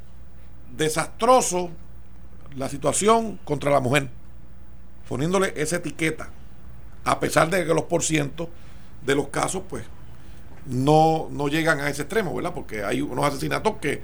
desastroso 0.76 1.70
la 2.56 2.70
situación 2.70 3.40
contra 3.44 3.70
la 3.70 3.80
mujer, 3.80 4.10
poniéndole 5.08 5.54
esa 5.56 5.76
etiqueta, 5.76 6.30
a 7.04 7.20
pesar 7.20 7.50
de 7.50 7.66
que 7.66 7.74
los 7.74 7.84
porcientos 7.84 8.48
de 9.06 9.16
los 9.16 9.28
casos, 9.28 9.64
pues, 9.70 9.86
no, 10.70 11.28
no 11.32 11.48
llegan 11.48 11.80
a 11.80 11.90
ese 11.90 12.04
extremo, 12.04 12.34
¿verdad? 12.34 12.54
Porque 12.54 12.84
hay 12.84 13.02
unos 13.02 13.26
asesinatos 13.26 13.78
que, 13.82 14.02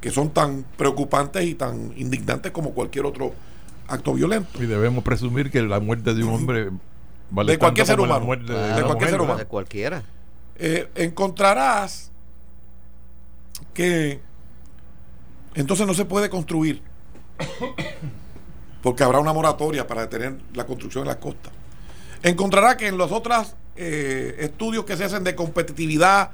que 0.00 0.10
son 0.10 0.30
tan 0.30 0.64
preocupantes 0.76 1.44
y 1.44 1.54
tan 1.54 1.92
indignantes 1.96 2.52
como 2.52 2.72
cualquier 2.72 3.06
otro 3.06 3.32
acto 3.86 4.14
violento. 4.14 4.62
Y 4.62 4.66
debemos 4.66 5.04
presumir 5.04 5.50
que 5.50 5.62
la 5.62 5.80
muerte 5.80 6.14
de 6.14 6.24
un 6.24 6.34
hombre 6.34 6.70
vale 7.30 7.52
de 7.52 7.58
cualquier 7.58 7.86
ser 7.86 8.00
humano, 8.00 8.26
de, 8.36 8.82
cualquier 8.82 9.10
ser 9.10 9.20
humano, 9.20 9.38
de 9.38 9.46
cualquiera. 9.46 10.02
Eh, 10.56 10.88
encontrarás 10.96 12.10
que 13.72 14.20
entonces 15.54 15.86
no 15.86 15.94
se 15.94 16.04
puede 16.04 16.28
construir 16.28 16.82
porque 18.82 19.04
habrá 19.04 19.20
una 19.20 19.32
moratoria 19.32 19.86
para 19.86 20.02
detener 20.02 20.38
la 20.54 20.66
construcción 20.66 21.02
en 21.02 21.08
las 21.08 21.16
costas. 21.16 21.52
Encontrará 22.22 22.76
que 22.76 22.88
en 22.88 22.98
los 22.98 23.12
otros 23.12 23.54
eh, 23.80 24.36
estudios 24.40 24.84
que 24.84 24.96
se 24.96 25.04
hacen 25.04 25.22
de 25.22 25.36
competitividad, 25.36 26.32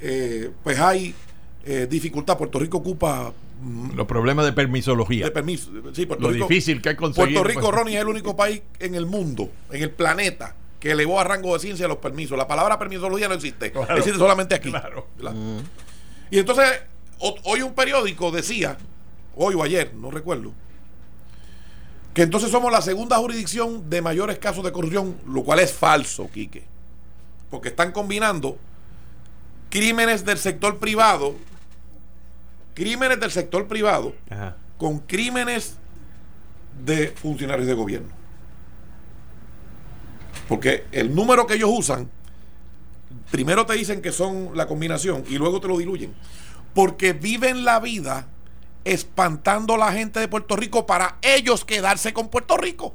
eh, 0.00 0.52
pues 0.62 0.78
hay 0.78 1.16
eh, 1.64 1.88
dificultad. 1.90 2.38
Puerto 2.38 2.60
Rico 2.60 2.78
ocupa 2.78 3.32
mm, 3.60 3.96
los 3.96 4.06
problemas 4.06 4.44
de 4.44 4.52
permisología. 4.52 5.24
De 5.24 5.32
permiso. 5.32 5.72
Lo 6.20 6.30
difícil 6.30 6.80
que 6.80 6.90
hay 6.90 6.96
conseguir. 6.96 7.34
Puerto 7.34 7.48
Rico, 7.48 7.60
pues. 7.62 7.74
Ronnie, 7.74 7.96
es 7.96 8.02
el 8.02 8.08
único 8.08 8.36
país 8.36 8.62
en 8.78 8.94
el 8.94 9.04
mundo, 9.04 9.50
en 9.72 9.82
el 9.82 9.90
planeta, 9.90 10.54
que 10.78 10.92
elevó 10.92 11.18
a 11.18 11.24
rango 11.24 11.54
de 11.54 11.58
ciencia 11.58 11.88
los 11.88 11.98
permisos. 11.98 12.38
La 12.38 12.46
palabra 12.46 12.78
permisología 12.78 13.26
no 13.26 13.34
existe. 13.34 13.72
Existe 13.96 14.18
solamente 14.18 14.54
aquí. 14.54 14.70
Mm. 14.70 15.58
Y 16.30 16.38
entonces, 16.38 16.66
hoy 17.18 17.62
un 17.62 17.74
periódico 17.74 18.30
decía, 18.30 18.78
hoy 19.34 19.56
o 19.56 19.62
ayer, 19.64 19.92
no 19.94 20.12
recuerdo, 20.12 20.52
que 22.14 22.22
entonces 22.22 22.48
somos 22.48 22.70
la 22.70 22.80
segunda 22.80 23.16
jurisdicción 23.16 23.90
de 23.90 24.02
mayores 24.02 24.38
casos 24.38 24.64
de 24.64 24.70
corrupción, 24.70 25.16
lo 25.26 25.42
cual 25.42 25.58
es 25.58 25.72
falso, 25.72 26.30
Quique. 26.32 26.75
Porque 27.50 27.68
están 27.68 27.92
combinando 27.92 28.58
crímenes 29.70 30.24
del 30.24 30.38
sector 30.38 30.78
privado, 30.78 31.34
crímenes 32.74 33.20
del 33.20 33.30
sector 33.30 33.66
privado, 33.66 34.14
con 34.78 34.98
crímenes 35.00 35.76
de 36.84 37.08
funcionarios 37.08 37.66
de 37.66 37.74
gobierno. 37.74 38.08
Porque 40.48 40.86
el 40.92 41.14
número 41.14 41.46
que 41.46 41.54
ellos 41.54 41.70
usan, 41.72 42.10
primero 43.30 43.66
te 43.66 43.74
dicen 43.74 44.00
que 44.00 44.12
son 44.12 44.50
la 44.54 44.66
combinación 44.66 45.24
y 45.28 45.38
luego 45.38 45.60
te 45.60 45.68
lo 45.68 45.78
diluyen. 45.78 46.14
Porque 46.74 47.12
viven 47.12 47.64
la 47.64 47.80
vida 47.80 48.28
espantando 48.84 49.74
a 49.74 49.78
la 49.78 49.92
gente 49.92 50.20
de 50.20 50.28
Puerto 50.28 50.54
Rico 50.54 50.86
para 50.86 51.16
ellos 51.22 51.64
quedarse 51.64 52.12
con 52.12 52.28
Puerto 52.28 52.56
Rico. 52.56 52.94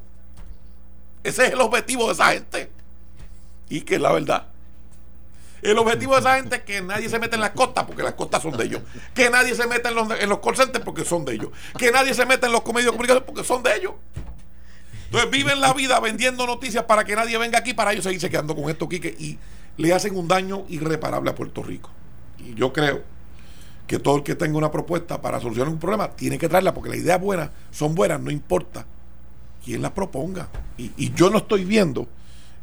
Ese 1.24 1.48
es 1.48 1.54
el 1.54 1.62
objetivo 1.62 2.08
de 2.08 2.14
esa 2.14 2.32
gente. 2.32 2.72
Y 3.72 3.82
que 3.82 3.96
es 3.96 4.02
la 4.02 4.12
verdad. 4.12 4.48
El 5.62 5.78
objetivo 5.78 6.14
de 6.14 6.20
esa 6.20 6.36
gente 6.36 6.58
es 6.58 6.62
que 6.64 6.82
nadie 6.82 7.08
se 7.08 7.20
meta 7.20 7.36
en 7.36 7.42
las 7.42 7.52
costas 7.52 7.86
porque 7.86 8.04
las 8.04 8.14
costas 8.14 8.44
son 8.44 8.58
de 8.58 8.66
ellos. 8.66 8.82
Que 9.14 9.30
nadie 9.30 9.56
se 9.56 9.66
meta 9.66 9.90
en 9.90 9.96
los, 9.96 10.12
en 10.20 10.28
los 10.28 10.40
call 10.40 10.58
centers 10.58 10.84
porque 10.84 11.06
son 11.06 11.24
de 11.24 11.36
ellos. 11.36 11.50
Que 11.78 11.92
nadie 11.92 12.14
se 12.14 12.26
meta 12.26 12.48
en 12.48 12.54
los 12.54 12.62
comedios 12.62 12.92
de 12.92 12.98
comunicación 12.98 13.24
porque 13.26 13.44
son 13.44 13.64
de 13.64 13.76
ellos. 13.76 13.94
Entonces 15.06 15.32
viven 15.32 15.62
la 15.62 15.74
vida 15.74 16.00
vendiendo 16.00 16.46
noticias 16.46 16.84
para 16.84 17.06
que 17.06 17.16
nadie 17.16 17.38
venga 17.38 17.60
aquí 17.60 17.74
para 17.74 17.94
ellos 17.94 18.04
seguirse 18.04 18.30
quedando 18.30 18.56
con 18.56 18.70
esto, 18.70 18.90
Quique, 18.90 19.16
y 19.18 19.38
le 19.78 19.94
hacen 19.94 20.18
un 20.18 20.28
daño 20.28 20.66
irreparable 20.70 21.30
a 21.30 21.36
Puerto 21.36 21.64
Rico. 21.64 21.90
Y 22.40 22.54
yo 22.56 22.74
creo 22.74 23.04
que 23.88 24.00
todo 24.00 24.18
el 24.18 24.24
que 24.24 24.36
tenga 24.36 24.58
una 24.58 24.72
propuesta 24.72 25.22
para 25.22 25.40
solucionar 25.40 25.72
un 25.72 25.80
problema 25.80 26.10
tiene 26.12 26.38
que 26.38 26.48
traerla 26.48 26.74
porque 26.74 26.90
las 26.90 27.00
ideas 27.00 27.20
buenas 27.20 27.52
son 27.72 27.94
buenas, 27.94 28.20
no 28.20 28.32
importa 28.32 28.86
quién 29.64 29.82
las 29.82 29.92
proponga. 29.92 30.50
Y, 30.78 31.14
yo 31.14 31.30
no 31.30 31.40
estoy 31.40 31.66
viendo 31.66 32.08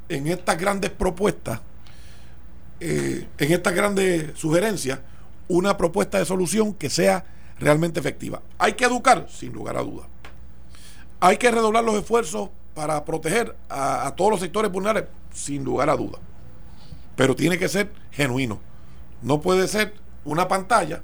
en 0.09 0.27
estas 0.27 0.59
grandes 0.59 0.91
propuestas, 0.91 1.61
eh, 2.81 3.27
en 3.39 3.53
estas 3.53 3.75
grandes 3.75 4.39
sugerencias, 4.39 5.01
una 5.49 5.77
propuesta 5.77 6.19
de 6.19 6.25
solución 6.25 6.75
que 6.75 6.91
sea 6.91 7.25
realmente 7.59 8.01
efectiva. 8.01 8.43
Hay 8.59 8.75
que 8.75 8.85
educar, 8.85 9.27
sin 9.31 9.53
lugar 9.53 9.77
a 9.77 9.83
dudas. 9.83 10.07
Hay 11.21 11.37
que 11.37 11.51
redoblar 11.51 11.85
los 11.85 11.97
esfuerzos 11.97 12.51
para 12.75 13.05
proteger 13.05 13.57
a, 13.69 14.13
todos 14.17 14.31
los 14.31 14.41
sectores 14.41 14.71
vulnerables, 14.71 15.11
sin 15.33 15.65
lugar 15.65 15.91
a 15.91 15.97
dudas. 15.97 16.21
Pero 17.17 17.35
tiene 17.35 17.59
que 17.59 17.69
ser 17.69 17.91
genuino. 18.13 18.61
No 19.23 19.41
puede 19.41 19.67
ser 19.67 19.95
una 20.25 20.47
pantalla 20.47 21.03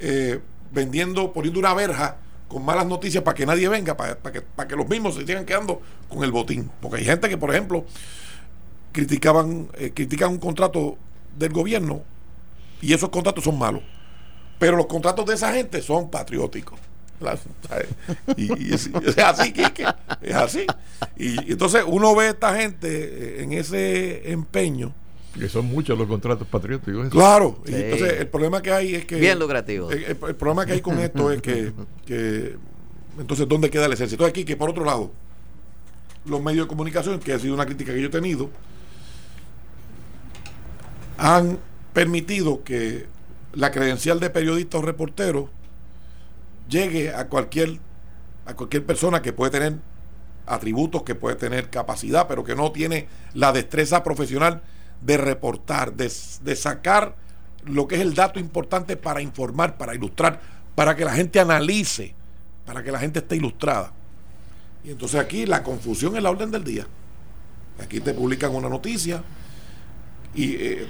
eh, 0.00 0.40
vendiendo, 0.70 1.32
poniendo 1.32 1.60
una 1.60 1.74
verja 1.74 2.16
con 2.48 2.64
malas 2.64 2.86
noticias 2.86 3.22
para 3.22 3.34
que 3.34 3.44
nadie 3.44 3.68
venga, 3.68 3.96
para, 3.96 4.16
que, 4.32 4.40
para 4.40 4.68
que 4.68 4.76
los 4.76 4.88
mismos 4.88 5.14
se 5.14 5.26
sigan 5.26 5.44
quedando 5.44 5.82
con 6.08 6.24
el 6.24 6.32
botín. 6.32 6.70
Porque 6.80 6.98
hay 6.98 7.04
gente 7.04 7.28
que, 7.28 7.36
por 7.36 7.50
ejemplo, 7.50 7.84
criticaban, 8.92 9.68
eh, 9.74 9.92
critican 9.94 10.30
un 10.30 10.38
contrato 10.38 10.96
del 11.38 11.52
gobierno 11.52 12.02
y 12.80 12.92
esos 12.92 13.08
contratos 13.08 13.44
son 13.44 13.58
malos. 13.58 13.82
Pero 14.58 14.76
los 14.76 14.86
contratos 14.86 15.26
de 15.26 15.34
esa 15.34 15.52
gente 15.52 15.82
son 15.82 16.10
patrióticos. 16.10 16.78
Y, 18.36 18.74
es, 18.74 18.90
así, 19.18 19.54
es 20.22 20.34
así. 20.34 20.66
Y, 21.16 21.52
entonces 21.52 21.84
uno 21.86 22.14
ve 22.16 22.26
a 22.26 22.30
esta 22.30 22.56
gente 22.56 22.88
eh, 22.90 23.42
en 23.42 23.52
ese 23.52 24.32
empeño 24.32 24.92
que 25.38 25.48
son 25.48 25.64
muchos 25.64 25.96
los 25.98 26.06
contratos 26.06 26.46
patrióticos. 26.46 27.08
Claro, 27.08 27.62
y 27.66 27.74
entonces 27.74 28.20
el 28.20 28.28
problema 28.28 28.60
que 28.60 28.70
hay 28.70 28.94
es 28.94 29.06
que... 29.06 29.16
Bien 29.16 29.38
lucrativo. 29.38 29.90
El, 29.90 30.14
problema 30.16 30.66
que 30.66 30.72
hay 30.72 30.82
con 30.82 30.98
esto 30.98 31.30
es 31.32 31.40
que, 31.40 31.72
que, 32.04 32.56
Entonces, 33.18 33.48
¿dónde 33.48 33.70
queda 33.70 33.86
el 33.86 33.94
ejército? 33.94 34.26
Aquí, 34.26 34.44
que 34.44 34.56
por 34.56 34.68
otro 34.68 34.84
lado, 34.84 35.10
los 36.26 36.42
medios 36.42 36.66
de 36.66 36.68
comunicación, 36.68 37.18
que 37.18 37.32
ha 37.32 37.38
sido 37.38 37.54
una 37.54 37.64
crítica 37.64 37.94
que 37.94 38.02
yo 38.02 38.08
he 38.08 38.10
tenido, 38.10 38.50
han 41.22 41.60
permitido 41.92 42.64
que 42.64 43.06
la 43.52 43.70
credencial 43.70 44.18
de 44.18 44.28
periodista 44.28 44.78
o 44.78 44.82
reportero 44.82 45.48
llegue 46.68 47.14
a 47.14 47.28
cualquier, 47.28 47.78
a 48.44 48.54
cualquier 48.54 48.84
persona 48.84 49.22
que 49.22 49.32
puede 49.32 49.52
tener 49.52 49.76
atributos, 50.46 51.04
que 51.04 51.14
puede 51.14 51.36
tener 51.36 51.70
capacidad, 51.70 52.26
pero 52.26 52.42
que 52.42 52.56
no 52.56 52.72
tiene 52.72 53.06
la 53.34 53.52
destreza 53.52 54.02
profesional 54.02 54.62
de 55.00 55.16
reportar, 55.16 55.92
de, 55.94 56.10
sacar 56.56 57.14
lo 57.66 57.86
que 57.86 57.94
es 57.94 58.00
el 58.00 58.14
dato 58.14 58.40
importante 58.40 58.96
para 58.96 59.22
informar, 59.22 59.78
para 59.78 59.94
ilustrar, 59.94 60.40
para 60.74 60.96
que 60.96 61.04
la 61.04 61.12
gente 61.12 61.38
analice, 61.38 62.16
para 62.66 62.82
que 62.82 62.90
la 62.90 62.98
gente 62.98 63.20
esté 63.20 63.36
ilustrada. 63.36 63.92
Y 64.82 64.90
entonces 64.90 65.20
aquí 65.20 65.46
la 65.46 65.62
confusión 65.62 66.16
es 66.16 66.22
la 66.24 66.30
orden 66.30 66.50
del 66.50 66.64
día. 66.64 66.84
Aquí 67.80 68.00
te 68.00 68.12
publican 68.12 68.52
una 68.52 68.68
noticia 68.68 69.22
y 70.34 70.54
eh, 70.54 70.86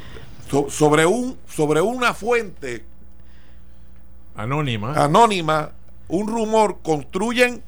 sobre 0.69 1.07
un 1.07 1.39
sobre 1.49 1.81
una 1.81 2.15
fuente 2.15 2.85
anónima 4.35 4.95
anónima 4.95 5.73
un 6.09 6.29
rumor 6.29 6.79
construyen 6.83 7.63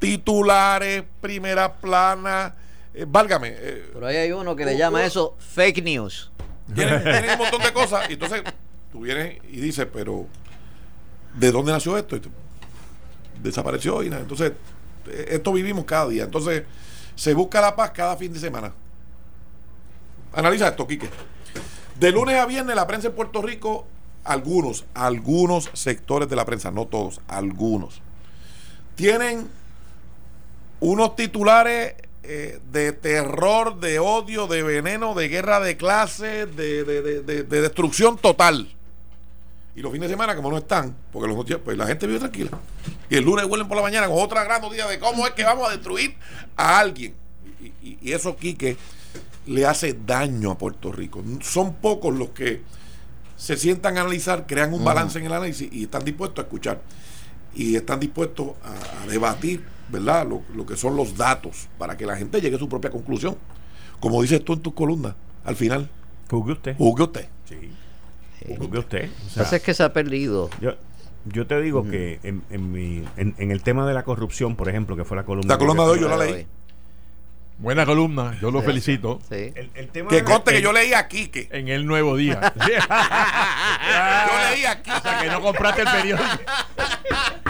titulares, 0.00 1.04
primera 1.20 1.74
plana, 1.74 2.56
eh, 2.92 3.06
válgame. 3.06 3.54
Eh, 3.54 3.90
Pero 3.92 4.06
ahí 4.06 4.16
hay 4.16 4.32
uno 4.32 4.56
que 4.56 4.64
le 4.64 4.76
llama 4.76 5.04
eso 5.04 5.36
fake 5.38 5.84
news. 5.84 6.32
Tiene, 6.74 6.96
un 7.32 7.38
montón 7.38 7.62
de 7.62 7.72
cosas. 7.72 8.08
Y 8.10 8.14
entonces 8.14 8.42
tú 8.90 9.00
vienes 9.00 9.38
y 9.48 9.60
dices, 9.60 9.86
pero 9.92 10.26
¿de 11.36 11.52
dónde 11.52 11.70
nació 11.70 11.96
esto? 11.96 12.18
desapareció 13.40 14.02
y 14.02 14.10
nada. 14.10 14.22
Entonces, 14.22 14.52
eh, 15.06 15.26
esto 15.30 15.52
vivimos 15.52 15.84
cada 15.84 16.08
día. 16.08 16.24
Entonces, 16.24 16.64
se 17.14 17.34
busca 17.34 17.60
la 17.60 17.76
paz 17.76 17.90
cada 17.92 18.16
fin 18.16 18.32
de 18.32 18.40
semana. 18.40 18.72
Analiza 20.32 20.68
esto, 20.68 20.86
Quique. 20.86 21.08
De 21.98 22.12
lunes 22.12 22.38
a 22.38 22.46
viernes, 22.46 22.76
la 22.76 22.86
prensa 22.86 23.08
en 23.08 23.14
Puerto 23.14 23.42
Rico, 23.42 23.86
algunos, 24.24 24.84
algunos 24.94 25.70
sectores 25.72 26.28
de 26.28 26.36
la 26.36 26.44
prensa, 26.44 26.70
no 26.70 26.86
todos, 26.86 27.20
algunos, 27.28 28.00
tienen 28.94 29.48
unos 30.80 31.16
titulares 31.16 31.94
eh, 32.22 32.60
de 32.70 32.92
terror, 32.92 33.80
de 33.80 33.98
odio, 33.98 34.46
de 34.46 34.62
veneno, 34.62 35.14
de 35.14 35.28
guerra 35.28 35.60
de 35.60 35.76
clases, 35.76 36.54
de, 36.54 36.84
de, 36.84 37.44
destrucción 37.44 38.16
total. 38.16 38.74
Y 39.74 39.80
los 39.80 39.92
fines 39.92 40.08
de 40.08 40.14
semana, 40.14 40.36
como 40.36 40.50
no 40.50 40.58
están, 40.58 40.96
porque 41.12 41.28
los 41.28 41.60
pues 41.60 41.76
la 41.76 41.86
gente 41.86 42.06
vive 42.06 42.18
tranquila. 42.18 42.50
Y 43.08 43.16
el 43.16 43.24
lunes 43.24 43.46
vuelven 43.46 43.68
por 43.68 43.76
la 43.76 43.82
mañana 43.82 44.06
con 44.06 44.18
otra 44.18 44.44
gran 44.44 44.60
noticia 44.60 44.86
de 44.86 44.98
cómo 44.98 45.26
es 45.26 45.32
que 45.32 45.44
vamos 45.44 45.68
a 45.68 45.72
destruir 45.72 46.16
a 46.56 46.78
alguien. 46.78 47.14
Y 47.82 48.12
eso, 48.12 48.36
Quique, 48.36 48.76
le 49.46 49.66
hace 49.66 49.94
daño 50.06 50.50
a 50.50 50.58
Puerto 50.58 50.92
Rico. 50.92 51.22
Son 51.40 51.74
pocos 51.74 52.14
los 52.14 52.30
que 52.30 52.62
se 53.36 53.56
sientan 53.56 53.96
a 53.96 54.02
analizar, 54.02 54.46
crean 54.46 54.74
un 54.74 54.84
balance 54.84 55.18
en 55.18 55.26
el 55.26 55.32
análisis 55.32 55.68
y 55.72 55.84
están 55.84 56.04
dispuestos 56.04 56.44
a 56.44 56.46
escuchar. 56.46 56.82
Y 57.54 57.74
están 57.74 57.98
dispuestos 57.98 58.50
a, 58.62 59.06
debatir, 59.06 59.64
¿verdad? 59.88 60.26
Lo, 60.26 60.66
que 60.66 60.76
son 60.76 60.94
los 60.96 61.16
datos 61.16 61.68
para 61.78 61.96
que 61.96 62.06
la 62.06 62.16
gente 62.16 62.40
llegue 62.40 62.56
a 62.56 62.58
su 62.58 62.68
propia 62.68 62.90
conclusión. 62.90 63.36
Como 63.98 64.20
dices 64.22 64.44
tú 64.44 64.52
en 64.52 64.60
tu 64.60 64.74
columna, 64.74 65.16
al 65.44 65.56
final. 65.56 65.90
Juzgue 66.30 66.52
usted. 66.52 66.76
Juzgue 66.76 67.02
usted. 67.02 67.28
Sí. 67.46 67.72
Juzgue 68.56 68.78
usted. 68.78 69.10
O 69.36 69.42
es 69.42 69.62
que 69.62 69.74
se 69.74 69.82
ha 69.82 69.92
perdido. 69.92 70.48
Yo, 70.60 70.74
yo 71.24 71.46
te 71.46 71.60
digo 71.60 71.84
que 71.84 72.20
en, 72.22 72.42
en, 72.50 72.72
mi, 72.72 73.04
en, 73.16 73.50
el 73.50 73.62
tema 73.62 73.86
de 73.86 73.94
la 73.94 74.04
corrupción, 74.04 74.54
por 74.54 74.68
ejemplo, 74.68 74.96
que 74.96 75.04
fue 75.04 75.16
la 75.16 75.24
columna. 75.24 75.54
La 75.54 75.58
columna 75.58 75.84
de 75.84 75.90
hoy 75.90 76.00
yo 76.00 76.08
la 76.08 76.16
leí. 76.16 76.46
Buena 77.60 77.84
columna, 77.84 78.38
yo 78.40 78.50
lo 78.50 78.62
felicito. 78.62 79.20
que 79.28 80.24
conste 80.24 80.52
que 80.52 80.62
yo 80.62 80.72
leí 80.72 80.94
a 80.94 81.06
Quique. 81.08 81.46
En 81.52 81.68
el 81.68 81.84
nuevo 81.84 82.16
día. 82.16 82.54
yo 82.56 84.50
leí 84.50 84.64
a 84.64 84.82
Quique. 84.82 84.96
O 84.96 85.00
sea, 85.02 85.20
que 85.20 85.28
no 85.28 85.42
compraste 85.42 85.82
el 85.82 85.88
periódico. 85.88 86.28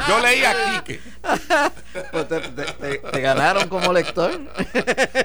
yo 0.08 0.20
leí 0.20 0.42
a 0.42 0.82
Quique. 0.82 1.00
Pues 2.10 2.26
te, 2.28 3.20
ganaron 3.20 3.68
como 3.68 3.92
lector? 3.92 4.40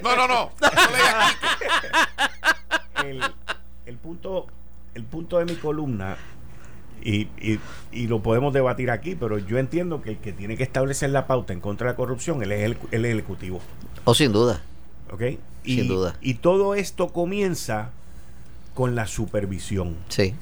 no, 0.04 0.16
no, 0.16 0.28
no. 0.28 0.52
Yo 0.62 0.92
leí 0.92 1.08
a 1.08 1.36
Quique. 1.40 3.10
El, 3.10 3.24
el, 3.88 3.98
punto, 3.98 4.46
el 4.94 5.04
punto 5.04 5.40
de 5.40 5.46
mi 5.46 5.56
columna 5.56 6.16
y, 7.04 7.28
y, 7.92 8.08
lo 8.08 8.22
podemos 8.22 8.54
debatir 8.54 8.92
aquí, 8.92 9.16
pero 9.16 9.40
yo 9.40 9.58
entiendo 9.58 10.02
que 10.04 10.12
el 10.12 10.18
que 10.18 10.32
tiene 10.32 10.58
que 10.58 10.64
establecer 10.64 11.10
la 11.10 11.26
pauta 11.26 11.54
en 11.54 11.60
contra 11.60 11.88
de 11.88 11.94
la 11.94 11.98
corrupción 11.98 12.42
él 12.44 12.52
es 12.52 12.64
el, 12.64 12.78
el 12.92 13.06
ejecutivo. 13.06 13.62
O 14.04 14.14
sin 14.14 14.32
duda. 14.32 14.62
¿Ok? 15.12 15.22
Sin 15.64 15.88
duda. 15.88 16.16
Y 16.22 16.36
todo 16.36 16.76
esto 16.76 17.10
comienza 17.10 17.92
con 18.74 18.96
la 18.96 19.08
supervisión. 19.08 19.96
Sí. 20.10 20.36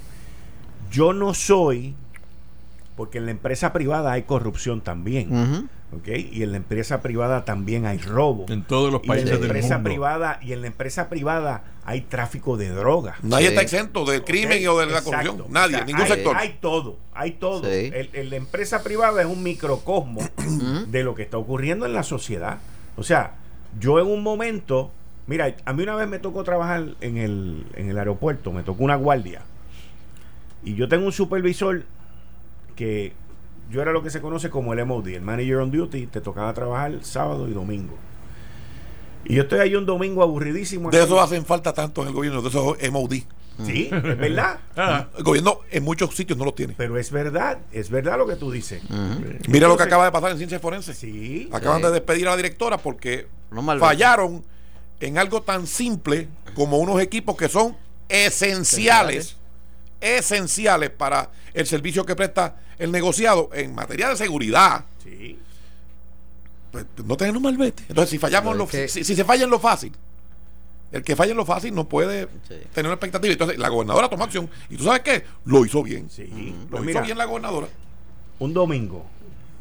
Yo 0.92 1.14
no 1.14 1.34
soy, 1.34 1.96
porque 2.96 3.20
en 3.20 3.26
la 3.26 3.32
empresa 3.32 3.74
privada 3.74 4.12
hay 4.12 4.24
corrupción 4.24 4.82
también. 4.82 5.70
Y 6.06 6.44
en 6.44 6.52
la 6.52 6.58
empresa 6.58 7.02
privada 7.02 7.46
también 7.46 7.86
hay 7.86 8.00
robo. 8.00 8.46
En 8.50 8.64
todos 8.64 8.92
los 8.92 9.02
países 9.02 9.40
del 9.40 9.54
mundo. 9.54 9.84
Privada, 9.84 10.40
y 10.42 10.54
en 10.54 10.62
la 10.62 10.68
empresa 10.68 11.08
privada 11.10 11.64
hay 11.86 12.02
tráfico 12.02 12.58
de 12.58 12.70
drogas. 12.70 13.24
Nadie 13.24 13.50
está 13.50 13.62
exento 13.62 14.04
del 14.06 14.24
crimen 14.24 14.68
o 14.68 14.80
de 14.80 14.88
la 14.88 15.02
corrupción. 15.02 15.46
Nadie, 15.50 15.86
ningún 15.86 16.08
sector. 16.08 16.36
Hay 16.36 16.58
todo, 16.60 16.98
hay 17.14 17.32
todo. 17.32 17.62
la 17.64 18.36
empresa 18.36 18.84
privada 18.84 19.22
es 19.22 19.28
un 19.28 19.44
microcosmo 19.44 20.22
de 20.88 21.04
lo 21.04 21.14
que 21.16 21.24
está 21.24 21.38
ocurriendo 21.38 21.86
en 21.86 21.94
la 21.94 22.04
sociedad. 22.04 22.58
O 22.98 23.04
sea, 23.04 23.36
yo 23.80 24.00
en 24.00 24.08
un 24.08 24.24
momento, 24.24 24.92
mira, 25.28 25.56
a 25.66 25.74
mí 25.74 25.84
una 25.84 25.96
vez 25.96 26.08
me 26.08 26.20
tocó 26.20 26.44
trabajar 26.44 26.96
en 27.02 27.18
el, 27.18 27.66
en 27.76 27.90
el 27.90 27.98
aeropuerto, 27.98 28.52
me 28.52 28.64
tocó 28.64 28.84
una 28.84 28.96
guardia. 28.96 29.42
Y 30.64 30.76
yo 30.76 30.88
tengo 30.88 31.06
un 31.06 31.12
supervisor 31.12 31.84
que 32.76 33.14
yo 33.70 33.82
era 33.82 33.92
lo 33.92 34.04
que 34.04 34.10
se 34.10 34.22
conoce 34.22 34.50
como 34.50 34.74
el 34.74 34.86
MOD, 34.86 35.08
el 35.10 35.22
Manager 35.22 35.58
on 35.58 35.72
Duty, 35.72 36.08
te 36.08 36.22
tocaba 36.22 36.54
trabajar 36.54 37.00
sábado 37.02 37.48
y 37.48 37.54
domingo. 37.54 37.96
Y 39.26 39.36
yo 39.36 39.44
estoy 39.44 39.60
ahí 39.60 39.76
un 39.76 39.86
domingo 39.86 40.22
aburridísimo. 40.22 40.92
De 40.92 41.02
eso 41.02 41.22
hacen 41.22 41.46
falta 41.46 41.74
tanto 41.74 42.02
en 42.02 42.10
el 42.10 42.14
gobierno, 42.14 42.42
de 42.42 42.50
esos 42.50 42.78
MOD. 42.92 43.14
Sí, 43.66 43.90
es 43.92 44.18
verdad. 44.18 44.60
Ah. 44.76 45.08
El 45.16 45.24
gobierno 45.24 45.60
en 45.70 45.84
muchos 45.84 46.16
sitios 46.16 46.38
no 46.38 46.46
los 46.46 46.56
tiene. 46.56 46.74
Pero 46.76 46.98
es 46.98 47.12
verdad, 47.12 47.60
es 47.72 47.92
verdad 47.92 48.18
lo 48.18 48.26
que 48.26 48.36
tú 48.36 48.52
dices. 48.52 48.82
Mira 49.48 49.68
lo 49.68 49.78
que 49.78 49.84
acaba 49.84 50.06
de 50.06 50.12
pasar 50.12 50.32
en 50.32 50.38
ciencias 50.38 50.60
forenses. 50.60 50.98
Sí. 50.98 51.48
Acaban 51.52 51.82
de 51.84 51.92
despedir 51.92 52.28
a 52.28 52.32
la 52.32 52.38
directora 52.38 52.80
porque 52.80 53.28
fallaron 53.80 54.44
en 55.00 55.18
algo 55.20 55.44
tan 55.44 55.68
simple 55.68 56.28
como 56.56 56.78
unos 56.78 57.00
equipos 57.02 57.38
que 57.38 57.50
son 57.50 57.78
esenciales, 58.10 59.36
esenciales 60.02 60.90
para 60.90 61.30
el 61.54 61.68
servicio 61.68 62.04
que 62.04 62.16
presta 62.16 62.56
el 62.80 62.92
negociado 62.92 63.50
en 63.54 63.76
materia 63.76 64.10
de 64.10 64.18
seguridad. 64.18 64.86
Sí. 65.04 65.38
Pues, 66.72 66.86
no 67.06 67.16
tenemos 67.16 67.42
malvete. 67.42 67.84
Entonces, 67.88 68.10
si 68.10 68.18
fallamos, 68.18 68.58
lo, 68.58 68.68
si, 68.68 69.04
se 69.04 69.24
falla 69.24 69.44
en 69.44 69.50
lo 69.52 69.60
fácil, 69.60 69.94
el 70.94 71.04
que 71.04 71.16
falla 71.16 71.32
en 71.32 71.38
lo 71.38 71.46
fácil 71.46 71.74
no 71.74 71.90
puede 71.90 72.28
tener 72.48 72.86
una 72.86 72.94
expectativa. 72.94 73.34
Entonces, 73.34 73.58
la 73.58 73.68
gobernadora 73.68 74.10
tomó 74.10 74.26
acción. 74.26 74.48
¿Y 74.70 74.78
tú 74.78 74.84
sabes 74.84 75.02
qué? 75.02 75.24
Lo 75.44 75.66
hizo 75.66 75.82
bien. 75.82 76.08
Sí. 76.08 76.56
Lo 76.70 76.78
pues 76.78 76.92
hizo 76.92 77.02
bien 77.02 77.18
la 77.18 77.26
gobernadora. 77.26 77.68
Un 78.38 78.54
domingo, 78.54 79.04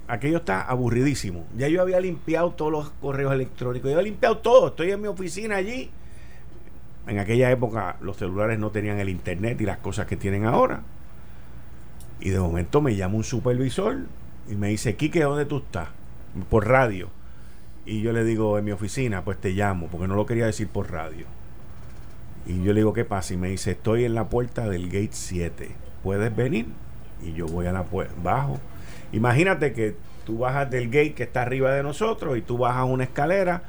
aquello 0.09 0.37
está 0.37 0.61
aburridísimo. 0.61 1.47
Ya 1.57 1.69
yo 1.69 1.81
había 1.81 2.01
limpiado 2.01 2.51
todos 2.51 2.71
los 2.71 2.91
correos 3.01 3.33
electrónicos. 3.33 3.91
Yo 3.91 3.97
había 3.97 4.11
limpiado 4.11 4.39
todo. 4.39 4.69
Estoy 4.69 4.91
en 4.91 5.01
mi 5.01 5.09
oficina 5.09 5.57
allí. 5.57 5.91
En 7.07 7.19
aquella 7.19 7.51
época 7.51 7.97
los 8.03 8.19
celulares 8.19 8.59
no 8.59 8.71
tenían 8.71 9.01
el 9.01 9.09
internet 9.09 9.59
y 9.59 9.65
las 9.65 9.79
cosas 9.79 10.07
que 10.07 10.19
tienen 10.19 10.45
ahora. 10.45 10.83
Y 12.21 12.29
de 12.29 12.41
momento 12.41 12.83
me 12.83 12.95
llama 12.95 13.15
un 13.15 13.25
supervisor 13.25 14.01
y 14.51 14.55
me 14.55 14.69
dice, 14.69 14.97
Quique, 14.97 15.23
¿dónde 15.23 15.47
tú 15.47 15.59
estás? 15.59 15.89
Por 16.51 16.69
radio. 16.69 17.09
Y 17.85 18.01
yo 18.01 18.13
le 18.13 18.25
digo, 18.25 18.59
en 18.59 18.65
mi 18.65 18.73
oficina, 18.73 19.25
pues 19.25 19.39
te 19.39 19.51
llamo, 19.51 19.89
porque 19.89 20.07
no 20.07 20.15
lo 20.15 20.27
quería 20.27 20.47
decir 20.47 20.69
por 20.69 20.93
radio. 20.93 21.27
Y 22.47 22.63
yo 22.63 22.73
le 22.73 22.81
digo, 22.81 22.93
¿qué 22.93 23.05
pasa? 23.05 23.35
Y 23.35 23.37
me 23.37 23.49
dice, 23.49 23.73
estoy 23.73 24.05
en 24.05 24.15
la 24.15 24.29
puerta 24.29 24.69
del 24.69 24.87
gate 24.87 25.11
7. 25.13 25.71
¿Puedes 26.03 26.35
venir? 26.35 26.67
Y 27.23 27.33
yo 27.33 27.47
voy 27.47 27.67
a 27.67 27.73
la 27.73 27.85
puerta, 27.85 28.15
bajo. 28.23 28.59
Imagínate 29.13 29.73
que 29.73 29.97
tú 30.25 30.39
bajas 30.39 30.71
del 30.71 30.87
gate 30.87 31.15
que 31.15 31.25
está 31.25 31.43
arriba 31.43 31.73
de 31.73 31.83
nosotros 31.83 32.37
y 32.37 32.43
tú 32.43 32.59
bajas 32.59 32.87
una 32.89 33.05
escalera, 33.05 33.63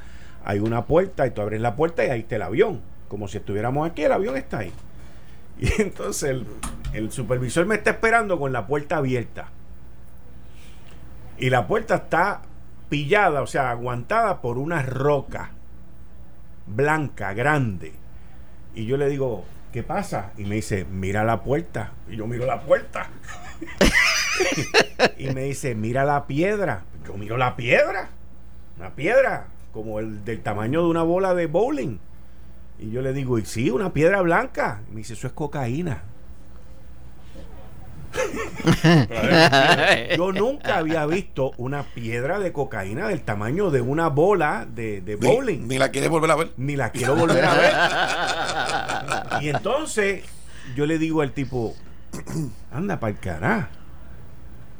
hay 0.44 0.58
una 0.58 0.84
puerta 0.86 1.26
y 1.26 1.30
tú 1.30 1.40
abres 1.40 1.60
la 1.60 1.76
puerta 1.76 2.04
y 2.04 2.10
ahí 2.10 2.20
está 2.20 2.36
el 2.36 2.42
avión. 2.42 2.80
Como 3.08 3.28
si 3.28 3.38
estuviéramos 3.38 3.88
aquí, 3.88 4.02
el 4.02 4.12
avión 4.12 4.36
está 4.36 4.58
ahí. 4.58 4.72
Y 5.56 5.70
entonces 5.80 6.42
el, 6.92 7.12
supervisor 7.12 7.64
me 7.64 7.76
está 7.76 7.90
esperando 7.90 8.40
con 8.40 8.52
la 8.52 8.66
puerta 8.66 8.96
abierta. 8.96 9.48
Y 11.38 11.48
la 11.50 11.68
puerta 11.68 11.94
está 11.94 12.42
o 13.42 13.46
sea, 13.46 13.70
aguantada 13.70 14.40
por 14.40 14.58
una 14.58 14.82
roca 14.82 15.50
blanca, 16.66 17.32
grande. 17.34 17.92
Y 18.74 18.86
yo 18.86 18.96
le 18.96 19.08
digo, 19.08 19.44
¿qué 19.72 19.82
pasa? 19.82 20.32
Y 20.36 20.44
me 20.44 20.56
dice, 20.56 20.84
mira 20.84 21.24
la 21.24 21.42
puerta. 21.42 21.92
Y 22.08 22.16
yo 22.16 22.26
miro 22.26 22.46
la 22.46 22.60
puerta. 22.60 23.08
y 25.18 25.30
me 25.30 25.44
dice, 25.44 25.74
mira 25.74 26.04
la 26.04 26.26
piedra. 26.26 26.82
Yo 27.06 27.14
miro 27.14 27.36
la 27.36 27.56
piedra. 27.56 28.08
Una 28.78 28.90
piedra 28.90 29.46
como 29.72 29.98
el 30.00 30.24
del 30.24 30.42
tamaño 30.42 30.82
de 30.82 30.88
una 30.88 31.02
bola 31.02 31.34
de 31.34 31.46
bowling. 31.46 31.98
Y 32.78 32.90
yo 32.90 33.02
le 33.02 33.12
digo, 33.12 33.38
y 33.38 33.44
sí, 33.44 33.70
una 33.70 33.92
piedra 33.92 34.20
blanca. 34.22 34.82
Y 34.88 34.92
me 34.92 34.98
dice, 34.98 35.14
eso 35.14 35.26
es 35.26 35.32
cocaína. 35.32 36.02
yo 40.16 40.32
nunca 40.32 40.78
había 40.78 41.06
visto 41.06 41.52
una 41.56 41.82
piedra 41.82 42.38
de 42.38 42.52
cocaína 42.52 43.08
del 43.08 43.22
tamaño 43.22 43.70
de 43.70 43.80
una 43.80 44.08
bola 44.08 44.66
de, 44.68 45.18
bowling. 45.20 45.68
Ni, 45.68 45.78
la 45.78 45.90
quieres 45.90 46.10
volver 46.10 46.30
a 46.30 46.36
ver. 46.36 46.52
Ni 46.56 46.76
la 46.76 46.90
quiero 46.90 47.16
volver 47.16 47.44
a 47.44 47.54
ver. 47.54 47.72
y 49.42 49.48
entonces 49.48 50.24
yo 50.76 50.86
le 50.86 50.98
digo 50.98 51.22
al 51.22 51.32
tipo, 51.32 51.74
anda 52.72 53.00
para 53.00 53.12
el 53.12 53.18
carajo. 53.18 53.68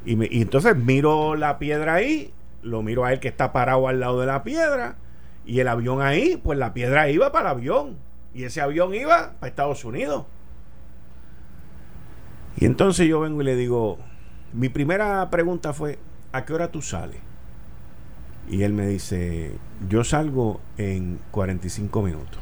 Y, 0.05 0.37
y 0.37 0.41
entonces 0.41 0.75
miro 0.75 1.35
la 1.35 1.57
piedra 1.57 1.95
ahí, 1.95 2.31
lo 2.61 2.81
miro 2.81 3.05
a 3.05 3.13
él 3.13 3.19
que 3.19 3.27
está 3.27 3.51
parado 3.51 3.87
al 3.87 3.99
lado 3.99 4.19
de 4.19 4.27
la 4.27 4.43
piedra 4.43 4.97
y 5.45 5.59
el 5.59 5.67
avión 5.67 6.01
ahí, 6.01 6.39
pues 6.43 6.57
la 6.57 6.73
piedra 6.73 7.09
iba 7.09 7.31
para 7.31 7.51
el 7.51 7.57
avión. 7.57 7.97
Y 8.33 8.43
ese 8.43 8.61
avión 8.61 8.93
iba 8.93 9.33
para 9.39 9.49
Estados 9.49 9.85
Unidos. 9.85 10.25
Y 12.57 12.65
entonces 12.65 13.07
yo 13.07 13.19
vengo 13.19 13.41
y 13.41 13.45
le 13.45 13.55
digo, 13.55 13.97
mi 14.53 14.69
primera 14.69 15.29
pregunta 15.29 15.73
fue, 15.73 15.99
¿a 16.31 16.45
qué 16.45 16.53
hora 16.53 16.71
tú 16.71 16.81
sales? 16.81 17.17
Y 18.49 18.63
él 18.63 18.73
me 18.73 18.87
dice, 18.87 19.51
yo 19.89 20.03
salgo 20.03 20.61
en 20.77 21.19
45 21.31 22.01
minutos. 22.01 22.39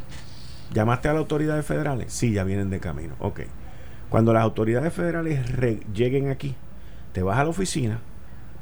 ¿Llamaste 0.74 1.08
a 1.08 1.14
las 1.14 1.22
autoridades 1.22 1.66
federales? 1.66 2.14
Sí, 2.14 2.34
ya 2.34 2.44
vienen 2.44 2.70
de 2.70 2.80
camino. 2.80 3.16
Ok. 3.20 3.42
Cuando 4.10 4.34
las 4.34 4.44
autoridades 4.44 4.94
federales 4.94 5.42
lleguen 5.94 6.30
aquí, 6.30 6.56
te 7.14 7.24
vas 7.24 7.40
a 7.40 7.44
la 7.44 7.50
oficina, 7.50 8.00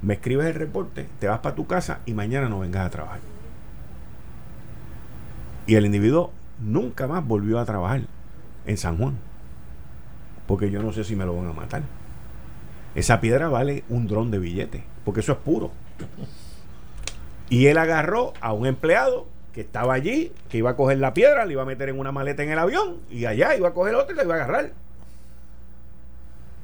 me 0.01 0.13
escribes 0.15 0.47
el 0.47 0.55
reporte, 0.55 1.07
te 1.19 1.27
vas 1.27 1.39
para 1.39 1.55
tu 1.55 1.67
casa 1.67 1.99
y 2.05 2.13
mañana 2.13 2.47
no 2.47 2.59
vengas 2.59 2.85
a 2.85 2.89
trabajar. 2.89 3.19
Y 5.67 5.75
el 5.75 5.85
individuo 5.85 6.31
nunca 6.61 7.07
más 7.07 7.25
volvió 7.25 7.59
a 7.59 7.65
trabajar 7.65 8.01
en 8.65 8.77
San 8.77 8.97
Juan. 8.97 9.17
Porque 10.51 10.69
yo 10.69 10.83
no 10.83 10.91
sé 10.91 11.05
si 11.05 11.15
me 11.15 11.23
lo 11.23 11.33
van 11.33 11.47
a 11.47 11.53
matar. 11.53 11.81
Esa 12.93 13.21
piedra 13.21 13.47
vale 13.47 13.85
un 13.87 14.05
dron 14.05 14.31
de 14.31 14.37
billete, 14.37 14.83
porque 15.05 15.21
eso 15.21 15.31
es 15.31 15.37
puro. 15.37 15.71
Y 17.49 17.67
él 17.67 17.77
agarró 17.77 18.33
a 18.41 18.51
un 18.51 18.65
empleado 18.65 19.27
que 19.53 19.61
estaba 19.61 19.93
allí, 19.93 20.33
que 20.49 20.57
iba 20.57 20.71
a 20.71 20.75
coger 20.75 20.97
la 20.97 21.13
piedra, 21.13 21.45
le 21.45 21.53
iba 21.53 21.61
a 21.61 21.65
meter 21.65 21.87
en 21.87 21.97
una 21.97 22.11
maleta 22.11 22.43
en 22.43 22.51
el 22.51 22.59
avión, 22.59 22.97
y 23.09 23.23
allá 23.23 23.55
iba 23.55 23.69
a 23.69 23.73
coger 23.73 23.95
otra 23.95 24.13
y 24.13 24.17
la 24.17 24.25
iba 24.25 24.33
a 24.33 24.37
agarrar. 24.43 24.73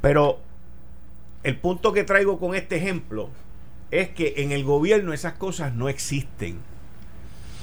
Pero 0.02 0.40
el 1.44 1.56
punto 1.56 1.94
que 1.94 2.04
traigo 2.04 2.42
con 2.42 2.56
este 2.56 2.76
ejemplo 2.76 3.30
es 3.90 4.10
que 4.10 4.34
en 4.40 4.52
el 4.52 4.66
gobierno 4.66 5.14
esas 5.14 5.36
cosas 5.36 5.74
no 5.76 5.88
existen. 5.88 6.58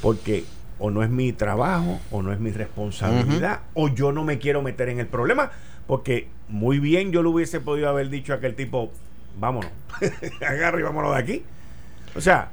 Porque 0.01 0.45
o 0.79 0.91
no 0.91 1.03
es 1.03 1.11
mi 1.11 1.35
trabajo, 1.35 2.01
o 2.11 2.23
no 2.23 2.33
es 2.33 2.41
mi 2.41 2.51
responsabilidad, 2.51 3.61
o 3.75 3.89
yo 3.89 4.11
no 4.11 4.25
me 4.25 4.39
quiero 4.39 4.63
meter 4.63 4.89
en 4.89 5.01
el 5.01 5.07
problema, 5.07 5.51
porque 5.87 6.29
muy 6.49 6.79
bien 6.79 7.13
yo 7.13 7.23
le 7.23 7.29
hubiese 7.29 7.61
podido 7.61 7.89
haber 7.89 8.11
dicho 8.11 8.33
a 8.33 8.37
aquel 8.37 8.55
tipo, 8.55 8.91
vámonos, 9.39 9.71
agarra 10.47 10.81
y 10.81 10.83
vámonos 10.83 11.15
de 11.15 11.21
aquí. 11.21 11.43
O 12.17 12.21
sea, 12.21 12.51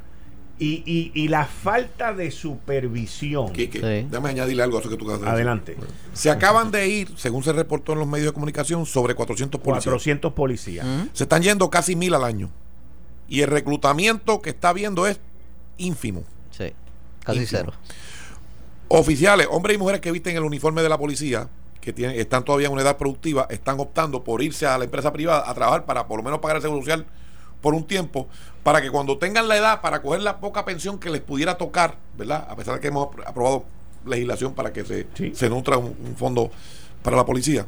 y, 0.64 1.12
y, 1.16 1.28
la 1.28 1.45
falta 1.45 2.14
de 2.14 2.30
supervisión. 2.30 3.52
Déjame 3.52 4.30
añadirle 4.30 4.62
algo 4.62 4.78
a 4.78 4.82
eso 4.82 4.91
que 4.91 4.95
tú 4.98 5.10
acabas 5.10 5.34
Adelante. 5.34 5.76
Se 6.14 6.30
acaban 6.30 6.70
de 6.70 6.88
ir, 6.88 7.18
según 7.18 7.44
se 7.44 7.52
reportó 7.52 7.94
en 7.94 7.99
los 7.99 8.08
medios 8.08 8.28
de 8.28 8.34
comunicación, 8.34 8.86
sobre 8.86 9.16
400 9.16 9.60
policías. 9.60 9.86
400 9.86 10.34
policías. 10.34 10.86
Se 11.14 11.24
están 11.24 11.41
yendo 11.41 11.72
casi 11.72 11.95
mil 11.95 12.14
al 12.14 12.24
año. 12.24 12.52
Y 13.28 13.41
el 13.41 13.48
reclutamiento 13.48 14.40
que 14.41 14.52
está 14.52 14.70
habiendo 14.70 15.08
es 15.08 15.20
ínfimo. 15.78 16.24
Sí, 16.52 16.74
casi 17.24 17.45
cero. 17.48 17.74
Oficiales, 18.88 19.48
hombres 19.49 19.76
y 19.76 19.80
mujeres 19.80 20.02
que 20.02 20.12
visten 20.12 20.36
el 20.36 20.44
uniforme 20.44 20.84
de 20.84 20.90
la 20.90 20.98
policía, 20.99 21.48
que 21.82 21.91
tienen, 21.91 22.18
están 22.20 22.45
todavía 22.45 22.68
en 22.68 22.74
una 22.74 22.84
edad 22.84 22.98
productiva, 22.98 23.48
están 23.49 23.80
optando 23.80 24.24
por 24.24 24.41
irse 24.41 24.68
a 24.68 24.78
la 24.78 24.86
empresa 24.86 25.12
privada 25.12 25.49
a 25.49 25.53
trabajar 25.53 25.86
para 25.86 26.08
por 26.08 26.18
lo 26.18 26.24
menos 26.24 26.40
pagar 26.40 26.58
el 26.58 26.62
seguro 26.62 26.82
social 26.82 27.06
por 27.60 27.74
un 27.74 27.86
tiempo, 27.86 28.28
para 28.64 28.82
que 28.82 28.90
cuando 28.90 29.18
tengan 29.18 29.48
la 29.48 29.58
edad 29.58 29.82
para 29.82 30.02
coger 30.02 30.22
la 30.22 30.40
poca 30.40 30.64
pensión 30.66 30.99
que 30.99 31.10
les 31.10 31.22
pudiera 31.22 31.58
tocar, 31.58 31.98
¿verdad? 32.18 32.48
A 32.49 32.56
pesar 32.56 32.76
de 32.76 32.80
que 32.80 32.88
hemos 32.88 33.10
aprobado 33.26 33.66
legislación 34.06 34.53
para 34.53 34.74
que 34.74 34.84
se, 34.84 35.08
se 35.34 35.49
nutra 35.49 35.78
un, 35.78 36.16
fondo 36.18 36.52
para 37.03 37.18
la 37.18 37.26
policía, 37.26 37.66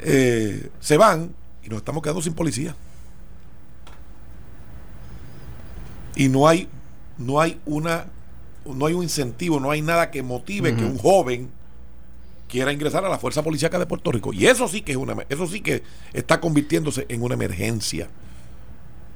eh, 0.00 0.70
se 0.80 0.96
van 0.96 1.34
y 1.62 1.68
nos 1.68 1.78
estamos 1.78 2.02
quedando 2.02 2.22
sin 2.22 2.34
policía. 2.34 2.74
Y 6.16 6.28
no 6.28 6.48
hay, 6.48 6.68
no 7.18 7.40
hay 7.40 7.60
una, 7.66 8.06
no 8.64 8.86
hay 8.86 8.94
un 8.94 9.02
incentivo, 9.02 9.60
no 9.60 9.70
hay 9.70 9.80
nada 9.82 10.10
que 10.10 10.22
motive 10.22 10.74
que 10.74 10.84
un 10.84 10.98
joven 10.98 11.50
quiera 12.50 12.72
ingresar 12.72 13.04
a 13.04 13.08
la 13.08 13.18
Fuerza 13.18 13.42
Policíaca 13.42 13.78
de 13.78 13.86
Puerto 13.86 14.12
Rico. 14.12 14.32
Y 14.32 14.46
eso 14.46 14.68
sí 14.68 14.82
que 14.82 14.92
es 14.92 14.98
una 14.98 15.16
eso 15.28 15.46
sí 15.46 15.60
que 15.60 15.82
está 16.12 16.40
convirtiéndose 16.40 17.06
en 17.08 17.22
una 17.22 17.34
emergencia. 17.34 18.08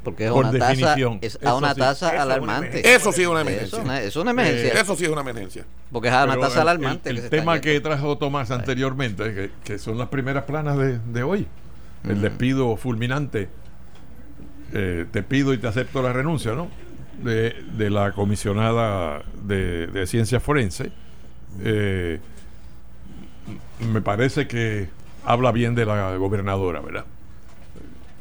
Porque 0.03 0.27
es 0.27 0.31
una 0.31 0.53
tasa, 0.53 0.97
es 1.23 1.39
a 1.43 1.55
una 1.55 1.75
tasa 1.75 2.21
alarmante. 2.21 2.95
Eso 2.95 3.11
sí 3.11 3.23
es 3.23 3.29
una 3.29 3.41
emergencia. 3.41 4.03
es 4.03 4.17
una 4.17 4.31
emergencia. 4.33 4.81
eso 4.81 4.97
sí 4.97 5.05
es 5.05 5.11
una 5.11 5.23
emergencia. 5.23 5.65
Porque 5.91 6.09
es 6.09 6.15
a 6.15 6.25
una 6.25 6.37
tasa 6.37 6.61
alarmante. 6.61 7.11
El, 7.11 7.29
tema 7.31 7.61
que 7.61 7.81
trajo 7.81 8.19
Tomás 8.19 8.51
anteriormente, 8.51 9.51
que, 9.65 9.79
son 9.79 9.97
las 9.97 10.09
primeras 10.09 10.45
planas 10.45 10.77
de, 10.79 11.23
hoy, 11.23 11.47
el 12.07 12.21
despido 12.21 12.77
fulminante, 12.77 13.49
eh, 14.75 15.07
te 15.11 15.23
pido 15.23 15.55
y 15.55 15.59
te 15.59 15.69
acepto 15.69 16.03
la 16.03 16.13
renuncia, 16.13 16.53
¿no? 16.53 16.69
De, 17.23 17.57
de 17.79 17.91
la 17.91 18.13
comisionada 18.13 19.23
de, 19.43 19.87
de 19.87 20.07
ciencia 20.07 20.39
forense. 20.39 20.93
Eh, 21.63 22.21
me 23.81 24.01
parece 24.01 24.47
que 24.47 24.89
habla 25.25 25.53
bien 25.53 25.75
de 25.75 25.87
la 25.87 26.17
gobernadora, 26.17 26.81
¿verdad? 26.81 27.05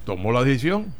Tomó 0.05 0.31
la 0.31 0.43
decisión 0.43 0.93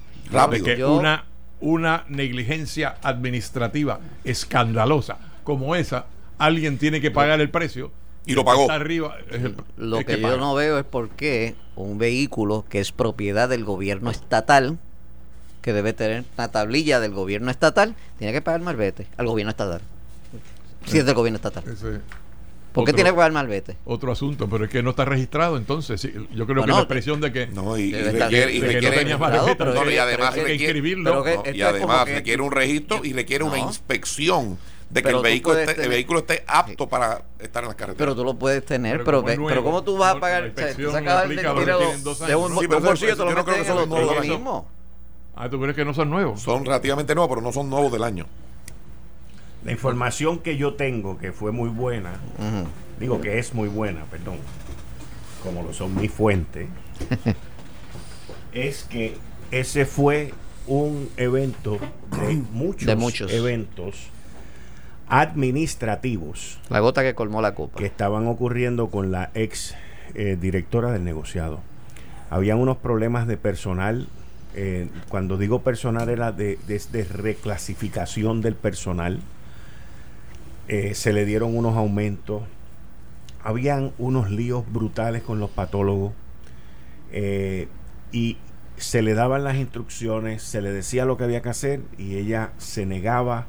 de 0.52 0.62
que 0.62 0.86
una, 0.86 1.26
una 1.60 2.06
negligencia 2.08 2.98
administrativa 3.04 4.00
escandalosa 4.24 5.18
como 5.44 5.76
esa, 5.76 6.06
alguien 6.38 6.78
tiene 6.78 7.02
que 7.02 7.12
pagar 7.12 7.42
el 7.42 7.50
precio. 7.50 7.92
Y 8.26 8.34
lo 8.36 8.46
pagó. 8.46 8.72
Arriba 8.72 9.18
lo 9.76 10.00
que, 10.06 10.20
yo 10.20 10.38
no 10.38 10.56
veo 10.56 10.80
es 10.80 10.86
por 10.86 11.10
qué 11.10 11.56
un 11.76 11.98
vehículo 11.98 12.64
que 12.70 12.80
es 12.80 12.94
propiedad 12.94 13.50
del 13.50 13.66
gobierno 13.66 14.12
estatal, 14.12 14.78
que 15.62 15.74
debe 15.74 15.92
tener 15.92 16.24
una 16.38 16.50
tablilla 16.50 17.02
del 17.02 17.12
gobierno 17.12 17.52
estatal, 17.52 17.96
tiene 18.18 18.32
que 18.32 18.42
pagar 18.42 18.62
malvete 18.62 19.08
al 19.18 19.28
gobierno 19.28 19.52
estatal. 19.52 19.82
Si 20.86 20.98
es 20.98 21.06
del 21.06 21.16
gobierno 21.16 21.36
estatal. 21.36 21.64
¿Por 22.74 22.86
qué 22.86 22.94
tiene 22.94 23.12
que 23.12 23.16
pagar 23.16 23.32
malvete? 23.32 23.78
Otro 23.86 24.12
asunto, 24.12 24.50
pero 24.50 24.66
es 24.66 24.72
que 24.72 24.82
no 24.82 24.90
está 24.91 25.06
registrado, 25.06 25.58
entonces 25.58 26.02
yo 26.02 26.48
creo 26.48 26.64
que 26.64 26.72
la 26.72 26.80
expresión 26.80 27.22
de 27.22 27.32
que 27.32 27.48
no, 27.48 27.78
y, 27.78 27.91
requiere, 27.94 28.52
y 28.52 28.62
requiere, 28.62 29.06
no 29.06 29.20
malvete, 29.20 29.64
y 29.94 29.98
además 29.98 30.36
requiere, 30.36 30.80
y 31.54 31.62
además 31.62 32.10
requiere 32.10 32.41
un 32.41 32.52
registro 32.52 33.02
y 33.04 33.14
requiere 33.14 33.44
una 33.44 33.60
inspección 33.60 34.58
de 34.90 35.02
que 35.02 35.10
el 35.10 35.22
vehículo, 35.22 35.60
esté, 35.60 35.84
el 35.84 35.90
vehículo 35.90 36.20
esté 36.20 36.44
apto 36.48 36.88
para 36.88 37.24
estar 37.40 37.64
en 37.64 37.70
las 37.70 37.76
carreteras. 37.76 37.98
Pero 37.98 38.16
tú 38.16 38.24
lo 38.24 38.36
puedes 38.36 38.64
tener, 38.66 39.04
pero, 39.04 39.24
pero, 39.24 39.45
pero 39.48 39.64
¿cómo 39.64 39.84
tú 39.84 39.98
vas 39.98 40.16
a 40.16 40.20
pagar? 40.20 40.52
O 40.56 40.60
sea, 40.60 40.91
sacas 40.91 41.24
el 41.24 41.30
dinero 41.30 41.56
de 41.56 42.36
un, 42.36 42.60
sí, 42.60 42.68
bolsillo, 42.68 43.18
te 43.18 43.26
lo 43.26 43.32
metes 43.32 43.70
en 43.70 43.78
el 43.78 43.90
lo 43.90 44.22
mismo. 44.22 44.68
Ah, 45.36 45.50
¿tú 45.50 45.60
crees 45.60 45.76
que 45.76 45.84
no 45.84 45.94
son 45.94 46.10
nuevos? 46.12 46.41
Son 46.41 46.64
relativamente 46.64 47.16
nuevos, 47.16 47.30
pero 47.30 47.41
no 47.41 47.52
son 47.52 47.70
nuevos 47.70 47.91
del 47.91 48.04
año. 48.04 48.28
La 49.65 49.72
información 49.72 50.40
que 50.40 50.57
yo 50.57 50.73
tengo, 50.73 51.18
que 51.18 51.31
fue 51.31 51.52
muy 51.52 51.69
buena, 51.69 52.11
digo 52.99 53.22
que 53.22 53.40
es 53.40 53.53
muy 53.53 53.69
buena, 53.69 54.03
perdón, 54.06 54.38
como 55.41 55.64
lo 55.64 55.73
son 55.73 55.95
mis 55.95 56.11
fuentes, 56.11 56.68
es 58.53 58.84
que 58.84 59.18
ese 59.52 59.85
fue 59.85 60.34
un 60.68 61.10
evento 61.18 61.80
de 62.26 62.34
muchos, 62.52 62.95
muchos, 62.98 63.31
eventos 63.31 64.10
administrativos. 65.07 66.60
La 66.69 66.80
gota 66.80 67.03
que 67.03 67.15
colmó 67.15 67.41
la 67.41 67.53
copa. 67.53 67.80
Que 67.80 67.85
estaban 67.85 68.27
ocurriendo 68.27 68.90
con 68.90 69.11
la 69.11 69.31
ex 69.34 69.76
eh, 70.15 70.38
directora 70.40 70.91
del 70.91 71.03
negociado. 71.03 71.61
Habían 72.30 72.57
unos 72.57 72.77
problemas 72.77 73.27
de 73.27 73.38
personal. 73.38 74.07
Eh, 74.56 74.88
cuando 75.10 75.38
digo 75.38 75.61
personal 75.61 76.10
era 76.10 76.31
de, 76.31 76.57
de 76.68 77.03
reclasificación 77.06 78.41
del 78.41 78.56
personal 78.56 79.19
eh, 80.68 80.95
se 80.95 81.14
le 81.14 81.26
dieron 81.26 81.56
unos 81.56 81.76
aumentos, 81.76 82.44
habían 83.44 83.91
unos 83.98 84.31
líos 84.31 84.64
brutales 84.72 85.22
con 85.22 85.40
los 85.40 85.49
patólogos 85.49 86.14
eh, 87.11 87.68
y 88.11 88.38
se 88.77 89.02
le 89.02 89.14
daban 89.14 89.44
las 89.44 89.57
instrucciones, 89.57 90.41
se 90.41 90.61
le 90.61 90.72
decía 90.72 91.06
lo 91.06 91.18
que 91.18 91.26
había 91.26 91.41
que 91.41 91.49
hacer 91.49 91.81
y 91.98 92.15
ella 92.15 92.52
se 92.57 92.85
negaba 92.85 93.48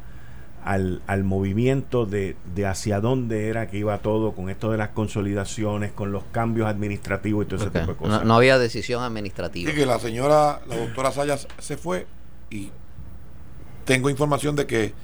al, 0.65 1.25
movimiento 1.25 2.07
de, 2.07 2.37
hacia 2.67 3.01
dónde 3.01 3.49
era 3.49 3.69
que 3.69 3.77
iba 3.77 3.99
todo 3.99 4.33
con 4.33 4.49
esto 4.49 4.71
de 4.71 4.79
las 4.79 4.89
consolidaciones, 4.91 5.93
con 5.93 6.11
los 6.11 6.25
cambios 6.25 6.69
administrativos 6.69 7.45
y 7.45 7.49
todo 7.49 7.61
ese 7.61 7.71
tipo 7.71 7.93
de 7.93 7.97
cosas. 7.97 8.25
No, 8.25 8.35
había 8.35 8.59
decisión 8.59 9.03
administrativa. 9.03 9.71
Sí, 9.71 9.77
que 9.77 9.85
la 9.85 9.99
señora, 9.99 10.63
la 10.67 10.77
doctora 10.77 11.13
Sayas 11.13 11.47
se 11.59 11.77
fue 11.77 12.07
y 12.51 12.71
tengo 13.85 14.09
información 14.09 14.57
de 14.57 14.67
que 14.67 14.95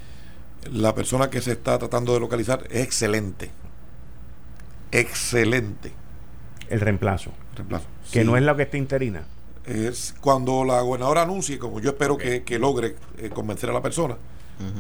la 0.73 0.95
persona 0.95 1.31
que 1.31 1.41
se 1.41 1.53
está 1.53 1.79
tratando 1.79 2.15
de 2.15 2.21
localizar 2.21 2.65
es 2.71 2.83
excelente. 2.83 3.51
Excelente. 4.93 5.93
El 6.69 6.81
reemplazo. 6.81 7.33
reemplazo. 7.55 7.87
Que 8.13 8.25
no 8.25 8.37
es 8.37 8.43
la 8.43 8.57
que 8.57 8.63
está 8.63 8.77
interina. 8.77 9.25
Es 9.65 10.15
cuando 10.21 10.65
la 10.65 10.81
gobernadora 10.81 11.23
anuncie, 11.23 11.59
como 11.59 11.81
yo 11.81 11.91
espero 11.91 12.17
que, 12.17 12.59
logre 12.59 12.97
eh, 13.19 13.31
convencer 13.31 13.71
a 13.71 13.73
la 13.73 13.83
persona, 13.83 14.17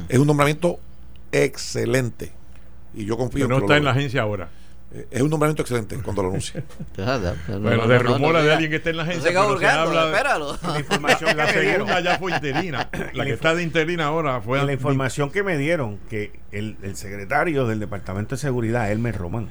es 0.09 0.19
un 0.19 0.27
nombramiento 0.27 0.78
excelente. 1.32 2.32
Y 2.94 3.05
yo 3.05 3.16
confío 3.16 3.47
Pero 3.47 3.59
no 3.61 3.65
está 3.65 3.77
en 3.77 3.85
la 3.85 3.93
agencia 3.93 4.23
ahora. 4.23 4.51
Eh, 4.93 5.07
es 5.11 5.23
un 5.23 5.31
nombramiento 5.31 5.62
excelente 5.62 5.97
cuando 6.03 6.23
lo 6.23 6.29
anuncie. 6.31 6.65
bueno, 7.61 7.87
de 7.87 7.99
rumora 8.01 8.43
de 8.43 8.53
alguien 8.53 8.71
que 8.71 8.79
esté 8.79 8.91
en 8.91 8.97
la 8.97 9.05
agencia. 9.05 9.33
No 9.33 9.57
pero 9.57 9.71
habla 9.71 10.11
espéralo. 10.11 10.59
La, 10.62 10.79
información 10.81 11.37
la 11.37 11.47
segunda 11.53 12.01
ya 12.01 12.19
fue 12.19 12.33
interina. 12.33 12.91
La 13.12 13.25
que 13.25 13.33
está 13.33 13.55
de 13.55 13.62
interina 13.62 14.07
ahora 14.07 14.41
fue. 14.41 14.65
La 14.65 14.73
información 14.73 15.31
que 15.31 15.43
me 15.43 15.57
dieron 15.57 15.99
que 16.09 16.33
el, 16.51 16.77
el 16.83 16.97
secretario 16.97 17.67
del 17.67 17.79
Departamento 17.79 18.35
de 18.35 18.41
Seguridad, 18.41 18.91
Elmer 18.91 19.17
Román, 19.17 19.49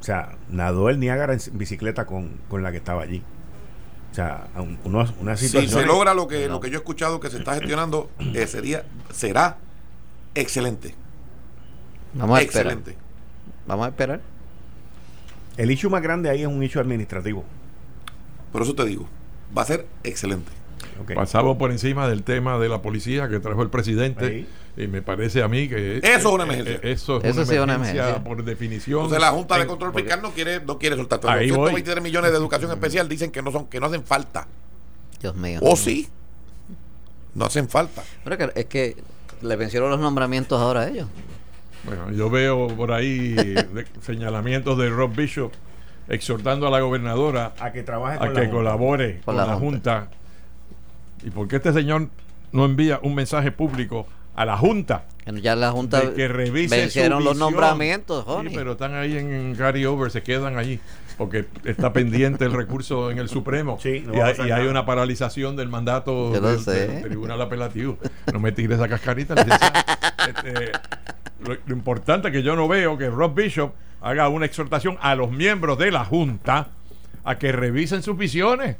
o 0.00 0.04
sea, 0.04 0.36
nadó 0.48 0.88
el 0.88 0.98
Niágara 0.98 1.34
en 1.34 1.40
bicicleta 1.52 2.06
con, 2.06 2.40
con 2.48 2.62
la 2.62 2.70
que 2.70 2.78
estaba 2.78 3.02
allí. 3.02 3.22
O 4.12 4.14
sea, 4.14 4.46
una, 4.84 5.12
una 5.20 5.36
situación. 5.36 5.68
Si 5.68 5.68
se 5.68 5.84
logra 5.84 6.14
lo 6.14 6.26
que, 6.26 6.48
lo 6.48 6.58
que 6.60 6.70
yo 6.70 6.76
he 6.76 6.78
escuchado 6.78 7.20
que 7.20 7.28
se 7.28 7.36
está 7.38 7.54
gestionando, 7.54 8.08
eh, 8.34 8.46
sería, 8.46 8.84
será 9.12 9.58
excelente. 10.34 10.94
Vamos 12.14 12.38
a 12.38 12.42
excelente. 12.42 12.96
Vamos 13.66 13.86
a 13.86 13.90
esperar. 13.90 14.20
El 15.56 15.70
issue 15.70 15.90
más 15.90 16.02
grande 16.02 16.28
ahí 16.28 16.42
es 16.42 16.48
un 16.48 16.62
issue 16.62 16.80
administrativo. 16.80 17.44
Por 18.52 18.62
eso 18.62 18.74
te 18.74 18.84
digo, 18.84 19.08
va 19.56 19.62
a 19.62 19.66
ser 19.66 19.86
excelente. 20.04 20.52
Pasamos 21.14 21.56
por 21.56 21.70
encima 21.70 22.08
del 22.08 22.22
tema 22.22 22.58
de 22.58 22.68
la 22.68 22.82
policía 22.82 23.28
que 23.28 23.38
trajo 23.38 23.62
el 23.62 23.70
presidente 23.70 24.46
y 24.76 24.86
me 24.86 25.02
parece 25.02 25.42
a 25.42 25.48
mí 25.48 25.68
que 25.68 25.98
eso 25.98 26.08
es 26.08 26.24
una 26.24 26.44
emergencia. 26.44 26.74
Eh, 26.82 26.92
eso 26.92 27.22
es 27.22 27.36
una, 27.50 27.74
emergencia 27.74 28.22
por 28.22 28.44
definición. 28.44 29.00
Entonces 29.00 29.20
la 29.20 29.30
Junta 29.30 29.58
de 29.58 29.66
Control 29.66 29.94
Fiscal 29.94 30.22
no 30.22 30.32
quiere 30.32 30.60
no 30.60 30.78
quiere 30.78 30.96
soltar. 30.96 31.20
Pero 31.20 31.38
123 31.38 32.02
millones 32.02 32.30
de 32.30 32.36
educación 32.36 32.70
especial 32.70 33.08
dicen 33.08 33.30
que 33.30 33.42
no 33.42 33.52
son 33.52 33.66
que 33.66 33.80
no 33.80 33.86
hacen 33.86 34.04
falta. 34.04 34.46
Dios 35.20 35.34
mío. 35.36 35.60
O 35.62 35.76
sí. 35.76 36.08
No 37.34 37.46
hacen 37.46 37.68
falta. 37.68 38.02
Pero 38.24 38.50
es 38.54 38.64
que 38.66 38.96
le 39.42 39.56
vencieron 39.56 39.90
los 39.90 40.00
nombramientos 40.00 40.60
ahora 40.60 40.82
a 40.82 40.88
ellos. 40.88 41.08
Bueno, 41.86 42.10
yo 42.10 42.28
veo 42.28 42.68
por 42.68 42.92
ahí 42.92 43.54
señalamientos 44.02 44.76
de 44.76 44.90
Rob 44.90 45.14
Bishop 45.14 45.52
exhortando 46.08 46.66
a 46.66 46.70
la 46.70 46.80
gobernadora 46.80 47.54
a 47.58 47.72
que 47.72 47.82
trabaje 47.82 48.18
a 48.20 48.32
que 48.32 48.50
colabore 48.50 49.20
con, 49.24 49.36
la, 49.36 49.54
junta. 49.54 50.08
¿Y 51.24 51.30
por 51.30 51.48
qué 51.48 51.56
este 51.56 51.72
señor 51.72 52.08
no 52.52 52.64
envía 52.64 53.00
un 53.02 53.14
mensaje 53.14 53.52
público 53.52 54.06
a 54.34 54.44
la 54.44 54.56
Junta? 54.56 55.04
Ya 55.26 55.56
la 55.56 55.72
Junta 55.72 56.14
que 56.14 56.28
revise 56.28 56.76
vencieron 56.76 57.24
los 57.24 57.36
nombramientos, 57.36 58.24
sí, 58.24 58.52
pero 58.54 58.72
están 58.72 58.94
ahí 58.94 59.16
en 59.16 59.56
Gary 59.56 59.84
Over, 59.84 60.10
se 60.10 60.22
quedan 60.22 60.56
allí 60.56 60.78
porque 61.16 61.46
está 61.64 61.92
pendiente 61.92 62.44
el 62.44 62.52
recurso 62.52 63.10
en 63.10 63.18
el 63.18 63.28
Supremo 63.28 63.78
y, 63.82 64.04
hay, 64.20 64.66
una 64.66 64.84
paralización 64.84 65.56
del 65.56 65.68
mandato 65.68 66.30
del, 66.30 67.02
tribunal 67.02 67.40
apelativo. 67.40 67.98
No 68.32 68.38
me 68.38 68.52
tires 68.52 68.78
esa 68.78 68.88
cascarita. 68.88 69.34
Este, 70.26 70.72
lo, 71.46 71.74
importante 71.74 72.28
es 72.28 72.32
que 72.32 72.42
yo 72.42 72.56
no 72.56 72.68
veo 72.68 72.98
que 72.98 73.08
Rob 73.08 73.34
Bishop 73.34 73.72
haga 74.00 74.28
una 74.28 74.46
exhortación 74.46 74.98
a 75.00 75.14
los 75.14 75.30
miembros 75.30 75.78
de 75.78 75.90
la 75.90 76.04
Junta 76.04 76.68
a 77.24 77.38
que 77.38 77.52
revisen 77.52 78.02
sus 78.02 78.16
visiones, 78.16 78.76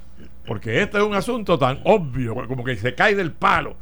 porque 0.47 0.83
este 0.83 0.99
es 0.99 1.05
un 1.05 1.15
asunto 1.15 1.59
tan 1.59 1.81
obvio, 1.85 2.35
como 2.47 2.63
que 2.63 2.77
se 2.77 2.95
cae 2.95 3.15
del 3.15 3.33
palo 3.33 3.77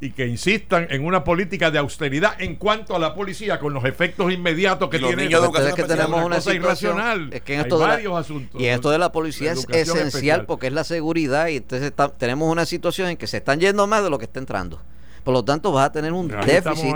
y 0.00 0.12
que 0.12 0.26
insistan 0.26 0.86
en 0.88 1.04
una 1.04 1.22
política 1.22 1.70
de 1.70 1.78
austeridad 1.78 2.40
en 2.40 2.56
cuanto 2.56 2.96
a 2.96 2.98
la 2.98 3.14
policía 3.14 3.58
con 3.58 3.74
los 3.74 3.84
efectos 3.84 4.32
inmediatos 4.32 4.88
que 4.88 4.98
tiene 4.98 5.24
es 5.24 5.74
que 5.74 5.82
tenemos 5.82 6.24
una, 6.24 6.36
cosa 6.36 6.54
irracional. 6.54 7.28
es 7.32 7.42
que 7.42 7.54
en 7.54 7.60
esto 7.60 7.76
hay 7.76 7.90
varios 7.90 8.16
asuntos. 8.16 8.58
y 8.58 8.66
esto 8.66 8.90
de 8.90 8.98
la 8.98 9.12
policía 9.12 9.52
es 9.52 9.66
esencial 9.68 10.46
porque 10.46 10.68
es 10.68 10.72
la 10.72 10.84
seguridad 10.84 11.48
y 11.48 11.56
entonces 11.56 11.92
tenemos 12.16 12.50
una 12.50 12.64
situación 12.64 13.10
en 13.10 13.18
que 13.18 13.26
se 13.26 13.36
están 13.36 13.60
yendo 13.60 13.86
más 13.86 14.02
de 14.02 14.08
lo 14.08 14.18
que 14.18 14.24
está 14.24 14.40
entrando 14.40 14.80
por 15.24 15.34
lo 15.34 15.44
tanto 15.44 15.72
vas 15.72 15.86
a 15.86 15.92
tener 15.92 16.12
un 16.12 16.28
déficit 16.28 16.94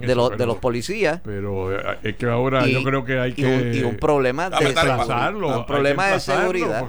de, 0.00 0.14
los, 0.14 0.36
de 0.36 0.46
los 0.46 0.56
policías 0.58 1.20
pero 1.24 1.72
eh, 1.72 1.98
es 2.02 2.16
que 2.16 2.26
ahora 2.26 2.66
yo 2.66 2.82
creo 2.82 3.04
que 3.04 3.18
hay 3.18 3.32
que 3.32 3.72
y 3.74 3.82
un, 3.82 3.96
problema 3.96 4.50
de 4.50 4.66
desplazarlo 4.66 5.60
un 5.60 5.66
problema 5.66 6.08
de 6.08 6.20
seguridad 6.20 6.86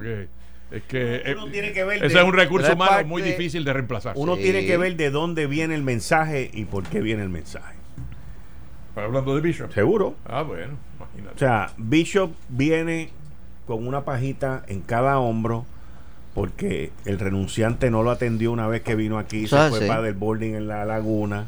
es 0.73 0.81
que, 0.85 1.17
eh, 1.17 1.35
ese 2.01 2.17
es 2.17 2.23
un 2.23 2.33
recurso 2.33 2.73
humano 2.73 3.07
muy 3.07 3.21
difícil 3.21 3.63
de 3.63 3.73
reemplazar. 3.73 4.13
Uno 4.17 4.37
tiene 4.37 4.65
que 4.65 4.75
ver 4.75 4.95
de 4.95 5.11
dónde 5.11 5.45
viene 5.45 5.75
el 5.75 5.83
mensaje 5.83 6.49
y 6.51 6.65
por 6.65 6.83
qué 6.85 6.99
viene 6.99 7.21
el 7.21 7.29
mensaje. 7.29 7.75
hablando 8.95 9.35
de 9.35 9.41
Bishop? 9.41 9.71
Seguro. 9.71 10.15
Ah, 10.25 10.41
bueno, 10.41 10.73
imagínate. 10.97 11.35
O 11.35 11.37
sea, 11.37 11.71
Bishop 11.77 12.31
viene 12.49 13.11
con 13.67 13.85
una 13.85 14.03
pajita 14.03 14.63
en 14.67 14.81
cada 14.81 15.19
hombro 15.19 15.67
porque 16.33 16.91
el 17.05 17.19
renunciante 17.19 17.91
no 17.91 18.03
lo 18.03 18.11
atendió 18.11 18.51
una 18.51 18.67
vez 18.67 18.81
que 18.81 18.95
vino 18.95 19.17
aquí, 19.17 19.47
se 19.47 19.69
fue 19.69 19.87
para 19.87 20.01
del 20.01 20.13
boarding 20.13 20.55
en 20.55 20.67
la 20.67 20.85
laguna 20.85 21.45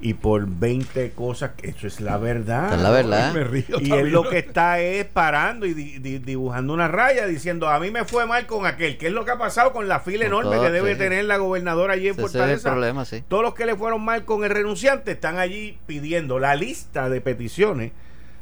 y 0.00 0.12
por 0.14 0.46
20 0.46 1.12
cosas, 1.12 1.52
eso 1.62 1.86
es 1.86 2.00
la 2.00 2.18
verdad. 2.18 2.74
Es 2.74 2.80
la 2.80 2.90
verdad. 2.90 3.34
Y 3.80 3.90
él 3.92 4.10
lo 4.10 4.28
que 4.28 4.38
está 4.38 4.78
es 4.80 5.06
parando 5.06 5.64
y 5.64 5.72
dibujando 5.72 6.74
una 6.74 6.88
raya 6.88 7.26
diciendo, 7.26 7.68
a 7.68 7.78
mí 7.78 7.90
me 7.90 8.04
fue 8.04 8.26
mal 8.26 8.46
con 8.46 8.66
aquel, 8.66 8.98
que 8.98 9.06
es 9.06 9.12
lo 9.12 9.24
que 9.24 9.30
ha 9.30 9.38
pasado 9.38 9.72
con 9.72 9.88
la 9.88 10.00
fila 10.00 10.26
enorme 10.26 10.60
que 10.60 10.70
debe 10.70 10.96
tener 10.96 11.24
la 11.24 11.38
gobernadora 11.38 11.94
allí 11.94 12.08
en 12.08 12.16
Fortaleza. 12.16 12.70
problema, 12.70 13.04
Todos 13.28 13.42
los 13.42 13.54
que 13.54 13.64
le 13.64 13.76
fueron 13.76 14.04
mal 14.04 14.26
con 14.26 14.44
el 14.44 14.50
renunciante 14.50 15.12
están 15.12 15.38
allí 15.38 15.78
pidiendo 15.86 16.38
la 16.38 16.54
lista 16.54 17.08
de 17.08 17.22
peticiones 17.22 17.92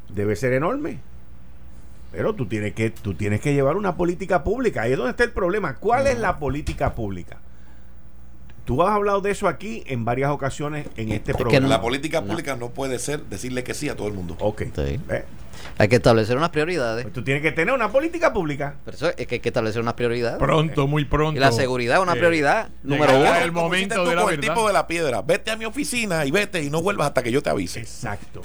debe 0.09 0.37
ser 0.37 0.55
enorme. 0.55 0.99
Pero 2.13 2.35
tú 2.35 2.47
tienes 2.47 2.75
que 2.75 2.91
tú 2.91 3.15
tienes 3.15 3.41
que 3.41 3.55
llevar 3.55 3.77
una 3.77 3.97
política 3.97 4.45
pública. 4.45 4.83
Ahí 4.83 4.93
es 4.93 4.99
donde 4.99 5.13
está 5.13 5.25
el 5.25 5.33
problema. 5.33 5.77
¿Cuál 5.77 6.07
es 6.07 6.19
la 6.19 6.39
política 6.39 6.95
pública? 6.95 7.39
Tú 8.65 8.83
has 8.83 8.91
hablado 8.91 9.21
de 9.21 9.33
eso 9.33 9.49
aquí 9.49 9.83
en 9.87 10.05
varias 10.05 10.31
ocasiones 10.31 10.87
en 10.97 11.11
este 11.11 11.35
programa. 11.35 11.67
la 11.67 11.81
política 11.81 12.23
pública 12.23 12.55
no. 12.55 12.69
puede 12.69 12.99
ser 13.01 13.25
decirle 13.25 13.65
que 13.65 13.75
sí 13.75 13.89
a 13.89 13.97
todo 13.97 14.07
el 14.07 14.15
mundo. 14.15 14.37
Ok. 14.39 14.63
Hay 15.79 15.89
que 15.89 15.97
establecer 15.97 16.37
unas 16.37 16.51
prioridades. 16.51 17.05
Pues 17.05 17.15
tú 17.15 17.25
tienes 17.25 17.43
que 17.43 17.51
tener 17.51 17.75
una 17.75 17.91
política 17.91 18.33
pública. 18.33 18.77
Pero 18.85 18.97
eso 18.97 19.09
es 19.17 19.27
que 19.27 19.37
hay 19.37 19.41
que 19.41 19.49
establecer 19.49 19.81
unas 19.81 19.95
prioridades. 19.95 20.39
Pronto, 20.39 20.87
muy 20.87 21.05
pronto. 21.05 21.37
Y 21.37 21.41
la 21.41 21.51
seguridad 21.51 21.97
es 21.97 22.03
una 22.03 22.15
eh, 22.15 22.19
prioridad 22.19 22.69
número 22.83 23.19
uno. 23.19 23.35
el 23.37 23.53
momento 23.53 24.05
de 24.05 24.15
la 24.15 24.31
el 24.31 24.41
tipo 24.41 24.67
de 24.67 24.73
la 24.73 24.87
piedra. 24.87 25.23
Vete 25.23 25.51
a 25.51 25.57
mi 25.57 25.65
oficina 25.65 26.25
y 26.25 26.31
vete 26.31 26.63
y 26.63 26.71
no 26.71 26.83
vuelvas 26.83 27.09
hasta 27.09 27.23
que 27.23 27.33
yo 27.33 27.43
te 27.43 27.51
avise. 27.51 27.81
Exacto. 27.81 28.43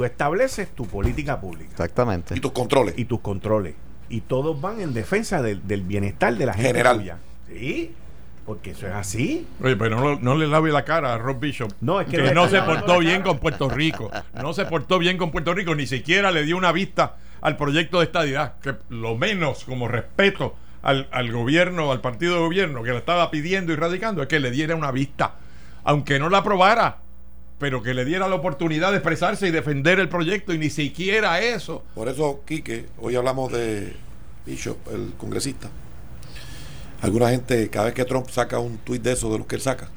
Tú 0.00 0.06
estableces 0.06 0.74
tu 0.74 0.86
política 0.86 1.38
pública. 1.42 1.72
Exactamente. 1.72 2.34
Y 2.34 2.40
tus 2.40 2.52
controles. 2.52 2.94
Y 2.96 3.04
tus 3.04 3.20
controles. 3.20 3.74
Y 4.08 4.22
todos 4.22 4.58
van 4.58 4.80
en 4.80 4.94
defensa 4.94 5.42
del, 5.42 5.60
bienestar 5.82 6.34
de 6.36 6.46
la 6.46 6.54
gente 6.54 6.68
General. 6.68 7.18
Sí. 7.46 7.94
Porque 8.46 8.70
eso 8.70 8.86
es 8.86 8.94
así. 8.94 9.46
Oye, 9.62 9.76
pero 9.76 10.18
no, 10.18 10.34
le 10.36 10.46
lave 10.46 10.72
la 10.72 10.86
cara 10.86 11.12
a 11.12 11.18
Rob 11.18 11.38
Bishop. 11.38 11.70
No, 11.82 12.00
es 12.00 12.08
que, 12.08 12.32
no, 12.32 12.48
se 12.48 12.62
portó 12.62 13.00
bien 13.00 13.20
con 13.20 13.40
Puerto 13.40 13.68
Rico. 13.68 14.10
No 14.32 14.54
se 14.54 14.64
portó 14.64 14.98
bien 14.98 15.18
con 15.18 15.30
Puerto 15.32 15.52
Rico. 15.52 15.74
Ni 15.74 15.86
siquiera 15.86 16.30
le 16.30 16.44
dio 16.44 16.56
una 16.56 16.72
vista 16.72 17.16
al 17.42 17.58
proyecto 17.58 17.98
de 17.98 18.06
estadidad. 18.06 18.54
Que 18.62 18.76
lo 18.88 19.18
menos 19.18 19.64
como 19.66 19.86
respeto 19.86 20.56
al, 20.80 21.08
al 21.12 21.30
gobierno, 21.30 21.92
al 21.92 22.00
partido 22.00 22.36
de 22.36 22.40
gobierno 22.40 22.82
que 22.82 22.92
le 22.92 22.96
estaba 22.96 23.30
pidiendo 23.30 23.74
y 23.74 23.76
radicando, 23.76 24.22
es 24.22 24.28
que 24.28 24.40
le 24.40 24.50
diera 24.50 24.74
una 24.74 24.92
vista. 24.92 25.34
Aunque 25.84 26.18
no 26.18 26.30
la 26.30 26.38
aprobara, 26.38 27.00
pero 27.60 27.82
que 27.82 27.92
le 27.92 28.06
diera 28.06 28.26
la 28.26 28.34
oportunidad 28.36 28.90
de 28.90 28.96
expresarse 28.96 29.46
y 29.46 29.50
defender 29.50 30.00
el 30.00 30.08
proyecto 30.08 30.54
y 30.54 30.58
ni 30.58 30.70
siquiera 30.70 31.40
eso. 31.40 31.84
Por 31.94 32.08
eso, 32.08 32.40
Quique, 32.46 32.86
hoy 32.98 33.14
hablamos 33.16 33.52
de 33.52 33.94
Bishop, 34.46 34.78
el 34.90 35.12
congresista 35.18 35.68
Alguna 37.02 37.28
gente, 37.30 37.68
cada 37.68 37.86
vez 37.86 37.94
que 37.94 38.04
Trump 38.04 38.28
saca 38.30 38.58
un 38.58 38.78
tuit 38.78 39.02
de 39.02 39.12
eso, 39.12 39.30
de 39.30 39.38
los 39.38 39.46
que 39.46 39.56
él 39.56 39.62
saca, 39.62 39.88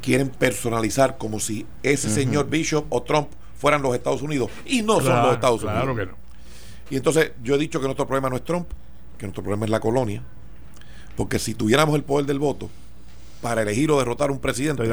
quieren 0.00 0.30
personalizar 0.30 1.16
como 1.18 1.40
si 1.40 1.66
ese 1.82 2.10
señor 2.10 2.48
Bishop 2.48 2.86
o 2.88 3.02
Trump 3.02 3.28
fueran 3.56 3.82
los 3.82 3.94
Estados 3.94 4.22
Unidos. 4.22 4.50
Y 4.64 4.82
no 4.82 5.00
son 5.00 5.22
los 5.22 5.34
Estados 5.34 5.62
Unidos. 5.62 5.82
Claro 5.82 5.96
que 5.96 6.06
no. 6.06 6.16
Y 6.90 6.96
entonces 6.96 7.32
yo 7.42 7.54
he 7.54 7.58
dicho 7.58 7.80
que 7.80 7.86
nuestro 7.86 8.06
problema 8.06 8.28
no 8.28 8.36
es 8.36 8.44
Trump, 8.44 8.68
que 9.16 9.26
nuestro 9.26 9.42
problema 9.42 9.66
es 9.66 9.70
la 9.70 9.80
colonia. 9.80 10.22
Porque 11.16 11.38
si 11.38 11.54
tuviéramos 11.54 11.94
el 11.94 12.02
poder 12.02 12.26
del 12.26 12.38
voto 12.38 12.68
para 13.42 13.62
elegir 13.62 13.90
o 13.90 13.98
derrotar 13.98 14.30
un 14.30 14.38
presidente, 14.38 14.88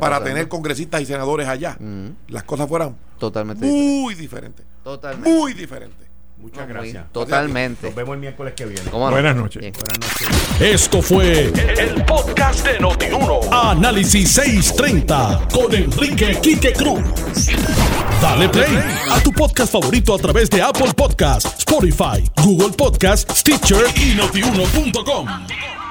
para 0.00 0.24
tener 0.24 0.48
congresistas 0.48 1.02
y 1.02 1.06
senadores 1.06 1.48
allá, 1.48 1.76
las 2.28 2.44
cosas 2.44 2.68
fueran 2.68 2.96
totalmente 3.18 3.66
muy 3.66 4.14
diferentes. 4.14 4.64
Totalmente. 4.82 5.28
Muy 5.28 5.52
diferentes. 5.52 6.12
Muchas 6.38 6.66
gracias. 6.66 7.12
Totalmente. 7.12 7.86
Nos 7.86 7.94
vemos 7.94 8.14
el 8.14 8.20
miércoles 8.20 8.54
que 8.54 8.66
viene. 8.66 8.90
Buenas 8.90 9.36
noches. 9.36 9.62
Buenas 9.62 9.98
noches. 10.00 10.60
Esto 10.60 11.00
fue 11.00 11.52
el, 11.78 12.04
podcast 12.04 12.66
de 12.66 12.80
Notiuno. 12.80 13.40
Análisis 13.52 14.32
630 14.32 15.48
con 15.52 15.72
Enrique 15.72 16.36
Quique 16.42 16.72
Cruz. 16.72 17.02
Dale 18.20 18.48
play 18.48 18.76
a 19.10 19.20
tu 19.22 19.32
podcast 19.32 19.72
favorito 19.72 20.14
a 20.14 20.18
través 20.18 20.50
de 20.50 20.62
Apple 20.62 20.92
Podcasts, 20.96 21.58
Spotify, 21.58 22.28
Google 22.42 22.70
Podcasts, 22.76 23.38
Stitcher 23.38 23.84
y 23.96 24.14
notiuno.com. 24.14 25.81